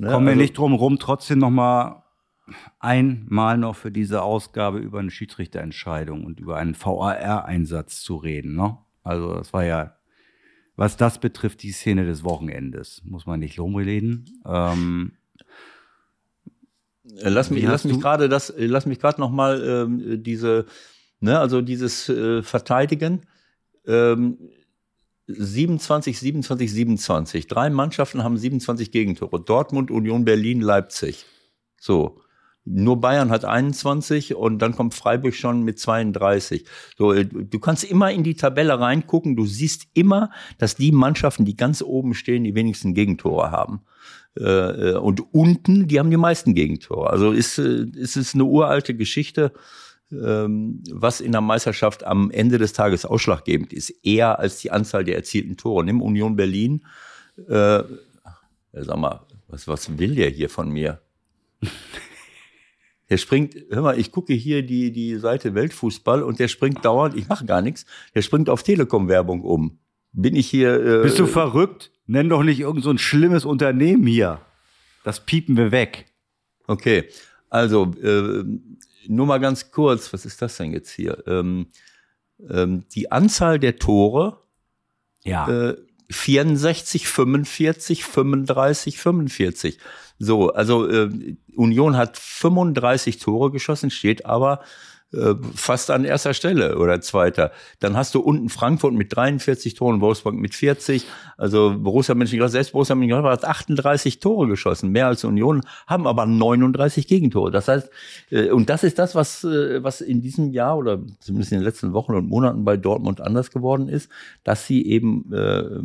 Ne? 0.00 0.08
Kommen 0.10 0.26
wir 0.26 0.30
Also- 0.32 0.40
nicht 0.42 0.56
drum 0.58 0.74
rum, 0.74 0.98
trotzdem 0.98 1.38
noch 1.38 1.50
mal 1.50 2.02
einmal 2.78 3.58
noch 3.58 3.76
für 3.76 3.90
diese 3.92 4.22
Ausgabe 4.22 4.78
über 4.78 4.98
eine 4.98 5.10
Schiedsrichterentscheidung 5.10 6.24
und 6.24 6.40
über 6.40 6.56
einen 6.56 6.74
VAR-Einsatz 6.74 8.00
zu 8.02 8.16
reden. 8.16 8.56
Ne? 8.56 8.76
Also 9.04 9.34
das 9.34 9.52
war 9.52 9.64
ja, 9.64 9.96
was 10.74 10.96
das 10.96 11.18
betrifft, 11.20 11.62
die 11.62 11.72
Szene 11.72 12.06
des 12.06 12.24
Wochenendes. 12.24 13.02
Muss 13.04 13.26
man 13.26 13.40
nicht 13.40 13.58
rumreden. 13.60 14.24
Ähm, 14.46 15.12
Äh, 17.22 17.28
Lass 17.28 17.50
mich, 17.50 17.62
Wie 17.62 17.66
lass 17.66 17.84
mich 17.84 17.98
gerade 18.00 18.28
das, 18.28 18.50
äh, 18.50 18.66
lass 18.66 18.86
mich 18.86 19.00
gerade 19.00 19.20
noch 19.20 19.30
mal 19.30 19.60
ähm, 19.66 20.22
diese, 20.22 20.66
ne, 21.18 21.38
also 21.40 21.60
dieses 21.60 22.08
äh, 22.08 22.42
Verteidigen. 22.42 23.22
Ähm, 23.86 24.38
27, 25.38 26.18
27, 26.18 26.72
27. 26.72 27.46
Drei 27.46 27.70
Mannschaften 27.70 28.24
haben 28.24 28.36
27 28.36 28.90
Gegentore. 28.90 29.40
Dortmund, 29.40 29.90
Union 29.90 30.24
Berlin, 30.24 30.60
Leipzig. 30.60 31.24
So. 31.78 32.20
Nur 32.64 33.00
Bayern 33.00 33.30
hat 33.30 33.46
21 33.46 34.34
und 34.34 34.58
dann 34.58 34.76
kommt 34.76 34.94
Freiburg 34.94 35.34
schon 35.34 35.62
mit 35.62 35.78
32. 35.78 36.66
So, 36.96 37.12
äh, 37.12 37.24
du 37.24 37.58
kannst 37.58 37.84
immer 37.84 38.12
in 38.12 38.22
die 38.22 38.34
Tabelle 38.34 38.78
reingucken. 38.78 39.34
Du 39.34 39.46
siehst 39.46 39.88
immer, 39.94 40.30
dass 40.58 40.76
die 40.76 40.92
Mannschaften, 40.92 41.46
die 41.46 41.56
ganz 41.56 41.82
oben 41.82 42.14
stehen, 42.14 42.44
die 42.44 42.54
wenigsten 42.54 42.92
Gegentore 42.92 43.50
haben. 43.50 43.80
Äh, 44.38 44.44
äh, 44.44 44.96
und 44.96 45.22
unten, 45.32 45.88
die 45.88 45.98
haben 45.98 46.10
die 46.10 46.16
meisten 46.16 46.54
Gegentore. 46.54 47.10
Also 47.10 47.32
ist, 47.32 47.58
ist 47.58 48.16
es 48.16 48.34
eine 48.34 48.44
uralte 48.44 48.94
Geschichte, 48.94 49.52
was 50.10 51.20
in 51.20 51.32
der 51.32 51.40
Meisterschaft 51.40 52.04
am 52.04 52.30
Ende 52.30 52.58
des 52.58 52.72
Tages 52.72 53.04
ausschlaggebend 53.04 53.72
ist, 53.72 53.90
eher 54.04 54.38
als 54.38 54.58
die 54.58 54.70
Anzahl 54.70 55.04
der 55.04 55.16
erzielten 55.16 55.56
Tore. 55.56 55.84
Nimm 55.84 56.02
Union 56.02 56.36
Berlin. 56.36 56.84
Äh, 57.48 57.82
sag 58.72 58.96
mal, 58.96 59.26
was, 59.48 59.68
was 59.68 59.98
will 59.98 60.14
der 60.14 60.30
hier 60.30 60.50
von 60.50 60.70
mir? 60.70 61.00
Der 63.08 63.16
springt, 63.16 63.56
hör 63.70 63.82
mal, 63.82 63.98
ich 63.98 64.12
gucke 64.12 64.32
hier 64.32 64.62
die, 64.62 64.92
die 64.92 65.16
Seite 65.16 65.54
Weltfußball 65.54 66.22
und 66.22 66.38
der 66.38 66.46
springt 66.46 66.84
dauernd, 66.84 67.16
ich 67.16 67.28
mache 67.28 67.44
gar 67.44 67.60
nichts, 67.60 67.84
der 68.14 68.22
springt 68.22 68.48
auf 68.48 68.62
Telekom-Werbung 68.62 69.42
um. 69.42 69.78
Bin 70.12 70.36
ich 70.36 70.48
hier. 70.48 70.74
Äh, 70.74 71.02
bist 71.02 71.18
du 71.18 71.26
verrückt? 71.26 71.90
Nenn 72.06 72.28
doch 72.28 72.42
nicht 72.42 72.60
irgend 72.60 72.82
so 72.82 72.90
ein 72.90 72.98
schlimmes 72.98 73.44
Unternehmen 73.44 74.06
hier. 74.06 74.40
Das 75.04 75.24
piepen 75.24 75.56
wir 75.56 75.72
weg. 75.72 76.06
Okay, 76.66 77.04
also 77.48 77.92
äh, 78.02 78.44
nur 79.06 79.26
mal 79.26 79.38
ganz 79.38 79.70
kurz, 79.70 80.12
was 80.12 80.24
ist 80.26 80.42
das 80.42 80.56
denn 80.56 80.72
jetzt 80.72 80.90
hier? 80.90 81.22
Ähm, 81.26 81.68
ähm, 82.48 82.84
die 82.94 83.10
Anzahl 83.12 83.58
der 83.58 83.76
Tore 83.78 84.38
Ja. 85.22 85.48
äh, 85.48 85.76
64, 86.10 87.06
45, 87.06 88.04
35, 88.04 88.98
45. 88.98 89.78
So, 90.18 90.52
also 90.52 90.88
äh, 90.88 91.36
Union 91.54 91.96
hat 91.96 92.18
35 92.18 93.18
Tore 93.18 93.50
geschossen, 93.50 93.90
steht 93.90 94.26
aber 94.26 94.60
äh, 95.12 95.34
fast 95.54 95.90
an 95.90 96.04
erster 96.04 96.34
Stelle 96.34 96.78
oder 96.78 97.00
zweiter. 97.00 97.50
Dann 97.80 97.96
hast 97.96 98.14
du 98.14 98.20
unten 98.20 98.48
Frankfurt 98.48 98.94
mit 98.94 99.14
43 99.14 99.74
Toren, 99.74 100.00
Wolfsburg 100.00 100.34
mit 100.34 100.54
40. 100.54 101.04
Also 101.36 101.74
Borussia 101.78 102.14
Mönchengladbach, 102.14 102.52
selbst 102.52 102.72
Borussia 102.72 102.94
Mönchengladbach 102.94 103.32
hat 103.32 103.44
38 103.44 104.20
Tore 104.20 104.46
geschossen, 104.46 104.90
mehr 104.90 105.08
als 105.08 105.24
Union, 105.24 105.62
haben 105.86 106.06
aber 106.06 106.26
39 106.26 107.08
Gegentore. 107.08 107.50
Das 107.50 107.66
heißt, 107.66 107.90
äh, 108.30 108.50
und 108.50 108.70
das 108.70 108.84
ist 108.84 108.98
das, 108.98 109.14
was, 109.14 109.42
äh, 109.42 109.82
was 109.82 110.00
in 110.00 110.22
diesem 110.22 110.52
Jahr 110.52 110.78
oder 110.78 111.00
zumindest 111.18 111.52
in 111.52 111.58
den 111.58 111.64
letzten 111.64 111.92
Wochen 111.92 112.14
und 112.14 112.28
Monaten 112.28 112.64
bei 112.64 112.76
Dortmund 112.76 113.20
anders 113.20 113.50
geworden 113.50 113.88
ist, 113.88 114.10
dass 114.44 114.66
sie 114.66 114.86
eben 114.86 115.32
äh, 115.32 115.80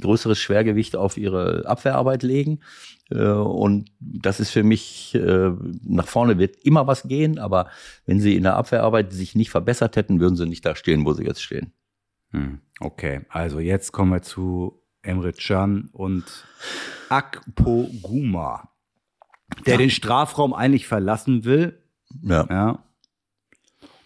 größeres 0.00 0.38
Schwergewicht 0.38 0.96
auf 0.96 1.16
ihre 1.16 1.66
Abwehrarbeit 1.66 2.22
legen 2.22 2.60
Äh, 3.10 3.28
und 3.28 3.90
das 4.00 4.40
ist 4.40 4.50
für 4.50 4.62
mich, 4.62 5.14
äh, 5.14 5.50
nach 5.82 6.06
vorne 6.06 6.38
wird 6.38 6.56
immer 6.64 6.86
was 6.86 7.02
gehen, 7.02 7.38
aber 7.38 7.68
wenn 8.06 8.18
sie 8.18 8.34
in 8.34 8.44
der 8.44 8.56
Abwehrarbeit 8.56 9.12
sich 9.12 9.34
nicht 9.34 9.50
verbessert 9.50 9.96
hätten, 9.96 10.20
würden 10.20 10.36
sie 10.36 10.46
nicht 10.46 10.64
da 10.64 10.74
stehen, 10.74 11.04
wo 11.04 11.12
sie 11.12 11.24
jetzt 11.24 11.42
stehen. 11.42 11.74
Hm, 12.30 12.60
okay, 12.80 13.20
also 13.28 13.60
jetzt 13.60 13.92
kommen 13.92 14.10
wir 14.10 14.22
zu 14.22 14.80
Emre 15.02 15.32
Can 15.32 15.90
und 15.92 16.24
Akpo 17.10 17.90
Guma, 18.02 18.70
der 19.66 19.74
ja. 19.74 19.78
den 19.78 19.90
Strafraum 19.90 20.54
eigentlich 20.54 20.86
verlassen 20.86 21.44
will. 21.44 21.78
Ja. 22.22 22.46
ja. 22.48 22.84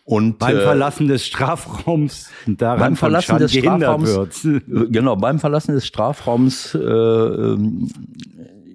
Und 0.09 0.39
beim 0.39 0.57
äh, 0.57 0.63
Verlassen 0.63 1.07
des 1.07 1.27
Strafraums 1.27 2.31
daran 2.47 2.79
beim 2.79 2.97
Verlassen 2.97 3.37
des 3.37 3.53
Strafraums, 3.53 4.43
wird. 4.43 4.91
Genau, 4.91 5.17
beim 5.17 5.39
Verlassen 5.39 5.75
des 5.75 5.87
Strafraums 5.87 6.75
äh, 6.75 6.79
ähm, 6.79 7.91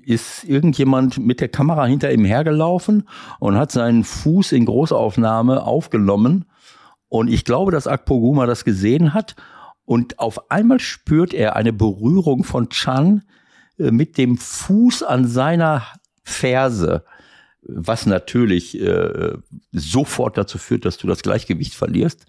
ist 0.05 0.43
irgendjemand 0.43 1.17
mit 1.17 1.41
der 1.41 1.47
Kamera 1.47 1.87
hinter 1.87 2.13
ihm 2.13 2.23
hergelaufen 2.23 3.09
und 3.39 3.57
hat 3.57 3.71
seinen 3.71 4.03
Fuß 4.03 4.51
in 4.51 4.65
Großaufnahme 4.65 5.63
aufgenommen. 5.63 6.45
Und 7.09 7.31
ich 7.31 7.45
glaube, 7.45 7.71
dass 7.71 7.87
Akpoguma 7.87 8.45
das 8.45 8.63
gesehen 8.63 9.15
hat. 9.15 9.35
Und 9.85 10.19
auf 10.19 10.51
einmal 10.51 10.79
spürt 10.79 11.33
er 11.33 11.55
eine 11.55 11.73
Berührung 11.73 12.43
von 12.43 12.69
Chan 12.69 13.23
äh, 13.79 13.89
mit 13.89 14.19
dem 14.19 14.37
Fuß 14.37 15.01
an 15.01 15.25
seiner 15.25 15.81
Ferse, 16.23 17.05
was 17.67 18.05
natürlich 18.05 18.79
äh, 18.79 19.33
sofort 19.71 20.37
dazu 20.37 20.57
führt, 20.57 20.85
dass 20.85 20.97
du 20.97 21.07
das 21.07 21.23
Gleichgewicht 21.23 21.75
verlierst. 21.75 22.25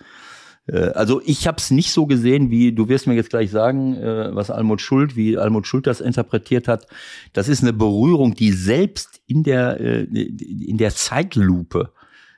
Äh, 0.67 0.91
also 0.91 1.21
ich 1.25 1.47
habe 1.47 1.59
es 1.59 1.71
nicht 1.71 1.93
so 1.93 2.07
gesehen, 2.07 2.51
wie 2.51 2.73
du 2.73 2.89
wirst 2.89 3.07
mir 3.07 3.15
jetzt 3.15 3.31
gleich 3.31 3.51
sagen, 3.51 3.97
äh, 3.97 4.35
was 4.35 4.51
Almut 4.51 4.81
Schuld, 4.81 5.17
wie 5.17 5.39
Almut 5.39 5.67
Schuld 5.67 5.87
das 5.87 6.01
interpretiert 6.01 6.69
hat. 6.69 6.87
Das 7.33 7.49
ist 7.49 7.63
eine 7.63 7.73
Berührung, 7.73 8.35
die 8.35 8.53
selbst 8.53 9.21
in 9.27 9.43
der 9.43 9.81
äh, 9.81 10.03
in 10.05 10.79
der 10.79 10.95
Zeitlupe 10.95 11.93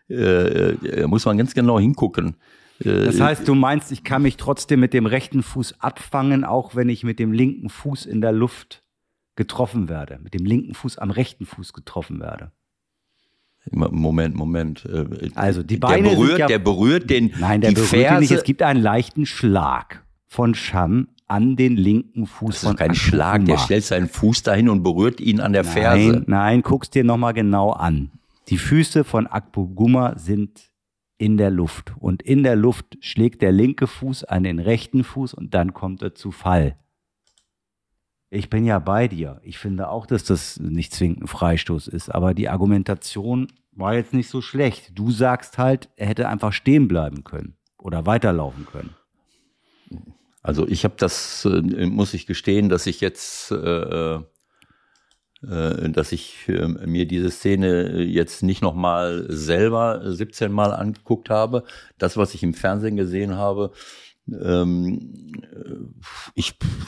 äh, 0.08 1.06
muss 1.06 1.24
man 1.24 1.36
ganz 1.36 1.54
genau 1.54 1.80
hingucken. 1.80 2.36
Das 2.78 3.18
heißt, 3.18 3.48
du 3.48 3.54
meinst, 3.54 3.90
ich 3.90 4.04
kann 4.04 4.20
mich 4.20 4.36
trotzdem 4.36 4.80
mit 4.80 4.92
dem 4.92 5.06
rechten 5.06 5.42
Fuß 5.42 5.80
abfangen, 5.80 6.44
auch 6.44 6.76
wenn 6.76 6.90
ich 6.90 7.04
mit 7.04 7.18
dem 7.18 7.32
linken 7.32 7.70
Fuß 7.70 8.04
in 8.04 8.20
der 8.20 8.32
Luft 8.32 8.82
getroffen 9.34 9.88
werde, 9.88 10.18
mit 10.22 10.34
dem 10.34 10.44
linken 10.44 10.74
Fuß 10.74 10.98
am 10.98 11.10
rechten 11.10 11.46
Fuß 11.46 11.72
getroffen 11.72 12.20
werde. 12.20 12.52
Moment, 13.70 14.34
Moment. 14.34 14.84
Äh, 14.86 15.30
also 15.34 15.62
die 15.62 15.76
Beine 15.76 16.10
der 16.10 16.16
berührt, 16.16 16.38
ja, 16.38 16.46
der 16.46 16.58
berührt 16.58 17.10
den. 17.10 17.32
Nein, 17.38 17.60
der 17.60 17.72
berührt 17.72 17.88
Ferse, 17.88 18.20
nicht. 18.20 18.30
Es 18.30 18.44
gibt 18.44 18.62
einen 18.62 18.80
leichten 18.80 19.26
Schlag 19.26 20.04
von 20.26 20.52
Chan 20.52 21.08
an 21.28 21.56
den 21.56 21.76
linken 21.76 22.26
Fuß 22.26 22.48
das 22.48 22.62
ist 22.62 22.68
von 22.68 22.76
kein 22.76 22.94
Schlag. 22.94 23.44
Der 23.46 23.58
stellt 23.58 23.84
seinen 23.84 24.08
Fuß 24.08 24.42
dahin 24.44 24.68
und 24.68 24.82
berührt 24.82 25.20
ihn 25.20 25.40
an 25.40 25.52
der 25.52 25.64
nein, 25.64 25.72
Ferse. 25.72 26.24
Nein, 26.26 26.62
guck's 26.62 26.90
dir 26.90 27.04
nochmal 27.04 27.34
genau 27.34 27.70
an. 27.72 28.10
Die 28.48 28.58
Füße 28.58 29.02
von 29.02 29.26
Akpoguma 29.26 30.16
sind 30.18 30.70
in 31.18 31.36
der 31.36 31.50
Luft 31.50 31.94
und 31.98 32.22
in 32.22 32.42
der 32.42 32.56
Luft 32.56 32.98
schlägt 33.00 33.42
der 33.42 33.50
linke 33.50 33.86
Fuß 33.86 34.24
an 34.24 34.44
den 34.44 34.60
rechten 34.60 35.02
Fuß 35.02 35.34
und 35.34 35.54
dann 35.54 35.74
kommt 35.74 36.02
er 36.02 36.14
zu 36.14 36.30
Fall. 36.30 36.76
Ich 38.36 38.50
bin 38.50 38.66
ja 38.66 38.78
bei 38.78 39.08
dir. 39.08 39.40
Ich 39.42 39.56
finde 39.56 39.88
auch, 39.88 40.04
dass 40.04 40.22
das 40.22 40.60
nicht 40.60 40.92
zwingend 40.92 41.22
ein 41.22 41.26
Freistoß 41.26 41.88
ist. 41.88 42.14
Aber 42.14 42.34
die 42.34 42.50
Argumentation 42.50 43.48
war 43.72 43.94
jetzt 43.94 44.12
nicht 44.12 44.28
so 44.28 44.42
schlecht. 44.42 44.90
Du 44.94 45.10
sagst 45.10 45.56
halt, 45.56 45.88
er 45.96 46.08
hätte 46.08 46.28
einfach 46.28 46.52
stehen 46.52 46.86
bleiben 46.86 47.24
können 47.24 47.56
oder 47.78 48.04
weiterlaufen 48.04 48.66
können. 48.66 48.94
Also 50.42 50.68
ich 50.68 50.84
habe 50.84 50.94
das, 50.98 51.46
äh, 51.46 51.86
muss 51.86 52.12
ich 52.12 52.26
gestehen, 52.26 52.68
dass 52.68 52.86
ich 52.86 53.00
jetzt, 53.00 53.52
äh, 53.52 54.16
äh, 54.16 54.20
dass 55.40 56.12
ich 56.12 56.46
äh, 56.48 56.68
mir 56.68 57.06
diese 57.06 57.30
Szene 57.30 58.02
jetzt 58.02 58.42
nicht 58.42 58.60
nochmal 58.60 59.24
selber 59.28 60.12
17 60.12 60.52
Mal 60.52 60.74
angeguckt 60.74 61.30
habe. 61.30 61.64
Das, 61.96 62.18
was 62.18 62.34
ich 62.34 62.42
im 62.42 62.52
Fernsehen 62.52 62.96
gesehen 62.96 63.36
habe, 63.36 63.72
ähm, 64.28 65.32
ich, 66.34 66.54
ich 66.84 66.85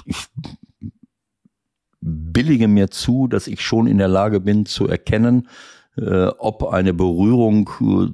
billige 2.48 2.68
mir 2.68 2.90
zu, 2.90 3.28
dass 3.28 3.46
ich 3.46 3.60
schon 3.60 3.86
in 3.86 3.98
der 3.98 4.08
Lage 4.08 4.40
bin 4.40 4.64
zu 4.64 4.88
erkennen, 4.88 5.48
äh, 5.98 6.28
ob 6.38 6.68
eine 6.68 6.94
Berührung 6.94 7.68
äh, 7.80 8.08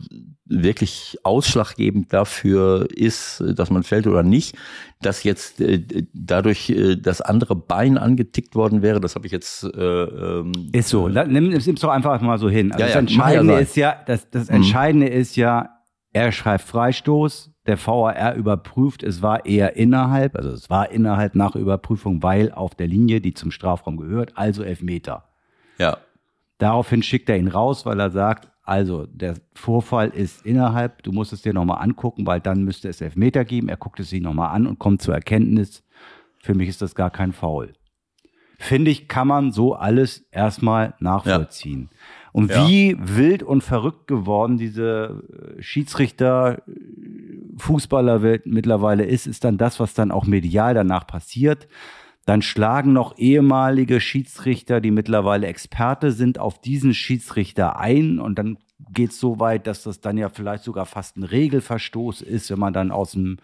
wirklich 0.47 1.17
ausschlaggebend 1.23 2.13
dafür 2.13 2.89
ist, 2.91 3.43
dass 3.55 3.71
man 3.71 3.85
fällt 3.85 4.09
oder 4.09 4.25
nicht. 4.25 4.57
Dass 5.01 5.23
jetzt 5.23 5.61
äh, 5.61 5.83
dadurch 6.13 6.69
äh, 6.71 6.97
das 6.97 7.21
andere 7.21 7.55
Bein 7.55 7.97
angetickt 7.97 8.57
worden 8.57 8.83
wäre, 8.83 9.01
das 9.01 9.15
habe 9.15 9.27
ich 9.27 9.33
jetzt. 9.33 9.63
Äh, 9.63 9.79
ähm, 9.79 10.53
ist 10.73 10.89
so. 10.89 11.09
Nimm 11.09 11.53
es 11.53 11.67
doch 11.67 11.91
einfach 11.91 12.21
mal 12.21 12.39
so 12.39 12.51
hin. 12.51 12.73
Also 12.73 12.83
ja, 12.83 12.89
das 12.89 12.97
Entscheidende 12.97 13.53
ja 13.53 13.59
ist 13.61 13.77
ja, 13.77 13.97
das, 14.07 14.29
das 14.31 14.49
mhm. 14.49 14.57
Entscheidende 14.57 15.07
mhm. 15.07 15.13
ist 15.13 15.37
ja, 15.37 15.71
er 16.13 16.33
schreibt 16.33 16.65
Freistoß, 16.65 17.54
der 17.67 17.79
VAR 17.79 18.35
überprüft, 18.35 19.03
es 19.03 19.23
war 19.23 19.47
eher 19.47 19.77
innerhalb, 19.77 20.37
also 20.37 20.51
es 20.51 20.69
war 20.69 20.91
innerhalb 20.91 21.35
nach 21.35 21.57
Überprüfung, 21.57 22.23
weil 22.23 22.53
auf 22.53 22.75
der 22.75 22.87
Linie, 22.87 23.21
die 23.21 23.35
zum 23.35 23.51
Strafraum 23.51 23.97
gehört, 23.97 24.37
also 24.37 24.63
Elfmeter. 24.63 25.25
Ja. 25.79 25.99
Daraufhin 26.59 27.03
schickt 27.03 27.29
er 27.29 27.39
ihn 27.39 27.49
raus, 27.49 27.87
weil 27.87 27.99
er 27.99 28.11
sagt, 28.11 28.49
also 28.63 29.07
der 29.07 29.35
Vorfall 29.55 30.09
ist 30.09 30.45
innerhalb, 30.47 31.03
du 31.03 31.13
musst 31.13 31.33
es 31.33 31.43
dir 31.43 31.53
nochmal 31.53 31.83
angucken, 31.83 32.27
weil 32.27 32.41
dann 32.41 32.65
müsste 32.65 32.89
es 32.89 33.01
Elfmeter 33.01 33.45
geben. 33.45 33.69
Er 33.69 33.77
guckt 33.77 34.01
es 34.01 34.11
sich 34.11 34.23
nochmal 34.23 34.55
an 34.55 34.67
und 34.67 34.79
kommt 34.79 35.03
zur 35.03 35.15
Erkenntnis, 35.15 35.83
für 36.39 36.55
mich 36.55 36.69
ist 36.69 36.83
das 36.83 36.95
gar 36.95 37.11
kein 37.11 37.33
Foul. 37.33 37.73
Finde 38.59 38.91
ich, 38.91 39.09
kann 39.09 39.29
man 39.29 39.53
so 39.53 39.75
alles 39.75 40.27
erstmal 40.31 40.95
nachvollziehen. 40.99 41.89
Ja. 41.91 41.99
Und 42.35 42.51
ja. 42.51 42.67
wie 42.67 42.97
wild 42.99 43.45
und 43.45 43.63
verrückt 43.63 44.09
geworden 44.09 44.59
diese 44.59 45.23
äh, 45.57 45.63
Schiedsrichter, 45.63 46.63
äh, 46.67 46.73
Fußballerwelt 47.59 48.45
mittlerweile 48.47 49.05
ist, 49.05 49.29
ist 49.29 49.45
dann 49.45 49.57
das, 49.57 49.79
was 49.79 49.95
dann 49.95 50.11
auch 50.11 50.27
medial 50.27 50.75
danach 50.75 51.07
passiert. 51.07 51.69
Dann 52.27 52.43
schlagen 52.43 52.93
noch 52.93 53.17
ehemalige 53.19 54.01
Schiedsrichter, 54.01 54.81
die 54.81 54.91
mittlerweile 54.91 55.47
Experte 55.47 56.11
sind, 56.11 56.41
auf 56.41 56.61
diesen 56.61 56.93
Schiedsrichter 56.93 57.79
ein 57.79 58.19
und 58.19 58.37
dann 58.37 58.59
geht 58.93 59.13
es 59.13 59.21
so 59.21 59.39
weit, 59.39 59.69
dass 59.69 59.85
das 59.85 60.01
dann 60.01 60.19
ja 60.19 60.29
vielleicht 60.29 60.65
sogar 60.65 60.87
fast 60.87 61.17
ein 61.17 61.23
Regelverstoß 61.23 62.21
ist, 62.21 62.51
wenn 62.51 62.59
man 62.59 62.73
dann 62.73 62.91
aus 62.91 63.13
dem 63.13 63.37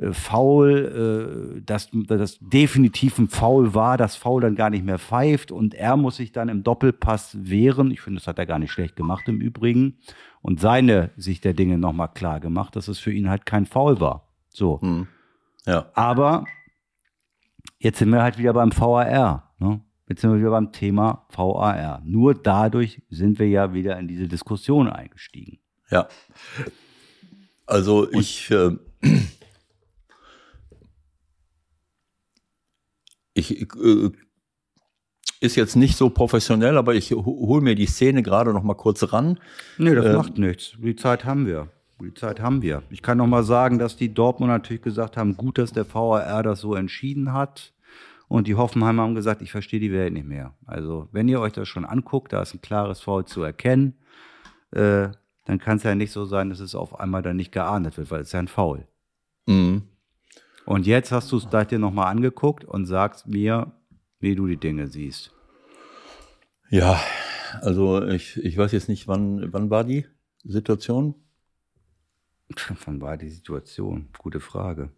äh, 0.00 0.12
Foul, 0.12 1.58
äh, 1.58 1.60
dass 1.62 1.90
das 1.92 2.38
definitiv 2.40 3.18
ein 3.18 3.28
Foul 3.28 3.74
war, 3.74 3.98
das 3.98 4.16
Foul 4.16 4.40
dann 4.40 4.56
gar 4.56 4.70
nicht 4.70 4.84
mehr 4.84 4.98
pfeift 4.98 5.52
und 5.52 5.74
er 5.74 5.96
muss 5.96 6.16
sich 6.16 6.32
dann 6.32 6.48
im 6.48 6.62
Doppelpass 6.62 7.36
wehren. 7.40 7.90
Ich 7.90 8.00
finde, 8.00 8.18
das 8.18 8.26
hat 8.26 8.38
er 8.38 8.46
gar 8.46 8.58
nicht 8.58 8.72
schlecht 8.72 8.96
gemacht 8.96 9.28
im 9.28 9.40
Übrigen. 9.40 9.98
Und 10.42 10.58
seine 10.58 11.10
Sicht 11.16 11.44
der 11.44 11.52
Dinge 11.52 11.76
nochmal 11.76 12.08
klar 12.08 12.40
gemacht, 12.40 12.74
dass 12.74 12.88
es 12.88 12.98
für 12.98 13.12
ihn 13.12 13.28
halt 13.28 13.44
kein 13.44 13.66
Foul 13.66 14.00
war. 14.00 14.26
So. 14.48 14.80
Hm. 14.80 15.06
Ja. 15.66 15.90
Aber 15.92 16.46
jetzt 17.78 17.98
sind 17.98 18.08
wir 18.08 18.22
halt 18.22 18.38
wieder 18.38 18.54
beim 18.54 18.72
VAR. 18.72 19.52
Ne? 19.58 19.82
Jetzt 20.08 20.22
sind 20.22 20.32
wir 20.32 20.38
wieder 20.38 20.50
beim 20.50 20.72
Thema 20.72 21.26
VAR. 21.28 22.00
Nur 22.06 22.34
dadurch 22.34 23.02
sind 23.10 23.38
wir 23.38 23.48
ja 23.48 23.74
wieder 23.74 23.98
in 23.98 24.08
diese 24.08 24.28
Diskussion 24.28 24.88
eingestiegen. 24.88 25.58
Ja. 25.90 26.08
Also 27.66 28.06
und 28.06 28.14
ich. 28.16 28.50
Äh 28.50 28.76
ich 33.40 33.60
äh, 33.60 34.10
ist 35.40 35.56
jetzt 35.56 35.74
nicht 35.74 35.96
so 35.96 36.10
professionell, 36.10 36.76
aber 36.76 36.94
ich 36.94 37.12
hole 37.12 37.62
mir 37.62 37.74
die 37.74 37.86
Szene 37.86 38.22
gerade 38.22 38.52
noch 38.52 38.62
mal 38.62 38.74
kurz 38.74 39.12
ran. 39.12 39.38
Nee, 39.78 39.94
das 39.94 40.04
äh, 40.04 40.12
macht 40.14 40.38
nichts. 40.38 40.74
Die 40.78 40.96
Zeit 40.96 41.24
haben 41.24 41.46
wir. 41.46 41.68
Die 42.00 42.14
Zeit 42.14 42.40
haben 42.40 42.62
wir. 42.62 42.82
Ich 42.90 43.02
kann 43.02 43.18
noch 43.18 43.26
mal 43.26 43.42
sagen, 43.42 43.78
dass 43.78 43.96
die 43.96 44.12
Dortmund 44.12 44.50
natürlich 44.50 44.82
gesagt 44.82 45.16
haben, 45.16 45.36
gut, 45.36 45.58
dass 45.58 45.72
der 45.72 45.92
VAR 45.92 46.42
das 46.42 46.60
so 46.60 46.74
entschieden 46.74 47.32
hat. 47.32 47.72
Und 48.28 48.46
die 48.46 48.54
Hoffenheimer 48.54 49.02
haben 49.02 49.14
gesagt, 49.14 49.42
ich 49.42 49.50
verstehe 49.50 49.80
die 49.80 49.92
Welt 49.92 50.12
nicht 50.12 50.26
mehr. 50.26 50.54
Also, 50.64 51.08
wenn 51.10 51.28
ihr 51.28 51.40
euch 51.40 51.52
das 51.52 51.68
schon 51.68 51.84
anguckt, 51.84 52.32
da 52.32 52.40
ist 52.40 52.54
ein 52.54 52.60
klares 52.60 53.00
Foul 53.00 53.24
zu 53.24 53.42
erkennen, 53.42 53.94
äh, 54.70 55.08
dann 55.46 55.58
kann 55.58 55.78
es 55.78 55.82
ja 55.82 55.94
nicht 55.94 56.12
so 56.12 56.26
sein, 56.26 56.48
dass 56.48 56.60
es 56.60 56.74
auf 56.74 57.00
einmal 57.00 57.22
dann 57.22 57.36
nicht 57.36 57.50
geahndet 57.50 57.98
wird, 57.98 58.10
weil 58.10 58.20
es 58.20 58.28
ist 58.28 58.32
ja 58.32 58.38
ein 58.38 58.48
Foul. 58.48 58.86
Mhm. 59.46 59.82
Und 60.70 60.86
jetzt 60.86 61.10
hast 61.10 61.32
du 61.32 61.38
es 61.38 61.48
dir 61.48 61.80
nochmal 61.80 62.06
angeguckt 62.12 62.64
und 62.64 62.86
sagst 62.86 63.26
mir, 63.26 63.72
wie 64.20 64.36
du 64.36 64.46
die 64.46 64.56
Dinge 64.56 64.86
siehst. 64.86 65.34
Ja, 66.70 67.00
also 67.60 68.06
ich, 68.06 68.36
ich 68.36 68.56
weiß 68.56 68.70
jetzt 68.70 68.88
nicht, 68.88 69.08
wann, 69.08 69.52
wann 69.52 69.68
war 69.68 69.82
die 69.82 70.06
Situation? 70.44 71.16
Wann 72.84 73.00
war 73.00 73.16
die 73.16 73.30
Situation? 73.30 74.10
Gute 74.16 74.38
Frage. 74.38 74.92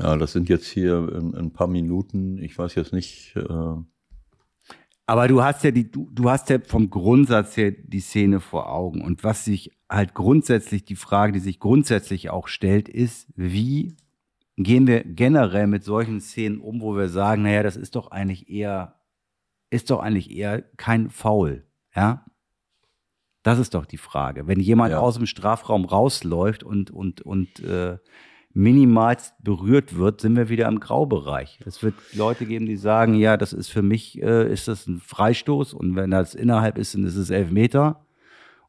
Ja, 0.00 0.16
das 0.16 0.32
sind 0.32 0.48
jetzt 0.48 0.66
hier 0.66 0.96
ein, 0.96 1.36
ein 1.36 1.52
paar 1.52 1.68
Minuten. 1.68 2.38
Ich 2.38 2.58
weiß 2.58 2.74
jetzt 2.74 2.92
nicht. 2.92 3.36
Äh 3.36 3.76
aber 5.06 5.28
du 5.28 5.42
hast 5.42 5.64
ja 5.64 5.70
die, 5.70 5.90
du, 5.90 6.08
du 6.12 6.30
hast 6.30 6.48
ja 6.50 6.58
vom 6.60 6.90
Grundsatz 6.90 7.56
her 7.56 7.72
die 7.72 8.00
Szene 8.00 8.40
vor 8.40 8.70
Augen. 8.72 9.02
Und 9.02 9.22
was 9.24 9.44
sich 9.44 9.70
halt 9.90 10.14
grundsätzlich, 10.14 10.84
die 10.84 10.96
Frage, 10.96 11.32
die 11.32 11.40
sich 11.40 11.60
grundsätzlich 11.60 12.30
auch 12.30 12.48
stellt, 12.48 12.88
ist, 12.88 13.28
wie 13.36 13.96
gehen 14.56 14.86
wir 14.86 15.04
generell 15.04 15.66
mit 15.66 15.84
solchen 15.84 16.20
Szenen 16.20 16.58
um, 16.60 16.80
wo 16.80 16.96
wir 16.96 17.08
sagen, 17.08 17.42
naja, 17.42 17.62
das 17.62 17.76
ist 17.76 17.96
doch 17.96 18.10
eigentlich 18.10 18.48
eher, 18.48 18.94
ist 19.70 19.90
doch 19.90 20.00
eigentlich 20.00 20.30
eher 20.30 20.62
kein 20.76 21.10
Foul, 21.10 21.66
ja? 21.94 22.24
Das 23.42 23.58
ist 23.58 23.74
doch 23.74 23.84
die 23.84 23.98
Frage. 23.98 24.46
Wenn 24.46 24.58
jemand 24.58 24.92
Ja. 24.92 25.00
aus 25.00 25.16
dem 25.16 25.26
Strafraum 25.26 25.84
rausläuft 25.84 26.62
und, 26.62 26.90
und, 26.90 27.20
und 27.20 27.60
äh, 27.60 27.98
minimalst 28.54 29.34
berührt 29.42 29.96
wird, 29.98 30.20
sind 30.20 30.36
wir 30.36 30.48
wieder 30.48 30.68
im 30.68 30.78
Graubereich. 30.78 31.58
Es 31.66 31.82
wird 31.82 31.94
Leute 32.12 32.46
geben, 32.46 32.66
die 32.66 32.76
sagen, 32.76 33.14
ja, 33.14 33.36
das 33.36 33.52
ist 33.52 33.68
für 33.68 33.82
mich, 33.82 34.22
äh, 34.22 34.50
ist 34.50 34.68
das 34.68 34.86
ein 34.86 35.00
Freistoß 35.00 35.74
und 35.74 35.96
wenn 35.96 36.12
das 36.12 36.34
innerhalb 36.34 36.78
ist, 36.78 36.94
dann 36.94 37.04
ist 37.04 37.16
es 37.16 37.30
Elfmeter. 37.30 38.06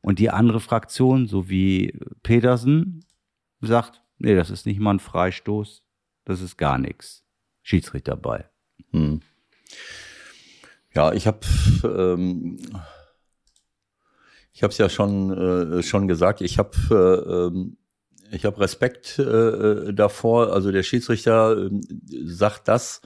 Und 0.02 0.20
die 0.20 0.30
andere 0.30 0.60
Fraktion, 0.60 1.28
so 1.28 1.50
wie 1.50 2.00
Petersen, 2.24 3.06
sagt, 3.62 4.02
nee, 4.18 4.36
das 4.36 4.50
ist 4.50 4.66
nicht 4.66 4.80
mal 4.80 4.96
ein 4.96 5.00
Freistoß, 5.00 5.84
das 6.26 6.42
ist 6.42 6.58
gar 6.58 6.78
nichts. 6.78 7.24
Schiedsrichterball. 7.62 8.50
Hm. 8.92 9.22
Ja, 10.94 11.14
ich 11.14 11.28
habe 11.28 11.40
ähm, 11.84 12.58
ich 14.54 14.64
habe 14.64 14.72
es 14.72 14.78
ja 14.78 14.90
schon 14.90 15.32
äh, 15.32 15.84
schon 15.84 16.08
gesagt. 16.08 16.42
Ich 16.42 16.58
habe 16.58 16.72
äh, 16.92 17.58
ähm, 17.58 17.78
ich 18.32 18.46
habe 18.46 18.60
Respekt 18.60 19.20
äh, 19.20 19.94
davor. 19.94 20.54
Also 20.54 20.72
der 20.72 20.84
Schiedsrichter 20.84 21.58
äh, 21.58 21.70
sagt 22.26 22.68
das. 22.68 23.02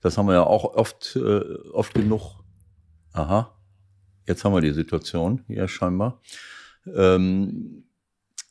Das 0.00 0.18
haben 0.18 0.26
wir 0.26 0.34
ja 0.34 0.44
auch 0.44 0.64
oft 0.64 1.16
äh, 1.16 1.40
oft 1.72 1.94
genug. 1.94 2.42
Aha, 3.12 3.56
jetzt 4.26 4.44
haben 4.44 4.54
wir 4.54 4.60
die 4.60 4.72
Situation 4.72 5.44
hier 5.46 5.68
scheinbar. 5.68 6.20
Ähm, 6.86 7.84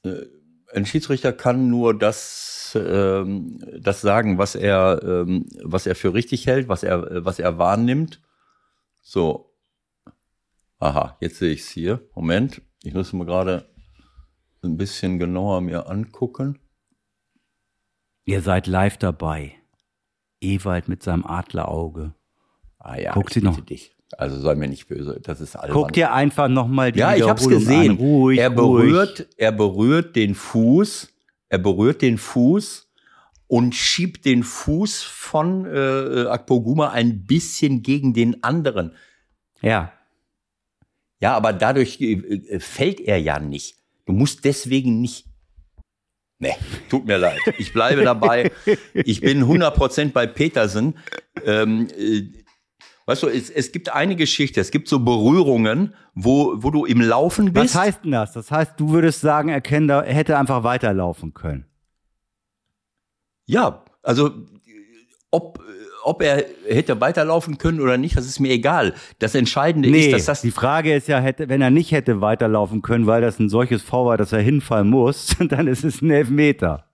äh, 0.03 0.25
ein 0.73 0.85
Schiedsrichter 0.85 1.33
kann 1.33 1.69
nur 1.69 1.97
das, 1.97 2.77
ähm, 2.79 3.59
das 3.79 4.01
sagen, 4.01 4.37
was 4.37 4.55
er, 4.55 5.01
ähm, 5.03 5.47
was 5.63 5.85
er 5.85 5.95
für 5.95 6.13
richtig 6.13 6.47
hält, 6.47 6.69
was 6.69 6.83
er, 6.83 7.11
äh, 7.11 7.25
was 7.25 7.39
er 7.39 7.57
wahrnimmt. 7.57 8.21
So. 9.01 9.53
Aha, 10.79 11.17
jetzt 11.19 11.37
sehe 11.37 11.51
ich 11.51 11.61
es 11.61 11.69
hier. 11.69 12.01
Moment, 12.15 12.61
ich 12.83 12.93
muss 12.93 13.13
mal 13.13 13.25
gerade 13.25 13.69
ein 14.63 14.77
bisschen 14.77 15.19
genauer 15.19 15.61
mir 15.61 15.89
angucken. 15.89 16.59
Ihr 18.25 18.41
seid 18.41 18.67
live 18.67 18.97
dabei. 18.97 19.53
Ewald 20.39 20.87
mit 20.87 21.03
seinem 21.03 21.25
Adlerauge. 21.25 22.13
Ah 22.77 22.97
ja, 22.97 23.13
Guck 23.13 23.29
ich 23.29 23.35
sie 23.35 23.41
noch. 23.41 23.59
dich. 23.61 23.95
Also 24.17 24.39
sei 24.39 24.55
mir 24.55 24.67
nicht 24.67 24.87
böse, 24.87 25.19
das 25.21 25.39
ist 25.39 25.55
albern. 25.55 25.73
Guck 25.77 25.93
dir 25.93 26.11
einfach 26.13 26.49
nochmal 26.49 26.91
die 26.91 26.99
Ja, 26.99 27.15
ich 27.15 27.23
hab's 27.23 27.47
gesehen. 27.47 27.91
An. 27.91 27.97
Ruhig, 27.97 28.39
er 28.39 28.49
ruhig. 28.49 28.55
berührt, 28.91 29.27
er 29.37 29.51
berührt 29.51 30.15
den 30.15 30.35
Fuß, 30.35 31.13
er 31.49 31.57
berührt 31.59 32.01
den 32.01 32.17
Fuß 32.17 32.91
und 33.47 33.73
schiebt 33.73 34.25
den 34.25 34.43
Fuß 34.43 35.01
von 35.03 35.65
äh, 35.65 36.25
Akpoguma 36.27 36.89
ein 36.89 37.25
bisschen 37.25 37.83
gegen 37.83 38.13
den 38.13 38.43
anderen. 38.43 38.95
Ja, 39.61 39.93
Ja, 41.21 41.35
aber 41.37 41.53
dadurch 41.53 42.01
äh, 42.01 42.13
äh, 42.13 42.59
fällt 42.59 42.99
er 42.99 43.17
ja 43.17 43.39
nicht. 43.39 43.77
Du 44.05 44.13
musst 44.13 44.45
deswegen 44.45 45.01
nicht. 45.01 45.25
Nee, 46.39 46.55
tut 46.89 47.05
mir 47.05 47.17
leid. 47.17 47.39
Ich 47.59 47.71
bleibe 47.71 48.03
dabei. 48.03 48.51
Ich 48.93 49.21
bin 49.21 49.43
100% 49.43 50.11
bei 50.11 50.25
Petersen. 50.25 50.97
Ähm, 51.45 51.87
äh, 51.95 52.23
weißt 53.05 53.23
du, 53.23 53.27
es, 53.27 53.51
es 53.51 53.71
gibt 53.71 53.89
eine 53.89 54.15
Geschichte, 54.15 54.59
es 54.59 54.71
gibt 54.71 54.87
so 54.87 54.99
Berührungen, 54.99 55.93
wo, 56.15 56.55
wo 56.57 56.71
du 56.71 56.85
im 56.85 56.99
Laufen 56.99 57.53
bist. 57.53 57.75
was 57.75 57.81
heißt 57.81 58.03
denn 58.05 58.11
das? 58.11 58.33
Das 58.33 58.49
heißt, 58.49 58.73
du 58.77 58.89
würdest 58.89 59.21
sagen, 59.21 59.49
er, 59.49 59.63
er 59.63 60.13
hätte 60.13 60.37
einfach 60.37 60.63
weiterlaufen 60.63 61.35
können. 61.35 61.67
Ja, 63.45 63.85
also 64.01 64.31
ob, 65.29 65.63
ob 66.03 66.21
er 66.21 66.45
hätte 66.67 66.99
weiterlaufen 67.01 67.57
können 67.57 67.79
oder 67.79 67.97
nicht, 67.97 68.17
das 68.17 68.25
ist 68.25 68.39
mir 68.39 68.51
egal. 68.51 68.93
Das 69.19 69.35
Entscheidende 69.35 69.89
Nee, 69.89 70.07
ist, 70.07 70.13
dass 70.13 70.25
das 70.25 70.41
die 70.41 70.51
Frage 70.51 70.95
ist 70.95 71.07
ja, 71.07 71.19
hätte, 71.19 71.49
wenn 71.49 71.61
er 71.61 71.69
nicht 71.69 71.91
hätte 71.91 72.21
weiterlaufen 72.21 72.81
können, 72.81 73.07
weil 73.07 73.21
das 73.21 73.39
ein 73.39 73.49
solches 73.49 73.81
V 73.81 74.05
war, 74.05 74.17
dass 74.17 74.31
er 74.31 74.41
hinfallen 74.41 74.89
muss, 74.89 75.35
dann 75.49 75.67
ist 75.67 75.83
es 75.83 76.01
ein 76.01 76.11
Elfmeter. 76.11 76.85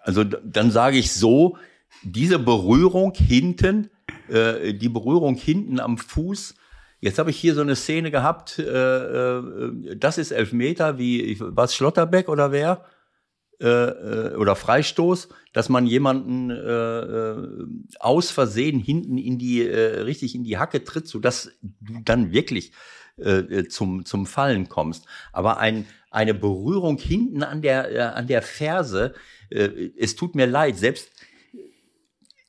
Also 0.00 0.24
dann 0.24 0.70
sage 0.70 0.98
ich 0.98 1.12
so, 1.12 1.56
diese 2.02 2.38
Berührung 2.38 3.12
hinten, 3.14 3.90
äh, 4.28 4.74
die 4.74 4.88
Berührung 4.88 5.36
hinten 5.36 5.78
am 5.78 5.98
Fuß. 5.98 6.54
Jetzt 7.00 7.18
habe 7.18 7.30
ich 7.30 7.36
hier 7.36 7.54
so 7.54 7.60
eine 7.60 7.76
Szene 7.76 8.10
gehabt, 8.10 8.58
äh, 8.58 8.62
äh, 8.62 9.96
das 9.96 10.18
ist 10.18 10.30
Elfmeter, 10.30 10.98
wie 10.98 11.36
was 11.40 11.74
Schlotterbeck 11.74 12.28
oder 12.28 12.52
wer? 12.52 12.84
Äh, 13.60 13.66
äh, 13.66 14.34
oder 14.36 14.56
Freistoß, 14.56 15.28
dass 15.52 15.68
man 15.68 15.86
jemanden 15.86 16.50
äh, 16.50 16.54
äh, 16.54 17.66
aus 18.00 18.30
Versehen 18.32 18.80
hinten 18.80 19.18
in 19.18 19.38
die 19.38 19.64
äh, 19.64 20.00
richtig 20.00 20.34
in 20.34 20.42
die 20.42 20.58
Hacke 20.58 20.82
tritt, 20.82 21.06
sodass 21.06 21.52
du 21.80 22.00
dann 22.04 22.32
wirklich 22.32 22.72
äh, 23.18 23.64
zum 23.68 24.04
zum 24.04 24.26
Fallen 24.26 24.68
kommst. 24.68 25.06
Aber 25.32 25.58
ein 25.58 25.86
eine 26.10 26.34
Berührung 26.34 26.98
hinten 26.98 27.44
an 27.44 27.62
der 27.62 27.92
äh, 27.92 28.00
an 28.00 28.26
der 28.26 28.42
Ferse, 28.42 29.14
äh, 29.50 29.90
es 29.96 30.16
tut 30.16 30.34
mir 30.34 30.46
leid, 30.46 30.76
selbst 30.76 31.10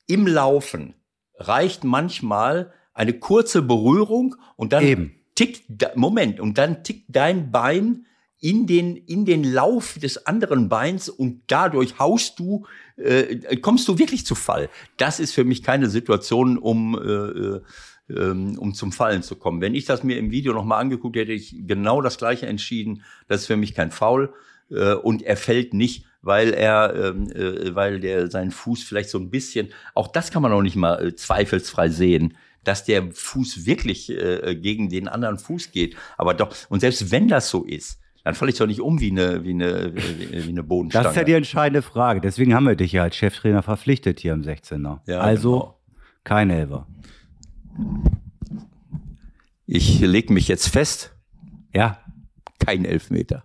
im 0.07 0.25
Laufen 0.25 0.95
reicht 1.35 1.84
manchmal 1.84 2.73
eine 2.93 3.13
kurze 3.13 3.61
Berührung 3.61 4.35
und 4.55 4.73
dann 4.73 4.84
Eben. 4.84 5.15
tickt, 5.35 5.95
Moment, 5.95 6.39
und 6.39 6.57
dann 6.57 6.84
tickt 6.84 7.05
dein 7.09 7.51
Bein 7.51 8.05
in 8.44 8.68
den, 8.68 8.98
in 8.98 9.24
den 9.24 9.45
Lauf 9.45 9.98
des 9.98 10.26
anderen 10.26 10.68
Beins 10.68 11.07
und 11.07 11.44
dadurch 11.48 11.98
haust 11.98 12.38
du, 12.40 12.65
äh, 12.98 13.56
kommst 13.61 13.88
du 13.88 13.98
wirklich 13.98 14.26
zu 14.26 14.36
Fall. 14.36 14.70
Das 14.98 15.22
ist 15.22 15.34
für 15.34 15.45
mich 15.45 15.64
keine 15.64 15.90
Situation, 15.90 16.57
um, 16.57 16.94
äh, 16.94 16.99
äh, 16.99 17.61
ähm, 18.10 18.60
um 18.60 18.74
zum 18.74 18.91
Fallen 18.91 19.24
zu 19.24 19.38
kommen. 19.38 19.61
Wenn 19.61 19.74
ich 19.74 19.86
das 19.86 20.03
mir 20.03 20.18
im 20.18 20.30
Video 20.30 20.52
nochmal 20.52 20.82
angeguckt 20.82 21.15
hätte, 21.15 21.32
ich 21.32 21.56
genau 21.65 22.02
das 22.02 22.18
gleiche 22.18 22.45
entschieden. 22.45 23.03
Das 23.30 23.41
ist 23.41 23.48
für 23.48 23.56
mich 23.56 23.74
kein 23.76 23.91
Foul. 23.91 24.34
Äh, 24.70 24.95
und 24.95 25.22
er 25.22 25.38
fällt 25.38 25.74
nicht, 25.74 26.06
weil 26.22 26.53
er, 26.53 26.94
ähm, 26.95 27.32
äh, 27.32 27.74
weil 27.74 28.02
der 28.02 28.30
seinen 28.30 28.52
Fuß 28.52 28.84
vielleicht 28.84 29.10
so 29.10 29.20
ein 29.20 29.30
bisschen, 29.30 29.70
auch 29.94 30.10
das 30.10 30.32
kann 30.32 30.41
man 30.41 30.52
auch 30.52 30.61
nicht 30.61 30.76
mal 30.76 31.02
äh, 31.02 31.15
zweifelsfrei 31.15 31.88
sehen, 31.88 32.36
dass 32.65 32.84
der 32.84 33.10
Fuß 33.10 33.65
wirklich 33.65 34.10
äh, 34.10 34.53
gegen 34.56 34.90
den 34.90 35.07
anderen 35.07 35.38
Fuß 35.38 35.72
geht. 35.72 35.95
Aber 36.18 36.34
doch, 36.34 36.53
und 36.68 36.82
selbst 36.82 37.10
wenn 37.10 37.30
das 37.30 37.49
so 37.49 37.64
ist, 37.64 38.02
dann 38.24 38.36
falle 38.36 38.52
ich 38.52 38.58
doch 38.58 38.68
nicht 38.68 38.80
um 38.80 39.00
wie 39.02 39.12
eine, 39.12 39.44
wie 39.44 39.52
eine, 39.52 39.94
wie, 39.95 40.50
eine 40.50 40.64
Bodenstange. 40.64 41.04
Das 41.04 41.14
ist 41.14 41.18
ja 41.18 41.24
die 41.24 41.34
entscheidende 41.34 41.82
Frage. 41.82 42.22
Deswegen 42.22 42.54
haben 42.54 42.66
wir 42.66 42.76
dich 42.76 42.94
ja 42.94 43.04
als 43.04 43.16
Cheftrainer 43.16 43.62
verpflichtet 43.62 44.22
hier 44.22 44.34
im 44.34 44.44
16er. 44.44 45.00
Ja, 45.06 45.20
also 45.20 45.52
genau. 45.52 45.80
kein 46.24 46.50
Elfer. 46.50 46.88
ich 49.66 50.00
leg 50.00 50.30
mich 50.30 50.48
jetzt 50.48 50.70
fest, 50.70 51.16
Ja, 51.74 52.00
kein 52.66 52.86
Elfmeter. 52.86 53.44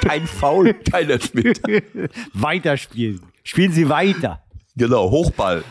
Kein 0.00 0.26
Foul, 0.26 0.72
kein 0.74 1.10
Elfmeter. 1.10 1.82
weiterspielen. 2.32 3.20
Spielen 3.42 3.72
Sie 3.72 3.90
weiter. 3.90 4.42
Genau, 4.76 5.10
Hochball. 5.10 5.64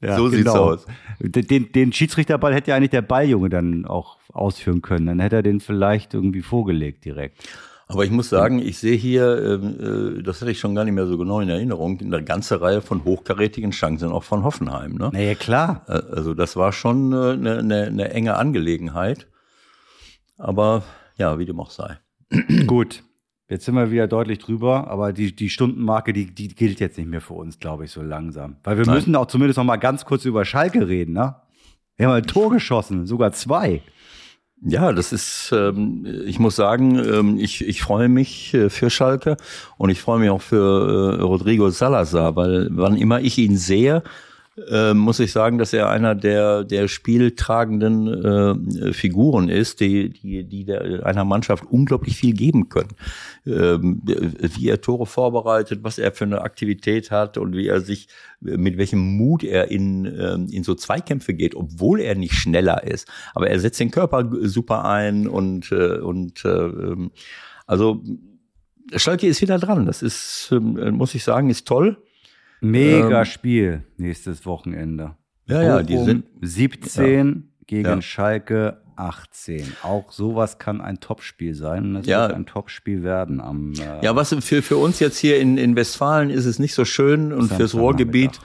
Ja, 0.00 0.16
so 0.16 0.28
sieht's 0.28 0.44
genau. 0.44 0.72
aus. 0.72 0.86
Den, 1.20 1.72
den 1.72 1.92
Schiedsrichterball 1.92 2.54
hätte 2.54 2.70
ja 2.70 2.76
eigentlich 2.76 2.90
der 2.90 3.02
Balljunge 3.02 3.50
dann 3.50 3.84
auch 3.84 4.18
ausführen 4.32 4.80
können. 4.80 5.06
Dann 5.06 5.20
hätte 5.20 5.36
er 5.36 5.42
den 5.42 5.60
vielleicht 5.60 6.14
irgendwie 6.14 6.42
vorgelegt 6.42 7.04
direkt. 7.04 7.48
Aber 7.90 8.04
ich 8.04 8.10
muss 8.10 8.28
sagen, 8.28 8.58
ich 8.58 8.78
sehe 8.78 8.96
hier, 8.96 9.60
ähm, 9.62 10.18
äh, 10.18 10.22
das 10.22 10.40
hatte 10.42 10.50
ich 10.50 10.60
schon 10.60 10.74
gar 10.74 10.84
nicht 10.84 10.92
mehr 10.92 11.06
so 11.06 11.16
genau 11.16 11.40
in 11.40 11.48
Erinnerung, 11.48 11.98
eine 12.00 12.22
ganze 12.22 12.60
Reihe 12.60 12.82
von 12.82 13.04
hochkarätigen 13.04 13.70
Chancen 13.70 14.12
auch 14.12 14.24
von 14.24 14.44
Hoffenheim. 14.44 14.94
Ne? 14.94 15.10
Naja, 15.12 15.34
klar. 15.34 15.84
Äh, 15.88 16.02
Also 16.14 16.34
das 16.34 16.56
war 16.56 16.72
schon 16.72 17.12
äh, 17.12 17.32
eine, 17.32 17.58
eine, 17.58 17.86
eine 17.86 18.10
enge 18.10 18.36
Angelegenheit. 18.36 19.26
Aber 20.36 20.82
ja, 21.16 21.38
wie 21.38 21.46
dem 21.46 21.58
auch 21.60 21.70
sei. 21.70 21.98
Gut. 22.66 23.02
Jetzt 23.48 23.64
sind 23.64 23.76
wir 23.76 23.90
wieder 23.90 24.06
deutlich 24.06 24.40
drüber, 24.40 24.88
aber 24.88 25.14
die, 25.14 25.34
die 25.34 25.48
Stundenmarke, 25.48 26.12
die, 26.12 26.26
die 26.26 26.48
gilt 26.48 26.80
jetzt 26.80 26.98
nicht 26.98 27.08
mehr 27.08 27.22
für 27.22 27.32
uns, 27.32 27.58
glaube 27.58 27.86
ich, 27.86 27.90
so 27.90 28.02
langsam. 28.02 28.56
Weil 28.62 28.76
wir 28.76 28.84
Nein. 28.84 28.96
müssen 28.96 29.16
auch 29.16 29.26
zumindest 29.26 29.56
noch 29.56 29.64
mal 29.64 29.78
ganz 29.78 30.04
kurz 30.04 30.26
über 30.26 30.44
Schalke 30.44 30.86
reden, 30.86 31.14
ne? 31.14 31.36
Wir 31.96 32.06
haben 32.06 32.14
ein 32.14 32.26
Tor 32.26 32.50
geschossen, 32.50 33.06
sogar 33.06 33.32
zwei. 33.32 33.82
Ja, 34.60 34.92
das 34.92 35.12
ist, 35.12 35.50
ähm, 35.52 36.04
ich 36.26 36.40
muss 36.40 36.56
sagen, 36.56 36.98
ähm, 36.98 37.38
ich, 37.38 37.66
ich 37.66 37.80
freue 37.80 38.08
mich 38.08 38.52
äh, 38.54 38.70
für 38.70 38.90
Schalke 38.90 39.36
und 39.76 39.90
ich 39.90 40.00
freue 40.00 40.18
mich 40.18 40.30
auch 40.30 40.42
für 40.42 41.16
äh, 41.18 41.22
Rodrigo 41.22 41.70
Salazar, 41.70 42.34
weil 42.34 42.68
wann 42.72 42.96
immer 42.96 43.20
ich 43.20 43.38
ihn 43.38 43.56
sehe, 43.56 44.02
äh, 44.70 44.94
muss 44.94 45.20
ich 45.20 45.32
sagen, 45.32 45.58
dass 45.58 45.72
er 45.72 45.88
einer 45.88 46.14
der, 46.14 46.64
der 46.64 46.88
spieltragenden 46.88 48.08
äh, 48.08 48.92
Figuren 48.92 49.48
ist, 49.48 49.80
die, 49.80 50.10
die, 50.10 50.44
die 50.44 50.64
der, 50.64 51.06
einer 51.06 51.24
Mannschaft 51.24 51.64
unglaublich 51.64 52.16
viel 52.16 52.34
geben 52.34 52.68
können. 52.68 52.94
Ähm, 53.46 54.02
wie 54.04 54.68
er 54.68 54.80
Tore 54.80 55.06
vorbereitet, 55.06 55.80
was 55.82 55.98
er 55.98 56.12
für 56.12 56.24
eine 56.24 56.42
Aktivität 56.42 57.10
hat 57.10 57.38
und 57.38 57.54
wie 57.54 57.68
er 57.68 57.80
sich, 57.80 58.08
mit 58.40 58.78
welchem 58.78 59.16
Mut 59.16 59.44
er 59.44 59.70
in, 59.70 60.04
ähm, 60.06 60.48
in 60.50 60.64
so 60.64 60.74
Zweikämpfe 60.74 61.34
geht, 61.34 61.54
obwohl 61.54 62.00
er 62.00 62.14
nicht 62.14 62.34
schneller 62.34 62.84
ist. 62.84 63.08
Aber 63.34 63.48
er 63.48 63.60
setzt 63.60 63.80
den 63.80 63.90
Körper 63.90 64.28
super 64.42 64.84
ein 64.84 65.28
und, 65.28 65.70
äh, 65.72 65.98
und 65.98 66.44
äh, 66.44 67.08
also 67.66 68.02
Schalke 68.96 69.26
ist 69.26 69.42
wieder 69.42 69.58
dran. 69.58 69.86
Das 69.86 70.02
ist, 70.02 70.48
ähm, 70.52 70.94
muss 70.94 71.14
ich 71.14 71.24
sagen, 71.24 71.50
ist 71.50 71.66
toll. 71.66 72.02
Mega 72.60 73.20
Ähm, 73.20 73.24
Spiel 73.24 73.84
nächstes 73.96 74.44
Wochenende. 74.46 75.16
Ja, 75.46 75.62
ja, 75.62 75.82
die 75.82 75.94
Bochum 75.94 76.06
sind- 76.06 76.24
17 76.42 77.52
gegen 77.66 77.88
Ja. 77.88 78.02
Schalke 78.02 78.82
18. 78.96 79.64
Auch 79.82 80.10
sowas 80.10 80.58
kann 80.58 80.80
ein 80.80 80.98
Topspiel 81.00 81.54
sein. 81.54 81.84
Und 81.84 81.96
es 82.02 82.06
Ja. 82.06 82.22
wird 82.26 82.32
ein 82.36 82.46
Topspiel 82.46 83.02
werden 83.02 83.40
am 83.40 83.72
äh, 83.74 84.04
Ja, 84.04 84.16
was 84.16 84.34
für, 84.40 84.60
für 84.62 84.76
uns 84.76 84.98
jetzt 84.98 85.18
hier 85.18 85.38
in, 85.40 85.56
in 85.56 85.76
Westfalen 85.76 86.30
ist 86.30 86.46
es 86.46 86.58
nicht 86.58 86.74
so 86.74 86.84
schön 86.84 87.32
und 87.32 87.52
fürs 87.52 87.74
Ruhrgebiet, 87.76 88.40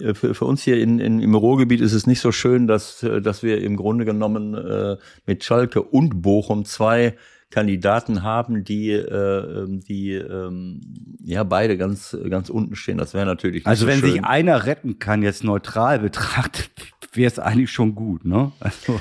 äh, 0.00 0.14
für, 0.14 0.34
für 0.34 0.44
uns 0.44 0.62
hier 0.62 0.80
in, 0.80 1.00
in, 1.00 1.20
im 1.20 1.34
Ruhrgebiet 1.34 1.80
ist 1.80 1.92
es 1.92 2.06
nicht 2.06 2.20
so 2.20 2.30
schön, 2.30 2.66
dass, 2.68 3.02
äh, 3.02 3.20
dass 3.20 3.42
wir 3.42 3.60
im 3.62 3.76
Grunde 3.76 4.04
genommen 4.04 4.54
äh, 4.54 4.96
mit 5.26 5.42
Schalke 5.42 5.82
und 5.82 6.22
Bochum 6.22 6.64
zwei 6.64 7.16
Kandidaten 7.50 8.22
haben, 8.22 8.64
die, 8.64 8.90
äh, 8.90 9.62
ähm, 9.62 9.80
die 9.80 10.12
ähm, 10.12 10.80
ja 11.22 11.44
beide 11.44 11.76
ganz, 11.78 12.16
ganz 12.28 12.50
unten 12.50 12.74
stehen. 12.76 12.98
Das 12.98 13.14
wäre 13.14 13.24
natürlich 13.26 13.58
nicht 13.58 13.66
Also 13.66 13.82
so 13.86 13.90
wenn 13.92 14.00
schön. 14.00 14.12
sich 14.12 14.24
einer 14.24 14.66
retten 14.66 14.98
kann, 14.98 15.22
jetzt 15.22 15.44
neutral 15.44 15.98
betrachtet, 16.00 16.70
wäre 17.12 17.30
es 17.30 17.38
eigentlich 17.38 17.70
schon 17.70 17.94
gut, 17.94 18.24
ne? 18.24 18.52
Also, 18.60 19.00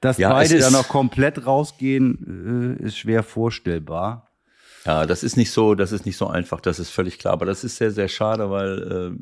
dass 0.00 0.18
Ja, 0.18 0.30
beide 0.30 0.56
ist- 0.56 0.72
noch 0.72 0.88
komplett 0.88 1.46
rausgehen, 1.46 2.76
äh, 2.80 2.84
ist 2.84 2.98
schwer 2.98 3.22
vorstellbar. 3.22 4.26
Ja, 4.86 5.06
das 5.06 5.22
ist 5.22 5.36
nicht 5.36 5.50
so, 5.50 5.74
das 5.74 5.92
ist 5.92 6.06
nicht 6.06 6.16
so 6.16 6.26
einfach, 6.26 6.60
das 6.60 6.78
ist 6.78 6.90
völlig 6.90 7.18
klar. 7.18 7.34
Aber 7.34 7.44
das 7.46 7.64
ist 7.64 7.76
sehr, 7.76 7.90
sehr 7.90 8.08
schade, 8.08 8.50
weil 8.50 9.14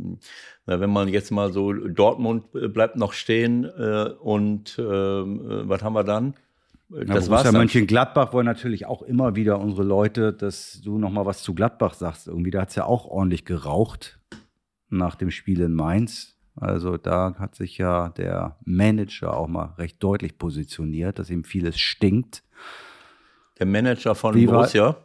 na, 0.66 0.78
wenn 0.80 0.90
man 0.90 1.08
jetzt 1.08 1.30
mal 1.32 1.52
so 1.52 1.72
Dortmund 1.72 2.44
äh, 2.54 2.68
bleibt 2.68 2.96
noch 2.96 3.12
stehen 3.12 3.64
äh, 3.64 4.10
und 4.20 4.78
ähm, 4.78 4.84
äh, 5.50 5.68
was 5.68 5.82
haben 5.82 5.94
wir 5.94 6.04
dann? 6.04 6.34
Äh, 6.92 6.98
Ja, 6.98 7.14
Das 7.14 7.30
war's 7.30 7.44
dann. 7.44 7.54
Mönchengladbach 7.54 8.32
wollen 8.32 8.46
natürlich 8.46 8.86
auch 8.86 9.02
immer 9.02 9.36
wieder 9.36 9.58
unsere 9.60 9.82
Leute, 9.82 10.32
dass 10.32 10.80
du 10.82 10.98
noch 10.98 11.10
mal 11.10 11.26
was 11.26 11.42
zu 11.42 11.54
Gladbach 11.54 11.94
sagst. 11.94 12.28
Irgendwie, 12.28 12.50
da 12.50 12.62
hat's 12.62 12.74
ja 12.74 12.84
auch 12.84 13.06
ordentlich 13.06 13.44
geraucht 13.44 14.18
nach 14.88 15.14
dem 15.16 15.30
Spiel 15.30 15.60
in 15.60 15.74
Mainz. 15.74 16.34
Also 16.56 16.96
da 16.96 17.34
hat 17.38 17.54
sich 17.54 17.78
ja 17.78 18.08
der 18.10 18.56
Manager 18.64 19.36
auch 19.36 19.46
mal 19.46 19.74
recht 19.78 20.02
deutlich 20.02 20.38
positioniert, 20.38 21.18
dass 21.20 21.30
ihm 21.30 21.44
vieles 21.44 21.78
stinkt. 21.78 22.42
Der 23.60 23.66
Manager 23.66 24.14
von 24.14 24.34
Wie 24.34 24.46
war- 24.48 24.54
Borussia. 24.54 24.96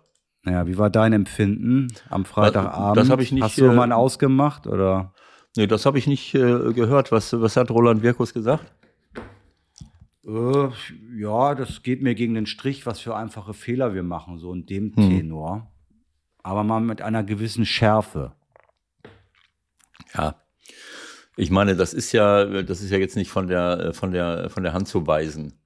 Naja, 0.46 0.68
wie 0.68 0.78
war 0.78 0.90
dein 0.90 1.14
Empfinden 1.14 1.88
am 2.10 2.26
Freitagabend? 2.26 2.98
das 2.98 3.10
hab 3.10 3.22
ich 3.22 3.32
nicht, 3.32 3.44
Hast 3.44 3.58
du 3.60 3.66
äh, 3.66 3.74
mal 3.74 3.92
ausgemacht 3.94 4.68
oder? 4.68 5.14
Nee, 5.56 5.68
das 5.68 5.86
habe 5.86 5.98
ich 5.98 6.06
nicht 6.08 6.34
äh, 6.36 6.74
gehört. 6.74 7.12
Was, 7.14 7.40
was 7.40 7.56
hat 7.56 7.70
Roland 7.72 8.02
Wirkus 8.04 8.34
gesagt? 8.34 8.74
Äh, 10.26 10.70
ja, 11.18 11.56
das 11.56 11.84
geht 11.84 12.02
mir 12.02 12.16
gegen 12.16 12.34
den 12.34 12.46
Strich, 12.46 12.86
was 12.86 13.00
für 13.00 13.16
einfache 13.16 13.54
Fehler 13.54 13.94
wir 13.94 14.04
machen, 14.04 14.38
so 14.38 14.54
in 14.54 14.66
dem 14.66 14.96
Hm. 14.96 15.10
Tenor. 15.10 15.72
Aber 16.44 16.64
mal 16.64 16.82
mit 16.82 17.02
einer 17.02 17.24
gewissen 17.24 17.66
Schärfe. 17.66 18.34
Ja. 20.14 20.36
Ich 21.36 21.50
meine, 21.50 21.76
das 21.76 21.94
ist 21.94 22.12
ja, 22.12 22.62
das 22.64 22.82
ist 22.82 22.92
ja 22.92 22.98
jetzt 22.98 23.16
nicht 23.16 23.32
von 23.32 23.48
der, 23.48 23.94
von 23.94 24.12
der, 24.12 24.50
von 24.50 24.62
der 24.64 24.74
Hand 24.74 24.88
zu 24.88 25.08
weisen, 25.08 25.60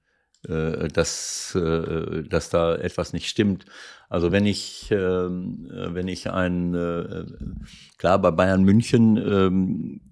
äh, 0.48 0.88
dass, 0.88 1.54
äh, 1.54 2.22
dass 2.22 2.48
da 2.48 2.74
etwas 2.76 3.12
nicht 3.12 3.28
stimmt. 3.28 3.66
Also 4.08 4.32
wenn 4.32 4.46
ich, 4.46 4.90
ähm, 4.90 5.68
äh, 5.70 5.94
wenn 5.94 6.08
ich 6.08 6.30
ein, 6.30 6.72
klar 7.98 8.18
bei 8.18 8.30
Bayern 8.30 8.62
München 8.62 9.18
ähm, 9.18 10.00
äh, 10.00 10.07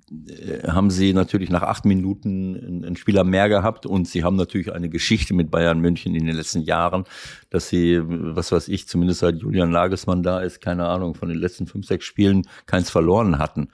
haben 0.69 0.91
sie 0.91 1.13
natürlich 1.13 1.51
nach 1.51 1.63
acht 1.63 1.85
Minuten 1.85 2.85
einen- 2.85 2.97
Spieler 2.97 3.25
mehr 3.25 3.49
gehabt 3.49 3.87
und 3.87 4.07
sie 4.07 4.23
haben 4.23 4.37
natürlich 4.37 4.73
eine 4.73 4.89
Geschichte 4.89 5.35
mit 5.35 5.51
Bayern 5.51 5.81
München 5.81 6.15
in 6.15 6.27
den 6.27 6.37
letzten 6.37 6.63
Jahren, 6.63 7.05
dass 7.51 7.69
sie, 7.69 8.01
was 8.05 8.53
weiß 8.53 8.69
ich, 8.69 8.87
zumindest 8.87 9.21
seit 9.21 9.39
Julian 9.39 9.71
Nagelsmann 9.71 10.23
da 10.23 10.41
ist, 10.41 10.61
keine 10.61 10.87
Ahnung, 10.87 11.15
von 11.15 11.29
den 11.29 11.39
letzten 11.39 11.67
fünf, 11.67 11.87
sechs 11.87 12.05
Spielen 12.05 12.47
keins 12.67 12.89
verloren 12.89 13.39
hatten. 13.39 13.69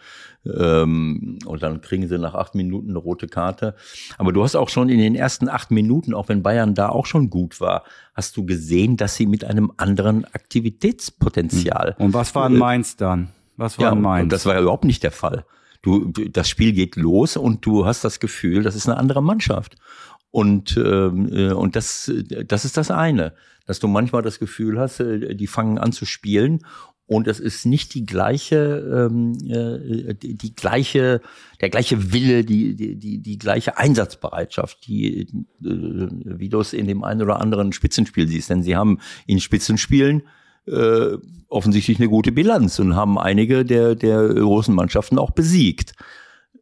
Ähm, 0.45 1.39
und 1.45 1.63
dann 1.63 1.83
kriegen 1.83 2.09
sie 2.09 2.19
nach 2.19 2.35
acht 2.35 2.55
Minuten 2.55 2.91
eine 2.91 2.99
rote 2.99 3.29
Karte. 3.29 3.77
Aber 4.17 4.33
du 4.33 4.43
hast 4.43 4.57
auch 4.57 4.71
schon 4.71 4.89
in 4.89 4.99
den 4.99 5.15
ersten 5.15 5.49
acht 5.49 5.71
Minuten, 5.71 6.15
auch 6.15 6.29
wenn 6.29 6.43
Bayern 6.43 6.75
da 6.75 6.89
auch 6.89 7.07
schon 7.07 7.29
gut 7.31 7.61
war, 7.61 7.85
hast 8.15 8.37
du 8.37 8.47
gesehen, 8.47 8.97
dass 8.97 9.17
sie 9.17 9.27
mit 9.27 9.45
einem 9.45 9.71
anderen 9.77 10.25
Aktivitätspotenzial 10.25 11.95
Und 11.99 12.15
was 12.15 12.35
war 12.35 12.47
in 12.49 12.57
Mainz 12.57 12.97
dann? 12.97 13.29
Was 13.57 13.79
war 13.79 13.87
ja, 13.87 13.93
in 13.93 14.01
Mainz? 14.01 14.23
und 14.25 14.33
das 14.33 14.47
war 14.47 14.55
ja 14.55 14.63
überhaupt 14.63 14.85
nicht 14.85 15.03
der 15.03 15.13
Fall. 15.13 15.45
Du, 15.83 16.13
das 16.13 16.49
Spiel 16.49 16.73
geht 16.73 16.97
los 16.97 17.37
und 17.37 17.67
du 17.67 17.85
hast 17.85 18.05
das 18.05 18.21
Gefühl, 18.21 18.63
das 18.63 18.77
ist 18.77 18.89
eine 18.89 18.99
andere 18.99 19.23
Mannschaft. 19.23 19.77
Und, 20.31 20.77
ähm, 20.77 21.29
äh, 21.33 21.53
und 21.53 21.77
das, 21.77 22.09
äh, 22.09 22.45
das 22.45 22.65
ist 22.65 22.77
das 22.77 22.91
eine, 22.91 23.35
dass 23.67 23.81
du 23.81 23.89
manchmal 23.89 24.23
das 24.23 24.39
Gefühl 24.39 24.79
hast, 24.79 25.01
äh, 25.01 25.35
die 25.35 25.47
fangen 25.47 25.79
an 25.79 25.93
zu 25.93 26.07
spielen 26.07 26.61
und 27.07 27.27
es 27.29 27.41
ist 27.41 27.67
nicht 27.67 27.95
die 27.95 28.07
gleiche, 28.07 29.11
ähm, 29.11 29.37
äh, 29.47 30.15
die, 30.15 30.35
die 30.35 30.55
gleiche, 30.55 31.21
der 31.61 31.69
gleiche 31.69 32.13
Wille, 32.13 32.45
die, 32.45 32.75
die, 32.75 32.97
die, 32.97 33.19
die 33.19 33.39
gleiche 33.39 33.77
Einsatzbereitschaft, 33.77 34.87
die, 34.87 35.21
äh, 35.21 35.27
wie 35.61 36.49
du 36.49 36.61
es 36.61 36.73
in 36.73 36.87
dem 36.87 37.05
einen 37.05 37.21
oder 37.21 37.41
anderen 37.41 37.73
Spitzenspiel 37.73 38.29
siehst. 38.29 38.49
Denn 38.49 38.63
sie 38.63 38.77
haben 38.77 38.99
in 39.27 39.41
Spitzenspielen 39.41 40.23
äh, 40.67 41.17
offensichtlich 41.49 41.99
eine 41.99 42.09
gute 42.09 42.33
Bilanz 42.33 42.79
und 42.79 42.97
haben 42.97 43.19
einige 43.19 43.65
der, 43.65 43.95
der 43.95 44.29
großen 44.29 44.75
Mannschaften 44.75 45.19
auch 45.19 45.31
besiegt. 45.31 45.95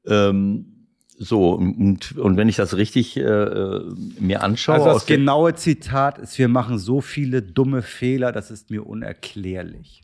Ähm, 0.06 0.86
so, 1.22 1.52
und, 1.52 2.16
und 2.16 2.36
wenn 2.38 2.48
ich 2.48 2.56
das 2.56 2.76
richtig 2.76 3.18
äh, 3.18 3.20
äh, 3.20 3.84
mir 4.18 4.42
anschaue, 4.42 4.76
also 4.76 4.86
das 4.94 5.06
genaue 5.06 5.54
Zitat 5.54 6.18
ist, 6.18 6.38
wir 6.38 6.48
machen 6.48 6.78
so 6.78 7.02
viele 7.02 7.42
dumme 7.42 7.82
Fehler, 7.82 8.32
das 8.32 8.50
ist 8.50 8.70
mir 8.70 8.86
unerklärlich. 8.86 10.02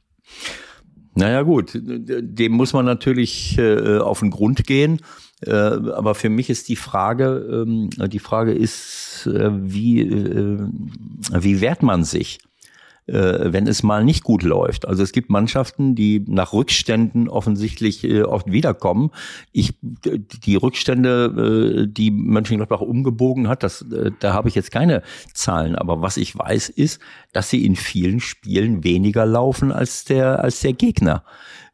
Naja 1.14 1.40
gut, 1.40 1.70
dem 1.74 2.52
muss 2.52 2.74
man 2.74 2.84
natürlich 2.84 3.56
äh, 3.56 3.96
auf 3.96 4.20
den 4.20 4.30
Grund 4.30 4.66
gehen. 4.66 5.00
Äh, 5.40 5.50
aber 5.50 6.14
für 6.14 6.28
mich 6.28 6.50
ist 6.50 6.68
die 6.68 6.76
Frage, 6.76 7.64
ähm, 7.66 7.90
die 8.08 8.18
Frage 8.18 8.52
ist, 8.52 9.26
äh, 9.26 9.50
wie, 9.52 10.02
äh, 10.02 10.58
wie 11.32 11.60
wehrt 11.60 11.82
man 11.82 12.04
sich, 12.04 12.38
äh, 13.06 13.52
wenn 13.52 13.66
es 13.66 13.82
mal 13.82 14.04
nicht 14.04 14.24
gut 14.24 14.42
läuft? 14.42 14.86
Also 14.86 15.02
es 15.02 15.12
gibt 15.12 15.30
Mannschaften, 15.30 15.94
die 15.94 16.24
nach 16.26 16.52
Rückständen 16.52 17.28
offensichtlich 17.28 18.04
äh, 18.04 18.22
oft 18.22 18.50
wiederkommen. 18.50 19.10
Ich, 19.52 19.74
die 20.44 20.56
Rückstände, 20.56 21.84
äh, 21.84 21.92
die 21.92 22.10
Mönchengladbach 22.10 22.80
umgebogen 22.80 23.48
hat, 23.48 23.62
das, 23.62 23.82
äh, 23.82 24.10
da 24.20 24.32
habe 24.32 24.48
ich 24.48 24.54
jetzt 24.54 24.70
keine 24.70 25.02
Zahlen. 25.34 25.76
Aber 25.76 26.02
was 26.02 26.16
ich 26.16 26.36
weiß, 26.36 26.68
ist, 26.68 27.00
dass 27.32 27.50
sie 27.50 27.64
in 27.64 27.76
vielen 27.76 28.20
Spielen 28.20 28.84
weniger 28.84 29.26
laufen 29.26 29.72
als 29.72 30.04
der, 30.04 30.42
als 30.42 30.60
der 30.60 30.72
Gegner. 30.72 31.24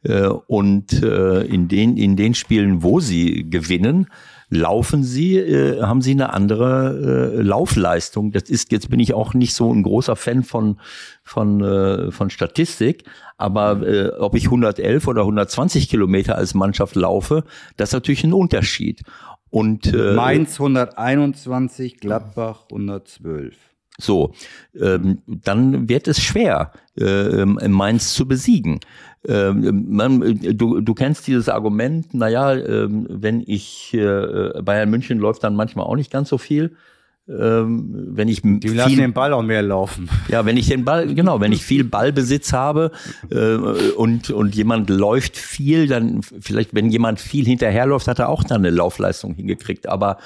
Äh, 0.03 0.27
Und 0.27 1.01
äh, 1.01 1.41
in 1.43 1.67
den, 1.67 1.97
in 1.97 2.15
den 2.15 2.33
Spielen, 2.33 2.83
wo 2.83 2.99
sie 2.99 3.49
gewinnen, 3.49 4.07
laufen 4.55 5.03
sie, 5.03 5.37
äh, 5.37 5.81
haben 5.81 6.01
sie 6.01 6.11
eine 6.11 6.33
andere 6.33 7.33
äh, 7.37 7.41
Laufleistung. 7.41 8.31
Das 8.31 8.43
ist, 8.43 8.71
jetzt 8.71 8.89
bin 8.89 8.99
ich 8.99 9.13
auch 9.13 9.33
nicht 9.33 9.53
so 9.53 9.73
ein 9.73 9.83
großer 9.83 10.15
Fan 10.15 10.43
von, 10.43 10.79
von, 11.23 11.61
äh, 11.61 12.11
von 12.11 12.29
Statistik, 12.29 13.03
aber 13.37 13.81
äh, 13.85 14.09
ob 14.19 14.35
ich 14.35 14.45
111 14.45 15.07
oder 15.07 15.21
120 15.21 15.89
Kilometer 15.89 16.35
als 16.35 16.53
Mannschaft 16.53 16.95
laufe, 16.95 17.43
das 17.77 17.89
ist 17.89 17.93
natürlich 17.93 18.23
ein 18.23 18.33
Unterschied. 18.33 19.03
Und 19.49 19.93
äh, 19.93 20.13
Mainz 20.13 20.53
121, 20.53 21.99
Gladbach 21.99 22.63
112. 22.71 23.55
so, 23.97 24.33
ähm, 24.79 25.19
dann 25.27 25.87
wird 25.87 26.07
es 26.07 26.21
schwer, 26.21 26.71
äh, 26.97 27.45
Mainz 27.45 28.13
zu 28.13 28.27
besiegen. 28.27 28.79
Ähm, 29.25 29.85
man, 29.89 30.39
du, 30.57 30.81
du 30.81 30.93
kennst 30.93 31.27
dieses 31.27 31.47
Argument, 31.47 32.13
naja, 32.13 32.53
ähm, 32.53 33.05
wenn 33.09 33.41
ich, 33.45 33.93
äh, 33.93 34.61
Bayern 34.61 34.89
München 34.89 35.19
läuft 35.19 35.43
dann 35.43 35.55
manchmal 35.55 35.85
auch 35.85 35.95
nicht 35.95 36.11
ganz 36.11 36.29
so 36.29 36.37
viel. 36.37 36.75
Ähm, 37.25 38.09
wenn 38.09 38.27
ich 38.27 38.41
Die 38.41 38.67
lassen 38.67 38.89
viel, 38.89 38.97
den 38.97 39.13
Ball 39.13 39.31
auch 39.31 39.43
mehr 39.43 39.61
laufen. 39.61 40.09
ja, 40.27 40.45
wenn 40.45 40.57
ich 40.57 40.67
den 40.67 40.83
Ball, 40.83 41.13
genau, 41.15 41.39
wenn 41.39 41.53
ich 41.53 41.63
viel 41.63 41.85
Ballbesitz 41.85 42.51
habe 42.51 42.91
äh, 43.31 43.55
und, 43.55 44.29
und 44.29 44.55
jemand 44.55 44.89
läuft 44.89 45.37
viel, 45.37 45.87
dann 45.87 46.21
vielleicht, 46.21 46.73
wenn 46.73 46.89
jemand 46.89 47.21
viel 47.21 47.45
hinterherläuft, 47.45 48.09
hat 48.09 48.19
er 48.19 48.27
auch 48.27 48.43
dann 48.43 48.57
eine 48.57 48.71
Laufleistung 48.71 49.35
hingekriegt. 49.35 49.87
Aber 49.87 50.17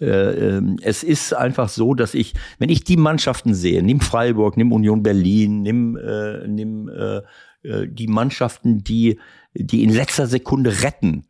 äh, 0.00 0.06
ähm, 0.06 0.78
es 0.80 1.02
ist 1.02 1.34
einfach 1.34 1.68
so, 1.68 1.92
dass 1.92 2.14
ich, 2.14 2.32
wenn 2.58 2.70
ich 2.70 2.84
die 2.84 2.96
Mannschaften 2.96 3.52
sehe, 3.52 3.82
nimm 3.82 4.00
Freiburg, 4.00 4.56
nimm 4.56 4.72
Union 4.72 5.02
Berlin, 5.02 5.60
nimm, 5.60 5.98
äh, 5.98 6.48
nimm 6.48 6.88
äh, 6.88 7.20
äh, 7.66 7.86
die 7.86 8.06
Mannschaften, 8.06 8.82
die, 8.82 9.18
die 9.52 9.82
in 9.82 9.90
letzter 9.90 10.26
Sekunde 10.26 10.82
retten, 10.82 11.26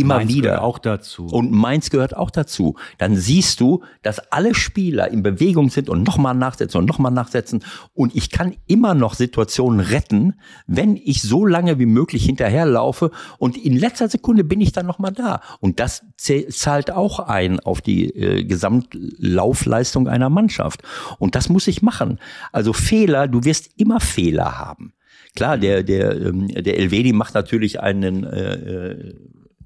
immer 0.00 0.16
Mainz 0.16 0.30
wieder. 0.30 0.42
gehört 0.42 0.62
auch 0.62 0.78
dazu. 0.78 1.26
Und 1.26 1.52
Mainz 1.52 1.90
gehört 1.90 2.16
auch 2.16 2.30
dazu. 2.30 2.76
Dann 2.98 3.16
siehst 3.16 3.60
du, 3.60 3.82
dass 4.02 4.18
alle 4.32 4.54
Spieler 4.54 5.08
in 5.10 5.22
Bewegung 5.22 5.70
sind 5.70 5.88
und 5.88 6.02
nochmal 6.02 6.34
nachsetzen 6.34 6.78
und 6.78 6.86
nochmal 6.86 7.12
nachsetzen. 7.12 7.64
Und 7.94 8.14
ich 8.16 8.30
kann 8.30 8.56
immer 8.66 8.94
noch 8.94 9.14
Situationen 9.14 9.80
retten, 9.80 10.34
wenn 10.66 10.96
ich 10.96 11.22
so 11.22 11.46
lange 11.46 11.78
wie 11.78 11.86
möglich 11.86 12.24
hinterherlaufe. 12.24 13.10
Und 13.38 13.56
in 13.56 13.76
letzter 13.76 14.08
Sekunde 14.08 14.44
bin 14.44 14.60
ich 14.60 14.72
dann 14.72 14.86
nochmal 14.86 15.12
da. 15.12 15.40
Und 15.60 15.80
das 15.80 16.02
zahlt 16.16 16.90
auch 16.90 17.20
ein 17.20 17.60
auf 17.60 17.80
die 17.80 18.10
äh, 18.10 18.44
Gesamtlaufleistung 18.44 20.08
einer 20.08 20.30
Mannschaft. 20.30 20.82
Und 21.18 21.34
das 21.34 21.48
muss 21.48 21.66
ich 21.66 21.82
machen. 21.82 22.18
Also 22.52 22.72
Fehler, 22.72 23.28
du 23.28 23.44
wirst 23.44 23.70
immer 23.76 24.00
Fehler 24.00 24.58
haben. 24.58 24.92
klar, 25.34 25.58
der, 25.58 25.82
der, 25.82 26.20
ähm, 26.20 26.48
der 26.48 26.78
Elvedi 26.78 27.12
macht 27.12 27.34
natürlich 27.34 27.80
einen, 27.80 28.24
äh, 28.24 28.54
äh, 28.54 29.14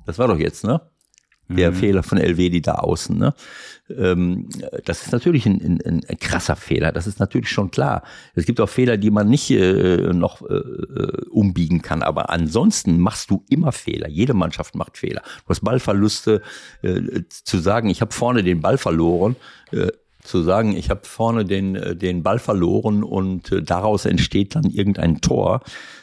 das 0.06 0.18
war 0.18 0.28
doch 0.28 0.38
jetzt, 0.38 0.64
ne? 0.64 0.80
Der 1.48 1.72
Mhm. 1.72 1.74
Fehler 1.74 2.02
von 2.02 2.16
Elvedi 2.16 2.62
da 2.62 2.76
außen, 2.76 3.18
ne? 3.18 3.34
Ähm, 3.94 4.48
das 4.86 5.02
ist 5.02 5.12
natürlich 5.12 5.44
ein, 5.44 5.60
ein, 5.84 6.00
ein 6.08 6.18
krasser 6.18 6.56
Fehler, 6.56 6.90
das 6.90 7.06
ist 7.06 7.20
natürlich 7.20 7.50
schon 7.50 7.70
klar. 7.70 8.02
Es 8.34 8.46
gibt 8.46 8.60
auch 8.62 8.68
Fehler, 8.68 8.96
die 8.96 9.10
man 9.10 9.28
nicht 9.28 9.50
äh, 9.50 10.14
noch 10.14 10.40
äh, 10.40 10.54
äh, 10.54 11.26
umbiegen 11.28 11.82
kann, 11.82 12.02
aber 12.02 12.30
ansonsten 12.30 12.98
machst 12.98 13.30
du 13.30 13.44
immer 13.50 13.72
Fehler. 13.72 14.08
Jede 14.08 14.32
Mannschaft 14.32 14.74
macht 14.74 14.96
Fehler. 14.96 15.20
Du 15.44 15.50
hast 15.50 15.60
Ballverluste, 15.60 16.40
äh, 16.80 17.24
zu 17.28 17.58
sagen, 17.58 17.90
ich 17.90 18.00
habe 18.00 18.12
vorne 18.14 18.42
den 18.42 18.62
Ball 18.62 18.78
verloren, 18.78 19.36
äh, 19.70 19.88
zu 20.22 20.42
sagen, 20.42 20.74
ich 20.74 20.88
habe 20.88 21.02
vorne 21.04 21.44
den, 21.44 21.76
äh, 21.76 21.94
den 21.94 22.22
Ball 22.22 22.38
verloren 22.38 23.04
und 23.04 23.54
daraus 23.68 24.06
entsteht 24.06 24.54
dann 24.54 24.64
irgendein 24.64 25.20
Tor, 25.20 25.62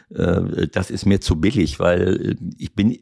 das 0.09 0.91
ist 0.91 1.05
mir 1.05 1.21
zu 1.21 1.39
billig, 1.39 1.79
weil 1.79 2.35
ich 2.57 2.75
bin 2.75 2.99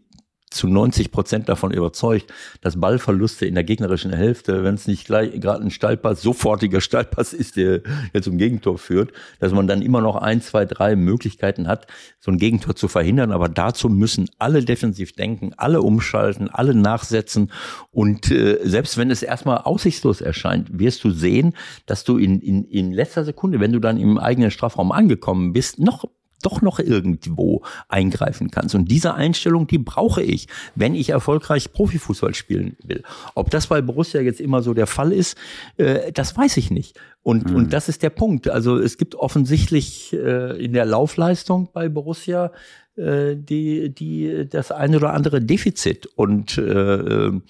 zu 0.49 0.67
90 0.67 1.11
Prozent 1.11 1.49
davon 1.49 1.71
überzeugt, 1.71 2.33
dass 2.61 2.79
Ballverluste 2.79 3.45
in 3.45 3.55
der 3.55 3.63
gegnerischen 3.63 4.11
Hälfte, 4.11 4.63
wenn 4.63 4.75
es 4.75 4.87
nicht 4.87 5.05
gleich 5.05 5.39
gerade 5.39 5.63
ein 5.63 5.71
Steilpass, 5.71 6.21
sofortiger 6.21 6.81
Steilpass 6.89 7.33
ist, 7.33 7.55
der 7.55 7.81
jetzt 8.13 8.25
zum 8.25 8.37
Gegentor 8.37 8.77
führt, 8.77 9.11
dass 9.39 9.53
man 9.53 9.67
dann 9.67 9.81
immer 9.81 10.01
noch 10.01 10.15
ein, 10.15 10.41
zwei, 10.41 10.65
drei 10.65 10.95
Möglichkeiten 10.95 11.67
hat, 11.67 11.87
so 12.19 12.31
ein 12.31 12.37
Gegentor 12.37 12.75
zu 12.75 12.87
verhindern. 12.87 13.31
Aber 13.31 13.47
dazu 13.47 13.89
müssen 13.89 14.29
alle 14.37 14.63
defensiv 14.63 15.13
denken, 15.13 15.53
alle 15.57 15.81
umschalten, 15.81 16.49
alle 16.49 16.73
nachsetzen. 16.73 17.51
Und 17.91 18.31
äh, 18.31 18.59
selbst 18.63 18.97
wenn 18.97 19.11
es 19.11 19.23
erstmal 19.23 19.59
aussichtslos 19.59 20.21
erscheint, 20.21 20.79
wirst 20.79 21.03
du 21.03 21.11
sehen, 21.11 21.55
dass 21.85 22.03
du 22.03 22.17
in, 22.17 22.39
in, 22.41 22.65
in 22.65 22.91
letzter 22.91 23.23
Sekunde, 23.23 23.59
wenn 23.59 23.71
du 23.71 23.79
dann 23.79 23.97
im 23.97 24.17
eigenen 24.17 24.51
Strafraum 24.51 24.91
angekommen 24.91 25.53
bist, 25.53 25.79
noch 25.79 26.05
doch 26.41 26.61
noch 26.61 26.79
irgendwo 26.79 27.63
eingreifen 27.87 28.51
kannst. 28.51 28.75
Und 28.75 28.85
diese 28.89 29.13
Einstellung, 29.13 29.67
die 29.67 29.77
brauche 29.77 30.21
ich, 30.21 30.47
wenn 30.75 30.95
ich 30.95 31.09
erfolgreich 31.09 31.71
Profifußball 31.71 32.33
spielen 32.33 32.75
will. 32.83 33.03
Ob 33.35 33.49
das 33.49 33.67
bei 33.67 33.81
Borussia 33.81 34.21
jetzt 34.21 34.41
immer 34.41 34.61
so 34.61 34.73
der 34.73 34.87
Fall 34.87 35.11
ist, 35.11 35.37
äh, 35.77 36.11
das 36.11 36.35
weiß 36.35 36.57
ich 36.57 36.71
nicht. 36.71 36.99
Und, 37.21 37.51
und 37.51 37.73
das 37.73 37.89
ist 37.89 38.01
der 38.01 38.09
Punkt. 38.09 38.49
Also 38.49 38.77
es 38.77 38.97
gibt 38.97 39.15
offensichtlich 39.15 40.13
äh, 40.13 40.63
in 40.63 40.73
der 40.73 40.85
Laufleistung 40.85 41.69
bei 41.73 41.89
Borussia 41.89 42.51
äh, 42.95 43.35
die, 43.35 43.93
die, 43.93 44.47
das 44.49 44.71
eine 44.71 44.97
oder 44.97 45.13
andere 45.13 45.41
Defizit. 45.41 46.05
Und 46.05 46.57
äh, 46.57 47.27
äh, 47.29 47.41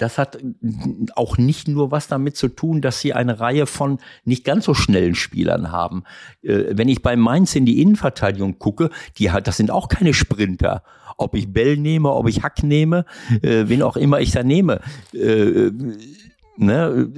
das 0.00 0.16
hat 0.16 0.38
auch 1.14 1.36
nicht 1.36 1.68
nur 1.68 1.90
was 1.90 2.08
damit 2.08 2.36
zu 2.36 2.48
tun, 2.48 2.80
dass 2.80 3.00
sie 3.00 3.12
eine 3.12 3.38
Reihe 3.38 3.66
von 3.66 3.98
nicht 4.24 4.44
ganz 4.44 4.64
so 4.64 4.72
schnellen 4.72 5.14
Spielern 5.14 5.70
haben. 5.70 6.04
Äh, 6.42 6.64
Wenn 6.70 6.88
ich 6.88 7.02
bei 7.02 7.16
Mainz 7.16 7.54
in 7.54 7.66
die 7.66 7.82
Innenverteidigung 7.82 8.58
gucke, 8.58 8.90
die 9.18 9.30
hat, 9.30 9.46
das 9.46 9.58
sind 9.58 9.70
auch 9.70 9.88
keine 9.88 10.14
Sprinter. 10.14 10.82
Ob 11.18 11.34
ich 11.34 11.52
Bell 11.52 11.76
nehme, 11.76 12.10
ob 12.12 12.28
ich 12.28 12.42
Hack 12.42 12.62
nehme, 12.62 13.04
äh, 13.42 13.64
wen 13.66 13.82
auch 13.82 13.96
immer 13.96 14.20
ich 14.20 14.30
da 14.30 14.42
nehme. 14.42 14.80
Äh, 15.12 15.70
ne, 16.56 17.10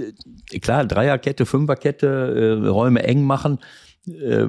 äh, 0.50 0.58
klar, 0.58 0.84
Dreierkette, 0.84 1.46
Fünferkette, 1.46 2.60
äh, 2.64 2.68
Räume 2.68 3.04
eng 3.04 3.22
machen. 3.22 3.58
Äh, 4.08 4.48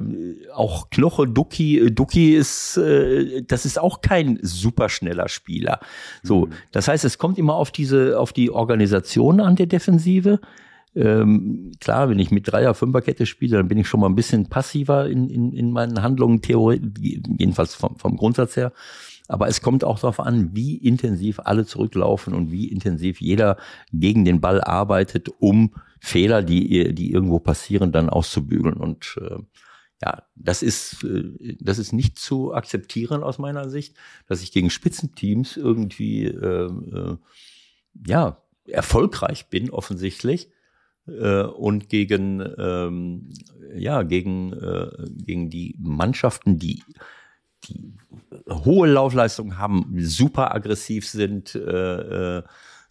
auch 0.52 0.90
Knoche, 0.90 1.28
Ducky, 1.28 1.78
äh, 1.78 1.90
Ducky 1.92 2.34
ist, 2.34 2.76
äh, 2.76 3.42
das 3.42 3.64
ist 3.64 3.78
auch 3.78 4.00
kein 4.00 4.40
superschneller 4.42 5.28
Spieler. 5.28 5.78
So, 6.24 6.48
das 6.72 6.88
heißt, 6.88 7.04
es 7.04 7.18
kommt 7.18 7.38
immer 7.38 7.54
auf 7.54 7.70
diese, 7.70 8.18
auf 8.18 8.32
die 8.32 8.50
Organisation 8.50 9.40
an 9.40 9.54
der 9.54 9.66
Defensive. 9.66 10.40
Ähm, 10.96 11.70
klar, 11.80 12.08
wenn 12.08 12.18
ich 12.18 12.32
mit 12.32 12.50
Dreier, 12.50 12.74
Fünferkette 12.74 13.26
spiele, 13.26 13.58
dann 13.58 13.68
bin 13.68 13.78
ich 13.78 13.86
schon 13.86 14.00
mal 14.00 14.08
ein 14.08 14.16
bisschen 14.16 14.48
passiver 14.48 15.08
in, 15.08 15.28
in, 15.28 15.52
in 15.52 15.70
meinen 15.70 16.02
Handlungen, 16.02 16.42
Theorie, 16.42 16.80
jedenfalls 17.38 17.76
vom, 17.76 17.96
vom 17.96 18.16
Grundsatz 18.16 18.56
her. 18.56 18.72
Aber 19.28 19.46
es 19.48 19.62
kommt 19.62 19.84
auch 19.84 20.00
darauf 20.00 20.18
an, 20.18 20.50
wie 20.52 20.76
intensiv 20.76 21.40
alle 21.40 21.64
zurücklaufen 21.64 22.34
und 22.34 22.50
wie 22.50 22.68
intensiv 22.68 23.20
jeder 23.20 23.56
gegen 23.92 24.24
den 24.24 24.40
Ball 24.40 24.60
arbeitet, 24.60 25.30
um 25.38 25.74
Fehler, 26.04 26.42
die, 26.42 26.94
die 26.94 27.10
irgendwo 27.10 27.38
passieren, 27.38 27.90
dann 27.90 28.10
auszubügeln. 28.10 28.74
Und 28.74 29.18
äh, 29.20 29.38
ja, 30.02 30.22
das 30.34 30.62
ist, 30.62 31.02
äh, 31.02 31.56
das 31.60 31.78
ist 31.78 31.92
nicht 31.92 32.18
zu 32.18 32.52
akzeptieren 32.54 33.22
aus 33.22 33.38
meiner 33.38 33.70
Sicht, 33.70 33.96
dass 34.26 34.42
ich 34.42 34.52
gegen 34.52 34.68
Spitzenteams 34.68 35.56
irgendwie 35.56 36.26
äh, 36.26 36.66
äh, 36.66 37.16
ja, 38.06 38.42
erfolgreich 38.66 39.48
bin, 39.48 39.70
offensichtlich. 39.70 40.50
Äh, 41.06 41.44
und 41.44 41.88
gegen, 41.88 42.44
ähm, 42.58 43.30
ja, 43.74 44.02
gegen, 44.02 44.52
äh, 44.52 44.90
gegen 45.10 45.48
die 45.48 45.74
Mannschaften, 45.78 46.58
die 46.58 46.82
die 47.68 47.94
hohe 48.50 48.88
Laufleistung 48.88 49.56
haben, 49.56 49.90
super 50.00 50.54
aggressiv 50.54 51.08
sind, 51.08 51.54
äh, 51.54 52.38
äh, 52.38 52.42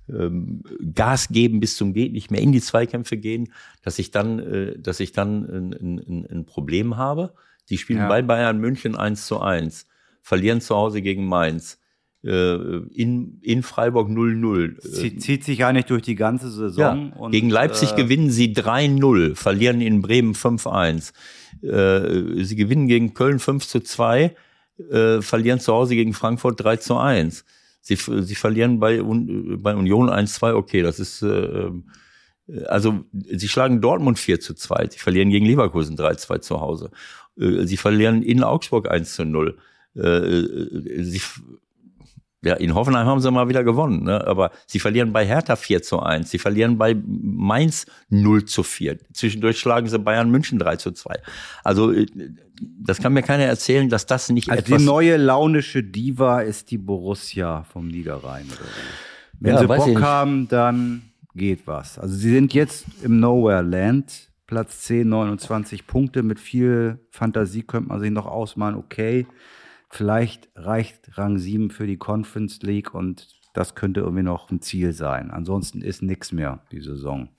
ähm, 0.10 0.64
Gas 0.94 1.30
geben 1.30 1.60
bis 1.60 1.78
zum 1.78 1.94
geht 1.94 2.14
nicht 2.14 2.32
mehr 2.32 2.42
in 2.42 2.52
die 2.52 2.62
Zweikämpfe 2.62 3.18
gehen, 3.18 3.52
dass 3.84 4.00
ich 4.00 4.12
dann, 4.12 4.40
äh, 4.40 4.80
dass 4.80 5.00
ich 5.00 5.12
dann 5.12 5.44
ein, 5.44 5.74
ein, 5.74 6.28
ein 6.30 6.46
Problem 6.46 6.98
habe. 6.98 7.34
Die 7.70 7.78
spielen 7.78 8.00
Ja. 8.00 8.08
bei 8.10 8.22
Bayern 8.22 8.60
München 8.60 8.96
1 8.96 9.26
zu 9.26 9.40
1, 9.40 9.88
verlieren 10.22 10.62
zu 10.62 10.76
Hause 10.76 11.02
gegen 11.02 11.26
Mainz, 11.26 11.80
äh, 12.24 12.56
in, 12.94 13.40
in 13.42 13.64
Freiburg 13.64 14.10
0-0. 14.10 14.80
Zieht, 14.80 15.22
zieht 15.22 15.44
sich 15.44 15.64
eigentlich 15.66 15.86
durch 15.86 16.02
die 16.04 16.16
ganze 16.16 16.50
Saison. 16.50 17.12
und, 17.14 17.32
Gegen 17.32 17.50
Leipzig 17.50 17.94
äh, 17.94 17.96
gewinnen 17.96 18.30
sie 18.30 18.54
3-0, 18.54 19.36
verlieren 19.36 19.82
in 19.82 20.02
Bremen 20.02 20.34
5-1. 20.34 21.14
Äh, 21.62 22.44
sie 22.44 22.56
gewinnen 22.56 22.88
gegen 22.88 23.14
Köln 23.14 23.40
5 23.40 23.66
zu 23.68 23.80
2, 23.80 24.36
äh, 24.90 25.22
verlieren 25.22 25.60
zu 25.60 25.74
Hause 25.74 25.96
gegen 25.96 26.14
Frankfurt 26.14 26.62
3 26.64 26.78
zu 26.78 26.98
1. 26.98 27.46
Sie, 27.86 27.98
sie 27.98 28.36
verlieren 28.36 28.80
bei, 28.80 29.02
bei 29.02 29.76
Union 29.76 30.10
1-2, 30.10 30.54
okay, 30.54 30.82
das 30.82 31.02
ist, 31.02 31.22
äh, 31.22 31.70
also 32.68 33.04
sie 33.12 33.50
schlagen 33.50 33.82
Dortmund 33.82 34.18
4 34.18 34.40
zu 34.40 34.54
2, 34.54 34.88
sie 34.92 35.00
verlieren 35.00 35.30
gegen 35.30 35.46
Leverkusen 35.46 35.98
3-2 35.98 36.40
zu 36.40 36.62
Hause. 36.62 36.92
Äh, 37.38 37.66
sie 37.66 37.76
verlieren 37.76 38.24
in 38.24 38.42
Augsburg 38.42 38.90
1 38.90 39.16
zu 39.16 39.26
0. 39.26 39.58
Äh, 39.96 41.04
sie, 41.04 41.20
ja, 42.44 42.56
in 42.56 42.76
Hoffenheim 42.76 43.08
haben 43.08 43.20
sie 43.22 43.32
mal 43.32 43.48
wieder 43.48 43.64
gewonnen, 43.64 44.04
ne? 44.04 44.26
aber 44.28 44.52
sie 44.68 44.80
verlieren 44.80 45.14
bei 45.14 45.26
Hertha 45.26 45.56
4 45.56 45.82
zu 45.82 46.00
1, 46.02 46.30
sie 46.30 46.40
verlieren 46.40 46.78
bei 46.78 46.96
Mainz 46.96 47.86
0 48.10 48.46
zu 48.46 48.64
4. 48.64 48.98
Zwischendurch 49.14 49.60
schlagen 49.60 49.88
sie 49.88 50.00
Bayern 50.00 50.30
München 50.30 50.60
3 50.60 50.76
zu 50.76 50.92
2. 50.92 51.16
Also 51.64 51.92
äh, 51.92 52.06
das 52.62 53.00
kann 53.00 53.14
mir 53.14 53.24
keiner 53.24 53.46
erzählen, 53.46 53.90
dass 53.90 54.06
das 54.06 54.30
nicht 54.30 54.50
Also 54.50 54.60
etwas... 54.62 54.78
die 54.78 54.86
neue 54.86 55.18
launische 55.18 55.84
Diva 55.84 56.42
ist 56.42 56.72
die 56.72 56.78
Borussia 56.78 57.64
vom 57.64 57.88
Niederrhein. 57.88 58.46
Wenn 59.40 59.56
Ja, 59.56 59.60
sie 59.60 59.68
Bock 59.68 60.02
haben, 60.02 60.48
dann 60.48 61.02
geht 61.36 61.66
was. 61.66 61.98
Also 61.98 62.16
sie 62.16 62.32
sind 62.32 62.54
jetzt 62.54 62.86
im 63.02 63.20
Nowhere 63.20 63.62
Land, 63.62 64.30
Platz 64.48 64.82
10, 64.82 65.08
29 65.10 65.88
Punkte. 65.88 66.24
Mit 66.24 66.40
viel 66.40 67.00
Fantasie 67.10 67.64
könnte 67.64 67.90
man 67.90 68.00
sich 68.00 68.12
noch 68.12 68.28
ausmalen, 68.28 68.76
okay, 68.76 69.26
vielleicht 69.94 70.50
reicht 70.56 71.18
Rang 71.18 71.38
7 71.38 71.70
für 71.70 71.88
die 71.88 71.98
Conference 71.98 72.62
League 72.62 72.94
und 72.94 73.28
das 73.54 73.76
könnte 73.76 74.02
irgendwie 74.02 74.24
noch 74.24 74.50
ein 74.50 74.62
Ziel 74.62 74.94
sein. 74.94 75.30
Ansonsten 75.30 75.82
ist 75.82 76.02
nichts 76.02 76.32
mehr 76.32 76.64
die 76.72 76.82
Saison. 76.82 77.30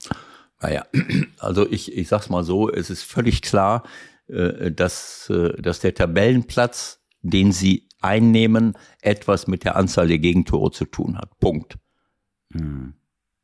Naja, 0.61 0.85
also 1.39 1.69
ich, 1.69 1.95
ich 1.95 2.07
sag's 2.07 2.29
mal 2.29 2.43
so, 2.43 2.71
es 2.71 2.89
ist 2.89 3.03
völlig 3.03 3.41
klar, 3.41 3.83
äh, 4.27 4.71
dass, 4.71 5.29
äh, 5.29 5.61
dass 5.61 5.81
der 5.81 5.93
Tabellenplatz, 5.93 7.01
den 7.21 7.51
sie 7.51 7.89
einnehmen, 7.99 8.77
etwas 9.01 9.47
mit 9.47 9.65
der 9.65 9.75
Anzahl 9.75 10.07
der 10.07 10.19
Gegentore 10.19 10.71
zu 10.71 10.85
tun 10.85 11.17
hat. 11.17 11.37
Punkt. 11.39 11.77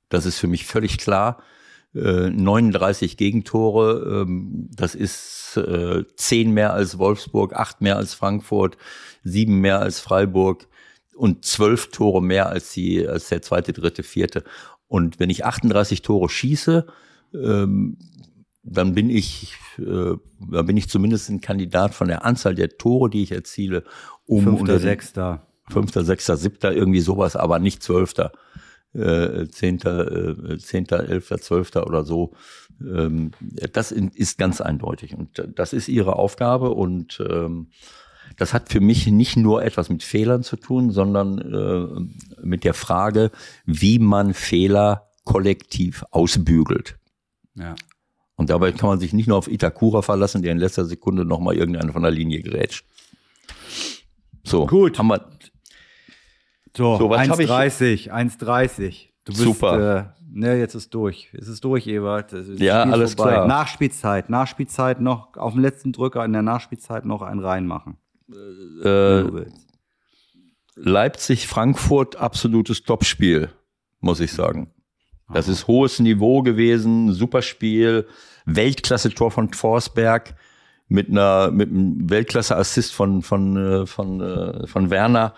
Das 0.08 0.26
ist 0.26 0.40
für 0.40 0.48
mich 0.48 0.66
völlig 0.66 0.98
klar. 0.98 1.42
Äh, 1.94 2.30
39 2.30 3.18
Gegentore, 3.18 4.24
ähm, 4.24 4.70
das 4.74 4.96
ist 4.96 5.58
äh, 5.58 6.06
10 6.16 6.52
mehr 6.52 6.74
als 6.74 6.98
Wolfsburg, 6.98 7.54
8 7.54 7.82
mehr 7.82 7.98
als 7.98 8.14
Frankfurt, 8.14 8.78
7 9.24 9.60
mehr 9.60 9.80
als 9.80 10.00
Freiburg 10.00 10.68
und 11.16 11.44
12 11.44 11.92
Tore 11.92 12.22
mehr 12.22 12.50
als, 12.50 12.72
die, 12.72 13.06
als 13.06 13.30
der 13.30 13.42
zweite, 13.42 13.74
dritte, 13.74 14.04
vierte. 14.04 14.44
Und 14.88 15.20
wenn 15.20 15.30
ich 15.30 15.46
38 15.46 16.02
Tore 16.02 16.30
schieße, 16.30 16.86
ähm, 17.34 17.98
dann 18.64 18.94
bin 18.94 19.10
ich, 19.10 19.56
äh, 19.78 20.16
da 20.52 20.62
bin 20.62 20.78
ich 20.78 20.90
zumindest 20.90 21.30
ein 21.30 21.42
Kandidat 21.42 21.94
von 21.94 22.08
der 22.08 22.26
Anzahl 22.26 22.56
der 22.56 22.78
Tore, 22.78 23.10
die 23.10 23.24
ich 23.24 23.32
erziele, 23.32 23.84
um 24.26 24.44
Fünfter, 24.44 24.62
unter 24.62 24.80
Sechster. 24.80 25.48
Fünfter, 25.70 26.04
Sechster, 26.04 26.38
Siebter, 26.38 26.74
irgendwie 26.74 27.02
sowas, 27.02 27.36
aber 27.36 27.60
nicht 27.60 27.84
Zwölfter. 27.84 28.32
Äh, 28.94 29.48
Zehnter, 29.48 30.50
äh, 30.52 30.58
Zehnter, 30.58 31.08
Elfter, 31.08 31.40
Zwölfter 31.40 31.88
oder 31.88 32.04
so. 32.04 32.34
Ähm, 32.82 33.32
das 33.72 33.92
ist 33.92 34.38
ganz 34.38 34.60
eindeutig 34.60 35.16
und 35.16 35.44
das 35.56 35.72
ist 35.72 35.88
ihre 35.88 36.18
Aufgabe 36.18 36.72
und 36.72 37.24
ähm, 37.28 37.68
das 38.38 38.54
hat 38.54 38.70
für 38.70 38.82
mich 38.82 39.08
nicht 39.08 39.38
nur 39.38 39.64
etwas 39.64 39.90
mit 39.90 40.04
Fehlern 40.04 40.44
zu 40.44 40.56
tun, 40.56 40.92
sondern 40.92 41.38
äh, 41.40 42.46
mit 42.46 42.64
der 42.64 42.74
Frage, 42.74 43.32
wie 43.66 44.00
man 44.00 44.34
Fehler 44.34 45.10
kollektiv 45.24 46.04
ausbügelt. 46.12 46.98
Ja. 47.56 47.76
Und 48.36 48.50
dabei 48.50 48.72
kann 48.72 48.90
man 48.90 49.00
sich 49.00 49.14
nicht 49.14 49.28
nur 49.28 49.38
auf 49.38 49.48
Itakura 49.48 50.02
verlassen, 50.02 50.42
der 50.42 50.52
in 50.52 50.58
letzter 50.58 50.86
Sekunde 50.86 51.26
nochmal 51.26 51.56
irgendeinen 51.56 51.94
von 51.94 52.02
der 52.02 52.12
Linie 52.12 52.42
gerätscht. 52.42 52.86
So, 54.44 54.66
Gut. 54.66 54.98
Haben 54.98 55.08
wir, 55.10 55.30
So, 56.76 56.98
So, 56.98 57.10
was 57.10 57.28
hab 57.30 57.40
ich- 57.40 57.50
1,30, 57.50 58.12
1,30. 58.12 59.10
Du 59.26 59.34
bist, 59.34 59.44
Super. 59.44 60.16
Äh, 60.18 60.24
ne, 60.32 60.58
jetzt 60.58 60.74
ist 60.74 60.94
durch. 60.94 61.30
Es 61.34 61.48
ist 61.48 61.64
durch, 61.64 61.86
Ewald. 61.88 62.32
Das 62.34 62.48
Ja, 62.58 62.84
ist 62.84 62.94
alles 62.94 63.14
vorbei. 63.16 63.34
klar. 63.34 63.48
Nachspielzeit, 63.48 64.30
Nachspielzeit 64.30 65.00
noch, 65.02 65.36
auf 65.38 65.54
dem 65.54 65.62
letzten 65.62 65.92
Drücker 65.92 66.24
in 66.26 66.34
der 66.34 66.42
Nachspielzeit 66.42 67.06
noch 67.06 67.22
einen 67.22 67.40
reinmachen. 67.40 67.98
äh, 68.30 68.34
wenn 68.84 69.28
du 69.28 69.34
willst. 69.34 69.68
Leipzig-Frankfurt, 70.76 72.16
absolutes 72.16 72.84
Topspiel, 72.84 73.50
muss 74.00 74.20
ich 74.20 74.32
sagen. 74.32 74.72
Das 75.34 75.48
ist 75.48 75.68
hohes 75.68 76.00
Niveau 76.00 76.42
gewesen, 76.42 77.14
super 77.14 77.42
Spiel, 77.42 78.08
Weltklasse-Tor 78.46 79.32
von 79.32 79.54
Forsberg 79.54 80.36
mit 80.88 81.10
einer 81.10 81.52
mit 81.52 81.70
einem 81.70 82.10
Weltklasse-Assist 82.10 82.94
von 82.94 83.22
von 83.22 83.56
äh, 83.58 83.86
von 83.86 84.20
äh, 84.22 84.68
von 84.68 84.90
Werner. 84.90 85.34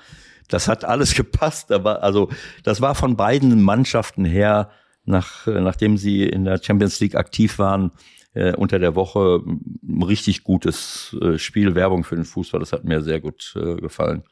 Das 0.48 0.68
hat 0.68 0.86
alles 0.86 1.14
gepasst. 1.16 1.72
Aber 1.72 2.04
also 2.04 2.30
das 2.64 2.82
war 2.82 2.96
von 2.96 3.16
beiden 3.16 3.62
Mannschaften 3.62 4.26
her, 4.26 4.70
nach, 5.06 5.48
nachdem 5.48 5.98
sie 5.98 6.24
in 6.24 6.46
der 6.46 6.62
Champions 6.64 7.00
League 7.00 7.16
aktiv 7.16 7.60
waren, 7.60 7.92
äh, 8.34 8.56
unter 8.56 8.80
der 8.80 8.96
Woche 8.96 9.44
ein 9.46 10.04
richtig 10.04 10.44
gutes 10.44 11.16
äh, 11.22 11.38
Spiel, 11.38 11.76
Werbung 11.76 12.04
für 12.04 12.16
den 12.16 12.26
Fußball. 12.26 12.60
Das 12.60 12.74
hat 12.74 12.84
mir 12.84 13.02
sehr 13.02 13.20
gut 13.20 13.54
äh, 13.56 13.76
gefallen. 13.76 14.24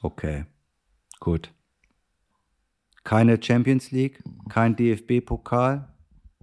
Okay, 0.00 0.44
gut. 1.20 1.50
Keine 3.04 3.42
Champions 3.42 3.90
League, 3.90 4.22
kein 4.48 4.76
DFB-Pokal, 4.76 5.88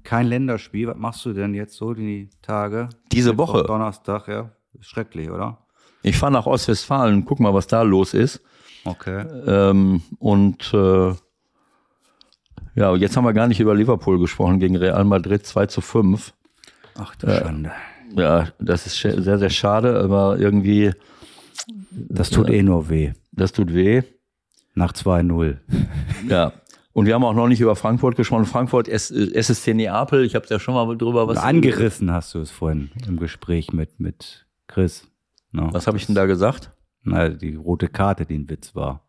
kein 0.04 0.28
Länderspiel. 0.28 0.88
Was 0.88 0.98
machst 0.98 1.26
du 1.26 1.34
denn 1.34 1.56
jetzt 1.56 1.76
so 1.76 1.94
die 1.94 2.30
Tage? 2.42 2.90
Diese 3.12 3.38
Woche? 3.38 3.64
Donnerstag, 3.64 4.28
ja. 4.28 4.52
Schrecklich, 4.80 5.30
oder? 5.30 5.66
Ich 6.04 6.18
fahre 6.18 6.32
nach 6.32 6.46
Ostwestfalen, 6.46 7.26
guck 7.26 7.40
mal, 7.40 7.54
was 7.54 7.68
da 7.68 7.82
los 7.82 8.14
ist. 8.14 8.42
Okay. 8.86 9.26
Ähm, 9.48 10.02
und 10.20 10.74
äh, 10.74 11.14
ja, 12.76 12.96
jetzt 12.96 13.16
haben 13.18 13.26
wir 13.26 13.34
gar 13.34 13.48
nicht 13.48 13.60
über 13.60 13.76
Liverpool 13.76 14.20
gesprochen 14.20 14.60
gegen 14.60 14.76
Real 14.76 15.04
Madrid 15.04 15.46
2 15.46 15.66
zu 15.68 15.82
5. 15.82 16.34
Ach 16.96 17.16
du 17.16 17.28
Schande. 17.28 17.72
Ja, 18.16 18.50
das 18.60 18.86
ist 18.86 18.98
sehr, 19.00 19.38
sehr 19.38 19.50
schade, 19.50 20.00
aber 20.00 20.38
irgendwie, 20.38 20.92
Das 21.92 22.30
tut 22.30 22.50
eh 22.50 22.62
nur 22.64 22.90
weh. 22.90 23.14
das 23.32 23.52
tut 23.54 23.74
weh. 23.74 24.02
Nach 24.74 24.94
2-0. 24.94 25.58
Ja. 26.30 26.54
Und 26.94 27.06
wir 27.06 27.14
haben 27.14 27.24
auch 27.24 27.34
noch 27.34 27.48
nicht 27.48 27.62
über 27.62 27.76
Frankfurt 27.76 28.16
gesprochen. 28.18 28.46
Frankfurt, 28.46 28.88
S 28.90 29.12
SSC 29.12 29.74
Neapel, 29.74 30.26
ich 30.26 30.36
habe 30.36 30.46
ja 30.50 30.60
schon 30.60 30.74
mal 30.74 30.98
drüber 30.98 31.28
was. 31.28 31.38
Angerissen 31.38 32.12
hast 32.12 32.34
du 32.34 32.40
es 32.40 32.52
vorhin 32.52 32.90
im 33.08 33.18
Gespräch 33.18 33.72
mit, 33.74 34.00
mit 34.00 34.46
Chris. 34.68 35.08
Ne? 35.52 35.70
Was 35.72 35.88
habe 35.88 35.98
ich 35.98 36.06
denn 36.06 36.16
da 36.16 36.26
gesagt? 36.26 36.72
Na, 37.04 37.30
die 37.30 37.56
rote 37.56 37.88
Karte, 37.88 38.26
die 38.26 38.38
ein 38.38 38.50
Witz 38.50 38.76
war. 38.76 39.08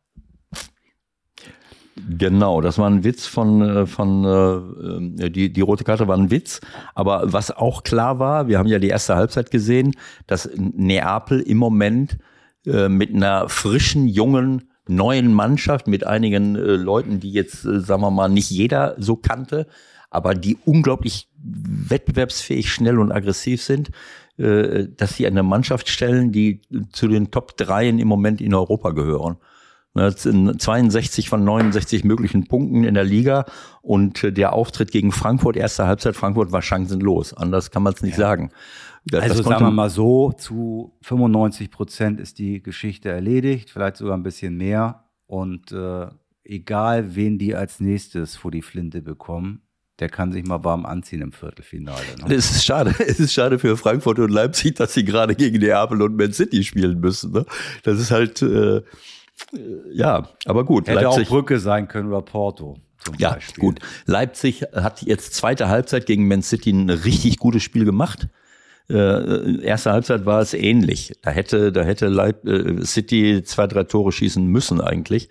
Genau, 2.19 2.63
das 2.63 2.79
war 2.79 2.89
ein 2.89 3.05
Witz 3.05 3.27
von, 3.27 3.61
äh, 3.61 3.87
von 3.87 5.19
äh, 5.19 5.31
die, 5.31 5.53
die 5.53 5.61
rote 5.61 5.85
Karte 5.85 6.09
war 6.09 6.17
ein 6.17 6.31
Witz. 6.31 6.61
Aber 6.95 7.33
was 7.33 7.51
auch 7.51 7.83
klar 7.83 8.19
war, 8.19 8.49
wir 8.49 8.59
haben 8.59 8.69
ja 8.69 8.79
die 8.79 8.89
erste 8.89 9.15
Halbzeit 9.15 9.51
gesehen, 9.51 9.95
dass 10.27 10.49
Neapel 10.57 11.41
im 11.41 11.59
Moment 11.59 12.19
äh, 12.67 12.89
mit 12.89 13.15
einer 13.15 13.49
frischen, 13.49 14.09
jungen, 14.09 14.71
neuen 14.89 15.35
Mannschaft, 15.35 15.87
mit 15.87 16.07
einigen 16.07 16.57
äh, 16.57 16.77
Leuten, 16.77 17.21
die 17.21 17.33
jetzt, 17.33 17.65
äh, 17.65 17.81
sagen 17.81 18.03
wir 18.03 18.11
mal, 18.11 18.29
nicht 18.29 18.51
jeder 18.51 18.95
so 18.99 19.17
kannte, 19.17 19.67
aber 20.11 20.35
die 20.35 20.59
unglaublich 20.65 21.29
wettbewerbsfähig, 21.43 22.73
schnell 22.73 22.99
und 22.99 23.13
aggressiv 23.13 23.63
sind, 23.63 23.91
äh, 24.39 24.89
dass 24.97 25.17
sie 25.17 25.27
eine 25.27 25.43
Mannschaft 25.43 25.89
stellen, 25.89 26.33
die 26.33 26.63
zu 26.93 27.09
den 27.09 27.31
Top 27.31 27.57
Dreien 27.57 27.99
im 27.99 28.09
Moment 28.09 28.41
in 28.41 28.55
Europa 28.55 28.91
gehören. 28.91 29.37
Das 29.95 30.23
sind 30.23 30.61
62 30.61 31.29
von 31.29 31.45
69 31.45 32.05
möglichen 32.05 32.47
Punkten 32.47 32.85
in 32.85 32.95
der 32.95 33.05
Liga 33.05 33.45
und 33.83 34.25
äh, 34.25 34.33
der 34.33 34.55
Auftritt 34.55 34.91
gegen 34.91 35.13
Frankfurt, 35.13 35.57
erste 35.57 35.87
Halbzeit, 35.87 36.17
Frankfurt 36.17 36.51
war 36.51 36.63
chancenlos. 36.63 37.35
Anders 37.35 37.71
kann 37.71 37.83
man 37.83 37.93
es 37.93 38.03
nicht 38.03 38.17
sagen. 38.17 38.51
Das, 39.05 39.23
Also 39.23 39.43
das 39.43 39.45
sagen 39.45 39.67
wir 39.67 39.71
mal 39.71 39.91
so, 39.91 40.33
zu 40.33 40.97
95 41.03 41.71
Prozent 41.71 42.21
ist 42.21 42.39
die 42.39 42.63
Geschichte 42.63 43.11
erledigt, 43.11 43.71
vielleicht 43.71 43.97
sogar 43.97 44.17
ein 44.17 44.23
bisschen 44.23 44.57
mehr. 44.57 45.05
Und 45.27 45.73
äh, 45.73 46.07
egal, 46.45 47.15
wen 47.15 47.39
die 47.39 47.55
als 47.55 47.81
nächstes 47.81 48.37
vor 48.37 48.51
die 48.51 48.63
Flinte 48.63 49.03
bekommen, 49.03 49.63
der 50.03 50.09
kann 50.09 50.33
sich 50.33 50.45
mal 50.45 50.65
warm 50.65 50.85
anziehen 50.85 51.23
im 51.23 51.31
Viertelfinale. 51.31 52.03
Ne? 52.27 52.35
Es 52.35 52.51
ist 52.51 52.65
schade, 52.65 52.93
es 53.07 53.21
ist 53.21 53.33
schade 53.33 53.61
für 53.61 53.77
Frankfurt 53.77 54.19
und 54.19 54.33
Leipzig, 54.33 54.75
dass 54.75 54.95
sie 54.95 55.05
gerade 55.05 55.37
gegen 55.37 55.61
Neapel 55.61 56.03
und 56.03 56.17
Man 56.17 56.33
City 56.33 56.65
spielen 56.65 56.99
müssen. 56.99 57.31
Ne? 57.31 57.47
Das 57.85 58.01
ist 58.01 58.11
halt, 58.11 58.43
äh, 58.43 58.79
äh, 58.79 58.83
ja, 59.93 60.29
aber 60.45 60.65
gut. 60.65 60.89
Hätte 60.89 61.05
Leipzig, 61.05 61.29
auch 61.29 61.31
Brücke 61.31 61.61
sein 61.61 61.87
können 61.87 62.09
oder 62.09 62.21
Porto 62.21 62.79
ja, 63.19 63.35
Beispiel. 63.35 63.61
gut. 63.61 63.79
Leipzig 64.07 64.63
hat 64.75 65.03
jetzt 65.03 65.35
zweite 65.35 65.69
Halbzeit 65.69 66.07
gegen 66.07 66.27
Man 66.27 66.43
City 66.43 66.73
ein 66.73 66.91
richtig 66.91 67.39
gutes 67.39 67.63
Spiel 67.63 67.85
gemacht. 67.85 68.27
Äh, 68.91 69.63
erste 69.63 69.93
Halbzeit 69.93 70.27
war 70.27 70.41
es 70.41 70.53
ähnlich. 70.53 71.13
Da 71.23 71.31
hätte, 71.31 71.71
da 71.71 71.85
hätte 71.85 72.09
Leip 72.09 72.45
äh, 72.45 72.85
City 72.85 73.45
zwei, 73.45 73.69
drei 73.69 73.85
Tore 73.85 74.11
schießen 74.11 74.45
müssen 74.45 74.81
eigentlich. 74.81 75.29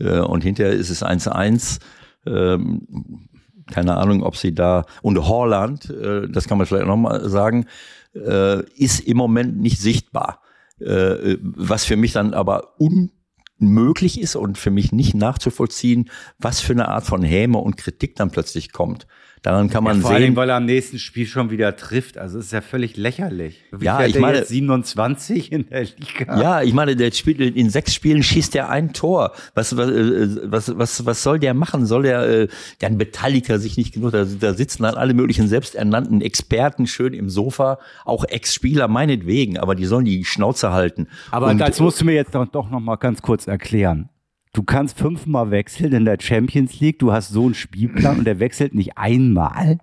Äh, 0.00 0.20
und 0.20 0.42
hinterher 0.42 0.72
ist 0.72 0.88
es 0.88 1.04
1-1. 1.04 1.80
Ähm, 2.26 3.28
keine 3.70 3.96
Ahnung, 3.96 4.22
ob 4.22 4.36
sie 4.36 4.54
da 4.54 4.84
und 5.02 5.18
Holland, 5.18 5.90
äh, 5.90 6.28
das 6.28 6.48
kann 6.48 6.58
man 6.58 6.66
vielleicht 6.66 6.86
nochmal 6.86 7.28
sagen, 7.28 7.66
äh, 8.14 8.62
ist 8.74 9.00
im 9.00 9.16
Moment 9.16 9.58
nicht 9.58 9.80
sichtbar. 9.80 10.40
Äh, 10.78 11.38
was 11.40 11.84
für 11.84 11.96
mich 11.96 12.12
dann 12.12 12.34
aber 12.34 12.74
unmöglich 12.78 14.20
ist 14.20 14.36
und 14.36 14.58
für 14.58 14.70
mich 14.70 14.92
nicht 14.92 15.14
nachzuvollziehen, 15.14 16.10
was 16.38 16.60
für 16.60 16.72
eine 16.72 16.88
Art 16.88 17.04
von 17.04 17.22
Häme 17.22 17.58
und 17.58 17.76
Kritik 17.76 18.16
dann 18.16 18.30
plötzlich 18.30 18.72
kommt. 18.72 19.06
Daran 19.42 19.70
kann 19.70 19.84
man 19.84 19.96
Ja, 19.98 20.02
vor 20.02 20.10
allem, 20.10 20.22
sehen. 20.22 20.36
weil 20.36 20.48
er 20.50 20.56
am 20.56 20.64
nächsten 20.64 20.98
Spiel 20.98 21.26
schon 21.26 21.50
wieder 21.50 21.76
trifft. 21.76 22.18
Also 22.18 22.38
es 22.38 22.46
ist 22.46 22.52
ja 22.52 22.60
völlig 22.62 22.96
lächerlich. 22.96 23.62
Wie 23.70 23.84
Ja, 23.84 24.04
ich 24.04 24.18
meine- 24.18 24.38
jetzt 24.38 24.48
27 24.48 25.52
in 25.52 25.68
der 25.68 25.82
Liga. 25.84 26.40
Ja, 26.40 26.62
ich 26.62 26.72
meine, 26.72 26.96
der 26.96 27.12
spielt 27.12 27.40
in 27.40 27.70
sechs 27.70 27.94
Spielen 27.94 28.22
schießt 28.24 28.56
er 28.56 28.70
ein 28.70 28.92
Tor. 28.92 29.32
Was 29.54 29.76
was 29.76 29.88
äh, 29.90 30.50
was 30.50 30.76
was, 30.76 31.06
was 31.06 31.22
soll 31.22 31.38
der 31.38 31.54
machen? 31.54 31.86
Soll 31.86 32.02
der 32.02 32.22
äh, 32.28 32.48
dann 32.80 32.98
beteiligt 32.98 33.48
er 33.48 33.58
sich 33.60 33.76
nicht 33.76 33.94
genug? 33.94 34.12
Da, 34.12 34.24
da 34.24 34.54
sitzen 34.54 34.82
dann 34.82 34.94
alle 34.96 35.14
möglichen 35.14 35.46
selbsternannten 35.48 36.20
Experten 36.22 36.86
schön 36.88 37.12
im 37.14 37.28
Sofa, 37.30 37.78
auch 38.04 38.24
Ex-Spieler 38.24 38.88
meinetwegen, 38.88 39.58
aber 39.58 39.74
die 39.76 39.84
sollen 39.86 40.04
die 40.06 40.24
Schnauze 40.24 40.72
halten. 40.72 41.06
Aber 41.30 41.48
Und- 41.48 41.58
das 41.58 41.78
musst 41.78 42.00
du 42.00 42.04
mir 42.04 42.14
jetzt 42.14 42.34
doch, 42.34 42.46
doch 42.48 42.68
noch 42.70 42.80
mal 42.80 42.96
ganz 42.96 43.22
kurz 43.22 43.46
erklären. 43.46 44.08
Du 44.56 44.62
kannst 44.62 44.96
fünfmal 44.96 45.50
wechseln 45.50 45.92
in 45.92 46.06
der 46.06 46.16
Champions 46.18 46.80
League. 46.80 46.98
Du 46.98 47.12
hast 47.12 47.28
so 47.28 47.44
einen 47.44 47.52
Spielplan 47.52 48.20
und 48.20 48.24
der 48.24 48.40
wechselt 48.40 48.74
nicht 48.74 48.96
einmal. 48.96 49.76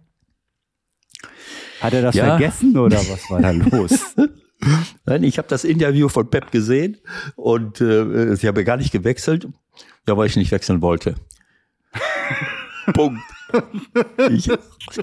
Hat 1.79 1.93
er 1.93 2.01
das 2.01 2.15
Ja. 2.15 2.25
vergessen 2.25 2.75
oder 2.75 2.97
was 2.97 3.29
war 3.29 3.39
da 3.39 3.51
los? 3.51 4.15
Nein, 5.05 5.23
ich 5.25 5.37
habe 5.37 5.47
das 5.47 5.63
Interview 5.63 6.09
von 6.09 6.27
Pep 6.27 6.49
gesehen 6.49 6.97
und 7.35 7.81
äh, 7.81 8.35
sie 8.35 8.47
haben 8.47 8.65
gar 8.65 8.77
nicht 8.77 8.91
gewechselt, 8.91 9.47
ja, 10.07 10.17
weil 10.17 10.25
ich 10.25 10.37
nicht 10.37 10.49
wechseln 10.51 10.81
wollte. 10.81 11.17
Punkt. 12.95 13.21
Ich, 14.31 14.49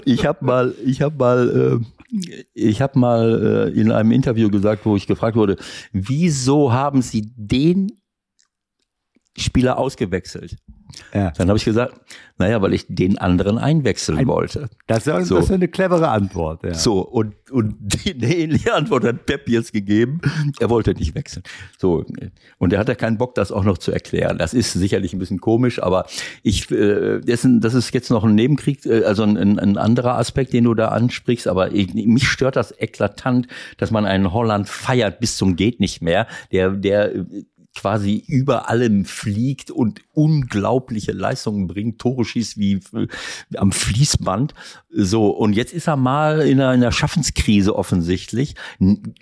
ich 0.03 0.25
habe 0.25 0.43
mal, 0.43 0.75
ich 0.83 1.01
habe 1.01 1.15
mal, 1.15 1.79
äh, 2.11 2.17
ich 2.53 2.81
habe 2.81 2.99
mal 2.99 3.69
äh, 3.73 3.79
in 3.79 3.89
einem 3.93 4.11
Interview 4.11 4.49
gesagt, 4.49 4.85
wo 4.85 4.97
ich 4.97 5.07
gefragt 5.07 5.37
wurde, 5.37 5.55
wieso 5.93 6.73
haben 6.73 7.01
Sie 7.01 7.31
den 7.37 8.00
Spieler 9.37 9.77
ausgewechselt? 9.77 10.57
Ja. 11.13 11.31
Dann 11.31 11.47
habe 11.47 11.57
ich 11.57 11.65
gesagt, 11.65 11.99
naja, 12.37 12.61
weil 12.61 12.73
ich 12.73 12.85
den 12.87 13.17
anderen 13.17 13.57
einwechseln 13.57 14.17
Ein- 14.17 14.27
wollte. 14.27 14.69
Das 14.87 15.07
ist, 15.07 15.27
So. 15.27 15.35
das 15.35 15.45
ist 15.45 15.51
eine 15.51 15.67
clevere 15.67 16.09
Antwort. 16.09 16.63
Ja. 16.63 16.73
So, 16.73 17.01
und, 17.01 17.33
und 17.51 17.75
die, 17.79 18.13
die 18.17 18.41
ähnliche 18.41 18.73
Antwort 18.73 19.03
hat 19.03 19.25
Pep 19.25 19.47
jetzt 19.47 19.73
gegeben. 19.73 20.21
Er 20.59 20.69
wollte 20.69 20.93
nicht 20.93 21.15
wechseln. 21.15 21.43
So, 21.77 22.05
und 22.57 22.73
er 22.73 22.79
hat 22.79 22.89
ja 22.89 22.95
keinen 22.95 23.17
Bock, 23.17 23.35
das 23.35 23.51
auch 23.51 23.63
noch 23.63 23.77
zu 23.77 23.91
erklären. 23.91 24.37
Das 24.37 24.53
ist 24.53 24.73
sicherlich 24.73 25.13
ein 25.13 25.19
bisschen 25.19 25.39
komisch, 25.39 25.81
aber 25.81 26.05
ich, 26.43 26.69
äh, 26.71 27.19
das, 27.21 27.45
ist, 27.45 27.93
jetzt 27.93 28.09
noch 28.09 28.23
ein 28.23 28.35
Nebenkrieg, 28.35 28.85
äh, 28.85 29.03
also 29.03 29.23
ein, 29.23 29.37
ein, 29.37 29.77
anderer 29.77 30.17
Aspekt, 30.17 30.53
den 30.53 30.65
du 30.65 30.73
da 30.73 30.89
ansprichst, 30.89 31.47
aber 31.47 31.71
ich, 31.71 31.93
mich 31.93 32.27
stört 32.27 32.55
das 32.55 32.73
eklatant, 32.77 33.47
dass 33.77 33.91
man 33.91 34.05
einen 34.05 34.33
Holland 34.33 34.67
feiert 34.67 35.19
bis 35.19 35.37
zum 35.37 35.55
geht 35.55 35.79
nicht 35.79 36.01
mehr, 36.01 36.27
der, 36.51 36.71
der 36.71 37.25
quasi 37.75 38.23
über 38.27 38.69
allem 38.69 39.05
fliegt 39.05 39.71
und 39.71 40.01
unglaubliche 40.13 41.11
Leistungen 41.11 41.67
bringt, 41.67 41.99
Tore 41.99 42.25
schießt 42.25 42.57
wie 42.57 42.73
äh, 42.93 43.07
am 43.57 43.71
Fließband. 43.71 44.53
So, 44.93 45.29
und 45.29 45.53
jetzt 45.53 45.73
ist 45.73 45.87
er 45.87 45.95
mal 45.95 46.41
in 46.41 46.59
einer, 46.59 46.73
in 46.73 46.81
einer 46.81 46.91
Schaffenskrise 46.91 47.75
offensichtlich. 47.75 48.55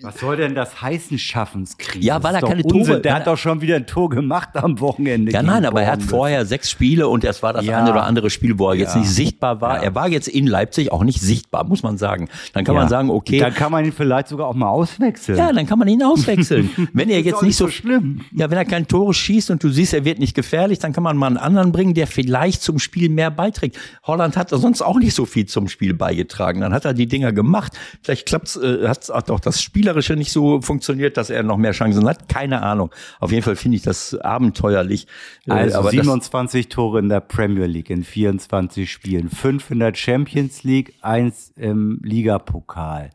Was 0.01 0.19
soll 0.19 0.37
denn 0.37 0.55
das 0.55 0.81
heißen, 0.81 1.19
Schaffenskrise? 1.19 1.99
Ja, 2.05 2.23
weil 2.23 2.33
Das 2.33 2.41
er 2.43 2.47
keine 2.49 2.63
Unsinn. 2.63 2.83
Tore- 2.95 3.01
Der 3.01 3.13
hat 3.15 3.27
doch 3.27 3.37
schon 3.37 3.61
wieder 3.61 3.75
ein 3.75 3.85
Tor 3.85 4.09
gemacht 4.09 4.49
am 4.53 4.79
Wochenende. 4.79 5.31
Ja, 5.31 5.43
nein, 5.43 5.65
aber 5.65 5.83
er 5.83 5.91
hat 5.91 6.01
vorher 6.03 6.45
sechs 6.45 6.71
Spiele 6.71 7.07
und 7.07 7.23
es 7.23 7.43
war 7.43 7.53
das 7.53 7.65
Ja. 7.65 7.79
eine 7.79 7.91
oder 7.91 8.03
andere 8.05 8.29
Spiel, 8.31 8.57
wo 8.57 8.69
er 8.69 8.75
jetzt 8.75 8.95
Ja. 8.95 9.01
nicht 9.01 9.11
sichtbar 9.11 9.61
war. 9.61 9.77
Ja. 9.77 9.83
Er 9.83 9.95
war 9.95 10.07
jetzt 10.09 10.27
in 10.27 10.47
Leipzig 10.47 10.91
auch 10.91 11.03
nicht 11.03 11.21
sichtbar, 11.21 11.65
muss 11.65 11.83
man 11.83 11.97
sagen. 11.97 12.29
Dann 12.53 12.63
kann 12.65 12.73
man 12.75 12.89
sagen, 12.89 13.09
okay, 13.11 13.39
Dann 13.39 13.53
kann 13.53 13.71
man 13.71 13.85
ihn 13.85 13.91
vielleicht 13.93 14.27
sogar 14.29 14.47
auch 14.47 14.55
mal 14.55 14.69
auswechseln. 14.69 15.37
ja, 15.37 15.53
dann 15.53 15.65
kann 15.67 15.77
man 15.77 15.87
ihn 15.87 16.01
auswechseln. 16.01 16.69
Wenn 16.93 17.09
er 17.09 17.21
jetzt 17.21 17.43
nicht 17.43 17.55
so 17.55 17.59
so 17.65 17.71
schlimm. 17.71 18.21
Ja, 18.31 18.49
wenn 18.49 18.57
er 18.57 18.63
kein 18.63 18.87
Tore 18.87 19.13
schießt 19.13 19.51
und 19.51 19.61
du 19.61 19.67
siehst, 19.69 19.93
er 19.93 20.05
wird 20.05 20.17
nicht 20.17 20.33
gefährlich, 20.33 20.78
dann 20.80 20.93
kann 20.93 21.03
man 21.03 21.18
mal 21.18 21.27
einen 21.27 21.38
anderen 21.38 21.72
bringen, 21.72 21.93
der 21.93 22.07
vielleicht 22.07 22.61
zum 22.61 22.80
Spiel 22.80 23.10
mehr 23.10 23.31
beiträgt. 23.31 23.77
Holland 24.03 24.38
hat 24.38 24.49
sonst 24.49 24.81
auch 24.81 24.97
nicht 24.97 25.14
so 25.14 25.26
viel 25.26 25.45
zum 25.45 25.68
Spiel 25.68 25.93
beigetragen. 25.93 26.61
Dann 26.61 26.73
hat 26.73 26.85
er 26.85 26.93
die 26.93 27.07
Dinger 27.07 27.31
gemacht. 27.31 27.73
Vielleicht 28.01 28.27
klappt's, 28.27 28.56
äh, 28.56 28.88
hat 28.88 29.10
hat 29.10 29.30
auch 29.31 29.39
das 29.39 29.61
Spielerische 29.61 30.15
nicht 30.15 30.31
so 30.31 30.61
funktioniert, 30.61 31.18
dass 31.18 31.30
er 31.30 31.43
noch 31.43 31.57
mehr 31.57 31.72
Chancen 31.72 32.07
hat. 32.07 32.30
Keine 32.30 32.61
Ahnung. 32.61 32.91
Auf 33.19 33.31
jeden 33.31 33.43
Fall 33.43 33.56
finde 33.56 33.77
ich 33.77 33.84
das 33.84 34.15
abenteuerlich. 34.15 35.07
Äh, 35.47 35.51
Also 35.51 35.80
aber 35.80 35.91
das, 35.91 36.06
27 36.06 36.69
Tore 36.69 36.99
in 36.99 37.10
der 37.10 37.19
Premier 37.19 37.65
League 37.65 37.89
in 37.89 38.03
24 38.03 38.91
Spielen, 38.91 39.30
5 39.30 39.72
in 39.72 39.80
der 39.80 39.93
Champions 39.93 40.64
League, 40.64 40.93
1 41.01 41.53
im 41.56 41.99
Ligapokal. 42.03 43.10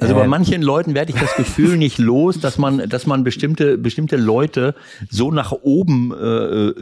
Also 0.00 0.14
bei 0.14 0.24
Äh, 0.24 0.28
manchen 0.28 0.62
Leuten 0.62 0.94
werde 0.94 1.12
ich 1.12 1.18
das 1.18 1.34
Gefühl 1.36 1.76
nicht 1.76 1.98
los, 1.98 2.40
dass 2.40 2.58
man, 2.58 2.88
dass 2.88 3.06
man 3.06 3.24
bestimmte, 3.24 3.78
bestimmte 3.78 4.16
Leute 4.16 4.74
so 5.10 5.30
nach 5.30 5.52
oben 5.52 6.12
äh, 6.12 6.72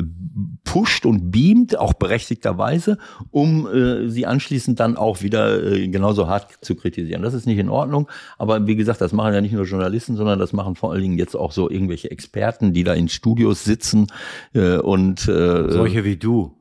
pusht 0.65 1.07
und 1.07 1.31
beamt, 1.31 1.79
auch 1.79 1.95
berechtigterweise, 1.95 2.99
um 3.31 3.67
äh, 3.67 4.09
sie 4.09 4.27
anschließend 4.27 4.79
dann 4.79 4.97
auch 4.97 5.23
wieder 5.23 5.63
äh, 5.63 5.89
genauso 5.89 6.29
hart 6.29 6.59
zu 6.61 6.75
kritisieren. 6.75 7.23
Das 7.23 7.35
ist 7.35 7.47
nicht 7.47 7.59
in 7.59 7.71
Ordnung. 7.71 8.09
Aber 8.39 8.67
wie 8.67 8.77
gesagt, 8.77 9.01
das 9.01 9.13
machen 9.13 9.33
ja 9.33 9.41
nicht 9.41 9.53
nur 9.53 9.65
Journalisten, 9.65 10.17
sondern 10.17 10.39
das 10.39 10.53
machen 10.53 10.75
vor 10.77 10.93
allen 10.93 11.03
Dingen 11.03 11.19
jetzt 11.19 11.35
auch 11.35 11.53
so 11.53 11.71
irgendwelche 11.71 12.11
Experten, 12.11 12.73
die 12.73 12.85
da 12.85 12.93
in 12.95 13.09
Studios 13.09 13.65
sitzen 13.65 14.09
äh, 14.53 14.77
und 14.77 15.27
äh, 15.29 15.71
Solche 15.71 16.05
wie 16.05 16.17
du. 16.17 16.53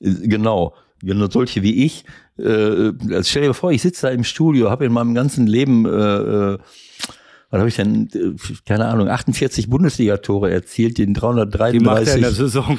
Genau, 0.00 0.74
genau 1.02 1.28
solche 1.28 1.62
wie 1.62 1.84
ich. 1.84 2.04
Äh, 2.40 2.92
also 3.14 3.28
stell 3.28 3.42
dir 3.42 3.54
vor, 3.54 3.72
ich 3.72 3.82
sitze 3.82 4.06
da 4.06 4.12
im 4.12 4.24
Studio, 4.24 4.70
habe 4.70 4.84
in 4.84 4.92
meinem 4.92 5.14
ganzen 5.14 5.46
Leben, 5.46 5.86
äh, 5.86 5.88
äh, 5.88 6.58
was 7.50 7.58
habe 7.58 7.68
ich 7.68 7.76
denn, 7.76 8.08
äh, 8.14 8.34
keine 8.66 8.86
Ahnung, 8.86 9.08
48 9.08 9.68
Bundesliga-Tore 9.68 10.50
erzielt, 10.50 10.98
den 10.98 11.14
Die 11.14 11.20
macht 11.20 11.36
er 11.36 12.14
in 12.14 12.22
der 12.22 12.30
333. 12.30 12.36
Saison. 12.36 12.78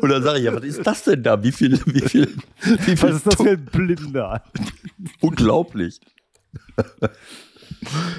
Und 0.00 0.08
dann 0.08 0.22
sage 0.22 0.38
ich, 0.38 0.44
ja, 0.44 0.54
was 0.54 0.64
ist 0.64 0.86
das 0.86 1.04
denn 1.04 1.22
da? 1.22 1.42
Wie 1.42 1.52
viel, 1.52 1.80
wie 1.86 2.00
viel, 2.00 2.28
wie 2.62 2.96
viel 2.96 3.02
Was 3.02 3.16
ist 3.16 3.26
das 3.26 3.34
für 3.34 3.50
ein 3.50 3.64
Blinder? 3.64 4.42
Unglaublich. 5.20 6.00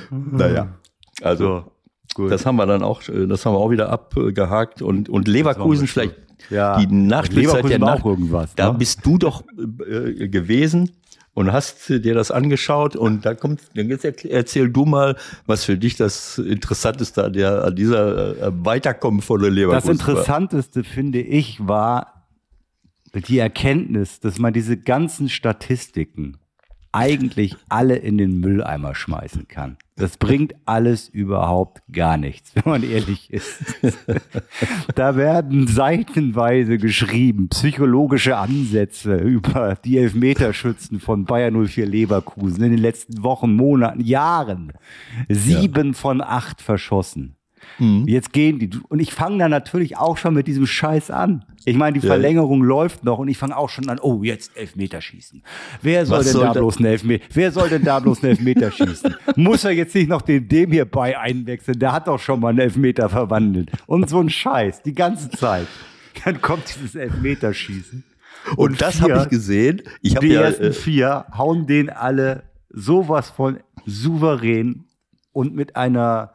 naja, 0.09 0.73
also 1.21 1.71
gut. 2.13 2.31
das 2.31 2.45
haben 2.45 2.57
wir 2.57 2.65
dann 2.65 2.83
auch, 2.83 3.07
äh, 3.07 3.25
das 3.27 3.45
haben 3.45 3.53
wir 3.53 3.59
auch 3.59 3.71
wieder 3.71 3.89
abgehakt 3.89 4.81
und 4.81 5.09
und 5.09 5.27
Leverkusen 5.27 5.87
vielleicht 5.87 6.15
Ja. 6.51 6.77
die 6.79 6.87
Nachspielzeit 6.87 7.63
der 7.63 7.79
Leverkusen 7.79 7.81
war 7.81 7.95
Nach 7.95 8.01
auch 8.01 8.05
irgendwas, 8.05 8.55
Da 8.55 8.71
ne? 8.71 8.77
bist 8.77 9.05
du 9.05 9.17
doch 9.17 9.43
äh, 9.87 10.27
gewesen 10.27 10.91
und 11.33 11.51
hast 11.51 11.89
dir 11.89 12.13
das 12.13 12.29
angeschaut 12.29 12.95
und 12.95 13.25
da 13.25 13.33
kommt, 13.33 13.61
dann 13.75 13.89
erzähl 13.89 14.69
du 14.69 14.85
mal, 14.85 15.15
was 15.45 15.63
für 15.63 15.77
dich 15.77 15.95
das 15.95 16.37
Interessanteste 16.37 17.23
an, 17.23 17.33
der, 17.33 17.63
an 17.63 17.75
dieser 17.75 18.37
äh, 18.37 18.51
Weiterkommen 18.65 19.21
von 19.21 19.39
der 19.39 19.49
Das 19.49 19.55
Leverkusen 19.55 19.87
war. 19.87 20.09
Interessanteste, 20.09 20.83
finde 20.83 21.21
ich, 21.21 21.65
war 21.65 22.27
die 23.13 23.39
Erkenntnis, 23.39 24.19
dass 24.19 24.39
man 24.39 24.53
diese 24.53 24.77
ganzen 24.77 25.29
Statistiken 25.29 26.37
eigentlich 26.91 27.55
alle 27.69 27.95
in 27.95 28.17
den 28.17 28.39
Mülleimer 28.39 28.95
schmeißen 28.95 29.47
kann. 29.47 29.77
Das 29.95 30.17
bringt 30.17 30.55
alles 30.65 31.07
überhaupt 31.09 31.83
gar 31.91 32.17
nichts, 32.17 32.55
wenn 32.55 32.63
man 32.65 32.83
ehrlich 32.83 33.31
ist. 33.31 33.63
da 34.95 35.15
werden 35.15 35.67
seitenweise 35.67 36.77
geschrieben, 36.77 37.49
psychologische 37.49 38.37
Ansätze 38.37 39.17
über 39.17 39.75
die 39.75 39.97
Elfmeterschützen 39.99 40.99
von 40.99 41.25
Bayern 41.25 41.65
04 41.65 41.85
Leverkusen 41.85 42.63
in 42.63 42.71
den 42.71 42.81
letzten 42.81 43.23
Wochen, 43.23 43.55
Monaten, 43.55 44.01
Jahren. 44.01 44.73
Sieben 45.29 45.93
von 45.93 46.21
acht 46.21 46.61
verschossen. 46.61 47.35
Jetzt 47.79 48.31
gehen 48.33 48.59
die. 48.59 48.69
Und 48.89 48.99
ich 48.99 49.13
fange 49.13 49.39
dann 49.39 49.49
natürlich 49.51 49.97
auch 49.97 50.17
schon 50.17 50.33
mit 50.35 50.45
diesem 50.47 50.67
Scheiß 50.67 51.09
an. 51.09 51.45
Ich 51.65 51.75
meine, 51.77 51.97
die 51.99 52.05
Ja. 52.05 52.13
Verlängerung 52.13 52.61
läuft 52.63 53.03
noch 53.03 53.17
und 53.19 53.27
ich 53.27 53.37
fange 53.37 53.55
auch 53.57 53.69
schon 53.69 53.89
an, 53.89 53.99
oh, 54.01 54.23
jetzt 54.23 54.55
Elfmeterschießen. 54.55 55.41
Wer 55.81 56.05
soll 56.05 56.23
denn 56.23 56.33
soll 56.33 56.45
da 56.45 56.53
bloß 56.53 56.77
einen 56.77 56.85
Elfmeter, 56.87 57.25
wer 57.33 57.51
soll 57.51 57.69
denn 57.69 57.83
da 57.83 57.99
bloß 57.99 58.23
einen 58.23 58.31
Elfmeter 58.31 58.71
schießen? 58.71 59.15
Muss 59.35 59.63
er 59.63 59.71
jetzt 59.71 59.95
nicht 59.95 60.09
noch 60.09 60.21
den 60.21 60.47
dem 60.47 60.71
hier 60.71 60.85
bei 60.85 61.17
einwechseln? 61.17 61.79
Der 61.79 61.91
hat 61.91 62.07
doch 62.07 62.19
schon 62.19 62.39
mal 62.39 62.49
einen 62.49 62.59
Elfmeter 62.59 63.09
verwandelt. 63.09 63.71
Und 63.87 64.09
so 64.09 64.19
ein 64.19 64.29
Scheiß, 64.29 64.81
die 64.83 64.93
ganze 64.93 65.29
Zeit. 65.31 65.67
Dann 66.25 66.41
kommt 66.41 66.63
dieses 66.75 66.95
Elfmeterschießen. 66.95 68.03
Und 68.57 68.81
das 68.81 68.97
vier- 68.99 69.13
habe 69.13 69.23
ich 69.23 69.29
gesehen. 69.29 69.81
Ich 70.01 70.15
habe 70.15 70.27
die 70.27 70.33
ja, 70.33 70.41
ersten 70.41 70.63
äh, 70.65 70.71
vier 70.73 71.25
hauen 71.37 71.67
den 71.67 71.89
alle 71.89 72.43
sowas 72.69 73.29
von 73.29 73.59
souverän 73.85 74.85
und 75.31 75.53
mit 75.55 75.75
einer 75.75 76.33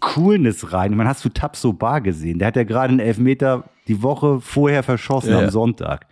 Coolness 0.00 0.72
rein. 0.72 0.96
Man 0.96 1.08
hast 1.08 1.24
du 1.24 1.28
Tapso 1.28 1.72
Bar 1.72 2.00
gesehen. 2.00 2.38
Der 2.38 2.48
hat 2.48 2.56
ja 2.56 2.64
gerade 2.64 2.90
einen 2.90 3.00
Elfmeter 3.00 3.64
die 3.88 4.02
Woche 4.02 4.40
vorher 4.40 4.82
verschossen 4.82 5.30
Ja, 5.32 5.40
am. 5.40 5.50
Sonntag. 5.50 6.06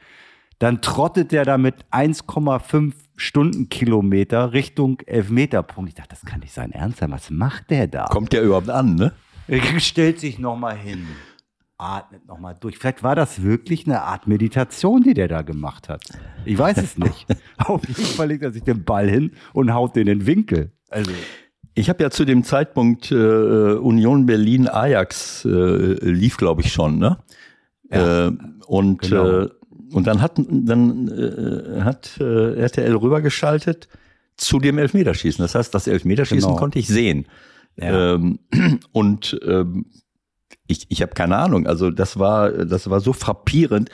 Dann 0.59 0.81
trottet 0.81 1.33
der 1.33 1.45
da 1.45 1.59
mit 1.59 1.85
1,5 1.93 2.93
Stundenkilometer 3.17 4.53
Richtung 4.53 5.01
Elfmeterpunkt. 5.07 5.89
Ich 5.91 5.95
dachte, 5.95 6.11
das 6.11 6.25
kann 6.25 6.41
nicht 6.41 6.53
sein 6.53 6.73
Ernst 6.73 6.99
sein. 6.99 7.11
Was 7.11 7.31
macht 7.31 7.71
der 7.71 7.87
da? 7.87 8.07
kommt 8.07 8.33
der 8.33 8.43
überhaupt 8.43 8.71
an, 8.71 8.95
ne? 8.95 9.13
Er 9.47 9.61
stellt 9.81 10.21
sich 10.21 10.39
nochmal 10.39 10.77
hin, 10.77 11.07
atmet 11.77 12.27
nochmal 12.27 12.55
durch. 12.59 12.79
Vielleicht 12.79 13.03
war 13.03 13.15
das 13.15 13.43
wirklich 13.43 13.87
eine 13.87 14.03
Art 14.03 14.27
Meditation, 14.27 15.03
die 15.03 15.13
der 15.13 15.29
da 15.29 15.43
gemacht 15.43 15.89
hat. 15.89 16.03
Ich 16.47 16.57
weiß 16.57 16.79
es 16.79 16.97
nicht. 16.97 17.27
Auf 17.59 17.87
jeden 17.87 18.03
Fall 18.03 18.29
legt 18.29 18.43
er 18.43 18.53
sich 18.53 18.63
den 18.63 18.85
Ball 18.85 19.09
hin 19.09 19.33
und 19.53 19.73
haut 19.75 19.97
den 19.97 20.07
in 20.07 20.21
den 20.21 20.27
Winkel. 20.27 20.73
Also, 20.89 21.11
Ich 21.75 21.89
habe 21.89 22.03
ja 22.03 22.11
zu 22.11 22.25
dem 22.25 22.45
Zeitpunkt 22.45 23.11
äh, 23.11 23.15
Union 23.75 24.27
Berlin 24.27 24.69
Ajax 24.69 25.45
äh, 25.45 25.49
lief, 25.49 26.37
glaube 26.37 26.63
ich 26.63 26.73
schon, 26.73 26.99
ne? 26.99 27.19
Ja. 27.91 28.29
Äh, 28.29 28.33
und 28.67 29.03
Genau. 29.03 29.43
äh, 29.43 29.49
und 29.93 30.07
dann 30.07 30.21
hat 30.21 30.41
dann 30.49 31.09
äh, 31.09 31.81
hat 31.83 32.19
äh, 32.21 32.55
RTL 32.61 32.95
rübergeschaltet 32.97 33.89
zu 34.37 34.59
dem 34.59 34.79
Elfmeterschießen. 34.79 35.43
Das 35.43 35.55
heißt, 35.55 35.75
das 35.75 35.87
Elfmeterschießen 35.87 36.49
Genau. 36.49 36.59
konnte 36.59 36.79
ich 36.79 36.89
sehen. 36.89 37.27
Ja. 37.77 38.15
Ähm, 38.15 38.39
und 38.93 39.39
ähm, 39.47 39.87
ich, 40.67 40.87
ich 40.89 41.03
habe 41.03 41.13
keine 41.13 41.37
Ahnung. 41.37 41.67
Also 41.67 41.91
das 41.91 42.19
war 42.19 42.51
das 42.51 42.89
war 42.89 43.01
so 43.01 43.13
frappierend. 43.13 43.91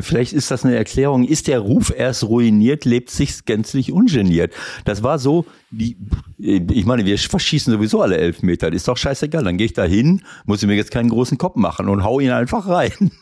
Vielleicht 0.00 0.32
ist 0.32 0.50
das 0.50 0.64
eine 0.64 0.74
Erklärung. 0.76 1.24
Ist 1.24 1.46
der 1.46 1.60
Ruf 1.60 1.92
erst 1.96 2.24
ruiniert, 2.24 2.84
lebt 2.84 3.10
sich 3.10 3.44
gänzlich 3.44 3.92
ungeniert. 3.92 4.52
Das 4.84 5.02
war 5.02 5.18
so. 5.18 5.44
Die, 5.70 5.96
ich 6.38 6.86
meine, 6.86 7.04
wir 7.04 7.18
verschießen 7.18 7.72
sowieso 7.72 8.02
alle 8.02 8.16
Elfmeter. 8.16 8.72
Ist 8.72 8.88
doch 8.88 8.96
scheißegal. 8.96 9.44
Dann 9.44 9.58
gehe 9.58 9.66
ich 9.66 9.74
da 9.74 9.84
hin, 9.84 10.22
muss 10.44 10.62
ich 10.62 10.66
mir 10.68 10.74
jetzt 10.74 10.90
keinen 10.90 11.08
großen 11.10 11.38
Kopf 11.38 11.56
machen 11.56 11.88
und 11.88 12.02
hau 12.04 12.18
ihn 12.20 12.30
einfach 12.30 12.66
rein. 12.66 13.12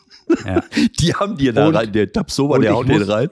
ja. 0.45 0.63
Die 0.99 1.13
haben 1.13 1.37
dir 1.37 1.53
da 1.53 1.67
Und- 1.67 1.75
rein. 1.75 1.91
Der 1.91 2.11
Tapsoba, 2.11 2.55
und 2.55 2.61
der 2.63 2.73
haut 2.73 2.87
den 2.89 3.01
rein. 3.03 3.29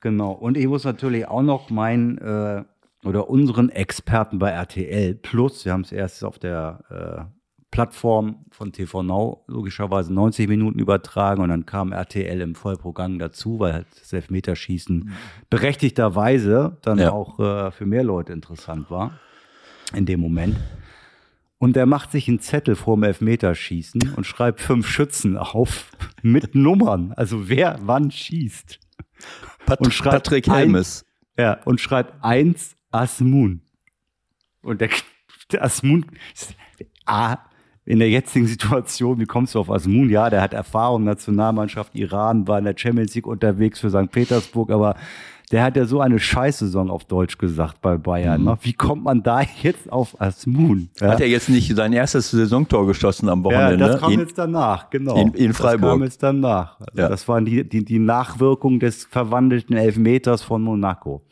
Genau. 0.00 0.32
Und 0.32 0.56
ich 0.56 0.66
muss 0.66 0.84
natürlich 0.84 1.28
auch 1.28 1.42
noch 1.42 1.70
meinen 1.70 2.18
äh, 2.18 2.64
oder 3.04 3.28
unseren 3.30 3.68
Experten 3.70 4.38
bei 4.38 4.50
RTL 4.50 5.14
Plus, 5.14 5.64
wir 5.64 5.72
haben 5.72 5.82
es 5.82 5.92
erst 5.92 6.24
auf 6.24 6.38
der 6.38 7.28
äh, 7.28 7.33
Plattform 7.74 8.44
von 8.52 8.70
TV 8.70 9.02
Now 9.02 9.42
logischerweise 9.48 10.14
90 10.14 10.48
Minuten 10.48 10.78
übertragen 10.78 11.42
und 11.42 11.48
dann 11.48 11.66
kam 11.66 11.90
RTL 11.90 12.40
im 12.40 12.54
Vollprogramm 12.54 13.18
dazu, 13.18 13.58
weil 13.58 13.72
halt 13.72 13.86
das 14.00 14.12
Elfmeterschießen 14.12 15.10
berechtigterweise 15.50 16.78
dann 16.82 16.98
Ja. 16.98 17.10
auch 17.10 17.40
äh, 17.40 17.72
für 17.72 17.84
mehr 17.84 18.04
Leute 18.04 18.32
interessant 18.32 18.92
war 18.92 19.18
in 19.92 20.06
dem 20.06 20.20
Moment. 20.20 20.56
Und 21.58 21.76
er 21.76 21.86
macht 21.86 22.12
sich 22.12 22.28
einen 22.28 22.38
Zettel 22.38 22.76
vorm 22.76 23.02
Elfmeterschießen 23.02 24.12
und 24.14 24.24
schreibt 24.24 24.60
fünf 24.60 24.86
Schützen 24.88 25.36
auf 25.36 25.90
mit 26.22 26.54
Nummern, 26.54 27.12
also 27.16 27.48
wer 27.48 27.80
wann 27.82 28.12
schießt. 28.12 28.78
Pat 29.66 29.80
und 29.80 29.92
schreibt 29.92 30.14
Patrick 30.26 30.46
ein- 30.48 30.54
Helmes. 30.54 31.04
Ja, 31.36 31.54
und 31.64 31.80
schreibt 31.80 32.22
eins 32.22 32.76
Asmun. 32.92 33.62
Und 34.62 34.80
der, 34.80 34.90
der 35.50 35.64
Asmun, 35.64 36.06
A, 37.04 37.38
in 37.86 37.98
der 37.98 38.08
jetzigen 38.10 38.46
Situation, 38.54 39.18
wie 39.20 39.26
kommst 39.26 39.54
du 39.54 39.60
auf 39.60 39.70
Asmun? 39.70 40.08
Ja, 40.10 40.30
der 40.30 40.40
hat 40.42 40.54
Erfahrung, 40.54 41.04
Nationalmannschaft 41.04 41.94
Iran, 41.94 42.46
war 42.48 42.58
in 42.58 42.64
der 42.64 42.74
Champions 42.76 43.14
League 43.14 43.26
unterwegs 43.26 43.80
für 43.80 43.90
St. 43.90 44.10
Petersburg, 44.10 44.70
aber 44.70 44.94
der 45.52 45.62
hat 45.62 45.76
ja 45.76 45.84
so 45.84 46.00
eine 46.00 46.18
Scheißsaison 46.18 46.90
auf 46.90 47.04
Deutsch 47.04 47.36
gesagt 47.36 47.82
bei 47.82 47.98
Bayern. 47.98 48.40
Mhm. 48.40 48.46
Ne? 48.46 48.58
Wie 48.62 48.72
kommt 48.72 49.04
man 49.04 49.22
da 49.22 49.42
jetzt 49.62 49.92
auf 49.92 50.18
Asmun? 50.20 50.88
Ja? 50.98 51.08
Hat 51.10 51.20
er 51.20 51.28
jetzt 51.28 51.50
nicht 51.50 51.76
sein 51.76 51.92
erstes 51.92 52.30
Saisontor 52.30 52.86
geschossen 52.86 53.28
am 53.28 53.40
Ja, 53.40 53.44
Wochenende? 53.44 53.76
das 53.86 54.00
kam 54.00 54.12
In- 54.12 54.20
jetzt 54.20 54.38
danach, 54.38 54.88
genau. 54.88 55.14
in- 55.16 55.34
in 55.34 55.52
Freiburg. 55.52 55.82
Das 55.82 55.90
kam 55.92 56.02
jetzt 56.02 56.22
danach. 56.22 56.80
Also 56.80 56.92
Ja. 57.02 57.08
Das 57.10 57.28
waren 57.28 57.44
die, 57.44 57.68
die, 57.68 57.84
die 57.84 57.98
Nachwirkung 57.98 58.80
des 58.80 59.04
verwandelten 59.04 59.76
Elfmeters 59.76 60.42
von 60.42 60.62
Monaco. 60.62 61.22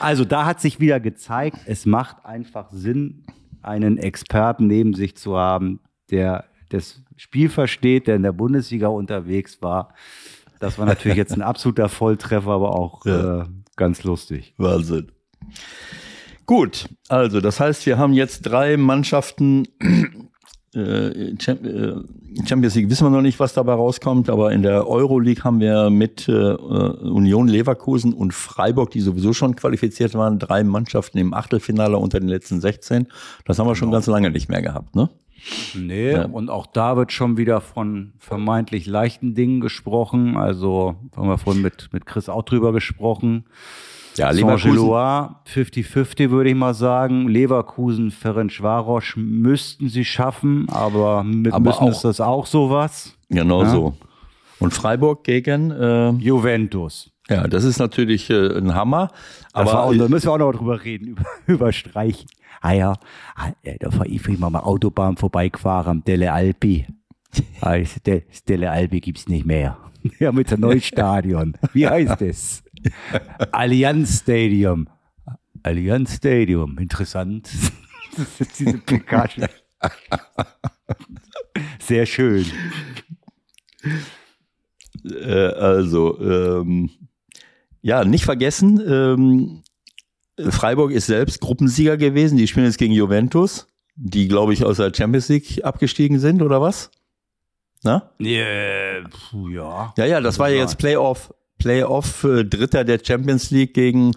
Also 0.00 0.24
da 0.24 0.44
hat 0.46 0.60
sich 0.60 0.80
wieder 0.80 0.98
gezeigt, 0.98 1.58
es 1.66 1.86
macht 1.86 2.16
einfach 2.26 2.70
Sinn, 2.72 3.22
einen 3.62 3.98
Experten 3.98 4.66
neben 4.66 4.94
sich 4.94 5.16
zu 5.16 5.36
haben, 5.36 5.78
der 6.10 6.44
das 6.70 7.02
Spiel 7.16 7.48
versteht, 7.48 8.06
der 8.06 8.16
in 8.16 8.22
der 8.22 8.32
Bundesliga 8.32 8.88
unterwegs 8.88 9.60
war. 9.60 9.94
Das 10.60 10.78
war 10.78 10.86
natürlich 10.86 11.16
jetzt 11.18 11.32
ein 11.32 11.42
absoluter 11.52 11.88
Volltreffer, 11.88 12.50
aber 12.50 12.74
auch 12.74 13.04
Ja. 13.06 13.42
äh, 13.42 13.44
ganz 13.76 14.04
lustig. 14.04 14.54
Wahnsinn. 14.58 15.10
Gut, 16.46 16.88
also 17.08 17.40
das 17.40 17.60
heißt, 17.60 17.86
wir 17.86 17.96
haben 17.98 18.12
jetzt 18.12 18.42
drei 18.42 18.76
Mannschaften. 18.76 19.66
Äh, 20.72 21.32
äh, 21.32 21.36
Champions 22.46 22.76
League 22.76 22.88
wissen 22.90 23.04
wir 23.04 23.10
noch 23.10 23.22
nicht, 23.22 23.40
was 23.40 23.54
dabei 23.54 23.72
rauskommt, 23.72 24.30
aber 24.30 24.52
in 24.52 24.62
der 24.62 24.86
Euroleague 24.86 25.42
haben 25.42 25.58
wir 25.58 25.90
mit 25.90 26.28
äh, 26.28 26.32
Union 26.32 27.48
Leverkusen 27.48 28.12
und 28.12 28.32
Freiburg, 28.32 28.92
die 28.92 29.00
sowieso 29.00 29.32
schon 29.32 29.56
qualifiziert 29.56 30.14
waren, 30.14 30.38
drei 30.38 30.62
Mannschaften 30.62 31.18
im 31.18 31.34
Achtelfinale 31.34 31.96
unter 31.96 32.20
den 32.20 32.28
letzten 32.28 32.60
16. 32.60 33.08
Das 33.46 33.58
haben 33.58 33.66
wir 33.66 33.74
schon 33.74 33.90
ganz 33.90 34.06
lange 34.06 34.30
nicht 34.30 34.48
mehr 34.48 34.62
gehabt, 34.62 34.94
ne? 34.94 35.10
Nee, 35.74 36.12
Ja. 36.12 36.24
und 36.26 36.50
auch 36.50 36.66
da 36.66 36.96
wird 36.96 37.12
schon 37.12 37.36
wieder 37.36 37.60
von 37.60 38.12
vermeintlich 38.18 38.86
leichten 38.86 39.34
Dingen 39.34 39.60
gesprochen. 39.60 40.36
Also 40.36 40.96
haben 41.16 41.28
wir 41.28 41.38
vorhin 41.38 41.62
mit, 41.62 41.88
mit 41.92 42.06
Chris 42.06 42.28
auch 42.28 42.42
drüber 42.42 42.72
gesprochen. 42.72 43.44
Ja, 44.16 44.32
Saint-Gilloise, 44.34 45.30
50-50 45.46 46.30
würde 46.30 46.50
ich 46.50 46.56
mal 46.56 46.74
sagen. 46.74 47.28
Leverkusen, 47.28 48.10
Ferencvaros 48.10 49.12
müssten 49.16 49.88
sie 49.88 50.04
schaffen, 50.04 50.68
aber 50.68 51.22
mit 51.24 51.52
Aber 51.52 51.70
müssen 51.70 51.84
auch- 51.84 51.90
ist 51.90 52.02
das 52.04 52.20
auch 52.20 52.46
sowas. 52.46 53.16
Genau 53.28 53.62
Ja. 53.62 53.68
so. 53.70 53.94
Und 54.58 54.74
Freiburg 54.74 55.24
gegen, 55.24 55.70
äh, 55.70 56.10
Juventus. 56.10 57.10
Ja, 57.30 57.46
das 57.46 57.64
ist 57.64 57.78
natürlich 57.78 58.28
äh, 58.28 58.58
ein 58.58 58.74
Hammer. 58.74 59.12
Aber 59.52 59.84
auch, 59.84 59.94
da 59.94 60.08
müssen 60.08 60.26
wir 60.26 60.32
auch 60.32 60.38
noch 60.38 60.52
drüber 60.52 60.84
reden, 60.84 61.06
über, 61.08 61.24
über 61.46 61.72
Streichen. 61.72 62.28
Ah 62.60 62.72
ja, 62.72 62.92
ah, 63.36 63.52
äh, 63.62 63.78
da 63.78 63.90
fahr 63.90 64.06
ich 64.06 64.26
mal 64.38 64.50
mal 64.50 64.60
Autobahn 64.60 65.16
vorbeigefahren 65.16 65.90
am 65.90 66.04
Delle 66.04 66.32
Alpi. 66.32 66.86
Das 67.62 68.44
Delle 68.48 68.70
Alpi 68.70 69.00
gibt's 69.00 69.28
nicht 69.28 69.46
mehr. 69.46 69.78
Ja, 70.18 70.32
mit 70.32 70.50
dem 70.50 70.60
neuen 70.60 70.80
Stadion. 70.80 71.58
Wie 71.74 71.86
heißt 71.86 72.22
es? 72.22 72.62
Allianz 73.52 74.20
Stadium. 74.20 74.88
Allianz 75.62 76.16
Stadium, 76.16 76.78
interessant. 76.78 77.50
Das 78.16 78.40
ist 78.40 78.58
diese 78.58 78.78
PK. 78.78 79.28
Sehr 81.80 82.06
schön. 82.06 82.46
Äh, 85.04 85.32
also, 85.32 86.18
ähm, 86.18 86.90
ja, 87.82 88.04
nicht 88.04 88.24
vergessen, 88.24 88.80
ähm, 88.86 89.62
Freiburg 90.48 90.92
ist 90.92 91.06
selbst 91.06 91.40
Gruppensieger 91.40 91.96
gewesen. 91.96 92.38
Die 92.38 92.46
spielen 92.46 92.66
jetzt 92.66 92.78
gegen 92.78 92.94
Juventus, 92.94 93.66
die, 93.94 94.28
glaube 94.28 94.52
ich, 94.52 94.64
aus 94.64 94.78
der 94.78 94.92
Champions 94.94 95.28
League 95.28 95.64
abgestiegen 95.64 96.18
sind, 96.18 96.42
oder 96.42 96.60
was? 96.60 96.90
Na? 97.82 98.10
Yeah, 98.20 99.08
puh, 99.08 99.48
ja. 99.48 99.92
Ja, 99.96 100.04
ja, 100.04 100.20
das 100.20 100.38
war 100.38 100.50
ja 100.50 100.56
jetzt 100.58 100.76
Playoff, 100.78 101.32
Playoff 101.58 102.24
äh, 102.24 102.44
Dritter 102.44 102.84
der 102.84 103.00
Champions 103.02 103.50
League 103.50 103.74
gegen, 103.74 104.12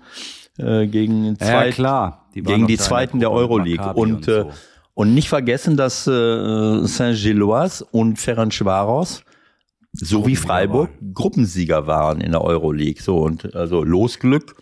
äh, 0.57 0.85
gegen, 0.87 1.37
Ja, 1.39 1.45
Zweit, 1.45 1.73
klar. 1.75 2.29
Die 2.35 2.41
gegen 2.41 2.67
die 2.67 2.77
Zweiten 2.77 3.19
der 3.19 3.31
Euroleague. 3.31 3.77
Maccabi 3.77 3.99
Und, 3.99 4.27
äh, 4.27 4.41
so. 4.41 4.51
Und 4.95 5.13
nicht 5.13 5.29
vergessen, 5.29 5.75
dass 5.75 6.05
äh, 6.07 6.85
Saint-Gilloise 6.85 7.85
und 7.91 8.19
Ferencvaros 9.95 10.09
sowie 10.09 10.35
Freiburg 10.35 10.89
Gruppensieger 11.13 11.87
waren 11.87 12.21
in 12.21 12.31
der 12.31 12.41
Euroleague. 12.41 13.01
So 13.01 13.19
und 13.19 13.55
also 13.55 13.83
Losglück. 13.83 14.55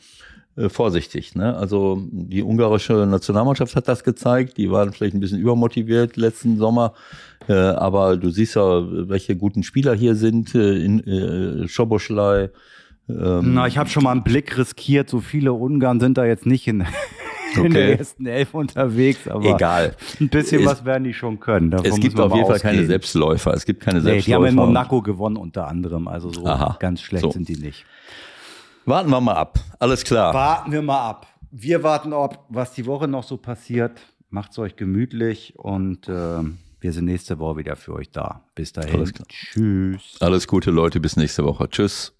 Äh, 0.58 0.68
vorsichtig, 0.68 1.34
ne? 1.36 1.56
Also 1.56 2.02
die 2.12 2.44
ungarische 2.44 3.06
Nationalmannschaft 3.06 3.76
hat 3.76 3.88
das 3.88 4.04
gezeigt. 4.04 4.58
Die 4.58 4.70
waren 4.70 4.92
vielleicht 4.92 5.14
ein 5.14 5.22
bisschen 5.22 5.40
übermotiviert 5.40 6.18
letzten 6.18 6.58
Sommer, 6.58 6.94
äh, 7.48 7.54
aber 7.54 8.18
du 8.18 8.30
siehst 8.30 8.56
ja, 8.56 8.84
welche 9.08 9.38
guten 9.38 9.64
Spieler 9.64 9.96
hier 9.96 10.16
sind. 10.16 10.54
Äh, 10.54 10.84
in 10.84 11.00
äh, 11.08 11.68
Schoboschlei. 11.70 12.50
Ähm, 13.08 13.54
Na, 13.54 13.68
ich 13.68 13.78
habe 13.78 13.90
schon 13.90 14.04
mal 14.04 14.12
einen 14.12 14.24
Blick 14.24 14.58
riskiert. 14.58 15.10
So 15.10 15.22
viele 15.22 15.54
Ungarn 15.54 16.02
sind 16.02 16.18
da 16.18 16.26
jetzt 16.26 16.46
nicht 16.46 16.68
in, 16.68 16.86
in 17.56 17.60
Okay. 17.62 17.70
der 17.74 18.00
ersten 18.00 18.26
Elf 18.26 18.54
unterwegs, 18.54 19.28
aber 19.28 19.46
Egal. 19.56 19.96
ein 20.20 20.30
bisschen 20.30 20.62
Es- 20.62 20.68
was 20.68 20.86
werden 20.86 21.04
die 21.04 21.14
schon 21.14 21.40
können. 21.40 21.72
Davon 21.72 21.86
Es 21.86 22.00
gibt 22.00 22.20
auf 22.20 22.34
jeden 22.34 22.48
Fall 22.48 22.60
keine 22.60 22.74
ausgehen. 22.76 22.88
Selbstläufer. 22.88 23.54
Es 23.54 23.66
gibt 23.66 23.82
keine 23.82 24.00
Nee, 24.00 24.04
die 24.06 24.12
Selbstläufer. 24.12 24.38
haben 24.40 24.46
in 24.48 24.56
Monaco 24.56 25.02
gewonnen 25.02 25.38
unter 25.38 25.68
anderem, 25.68 26.08
also 26.08 26.32
so 26.32 26.46
Aha. 26.46 26.78
ganz 26.80 27.02
schlecht 27.02 27.24
So. 27.24 27.32
sind 27.32 27.48
die 27.50 27.58
nicht. 27.58 27.86
Warten 28.86 29.10
wir 29.10 29.22
mal 29.22 29.36
ab. 29.36 29.60
Alles 29.80 30.04
klar. 30.04 30.34
Warten 30.34 30.72
wir 30.72 30.82
mal 30.82 31.08
ab. 31.10 31.28
Wir 31.52 31.84
warten 31.84 32.14
ab, 32.14 32.46
was 32.50 32.74
die 32.74 32.86
Woche 32.86 33.08
noch 33.08 33.24
so 33.24 33.38
passiert. 33.38 34.00
Macht's 34.30 34.58
euch 34.58 34.76
gemütlich 34.78 35.54
und 35.58 36.08
ähm, 36.08 36.58
wir 36.80 36.94
sind 36.94 37.06
nächste 37.06 37.38
Woche 37.38 37.58
wieder 37.58 37.76
für 37.76 37.94
euch 37.94 38.10
da. 38.12 38.42
Bis 38.56 38.72
dahin. 38.74 38.96
Alles. 38.96 39.12
Tschüss. 39.28 40.18
Alles 40.22 40.48
Gute, 40.48 40.72
Leute. 40.72 41.00
Bis 41.00 41.18
nächste 41.18 41.44
Woche. 41.44 41.70
Tschüss. 41.70 42.14